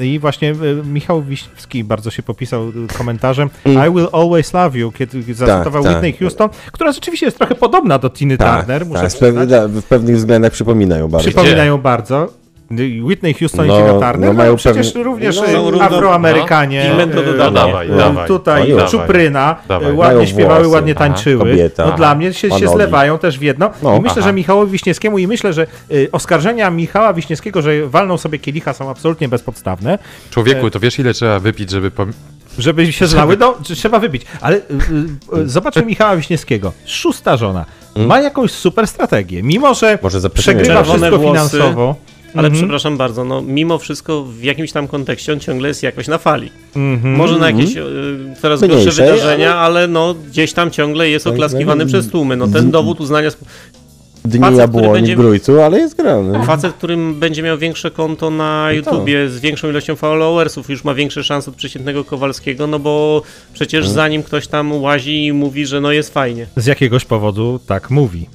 I 0.00 0.18
właśnie 0.18 0.54
Michał 0.84 1.22
Wiśniewski 1.22 1.84
bardzo 1.84 2.10
się 2.10 2.22
popisał 2.22 2.72
komentarzem 2.98 3.50
mm. 3.64 3.88
I 3.88 3.94
will 3.94 4.08
always 4.12 4.52
love 4.52 4.78
you, 4.78 4.92
kiedy 4.92 5.34
zacytował 5.34 5.82
tak, 5.82 5.92
Whitney 5.92 6.12
tak. 6.12 6.20
Houston, 6.20 6.48
która 6.72 6.92
rzeczywiście 6.92 7.26
jest 7.26 7.38
trochę 7.38 7.54
podobna 7.54 7.98
do 7.98 8.10
Tiny 8.10 8.38
tak, 8.38 8.60
Turner, 8.60 8.86
muszę 8.86 9.00
tak, 9.00 9.68
w 9.68 9.82
pewnych 9.82 10.16
względach 10.16 10.52
przypominają 10.52 11.08
bardzo. 11.08 11.28
Przypominają 11.28 11.78
bardzo. 11.78 12.28
Whitney 13.02 13.34
Houston 13.34 13.66
no, 13.66 13.74
i 13.74 13.82
Tina 13.82 13.92
Turner, 13.92 14.28
no, 14.28 14.32
mają 14.32 14.50
no, 14.50 14.56
przecież 14.56 14.86
pewnie... 14.86 15.04
również 15.04 15.40
no, 15.72 15.82
Afroamerykanie, 15.82 16.94
no, 16.98 17.06
no, 17.06 17.22
no, 17.36 17.50
dawaj, 17.50 17.88
dawaj, 17.88 18.26
tutaj 18.28 18.70
dawaj, 18.70 18.88
Czupryna, 18.88 19.56
dawaj. 19.68 19.92
ładnie 19.92 20.26
śpiewały, 20.26 20.58
włosy. 20.60 20.74
ładnie 20.74 20.94
tańczyły. 20.94 21.38
Kobieta, 21.38 21.86
no 21.86 21.96
dla 21.96 22.14
mnie 22.14 22.32
się, 22.32 22.50
się 22.50 22.68
zlewają 22.68 23.18
też 23.18 23.38
w 23.38 23.42
jedno. 23.42 23.70
I 23.82 24.00
myślę, 24.00 24.16
aha. 24.16 24.20
że 24.20 24.32
Michałowi 24.32 24.72
Wiśniewskiemu 24.72 25.18
i 25.18 25.26
myślę, 25.26 25.52
że 25.52 25.66
y, 25.90 26.08
oskarżenia 26.12 26.70
Michała 26.70 27.12
Wiśniewskiego, 27.12 27.62
że 27.62 27.86
walną 27.88 28.18
sobie 28.18 28.38
kielicha 28.38 28.72
są 28.72 28.90
absolutnie 28.90 29.28
bezpodstawne. 29.28 29.98
Człowieku, 30.30 30.70
to 30.70 30.80
wiesz 30.80 30.98
ile 30.98 31.14
trzeba 31.14 31.38
wypić, 31.38 31.70
żeby 31.70 31.90
żeby 32.58 32.92
się 32.92 33.06
zlały, 33.06 33.36
no 33.36 33.54
trzeba 33.62 33.98
wypić. 33.98 34.22
Ale 34.40 34.56
y, 34.56 34.60
y, 35.36 35.40
y 35.40 35.48
zobaczmy 35.48 35.82
Michała 35.82 36.16
Wiśniewskiego. 36.16 36.72
Szósta 36.86 37.36
żona. 37.36 37.64
Hmm? 37.94 38.08
Ma 38.08 38.20
jakąś 38.20 38.50
super 38.50 38.86
strategię. 38.86 39.42
Mimo, 39.42 39.74
że 39.74 39.98
przegrywa 40.34 40.82
wszystko 40.82 41.18
finansowo. 41.18 41.96
Ale 42.36 42.48
mhm. 42.48 42.54
przepraszam 42.54 42.96
bardzo, 42.96 43.24
no 43.24 43.42
mimo 43.42 43.78
wszystko 43.78 44.24
w 44.24 44.42
jakimś 44.42 44.72
tam 44.72 44.88
kontekście 44.88 45.32
on 45.32 45.40
ciągle 45.40 45.68
jest 45.68 45.82
jakoś 45.82 46.08
na 46.08 46.18
fali. 46.18 46.50
Mhm. 46.76 47.14
Może 47.14 47.38
na 47.38 47.50
jakieś 47.50 47.76
mhm. 47.76 48.36
coraz 48.42 48.62
Mniejszej, 48.62 48.84
gorsze 48.84 49.02
wydarzenia, 49.02 49.54
ale... 49.54 49.80
ale... 49.80 49.88
no 49.88 50.14
gdzieś 50.14 50.52
tam 50.52 50.70
ciągle 50.70 51.08
jest 51.08 51.26
oklaskiwany 51.26 51.86
przez 51.86 52.08
tłumy. 52.10 52.36
No 52.36 52.48
ten 52.48 52.70
dowód 52.70 53.00
uznania 53.00 53.30
dni 54.28 54.40
facet, 54.40 54.58
jabłoni 54.58 54.92
będzie... 54.92 55.14
w 55.14 55.18
Grójcu, 55.18 55.60
ale 55.60 55.78
jest 55.78 55.96
grany. 55.96 56.44
Facet, 56.46 56.72
którym 56.72 57.14
będzie 57.14 57.42
miał 57.42 57.58
większe 57.58 57.90
konto 57.90 58.30
na 58.30 58.64
no 58.64 58.72
YouTubie 58.72 59.28
z 59.28 59.40
większą 59.40 59.70
ilością 59.70 59.96
followersów, 59.96 60.70
już 60.70 60.84
ma 60.84 60.94
większe 60.94 61.24
szanse 61.24 61.50
od 61.50 61.56
przeciętnego 61.56 62.04
Kowalskiego, 62.04 62.66
no 62.66 62.78
bo 62.78 63.22
przecież 63.52 63.80
hmm. 63.80 63.94
zanim 63.94 64.22
ktoś 64.22 64.46
tam 64.46 64.72
łazi 64.72 65.26
i 65.26 65.32
mówi, 65.32 65.66
że 65.66 65.80
no 65.80 65.92
jest 65.92 66.14
fajnie. 66.14 66.46
Z 66.56 66.66
jakiegoś 66.66 67.04
powodu 67.04 67.60
tak 67.66 67.90
mówi. 67.90 68.28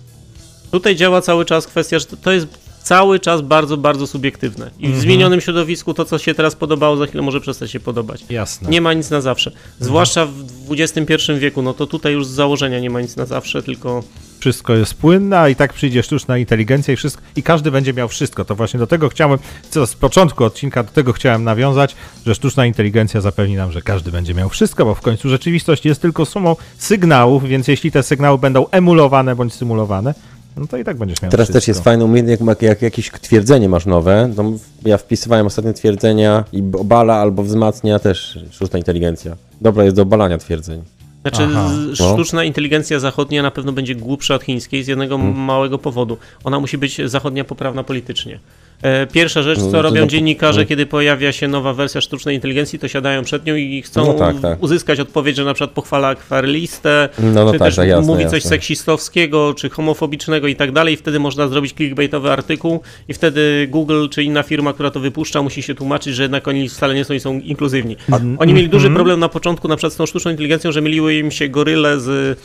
Tutaj 0.71 0.95
działa 0.95 1.21
cały 1.21 1.45
czas 1.45 1.67
kwestia, 1.67 1.99
że 1.99 2.05
to 2.05 2.31
jest 2.31 2.47
cały 2.83 3.19
czas 3.19 3.41
bardzo, 3.41 3.77
bardzo 3.77 4.07
subiektywne. 4.07 4.71
I 4.79 4.83
w 4.83 4.85
mhm. 4.85 5.01
zmienionym 5.01 5.41
środowisku 5.41 5.93
to, 5.93 6.05
co 6.05 6.17
się 6.17 6.33
teraz 6.33 6.55
podobało, 6.55 6.97
za 6.97 7.05
chwilę 7.05 7.23
może 7.23 7.41
przestać 7.41 7.71
się 7.71 7.79
podobać. 7.79 8.25
Jasne. 8.29 8.69
Nie 8.69 8.81
ma 8.81 8.93
nic 8.93 9.09
na 9.09 9.21
zawsze. 9.21 9.49
Mhm. 9.49 9.71
Zwłaszcza 9.79 10.25
w 10.25 10.71
XXI 10.71 11.15
wieku, 11.39 11.61
no 11.61 11.73
to 11.73 11.87
tutaj 11.87 12.13
już 12.13 12.25
z 12.25 12.29
założenia 12.29 12.79
nie 12.79 12.89
ma 12.89 13.01
nic 13.01 13.15
na 13.15 13.25
zawsze, 13.25 13.63
tylko 13.63 14.03
wszystko 14.41 14.73
jest 14.73 14.93
płynne, 14.93 15.39
a 15.39 15.49
i 15.49 15.55
tak 15.55 15.73
przyjdzie 15.73 16.03
sztuczna 16.03 16.37
inteligencja 16.37 16.93
i 16.93 16.97
wszystko, 16.97 17.21
i 17.35 17.43
każdy 17.43 17.71
będzie 17.71 17.93
miał 17.93 18.07
wszystko. 18.07 18.45
To 18.45 18.55
właśnie 18.55 18.79
do 18.79 18.87
tego 18.87 19.09
chciałem, 19.09 19.39
co 19.69 19.87
z 19.87 19.95
początku 19.95 20.43
odcinka 20.43 20.83
do 20.83 20.91
tego 20.91 21.13
chciałem 21.13 21.43
nawiązać, 21.43 21.95
że 22.25 22.35
sztuczna 22.35 22.65
inteligencja 22.65 23.21
zapewni 23.21 23.55
nam, 23.55 23.71
że 23.71 23.81
każdy 23.81 24.11
będzie 24.11 24.33
miał 24.33 24.49
wszystko, 24.49 24.85
bo 24.85 24.95
w 24.95 25.01
końcu 25.01 25.29
rzeczywistość 25.29 25.85
jest 25.85 26.01
tylko 26.01 26.25
sumą 26.25 26.55
sygnałów, 26.77 27.47
więc 27.47 27.67
jeśli 27.67 27.91
te 27.91 28.03
sygnały 28.03 28.37
będą 28.37 28.69
emulowane 28.69 29.35
bądź 29.35 29.53
symulowane, 29.53 30.13
no 30.57 30.67
to 30.67 30.77
i 30.77 30.83
tak 30.83 30.97
będziesz 30.97 31.21
miał 31.21 31.31
Teraz 31.31 31.45
wszystko. 31.45 31.59
też 31.59 31.67
jest 31.67 31.83
fajne 31.83 32.05
umiejętność, 32.05 32.41
jak, 32.47 32.61
jak 32.61 32.81
jakieś 32.81 33.11
twierdzenie 33.11 33.69
masz 33.69 33.85
nowe, 33.85 34.33
to 34.35 34.51
ja 34.85 34.97
wpisywałem 34.97 35.45
ostatnie 35.47 35.73
twierdzenia 35.73 36.43
i 36.53 36.63
obala 36.79 37.15
albo 37.15 37.43
wzmacnia 37.43 37.99
też 37.99 38.39
sztuczna 38.51 38.79
inteligencja. 38.79 39.35
Dobra 39.61 39.83
jest 39.83 39.95
do 39.95 40.01
obalania 40.01 40.37
twierdzeń. 40.37 40.83
Znaczy, 41.21 41.43
Aha, 41.43 41.69
no. 41.87 41.95
sztuczna 41.95 42.43
inteligencja 42.43 42.99
zachodnia 42.99 43.43
na 43.43 43.51
pewno 43.51 43.71
będzie 43.71 43.95
głupsza 43.95 44.35
od 44.35 44.43
chińskiej 44.43 44.83
z 44.83 44.87
jednego 44.87 45.17
hmm. 45.17 45.37
małego 45.37 45.77
powodu. 45.77 46.17
Ona 46.43 46.59
musi 46.59 46.77
być 46.77 47.01
zachodnia 47.05 47.43
poprawna 47.43 47.83
politycznie. 47.83 48.39
E, 48.81 49.07
pierwsza 49.07 49.41
rzecz, 49.43 49.59
co 49.59 49.71
no, 49.71 49.81
robią 49.81 50.07
dziennikarze, 50.07 50.61
no. 50.61 50.67
kiedy 50.67 50.85
pojawia 50.85 51.31
się 51.31 51.47
nowa 51.47 51.73
wersja 51.73 52.01
sztucznej 52.01 52.35
inteligencji, 52.35 52.79
to 52.79 52.87
siadają 52.87 53.23
przed 53.23 53.45
nią 53.45 53.55
i 53.55 53.81
chcą 53.81 54.05
no 54.05 54.13
tak, 54.13 54.39
tak. 54.39 54.63
uzyskać 54.63 54.99
odpowiedź, 54.99 55.35
że 55.35 55.45
na 55.45 55.53
przykład 55.53 55.71
pochwala 55.71 56.07
akwarelistę, 56.07 57.09
no, 57.19 57.31
no 57.31 57.51
czy 57.53 57.59
tak, 57.59 57.67
też 57.67 57.75
tak, 57.75 57.87
jasne, 57.87 58.07
mówi 58.07 58.23
coś 58.23 58.33
jasne. 58.33 58.49
seksistowskiego, 58.49 59.53
czy 59.53 59.69
homofobicznego 59.69 60.47
i 60.47 60.55
tak 60.55 60.71
dalej. 60.71 60.97
Wtedy 60.97 61.19
można 61.19 61.47
zrobić 61.47 61.73
clickbaitowy 61.73 62.31
artykuł 62.31 62.79
i 63.07 63.13
wtedy 63.13 63.67
Google 63.69 64.07
czy 64.09 64.23
inna 64.23 64.43
firma, 64.43 64.73
która 64.73 64.91
to 64.91 64.99
wypuszcza, 64.99 65.41
musi 65.41 65.63
się 65.63 65.75
tłumaczyć, 65.75 66.15
że 66.15 66.23
jednak 66.23 66.47
oni 66.47 66.69
wcale 66.69 66.95
nie 66.95 67.05
są 67.05 67.13
i 67.13 67.19
są 67.19 67.39
inkluzywni. 67.39 67.97
Oni 68.37 68.53
mieli 68.53 68.69
duży 68.69 68.87
mhm. 68.87 68.95
problem 68.95 69.19
na 69.19 69.29
początku 69.29 69.67
na 69.67 69.75
przykład 69.75 69.93
z 69.93 69.95
tą 69.95 70.05
sztuczną 70.05 70.31
inteligencją, 70.31 70.71
że 70.71 70.81
myliły 70.81 71.15
im 71.15 71.31
się 71.31 71.49
goryle 71.49 71.99
z 71.99 72.39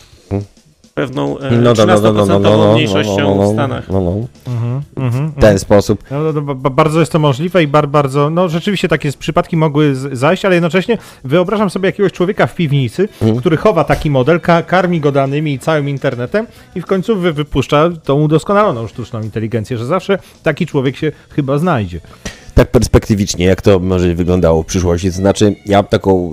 pewną 0.97 1.39
e, 1.39 1.51
no, 1.51 1.73
13% 1.73 2.27
no, 2.27 2.39
no, 2.39 2.73
mniejszością 2.73 3.51
w 3.51 3.53
Stanach. 3.53 3.87
W 5.37 5.41
ten 5.41 5.59
sposób. 5.59 6.05
bardzo 6.71 7.01
jest 7.01 7.13
to 7.13 7.19
możliwe 7.19 7.63
i 7.63 7.67
bar, 7.67 7.89
bardzo, 7.89 8.31
no 8.31 8.49
rzeczywiście 8.49 8.89
takie 8.89 9.13
przypadki 9.13 9.57
mogły 9.57 9.95
zajść, 9.95 10.45
ale 10.45 10.55
jednocześnie 10.55 10.99
wyobrażam 11.25 11.71
sobie 11.71 11.89
jakiegoś 11.89 12.13
człowieka 12.13 12.47
w 12.47 12.55
piwnicy, 12.55 13.09
mhm. 13.23 13.41
który 13.41 13.57
chowa 13.57 13.85
taki 13.85 14.11
model, 14.11 14.41
ka 14.41 14.63
karmi 14.63 15.01
go 15.01 15.13
danymi 15.13 15.55
i 15.55 15.59
całym 15.59 15.89
internetem 15.89 16.47
i 16.75 16.81
w 16.81 16.87
końcu 16.87 17.17
wy 17.17 17.33
wypuszcza 17.33 17.91
tą 18.05 18.23
udoskonaloną 18.23 18.89
sztuczną 18.89 19.21
inteligencję, 19.21 19.79
że 19.79 19.87
zawsze 19.87 20.19
taki 20.43 20.67
człowiek 20.67 20.97
się 20.97 21.13
chyba 21.31 21.59
znajdzie 21.59 22.01
tak 22.57 22.71
perspektywicznie, 22.71 23.47
jak 23.47 23.63
to 23.63 23.79
może 23.79 24.15
wyglądało 24.15 24.63
w 24.63 24.67
przyszłości. 24.67 25.11
To 25.11 25.17
znaczy, 25.17 25.55
ja 25.67 25.83
taką 25.83 26.33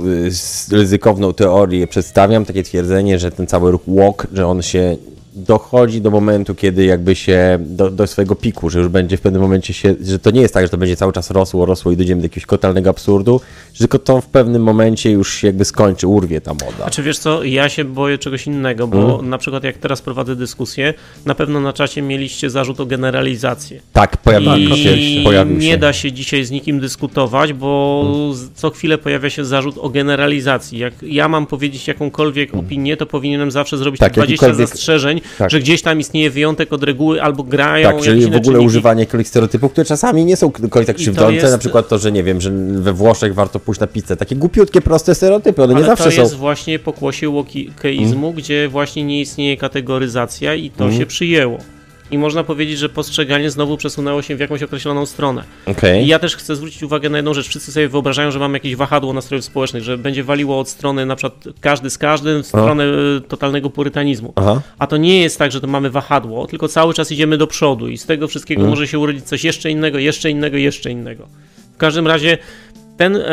y, 0.72 0.76
ryzykowną 0.76 1.34
teorię 1.34 1.88
przedstawiam, 1.88 2.46
takie 2.46 2.64
twierdzenie, 2.64 3.20
że 3.20 3.32
ten 3.32 3.48
cały 3.48 3.72
ruch 3.72 3.82
walk, 3.88 4.28
że 4.34 4.48
on 4.48 4.62
się 4.62 4.98
dochodzi 5.36 6.02
do 6.02 6.12
momentu, 6.12 6.56
kiedy 6.56 6.86
jakby 6.86 7.16
się 7.16 7.58
do, 7.62 7.90
do, 7.90 8.08
swojego 8.08 8.36
piku, 8.36 8.70
że 8.70 8.80
już 8.80 8.88
będzie 8.88 9.18
w 9.18 9.22
pewnym 9.22 9.42
momencie 9.42 9.74
się, 9.74 9.96
że 10.02 10.20
to 10.20 10.32
nie 10.32 10.42
jest 10.42 10.54
tak, 10.54 10.66
że 10.66 10.70
to 10.70 10.78
będzie 10.78 10.96
cały 10.96 11.14
czas 11.14 11.32
rosło, 11.32 11.66
rosło 11.66 11.92
i 11.92 11.98
dojdziemy 11.98 12.22
do 12.22 12.26
jakiegoś 12.26 12.48
totalnego 12.48 12.90
absurdu, 12.90 13.42
że 13.74 13.80
tylko 13.80 14.00
to 14.00 14.22
w 14.22 14.26
pewnym 14.26 14.64
momencie 14.64 15.12
już 15.12 15.34
się 15.34 15.48
jakby 15.48 15.66
skończy, 15.66 16.08
urwie 16.08 16.42
ta 16.42 16.54
moda. 16.54 16.86
A 16.86 16.90
czy 16.90 17.04
wiesz 17.04 17.18
co, 17.18 17.44
ja 17.44 17.70
się 17.70 17.86
boję 17.86 18.18
czegoś 18.18 18.48
innego, 18.48 18.88
bo 18.88 19.08
hmm? 19.08 19.30
na 19.30 19.38
przykład 19.38 19.64
jak 19.64 19.78
teraz 19.78 20.02
prowadzę 20.02 20.36
dyskusję, 20.36 20.94
na 21.26 21.36
pewno 21.36 21.60
na 21.62 21.74
czacie 21.74 22.02
mieliście 22.02 22.50
zarzut 22.50 22.80
o 22.80 22.86
generalizację. 22.86 23.82
Tak, 23.94 24.18
pojawił 24.18 24.76
się. 24.76 24.98
Pojawił 25.24 25.58
nie 25.58 25.78
da 25.78 25.94
się 25.94 26.12
dzisiaj 26.12 26.44
z 26.44 26.52
nikim 26.52 26.80
dyskutować, 26.80 27.54
bo 27.54 28.02
hmm. 28.06 28.50
co 28.56 28.70
chwilę 28.70 28.98
pojawia 28.98 29.30
się 29.30 29.46
zarzut 29.46 29.78
o 29.78 29.90
generalizacji. 29.90 30.80
Jak 30.80 30.94
ja 31.02 31.28
mam 31.28 31.46
powiedzieć 31.46 31.88
jakąkolwiek 31.88 32.52
hmm. 32.52 32.66
opinię, 32.66 32.98
to 32.98 33.06
powinienem 33.06 33.52
zawsze 33.52 33.78
zrobić 33.78 34.00
tak, 34.00 34.14
20 34.14 34.54
zastrzeżeń, 34.54 35.22
tak. 35.38 35.52
że 35.52 35.60
gdzieś 35.60 35.82
tam 35.82 36.00
istnieje 36.00 36.30
wyjątek 36.30 36.74
od 36.74 36.84
reguły 36.84 37.22
albo 37.22 37.44
grają. 37.44 37.92
Tak, 37.92 38.02
czyli 38.02 38.22
w 38.22 38.28
ogóle 38.28 38.42
czynniki. 38.42 38.66
używanie 38.66 39.00
jakichś 39.12 39.30
stereotypów, 39.30 39.72
które 39.72 39.86
czasami 39.86 40.26
nie 40.26 40.36
są 40.36 40.52
tak 40.86 40.96
krzywdzące, 40.96 41.34
jest... 41.34 41.52
na 41.52 41.58
przykład 41.58 41.88
to, 41.88 41.98
że 41.98 42.12
nie 42.12 42.24
wiem, 42.24 42.42
że 42.42 42.52
we 42.74 42.94
Włoszech 42.94 43.34
warto 43.34 43.60
pójść 43.60 43.82
na 43.82 43.88
pizzę. 43.88 44.18
Takie 44.18 44.36
głupiutkie, 44.36 44.82
proste 44.82 45.16
stereotypy, 45.16 45.64
one 45.64 45.74
Ale 45.74 45.82
nie 45.82 45.88
zawsze 45.88 46.12
są. 46.12 46.16
to 46.16 46.22
jest 46.22 46.36
właśnie 46.36 46.80
pokłosie 46.80 47.30
łokeizmu, 47.30 48.28
mm. 48.28 48.34
gdzie 48.34 48.70
właśnie 48.70 49.04
nie 49.04 49.22
istnieje 49.22 49.58
kategoryzacja 49.58 50.56
i 50.56 50.70
to 50.70 50.84
mm. 50.84 50.98
się 50.98 51.06
przyjęło 51.06 51.58
i 52.14 52.18
można 52.18 52.44
powiedzieć, 52.44 52.78
że 52.78 52.90
postrzeganie 52.90 53.50
znowu 53.50 53.78
przesunęło 53.78 54.22
się 54.22 54.36
w 54.36 54.40
jakąś 54.40 54.64
określoną 54.64 55.06
stronę. 55.06 55.44
Okay. 55.66 56.02
I 56.02 56.08
ja 56.08 56.20
też 56.20 56.36
chcę 56.36 56.56
zwrócić 56.56 56.84
uwagę 56.84 57.10
na 57.10 57.18
jedną 57.18 57.34
rzecz. 57.34 57.48
Wszyscy 57.48 57.72
sobie 57.72 57.90
wyobrażają, 57.90 58.32
że 58.32 58.40
mamy 58.40 58.56
jakieś 58.56 58.76
wahadło 58.76 59.14
nastrojów 59.14 59.46
społecznych, 59.46 59.84
że 59.84 59.98
będzie 59.98 60.24
waliło 60.24 60.60
od 60.60 60.70
strony 60.70 61.06
na 61.06 61.16
przykład 61.16 61.44
każdy 61.62 61.90
z 61.90 61.98
każdym 61.98 62.44
w 62.44 62.48
stronę 62.48 62.84
Aha. 62.84 63.26
totalnego 63.28 63.70
purytanizmu. 63.70 64.34
Aha. 64.36 64.62
A 64.80 64.88
to 64.88 64.98
nie 64.98 65.22
jest 65.22 65.40
tak, 65.40 65.52
że 65.52 65.62
to 65.62 65.68
mamy 65.68 65.90
wahadło, 65.90 66.48
tylko 66.48 66.68
cały 66.68 66.94
czas 66.94 67.12
idziemy 67.12 67.38
do 67.38 67.48
przodu 67.48 67.88
i 67.88 67.98
z 67.98 68.06
tego 68.06 68.28
wszystkiego 68.28 68.60
hmm. 68.60 68.70
może 68.70 68.88
się 68.88 69.00
urodzić 69.00 69.26
coś 69.26 69.44
jeszcze 69.44 69.72
innego, 69.72 70.00
jeszcze 70.00 70.30
innego, 70.30 70.58
jeszcze 70.58 70.92
innego. 70.92 71.28
W 71.74 71.78
każdym 71.78 72.08
razie 72.08 72.38
ten 72.98 73.16
e, 73.16 73.24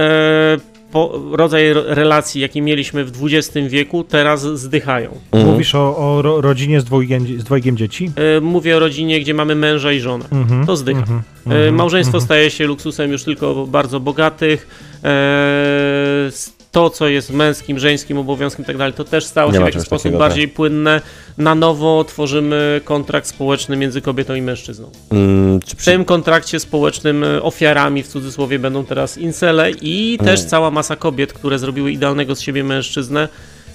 rodzaj 1.32 1.72
relacji, 1.72 2.40
jaki 2.40 2.62
mieliśmy 2.62 3.04
w 3.04 3.12
XX 3.22 3.68
wieku, 3.68 4.04
teraz 4.04 4.42
zdychają. 4.42 5.10
Mhm. 5.32 5.52
Mówisz 5.52 5.74
o, 5.74 5.96
o 5.96 6.22
rodzinie 6.40 6.80
z 6.80 6.84
dwojgiem, 6.84 7.26
z 7.40 7.44
dwojgiem 7.44 7.76
dzieci? 7.76 8.10
E, 8.36 8.40
mówię 8.40 8.76
o 8.76 8.78
rodzinie, 8.78 9.20
gdzie 9.20 9.34
mamy 9.34 9.54
męża 9.54 9.92
i 9.92 10.00
żonę. 10.00 10.24
Mhm. 10.32 10.66
To 10.66 10.76
zdycha. 10.76 11.00
Mhm. 11.00 11.22
E, 11.46 11.54
mhm. 11.54 11.74
Małżeństwo 11.74 12.16
mhm. 12.16 12.24
staje 12.24 12.50
się 12.50 12.66
luksusem 12.66 13.12
już 13.12 13.24
tylko 13.24 13.66
bardzo 13.66 14.00
bogatych. 14.00 14.89
E, 15.05 16.31
to, 16.72 16.90
co 16.90 17.09
jest 17.09 17.31
męskim, 17.31 17.78
żeńskim 17.78 18.18
obowiązkiem 18.18 18.64
i 18.64 18.66
tak 18.66 18.77
dalej, 18.77 18.93
to 18.93 19.05
też 19.05 19.24
stało 19.24 19.52
się 19.52 19.59
w 19.59 19.66
jakiś 19.66 19.82
sposób 19.82 20.16
bardziej 20.16 20.48
tak. 20.48 20.55
płynne. 20.55 21.01
Na 21.39 21.55
nowo 21.55 22.05
tworzymy 22.05 22.81
kontrakt 22.85 23.27
społeczny 23.27 23.77
między 23.77 24.01
kobietą 24.01 24.35
i 24.35 24.43
mężczyzną. 24.43 24.90
Mm, 25.10 25.60
w 25.77 25.85
tym 25.85 26.05
kontrakcie 26.05 26.60
społecznym 26.60 27.24
e, 27.24 27.43
ofiarami 27.43 28.02
w 28.02 28.09
cudzysłowie 28.09 28.59
będą 28.59 28.85
teraz 28.85 29.18
incele 29.18 29.70
i 29.70 30.16
mm. 30.20 30.32
też 30.32 30.44
cała 30.44 30.70
masa 30.70 30.97
kobiet, 30.97 31.32
które 31.32 31.59
zrobiły 31.59 31.93
idealnego 31.93 32.35
z 32.35 32.40
siebie 32.40 32.64
mężczyznę 32.64 33.28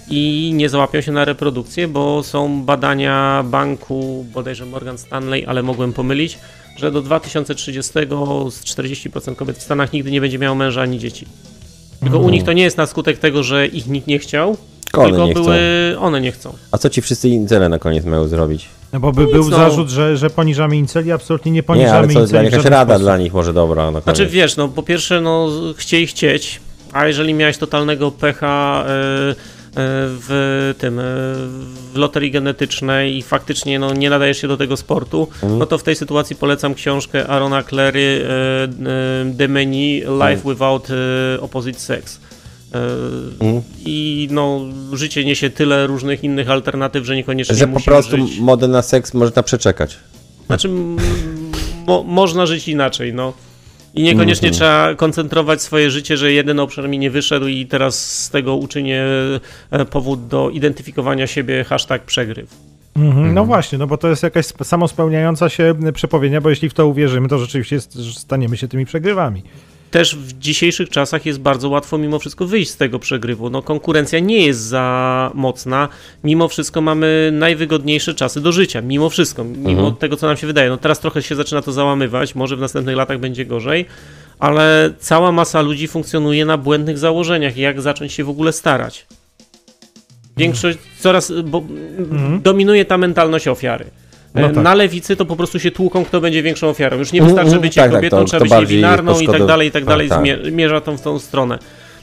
i 0.10 0.52
nie 0.54 0.70
załapią 0.70 1.02
się 1.02 1.12
na 1.12 1.26
reprodukcję, 1.26 1.88
bo 1.88 2.24
są 2.24 2.64
badania 2.64 3.44
banku, 3.46 4.26
bodajże 4.34 4.66
Morgan 4.66 4.98
Stanley, 4.98 5.46
ale 5.46 5.64
mogłem 5.64 5.94
pomylić, 5.94 6.38
że 6.76 6.92
do 6.92 7.02
2030 7.02 7.92
z 8.50 8.64
40% 8.64 9.36
kobiet 9.36 9.58
w 9.58 9.62
Stanach 9.62 9.94
nigdy 9.94 10.12
nie 10.12 10.22
będzie 10.22 10.40
miało 10.40 10.56
męża 10.56 10.82
ani 10.82 11.00
dzieci. 11.00 11.26
Tylko 12.00 12.20
u 12.20 12.30
nich 12.30 12.44
to 12.44 12.54
nie 12.54 12.64
jest 12.64 12.78
na 12.78 12.86
skutek 12.86 13.18
tego, 13.18 13.44
że 13.44 13.68
ich 13.68 13.88
nikt 13.88 14.08
nie 14.08 14.20
chciał, 14.20 14.58
one 14.94 15.10
tylko 15.10 15.28
nie 15.28 15.34
były, 15.34 15.56
chcą. 15.92 16.02
one 16.02 16.22
nie 16.22 16.32
chcą. 16.32 16.54
A 16.72 16.78
co 16.78 16.90
ci 16.90 17.02
wszyscy 17.02 17.30
incele 17.30 17.70
na 17.70 17.80
koniec 17.80 18.06
mają 18.06 18.28
zrobić? 18.28 18.66
No 18.94 19.00
bo 19.00 19.12
by, 19.12 19.22
no 19.22 19.32
był 19.32 19.50
no. 19.50 19.58
zarzut, 19.58 19.90
że, 19.90 20.18
że 20.18 20.30
poniżamy 20.30 20.78
inceli, 20.78 21.12
absolutnie 21.12 21.52
nie 21.52 21.64
poniżamy 21.64 22.08
nie, 22.08 22.18
ale 22.18 22.28
co, 22.28 22.36
Jakaś 22.44 22.66
rada 22.66 22.86
sposób. 22.86 23.04
dla 23.04 23.18
nich 23.18 23.34
może 23.34 23.54
dobra 23.54 23.92
na 23.92 24.02
Znaczy 24.02 24.28
wiesz, 24.28 24.58
no 24.58 24.68
po 24.68 24.84
pierwsze, 24.84 25.22
no 25.22 25.50
chcieli 25.78 26.08
chcieć, 26.08 26.62
a 26.94 27.08
jeżeli 27.08 27.34
miałeś 27.34 27.58
totalnego 27.58 28.12
pecha... 28.12 28.86
Yy, 29.28 29.55
w 29.78 30.74
tym, 30.78 31.02
w 31.94 31.98
loterii 31.98 32.32
genetycznej 32.32 33.18
i 33.18 33.22
faktycznie 33.22 33.80
no, 33.80 33.94
nie 33.94 34.10
nadajesz 34.10 34.42
się 34.42 34.48
do 34.48 34.58
tego 34.58 34.78
sportu, 34.78 35.28
mhm. 35.34 35.60
no 35.60 35.66
to 35.66 35.78
w 35.78 35.84
tej 35.84 35.96
sytuacji 35.96 36.36
polecam 36.36 36.74
książkę 36.74 37.28
Arona 37.28 37.64
Clary 37.64 38.28
The 39.38 39.46
e, 39.46 39.48
Menu 39.48 39.96
Life 40.00 40.34
mhm. 40.34 40.54
Without 40.54 40.88
e, 40.90 41.42
Opposite 41.42 41.80
Sex. 41.80 42.20
Mhm. 43.40 43.62
I 43.86 44.28
no, 44.32 44.62
życie 44.94 45.26
niesie 45.26 45.50
tyle 45.50 45.88
różnych 45.88 46.24
innych 46.24 46.50
alternatyw, 46.50 47.06
że 47.06 47.16
niekoniecznie 47.16 47.56
Że 47.56 47.68
po 47.68 47.80
prostu 47.80 48.28
żyć. 48.28 48.40
model 48.40 48.70
na 48.70 48.82
seks 48.82 49.14
można 49.14 49.44
przeczekać. 49.44 49.98
Znaczy, 50.48 50.70
mo 51.88 52.04
można 52.04 52.46
żyć 52.46 52.68
inaczej, 52.68 53.14
no. 53.14 53.34
I 53.96 54.04
niekoniecznie 54.04 54.50
-hmm. 54.50 54.54
trzeba 54.54 54.96
koncentrować 54.96 55.62
swoje 55.62 55.92
życie, 55.92 56.18
że 56.18 56.32
jeden 56.32 56.60
obszar 56.60 56.90
mi 56.90 57.00
nie 57.00 57.12
wyszedł 57.12 57.48
i 57.48 57.66
teraz 57.66 58.24
z 58.24 58.30
tego 58.30 58.56
uczynię 58.56 59.04
e, 59.72 59.86
powód 59.86 60.28
do 60.28 60.50
identyfikowania 60.50 61.28
siebie 61.28 61.64
hashtag 61.64 62.04
przegryw. 62.04 62.50
-hmm. 62.96 63.16
No 63.16 63.30
mhm. 63.30 63.46
właśnie, 63.46 63.78
no 63.78 63.88
bo 63.88 63.98
to 63.98 64.08
jest 64.08 64.24
jakaś 64.24 64.46
samospełniająca 64.46 65.50
się 65.50 65.74
przepowiednia, 65.94 66.42
bo 66.42 66.50
jeśli 66.50 66.70
w 66.70 66.74
to 66.74 66.88
uwierzymy, 66.88 67.28
to 67.28 67.40
rzeczywiście 67.40 67.82
staniemy 68.14 68.58
się 68.58 68.68
tymi 68.68 68.86
przegrywami. 68.86 69.44
Też 69.96 70.16
w 70.16 70.40
dzisiejszych 70.40 70.90
czasach 70.90 71.26
jest 71.26 71.40
bardzo 71.40 71.70
łatwo 71.70 71.98
mimo 71.98 72.20
wszystko 72.20 72.46
wyjść 72.46 72.72
z 72.72 72.78
tego 72.78 73.00
przegrywu. 73.00 73.50
No, 73.50 73.62
konkurencja 73.62 74.20
nie 74.20 74.46
jest 74.46 74.60
za 74.60 75.32
mocna. 75.34 75.90
Mimo 76.24 76.48
wszystko 76.48 76.82
mamy 76.82 77.30
najwygodniejsze 77.34 78.14
czasy 78.14 78.42
do 78.42 78.52
życia. 78.52 78.82
Mimo 78.82 79.10
wszystko, 79.10 79.44
mimo 79.44 79.70
mhm. 79.70 79.96
tego, 79.96 80.18
co 80.18 80.28
nam 80.28 80.38
się 80.38 80.48
wydaje. 80.48 80.70
No 80.70 80.78
teraz 80.78 81.00
trochę 81.00 81.22
się 81.22 81.36
zaczyna 81.36 81.62
to 81.62 81.72
załamywać, 81.72 82.36
może 82.36 82.56
w 82.56 82.60
następnych 82.60 82.96
latach 82.96 83.20
będzie 83.20 83.46
gorzej, 83.46 83.86
ale 84.40 84.94
cała 85.00 85.32
masa 85.32 85.62
ludzi 85.62 85.88
funkcjonuje 85.88 86.46
na 86.46 86.58
błędnych 86.58 86.98
założeniach. 86.98 87.58
Jak 87.58 87.82
zacząć 87.82 88.14
się 88.14 88.24
w 88.24 88.30
ogóle 88.30 88.54
starać? 88.54 89.06
Większość 90.38 90.78
coraz, 91.00 91.34
bo 91.46 91.64
mhm. 91.98 92.42
dominuje 92.42 92.86
ta 92.86 92.98
mentalność 92.98 93.48
ofiary. 93.48 93.86
No 94.36 94.50
tak. 94.50 94.64
Na 94.64 94.74
lewicy 94.74 95.16
to 95.16 95.26
po 95.26 95.36
prostu 95.36 95.60
się 95.60 95.72
tłuką, 95.72 96.06
kto 96.06 96.22
będzie 96.22 96.44
większą 96.44 96.70
ofiarą. 96.70 96.98
Już 96.98 97.12
nie 97.12 97.22
wystarczy 97.22 97.60
bycie 97.60 97.82
tak, 97.82 97.92
kobietą, 97.92 98.18
tak, 98.18 98.26
to, 98.26 98.30
trzeba 98.30 98.46
to 98.46 98.62
być 98.62 98.70
niewinarną 98.70 99.20
i 99.20 99.28
tak 99.28 99.46
dalej, 99.46 99.68
i 99.68 99.72
tak 99.72 99.86
dalej. 99.86 100.10
Tak, 100.10 100.24
tak. 100.26 100.54
Mierza 100.54 100.82
tą 100.82 100.98
w 100.98 101.02
tą 101.02 101.20
stronę. 101.20 101.60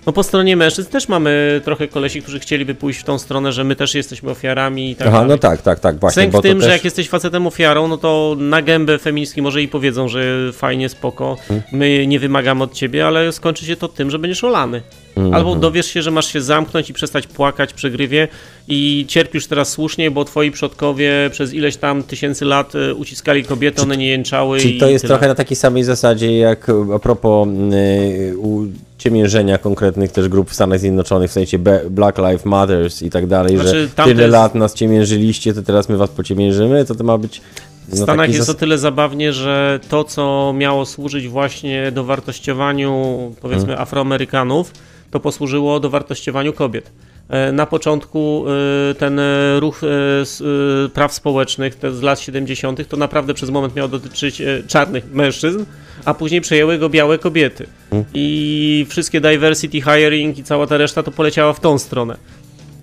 No 0.06 0.12
po 0.12 0.22
stronie 0.22 0.56
mężczyzn 0.56 0.90
też 0.90 1.08
mamy 1.08 1.60
trochę 1.64 1.88
kolesi, 1.88 2.22
którzy 2.22 2.40
chcieliby 2.40 2.74
pójść 2.74 3.00
w 3.00 3.04
tą 3.04 3.18
stronę, 3.18 3.52
że 3.52 3.64
my 3.64 3.76
też 3.76 3.94
jesteśmy 3.94 4.30
ofiarami 4.30 4.90
i 4.90 4.96
tak 4.96 5.08
Aha, 5.08 5.16
dalej. 5.16 5.30
no 5.30 5.38
tak, 5.38 5.62
tak, 5.62 5.80
tak, 5.80 5.98
właśnie. 5.98 6.22
Sęk 6.22 6.34
w 6.36 6.40
tym, 6.40 6.58
też... 6.58 6.64
że 6.64 6.72
jak 6.72 6.84
jesteś 6.84 7.08
facetem 7.08 7.46
ofiarą, 7.46 7.88
no 7.88 7.96
to 7.96 8.36
na 8.38 8.62
gębę 8.62 8.98
feministki 8.98 9.42
może 9.42 9.62
i 9.62 9.68
powiedzą, 9.68 10.08
że 10.08 10.52
fajnie, 10.52 10.88
spoko, 10.88 11.36
hmm. 11.48 11.62
my 11.72 12.06
nie 12.06 12.18
wymagamy 12.18 12.64
od 12.64 12.72
ciebie, 12.74 13.06
ale 13.06 13.32
skończy 13.32 13.66
się 13.66 13.76
to 13.76 13.88
tym, 13.88 14.10
że 14.10 14.18
będziesz 14.18 14.44
olany. 14.44 14.82
Mm 15.16 15.30
-hmm. 15.30 15.34
Albo 15.34 15.56
dowiesz 15.56 15.86
się, 15.86 16.02
że 16.02 16.10
masz 16.10 16.32
się 16.32 16.40
zamknąć 16.40 16.90
i 16.90 16.92
przestać 16.92 17.26
płakać 17.26 17.72
przy 17.72 17.90
grywie 17.90 18.28
i 18.68 19.04
cierpisz 19.08 19.46
teraz 19.46 19.68
słusznie, 19.68 20.10
bo 20.10 20.24
twoi 20.24 20.50
przodkowie 20.50 21.12
przez 21.32 21.54
ileś 21.54 21.76
tam 21.76 22.02
tysięcy 22.02 22.44
lat 22.44 22.74
e, 22.74 22.94
uciskali 22.94 23.44
kobiety, 23.44 23.82
one 23.82 23.96
nie 23.96 24.08
jęczały. 24.08 24.60
Czyli 24.60 24.78
to 24.78 24.88
jest 24.90 25.02
tyle. 25.02 25.14
trochę 25.14 25.28
na 25.28 25.34
takiej 25.34 25.56
samej 25.56 25.84
zasadzie, 25.84 26.38
jak 26.38 26.66
a 26.94 26.98
propos 26.98 27.48
y, 27.48 28.38
uciemiężenia 28.38 29.58
konkretnych 29.58 30.12
też 30.12 30.28
grup 30.28 30.50
w 30.50 30.54
Stanach 30.54 30.78
Zjednoczonych, 30.78 31.30
w 31.30 31.32
sensie 31.32 31.58
Black 31.90 32.18
Lives 32.18 32.44
Matters 32.44 33.02
i 33.02 33.10
tak 33.10 33.26
dalej, 33.26 33.56
znaczy, 33.56 33.88
że 33.96 34.04
tyle 34.04 34.22
jest... 34.22 34.32
lat 34.32 34.54
nas 34.54 34.74
ciemiężyliście, 34.74 35.54
to 35.54 35.62
teraz 35.62 35.88
my 35.88 35.96
was 35.96 36.10
pociemiężymy, 36.10 36.84
to 36.84 36.94
to 36.94 37.04
ma 37.04 37.18
być... 37.18 37.40
W 37.88 37.98
no, 37.98 38.02
Stanach 38.02 38.34
jest 38.34 38.50
o 38.50 38.54
tyle 38.54 38.78
zabawnie, 38.78 39.32
że 39.32 39.80
to, 39.88 40.04
co 40.04 40.54
miało 40.56 40.86
służyć 40.86 41.28
właśnie 41.28 41.92
do 41.92 42.04
wartościowaniu, 42.04 43.18
powiedzmy, 43.40 43.66
hmm. 43.66 43.82
Afroamerykanów, 43.82 44.72
to 45.12 45.20
posłużyło 45.20 45.80
dowartościowaniu 45.80 46.52
kobiet. 46.52 46.92
E, 47.28 47.52
na 47.52 47.66
początku 47.66 48.44
e, 48.90 48.94
ten 48.94 49.20
ruch 49.58 49.80
e, 49.84 50.88
praw 50.88 51.12
społecznych 51.12 51.74
z 51.92 52.02
lat 52.02 52.20
70. 52.20 52.88
to 52.88 52.96
naprawdę 52.96 53.34
przez 53.34 53.50
moment 53.50 53.76
miał 53.76 53.88
dotyczyć 53.88 54.42
czarnych 54.68 55.12
mężczyzn, 55.12 55.64
a 56.04 56.14
później 56.14 56.40
przejęły 56.40 56.78
go 56.78 56.88
białe 56.88 57.18
kobiety. 57.18 57.66
I 58.14 58.86
wszystkie 58.88 59.20
diversity 59.20 59.80
hiring 59.80 60.38
i 60.38 60.44
cała 60.44 60.66
ta 60.66 60.76
reszta 60.76 61.02
to 61.02 61.10
poleciała 61.10 61.52
w 61.52 61.60
tą 61.60 61.78
stronę. 61.78 62.16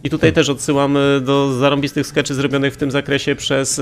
I 0.04 0.10
tutaj 0.10 0.34
też 0.34 0.50
odsyłam 0.50 0.98
do 1.22 1.54
zarąbistych 1.54 2.08
sketchy 2.08 2.34
zrobionych 2.34 2.74
w 2.74 2.78
tym 2.78 2.92
zakresie 2.92 3.36
przez 3.36 3.82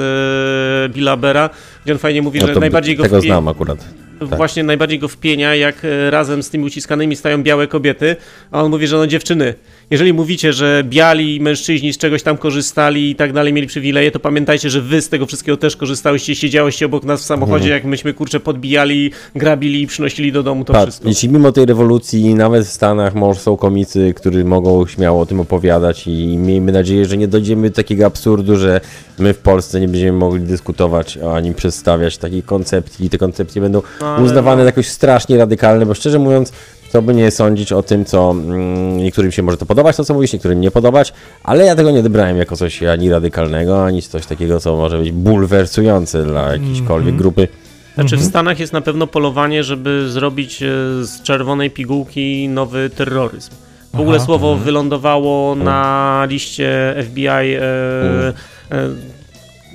Billa 0.89 1.17
Bera, 1.17 1.49
gdzie 1.83 1.93
on 1.93 1.99
fajnie 1.99 2.21
mówi, 2.21 2.39
no 2.39 2.47
że 2.47 2.59
najbardziej 2.59 2.95
go... 2.95 3.03
Tego 3.03 3.21
znam 3.21 3.47
akurat 3.47 4.06
tak. 4.19 4.37
właśnie 4.37 4.63
najbardziej 4.63 4.99
go 4.99 5.07
wpienia, 5.07 5.55
jak 5.55 5.85
e, 5.85 6.11
razem 6.11 6.43
z 6.43 6.49
tymi 6.49 6.65
uciskanymi 6.65 7.15
stają 7.15 7.43
białe 7.43 7.67
kobiety, 7.67 8.15
a 8.51 8.63
on 8.63 8.71
mówi, 8.71 8.87
że 8.87 8.97
no 8.97 9.07
dziewczyny, 9.07 9.53
jeżeli 9.91 10.13
mówicie, 10.13 10.53
że 10.53 10.83
biali 10.85 11.41
mężczyźni 11.41 11.93
z 11.93 11.97
czegoś 11.97 12.23
tam 12.23 12.37
korzystali 12.37 13.09
i 13.09 13.15
tak 13.15 13.33
dalej, 13.33 13.53
mieli 13.53 13.67
przywileje, 13.67 14.11
to 14.11 14.19
pamiętajcie, 14.19 14.69
że 14.69 14.81
wy 14.81 15.01
z 15.01 15.09
tego 15.09 15.25
wszystkiego 15.25 15.57
też 15.57 15.75
korzystałyście, 15.75 16.35
siedziałyście 16.35 16.85
obok 16.85 17.03
nas 17.03 17.21
w 17.21 17.25
samochodzie, 17.25 17.65
mhm. 17.65 17.73
jak 17.73 17.83
myśmy 17.83 18.13
kurczę 18.13 18.39
podbijali, 18.39 19.11
grabili 19.35 19.81
i 19.81 19.87
przynosili 19.87 20.31
do 20.31 20.43
domu 20.43 20.65
to 20.65 20.73
tak. 20.73 20.83
wszystko. 20.83 21.09
Jeśli 21.09 21.29
mimo 21.29 21.51
tej 21.51 21.65
rewolucji 21.65 22.35
nawet 22.35 22.65
w 22.65 22.71
Stanach 22.71 23.15
może 23.15 23.39
są 23.39 23.57
komicy, 23.57 24.13
którzy 24.15 24.45
mogą 24.45 24.87
śmiało 24.87 25.21
o 25.21 25.25
tym 25.25 25.39
opowiadać 25.39 26.07
i 26.07 26.37
miejmy 26.37 26.71
nadzieję, 26.71 27.05
że 27.05 27.17
nie 27.17 27.27
dojdziemy 27.27 27.69
do 27.69 27.75
takiego 27.75 28.05
absurdu, 28.05 28.57
że 28.57 28.81
my 29.19 29.33
w 29.33 29.37
Polsce 29.37 29.79
nie 29.79 29.87
będziemy 29.87 30.17
mogli 30.17 30.41
dyskutować 30.41 31.17
ani 31.17 31.53
przedstawiać 31.53 32.17
takich 32.17 32.45
koncepcji 32.45 33.05
i 33.05 33.09
te 33.09 33.17
koncepcje 33.17 33.61
będą 33.61 33.81
no, 34.01 34.17
uznawane 34.23 34.61
no. 34.61 34.65
jakoś 34.65 34.87
strasznie 34.87 35.37
radykalne, 35.37 35.85
bo 35.85 35.93
szczerze 35.93 36.19
mówiąc 36.19 36.51
to 36.91 37.01
by 37.01 37.13
nie 37.13 37.31
sądzić 37.31 37.71
o 37.71 37.83
tym, 37.83 38.05
co 38.05 38.31
mm, 38.31 38.97
niektórym 38.97 39.31
się 39.31 39.43
może 39.43 39.57
to 39.57 39.65
podobać, 39.65 39.95
to 39.95 40.05
co 40.05 40.13
mówisz, 40.13 40.33
niektórym 40.33 40.61
nie 40.61 40.71
podobać, 40.71 41.13
ale 41.43 41.65
ja 41.65 41.75
tego 41.75 41.91
nie 41.91 41.99
odebrałem 41.99 42.37
jako 42.37 42.55
coś 42.55 42.83
ani 42.83 43.09
radykalnego, 43.09 43.85
ani 43.85 44.01
coś 44.01 44.25
takiego, 44.25 44.59
co 44.59 44.75
może 44.75 44.97
być 44.97 45.11
bulwersujące 45.11 46.23
dla 46.23 46.51
jakiejśkolwiek 46.51 47.07
mm 47.07 47.15
-hmm. 47.15 47.21
grupy. 47.21 47.47
Znaczy 47.95 48.09
w 48.09 48.13
mhm. 48.13 48.29
Stanach 48.29 48.59
jest 48.59 48.73
na 48.73 48.81
pewno 48.81 49.07
polowanie, 49.07 49.63
żeby 49.63 50.09
zrobić 50.09 50.63
e, 50.63 50.67
z 51.03 51.21
czerwonej 51.23 51.71
pigułki 51.71 52.49
nowy 52.49 52.89
terroryzm. 52.89 53.51
W 53.97 54.01
ogóle 54.01 54.19
słowo 54.19 54.47
mhm. 54.47 54.65
wylądowało 54.65 55.55
na 55.55 56.25
liście 56.29 56.95
FBI 57.09 57.27
e, 57.27 57.61
mhm. 58.01 58.33
e, 58.71 58.89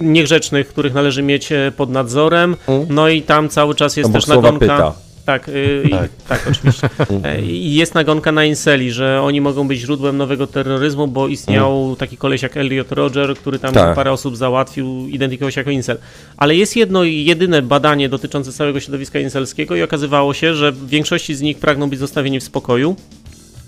niegrzecznych, 0.01 0.69
których 0.69 0.95
należy 0.95 1.23
mieć 1.23 1.53
e, 1.53 1.73
pod 1.77 1.91
nadzorem. 1.91 2.57
No 2.89 3.09
i 3.09 3.23
tam 3.23 3.49
cały 3.49 3.75
czas 3.75 3.97
jest 3.97 4.11
no 4.11 4.15
też 4.15 4.27
nagonka. 4.27 4.59
Pyta. 4.59 4.95
Tak, 5.25 5.49
yy, 5.49 5.89
tak. 5.91 6.11
tak, 6.29 6.49
oczywiście. 6.51 6.89
E, 7.25 7.43
I 7.43 7.75
jest 7.75 7.95
nagonka 7.95 8.33
na 8.33 8.45
Inseli, 8.45 8.93
że 8.93 9.23
oni 9.23 9.41
mogą 9.41 9.69
być 9.69 9.81
źródłem 9.81 10.17
nowego 10.17 10.47
terroryzmu, 10.47 11.09
bo 11.09 11.29
istniał 11.29 11.85
mm. 11.85 11.97
taki 11.97 12.17
koleś 12.17 12.43
jak 12.43 12.57
Elliot 12.57 12.93
Roger, 12.93 13.37
który 13.37 13.59
tam 13.59 13.75
tak. 13.75 13.95
parę 13.95 14.13
osób 14.13 14.37
załatwił, 14.37 15.09
identyfikował 15.09 15.51
się 15.51 15.61
jako 15.61 15.71
Insel. 15.71 15.99
Ale 16.37 16.57
jest 16.57 16.77
jedno 16.77 17.05
jedyne 17.05 17.63
badanie 17.63 18.09
dotyczące 18.09 18.53
całego 18.53 18.81
środowiska 18.81 19.19
inselskiego 19.19 19.77
i 19.77 19.83
okazywało 19.83 20.35
się, 20.35 20.55
że 20.55 20.73
w 20.73 20.89
większości 20.89 21.35
z 21.35 21.41
nich 21.41 21.59
pragną 21.59 21.91
być 21.91 21.99
zostawieni 21.99 22.41
w 22.41 22.45
spokoju. 22.45 22.97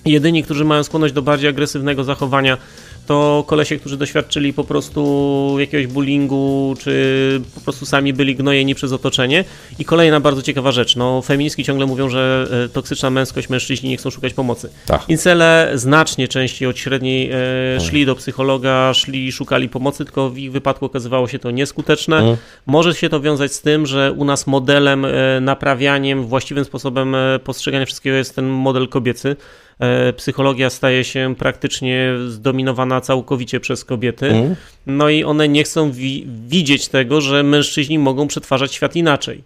Jedyni, 0.06 0.42
którzy 0.42 0.64
mają 0.64 0.84
skłonność 0.84 1.14
do 1.14 1.22
bardziej 1.22 1.48
agresywnego 1.48 2.04
zachowania, 2.04 2.58
to 3.06 3.44
kolesie, 3.46 3.76
którzy 3.76 3.96
doświadczyli 3.96 4.52
po 4.52 4.64
prostu 4.64 5.56
jakiegoś 5.58 5.86
bullyingu, 5.86 6.74
czy 6.78 7.40
po 7.54 7.60
prostu 7.60 7.86
sami 7.86 8.12
byli 8.12 8.36
gnojeni 8.36 8.74
przez 8.74 8.92
otoczenie. 8.92 9.44
I 9.78 9.84
kolejna 9.84 10.20
bardzo 10.20 10.42
ciekawa 10.42 10.72
rzecz, 10.72 10.96
no 10.96 11.22
feministki 11.22 11.64
ciągle 11.64 11.86
mówią, 11.86 12.08
że 12.08 12.46
e, 12.64 12.68
toksyczna 12.68 13.10
męskość, 13.10 13.48
mężczyźni 13.48 13.90
nie 13.90 13.96
chcą 13.96 14.10
szukać 14.10 14.34
pomocy. 14.34 14.70
Tak. 14.86 15.08
Incele 15.08 15.72
znacznie 15.74 16.28
częściej 16.28 16.68
od 16.68 16.78
średniej 16.78 17.30
e, 17.30 17.36
tak. 17.78 17.88
szli 17.88 18.06
do 18.06 18.14
psychologa, 18.14 18.94
szli, 18.94 19.32
szukali 19.32 19.68
pomocy, 19.68 20.04
tylko 20.04 20.30
w 20.30 20.38
ich 20.38 20.52
wypadku 20.52 20.84
okazywało 20.84 21.28
się 21.28 21.38
to 21.38 21.50
nieskuteczne. 21.50 22.18
Mm. 22.18 22.36
Może 22.66 22.94
się 22.94 23.08
to 23.08 23.20
wiązać 23.20 23.52
z 23.52 23.60
tym, 23.60 23.86
że 23.86 24.12
u 24.12 24.24
nas 24.24 24.46
modelem, 24.46 25.04
e, 25.04 25.10
naprawianiem, 25.40 26.26
właściwym 26.26 26.64
sposobem 26.64 27.14
e, 27.14 27.38
postrzegania 27.38 27.86
wszystkiego 27.86 28.16
jest 28.16 28.34
ten 28.34 28.46
model 28.46 28.88
kobiecy. 28.88 29.36
E, 29.78 30.12
psychologia 30.12 30.70
staje 30.70 31.04
się 31.04 31.34
praktycznie 31.38 32.12
zdominowana 32.28 33.00
całkowicie 33.00 33.60
przez 33.60 33.84
kobiety. 33.84 34.26
Mm. 34.26 34.56
No 34.86 35.08
i 35.08 35.24
one 35.24 35.48
nie 35.48 35.64
chcą 35.64 35.90
wi 35.90 36.26
widzieć 36.46 36.88
tego, 36.88 37.20
że 37.20 37.42
mężczyźni 37.42 37.98
mogą 37.98 38.28
przetwarzać 38.28 38.74
świat 38.74 38.96
inaczej. 38.96 39.44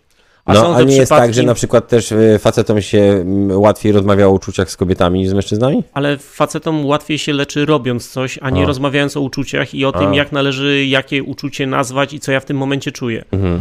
A 0.49 0.53
no, 0.53 0.77
a 0.77 0.83
nie 0.83 0.97
jest 0.97 1.11
tak, 1.11 1.35
że 1.35 1.43
na 1.43 1.55
przykład 1.55 1.89
też 1.89 2.13
e, 2.13 2.39
facetom 2.39 2.83
się 2.83 3.25
łatwiej 3.51 3.93
rozmawia 3.93 4.27
o 4.27 4.31
uczuciach 4.31 4.71
z 4.71 4.77
kobietami 4.77 5.19
niż 5.19 5.29
z 5.29 5.33
mężczyznami? 5.33 5.85
Ale 5.93 6.19
facetom 6.19 6.87
łatwiej 6.87 7.19
się 7.19 7.33
leczy 7.33 7.67
robiąc 7.67 8.09
coś, 8.09 8.39
a 8.43 8.51
nie 8.51 8.65
o. 8.65 8.67
rozmawiając 8.67 9.17
o 9.17 9.21
uczuciach 9.21 9.75
i 9.75 9.85
o 9.85 9.93
a. 9.95 9.99
tym, 9.99 10.15
jak 10.15 10.33
należy 10.33 10.87
jakie 10.87 11.23
uczucie 11.23 11.67
nazwać 11.67 12.13
i 12.13 12.21
co 12.21 12.33
ja 12.33 12.41
w 12.41 12.45
tym 12.45 12.57
momencie 12.57 12.93
czuję. 12.93 13.25
Mhm. 13.33 13.61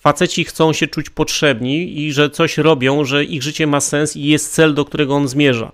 Faceci 0.00 0.44
chcą 0.44 0.72
się 0.72 0.86
czuć 0.86 1.10
potrzebni 1.10 2.00
i 2.00 2.12
że 2.12 2.30
coś 2.30 2.58
robią, 2.58 3.04
że 3.04 3.24
ich 3.24 3.42
życie 3.42 3.66
ma 3.66 3.80
sens 3.80 4.16
i 4.16 4.24
jest 4.24 4.52
cel, 4.52 4.74
do 4.74 4.84
którego 4.84 5.14
on 5.14 5.28
zmierza. 5.28 5.72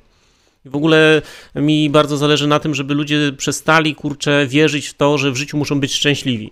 W 0.64 0.76
ogóle 0.76 1.22
mi 1.54 1.90
bardzo 1.90 2.16
zależy 2.16 2.46
na 2.46 2.60
tym, 2.60 2.74
żeby 2.74 2.94
ludzie 2.94 3.32
przestali, 3.36 3.94
kurczę, 3.94 4.46
wierzyć 4.46 4.86
w 4.86 4.94
to, 4.94 5.18
że 5.18 5.30
w 5.30 5.36
życiu 5.36 5.56
muszą 5.56 5.80
być 5.80 5.94
szczęśliwi. 5.94 6.50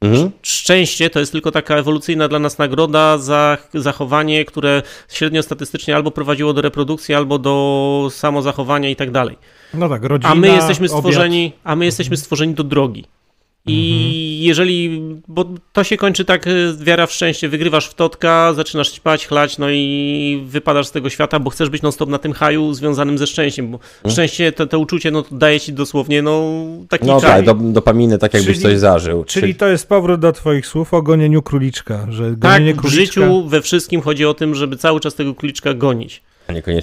Mhm. 0.00 0.30
Szczęście 0.42 1.10
to 1.10 1.20
jest 1.20 1.32
tylko 1.32 1.50
taka 1.50 1.76
ewolucyjna 1.76 2.28
dla 2.28 2.38
nas 2.38 2.58
nagroda 2.58 3.18
za 3.18 3.58
zachowanie, 3.74 4.44
które 4.44 4.82
średnio 5.08 5.42
statystycznie 5.42 5.96
albo 5.96 6.10
prowadziło 6.10 6.52
do 6.52 6.62
reprodukcji, 6.62 7.14
albo 7.14 7.38
do 7.38 8.08
samozachowania 8.12 8.90
i 8.90 8.96
tak 8.96 9.10
dalej. 9.10 9.38
No 9.74 9.88
tak, 9.88 10.04
rodzina, 10.04 10.30
a 10.30 10.34
my 10.34 10.48
jesteśmy 10.48 10.88
stworzeni, 10.88 11.46
obiad. 11.46 11.60
a 11.64 11.76
my 11.76 11.84
jesteśmy 11.84 12.16
stworzeni 12.16 12.54
do 12.54 12.64
drogi. 12.64 13.04
I 13.66 13.92
mhm. 13.92 14.46
jeżeli, 14.46 15.02
bo 15.28 15.44
to 15.72 15.84
się 15.84 15.96
kończy 15.96 16.24
tak, 16.24 16.46
y, 16.46 16.72
wiara 16.80 17.06
w 17.06 17.12
szczęście, 17.12 17.48
wygrywasz 17.48 17.86
w 17.86 17.94
totka, 17.94 18.52
zaczynasz 18.52 18.90
ćpać, 18.90 19.26
chlać, 19.26 19.58
no 19.58 19.70
i 19.70 20.44
wypadasz 20.46 20.86
z 20.86 20.90
tego 20.90 21.10
świata, 21.10 21.40
bo 21.40 21.50
chcesz 21.50 21.70
być 21.70 21.82
non-stop 21.82 22.08
na 22.08 22.18
tym 22.18 22.32
haju 22.32 22.74
związanym 22.74 23.18
ze 23.18 23.26
szczęściem, 23.26 23.70
bo 23.70 23.78
mhm. 23.78 24.12
szczęście, 24.12 24.52
to, 24.52 24.66
to 24.66 24.78
uczucie, 24.78 25.10
no 25.10 25.24
daje 25.30 25.60
ci 25.60 25.72
dosłownie, 25.72 26.22
no 26.22 26.52
taki 26.88 27.06
No 27.06 27.20
tak, 27.20 27.44
do, 27.44 27.54
dopaminy, 27.54 28.18
tak 28.18 28.34
jakbyś 28.34 28.56
czyli, 28.56 28.62
coś 28.62 28.78
zażył. 28.78 29.24
Czyli 29.24 29.54
to 29.54 29.66
jest 29.66 29.88
powrót 29.88 30.20
do 30.20 30.32
twoich 30.32 30.66
słów 30.66 30.94
o 30.94 31.02
gonieniu 31.02 31.42
króliczka, 31.42 32.06
że 32.10 32.36
gonienie 32.36 32.72
tak, 32.72 32.80
króliczka... 32.80 33.20
w 33.20 33.24
życiu 33.24 33.48
we 33.48 33.62
wszystkim 33.62 34.00
chodzi 34.00 34.26
o 34.26 34.34
tym, 34.34 34.54
żeby 34.54 34.76
cały 34.76 35.00
czas 35.00 35.14
tego 35.14 35.34
króliczka 35.34 35.74
gonić. 35.74 36.22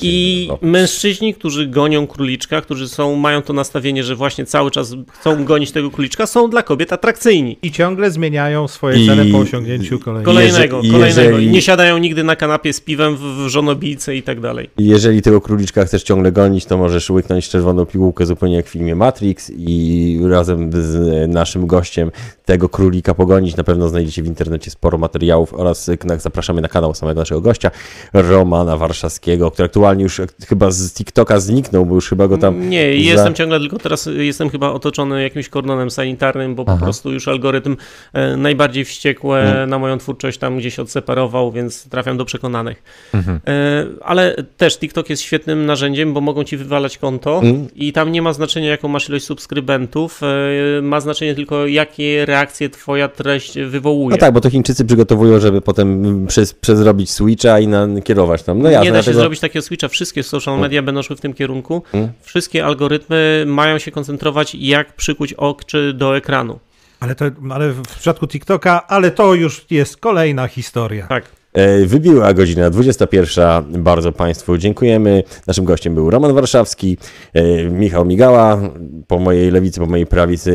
I 0.01 0.49
mężczyźni, 0.61 1.33
którzy 1.33 1.67
gonią 1.67 2.07
króliczka, 2.07 2.61
którzy 2.61 2.89
są, 2.89 3.15
mają 3.15 3.41
to 3.41 3.53
nastawienie, 3.53 4.03
że 4.03 4.15
właśnie 4.15 4.45
cały 4.45 4.71
czas 4.71 4.95
chcą 5.19 5.45
gonić 5.45 5.71
tego 5.71 5.91
króliczka, 5.91 6.27
są 6.27 6.49
dla 6.49 6.63
kobiet 6.63 6.93
atrakcyjni. 6.93 7.57
I 7.61 7.71
ciągle 7.71 8.11
zmieniają 8.11 8.67
swoje 8.67 9.03
I... 9.03 9.07
cele 9.07 9.25
po 9.25 9.37
osiągnięciu 9.37 9.99
kolejnego. 9.99 10.31
Kolejnego, 10.31 10.77
kolejnego. 10.77 11.05
Jeżeli... 11.05 11.47
I 11.47 11.49
nie 11.49 11.61
siadają 11.61 11.97
nigdy 11.97 12.23
na 12.23 12.35
kanapie 12.35 12.73
z 12.73 12.81
piwem 12.81 13.15
w, 13.15 13.19
w 13.19 13.47
żonobijce 13.47 14.15
i 14.15 14.23
tak 14.23 14.39
dalej. 14.39 14.69
Jeżeli 14.77 15.21
tego 15.21 15.41
króliczka 15.41 15.85
chcesz 15.85 16.03
ciągle 16.03 16.31
gonić, 16.31 16.65
to 16.65 16.77
możesz 16.77 17.09
łyknąć 17.09 17.49
czerwoną 17.49 17.85
pigułkę 17.85 18.25
zupełnie 18.25 18.55
jak 18.55 18.65
w 18.65 18.69
filmie 18.69 18.95
Matrix 18.95 19.51
i 19.57 20.19
razem 20.29 20.69
z 20.71 21.29
naszym 21.29 21.67
gościem 21.67 22.11
tego 22.45 22.69
królika 22.69 23.13
pogonić. 23.13 23.55
Na 23.55 23.63
pewno 23.63 23.89
znajdziecie 23.89 24.23
w 24.23 24.27
internecie 24.27 24.71
sporo 24.71 24.97
materiałów 24.97 25.53
oraz 25.53 25.89
zapraszamy 26.17 26.61
na 26.61 26.67
kanał 26.67 26.93
samego 26.93 27.21
naszego 27.21 27.41
gościa, 27.41 27.71
Romana 28.13 28.77
Warszawskiego, 28.77 29.51
który 29.53 29.65
aktualnie 29.65 30.03
już 30.03 30.21
chyba 30.47 30.71
z 30.71 30.93
TikToka 30.93 31.39
zniknął, 31.39 31.85
bo 31.85 31.95
już 31.95 32.09
chyba 32.09 32.27
go 32.27 32.37
tam... 32.37 32.69
Nie, 32.69 32.81
za... 32.81 32.93
jestem 32.93 33.33
ciągle, 33.33 33.59
tylko 33.59 33.79
teraz 33.79 34.09
jestem 34.17 34.49
chyba 34.49 34.71
otoczony 34.71 35.23
jakimś 35.23 35.49
kordonem 35.49 35.91
sanitarnym, 35.91 36.55
bo 36.55 36.63
Aha. 36.67 36.77
po 36.77 36.83
prostu 36.83 37.11
już 37.11 37.27
algorytm 37.27 37.77
e, 38.13 38.37
najbardziej 38.37 38.85
wściekłe 38.85 39.41
hmm. 39.43 39.69
na 39.69 39.79
moją 39.79 39.97
twórczość 39.97 40.37
tam 40.37 40.57
gdzieś 40.57 40.79
odseparował, 40.79 41.51
więc 41.51 41.89
trafiam 41.89 42.17
do 42.17 42.25
przekonanych. 42.25 42.83
Mhm. 43.13 43.39
E, 43.47 43.85
ale 44.01 44.35
też 44.57 44.77
TikTok 44.77 45.09
jest 45.09 45.21
świetnym 45.21 45.65
narzędziem, 45.65 46.13
bo 46.13 46.21
mogą 46.21 46.43
ci 46.43 46.57
wywalać 46.57 46.97
konto 46.97 47.39
hmm. 47.41 47.67
i 47.75 47.93
tam 47.93 48.11
nie 48.11 48.21
ma 48.21 48.33
znaczenia, 48.33 48.69
jaką 48.69 48.87
masz 48.87 49.09
ilość 49.09 49.25
subskrybentów, 49.25 50.21
e, 50.23 50.81
ma 50.81 50.99
znaczenie 50.99 51.35
tylko, 51.35 51.67
jakie 51.67 52.25
reakcje 52.25 52.69
twoja 52.69 53.07
treść 53.07 53.59
wywołuje. 53.59 54.09
No 54.09 54.17
tak, 54.17 54.33
bo 54.33 54.41
to 54.41 54.49
Chińczycy 54.49 54.85
przygotowują, 54.85 55.39
żeby 55.39 55.61
potem 55.61 56.03
przez, 56.27 56.53
przezrobić 56.53 57.11
switcha 57.11 57.59
i 57.59 57.67
na, 57.67 57.87
kierować 58.03 58.43
tam. 58.43 58.61
No 58.61 58.69
jasne, 58.69 58.85
nie 58.85 58.91
da 58.91 58.97
się 58.97 59.03
dlatego... 59.03 59.19
zrobić 59.19 59.39
takiego 59.47 59.63
switcha, 59.63 59.87
wszystkie 59.87 60.23
social 60.23 60.59
media 60.59 60.77
hmm. 60.77 60.85
będą 60.85 61.01
szły 61.01 61.15
w 61.15 61.21
tym 61.21 61.33
kierunku. 61.33 61.83
Hmm. 61.91 62.11
Wszystkie 62.21 62.65
algorytmy 62.65 63.43
mają 63.47 63.79
się 63.79 63.91
koncentrować, 63.91 64.55
jak 64.55 64.95
przykuć 64.95 65.33
oczy 65.33 65.93
do 65.93 66.17
ekranu. 66.17 66.59
Ale, 66.99 67.15
to, 67.15 67.25
ale 67.51 67.71
w 67.71 67.81
przypadku 67.81 68.27
TikToka, 68.27 68.87
ale 68.87 69.11
to 69.11 69.33
już 69.33 69.65
jest 69.69 69.97
kolejna 69.97 70.47
historia. 70.47 71.07
Tak. 71.07 71.42
E, 71.53 71.85
wybiła 71.85 72.33
godzina 72.33 72.69
21. 72.69 73.83
Bardzo 73.83 74.11
Państwu 74.11 74.57
dziękujemy. 74.57 75.23
Naszym 75.47 75.65
gościem 75.65 75.95
był 75.95 76.09
Roman 76.09 76.33
Warszawski, 76.33 76.97
e, 77.33 77.63
Michał 77.63 78.05
Migała, 78.05 78.59
po 79.07 79.19
mojej 79.19 79.51
lewicy, 79.51 79.79
po 79.79 79.85
mojej 79.85 80.05
prawicy 80.05 80.53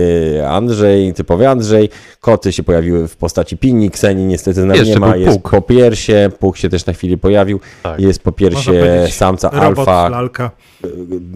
Andrzej, 0.48 1.14
typowy 1.14 1.48
Andrzej. 1.48 1.88
Koty 2.20 2.52
się 2.52 2.62
pojawiły 2.62 3.08
w 3.08 3.16
postaci 3.16 3.56
Pini, 3.56 3.90
Kseni 3.90 4.24
niestety 4.24 4.64
nam 4.64 4.84
nie 4.84 4.98
ma. 4.98 5.16
Jest 5.16 5.40
po 5.42 5.62
piersie, 5.62 6.30
Puk 6.38 6.56
się 6.56 6.68
też 6.68 6.86
na 6.86 6.92
chwilę 6.92 7.16
pojawił. 7.16 7.60
Tak. 7.82 8.00
Jest 8.00 8.22
po 8.22 8.32
piersie 8.32 9.06
samca 9.10 9.50
alfa, 9.50 10.08
lalka. 10.08 10.50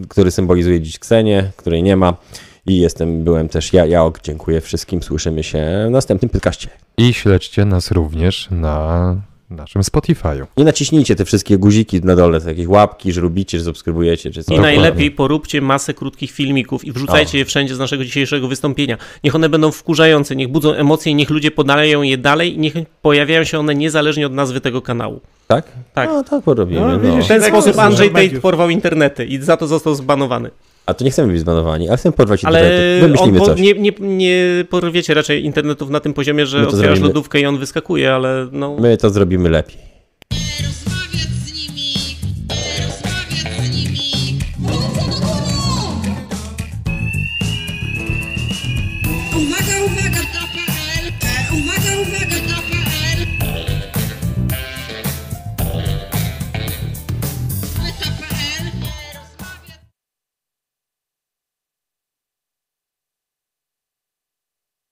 Który 0.09 0.31
symbolizuje 0.31 0.81
dziś 0.81 0.99
Ksenię, 0.99 1.51
której 1.57 1.83
nie 1.83 1.97
ma. 1.97 2.13
I 2.65 2.79
jestem, 2.79 3.23
byłem 3.23 3.49
też 3.49 3.73
ja, 3.73 3.85
Jaok. 3.85 4.21
Dziękuję 4.21 4.61
wszystkim. 4.61 5.03
Słyszymy 5.03 5.43
się 5.43 5.85
w 5.87 5.91
następnym 5.91 6.29
podcaście. 6.29 6.69
I 6.97 7.13
śledźcie 7.13 7.65
nas 7.65 7.91
również 7.91 8.47
na 8.51 9.15
naszym 9.49 9.81
Spotify'u. 9.81 10.45
Nie 10.57 10.63
naciśnijcie 10.63 11.15
te 11.15 11.25
wszystkie 11.25 11.57
guziki 11.57 12.01
na 12.01 12.15
dole, 12.15 12.41
takie 12.41 12.69
łapki, 12.69 13.11
że 13.11 13.21
lubicie, 13.21 13.59
że 13.59 13.65
subskrybujecie. 13.65 14.31
Czy 14.31 14.41
I 14.53 14.59
najlepiej 14.59 15.11
poróbcie 15.11 15.61
masę 15.61 15.93
krótkich 15.93 16.31
filmików 16.31 16.85
i 16.85 16.91
wrzucajcie 16.91 17.37
o. 17.37 17.39
je 17.39 17.45
wszędzie 17.45 17.75
z 17.75 17.79
naszego 17.79 18.05
dzisiejszego 18.05 18.47
wystąpienia. 18.47 18.97
Niech 19.23 19.35
one 19.35 19.49
będą 19.49 19.71
wkurzające, 19.71 20.35
niech 20.35 20.47
budzą 20.47 20.73
emocje, 20.73 21.13
niech 21.13 21.29
ludzie 21.29 21.51
podalają 21.51 22.01
je 22.01 22.17
dalej 22.17 22.55
i 22.55 22.57
niech 22.57 22.73
pojawiają 23.01 23.43
się 23.43 23.59
one 23.59 23.75
niezależnie 23.75 24.25
od 24.25 24.33
nazwy 24.33 24.61
tego 24.61 24.81
kanału. 24.81 25.21
Tak? 25.47 25.65
Tak. 25.93 26.09
No, 26.09 26.23
tak 26.23 26.43
porobimy. 26.43 26.81
No, 26.81 26.97
no. 26.97 27.21
W 27.23 27.27
ten 27.27 27.43
sposób 27.43 27.79
Andrzej 27.79 28.11
Tate 28.11 28.41
porwał 28.41 28.69
internety 28.69 29.25
i 29.25 29.37
za 29.37 29.57
to 29.57 29.67
został 29.67 29.95
zbanowany. 29.95 30.49
A 30.85 30.93
to 30.93 31.03
nie 31.05 31.11
chcemy 31.11 31.31
być 31.31 31.41
zbanowani, 31.41 31.87
ale 31.87 31.97
chcemy 31.97 32.13
porwać 32.13 32.45
ale 32.45 32.59
internetu. 32.59 33.01
Wymyślimy 33.05 33.39
po, 33.39 33.45
coś. 33.45 33.59
Nie, 33.59 33.73
nie, 33.73 33.91
nie 33.99 34.65
porwiecie 34.69 35.13
raczej 35.13 35.45
internetów 35.45 35.89
na 35.89 35.99
tym 35.99 36.13
poziomie, 36.13 36.45
że 36.45 36.57
otwierasz 36.57 36.79
zrobimy. 36.79 37.07
lodówkę 37.07 37.39
i 37.39 37.45
on 37.45 37.57
wyskakuje, 37.57 38.13
ale 38.13 38.47
no... 38.51 38.77
My 38.79 38.97
to 38.97 39.09
zrobimy 39.09 39.49
lepiej. 39.49 39.92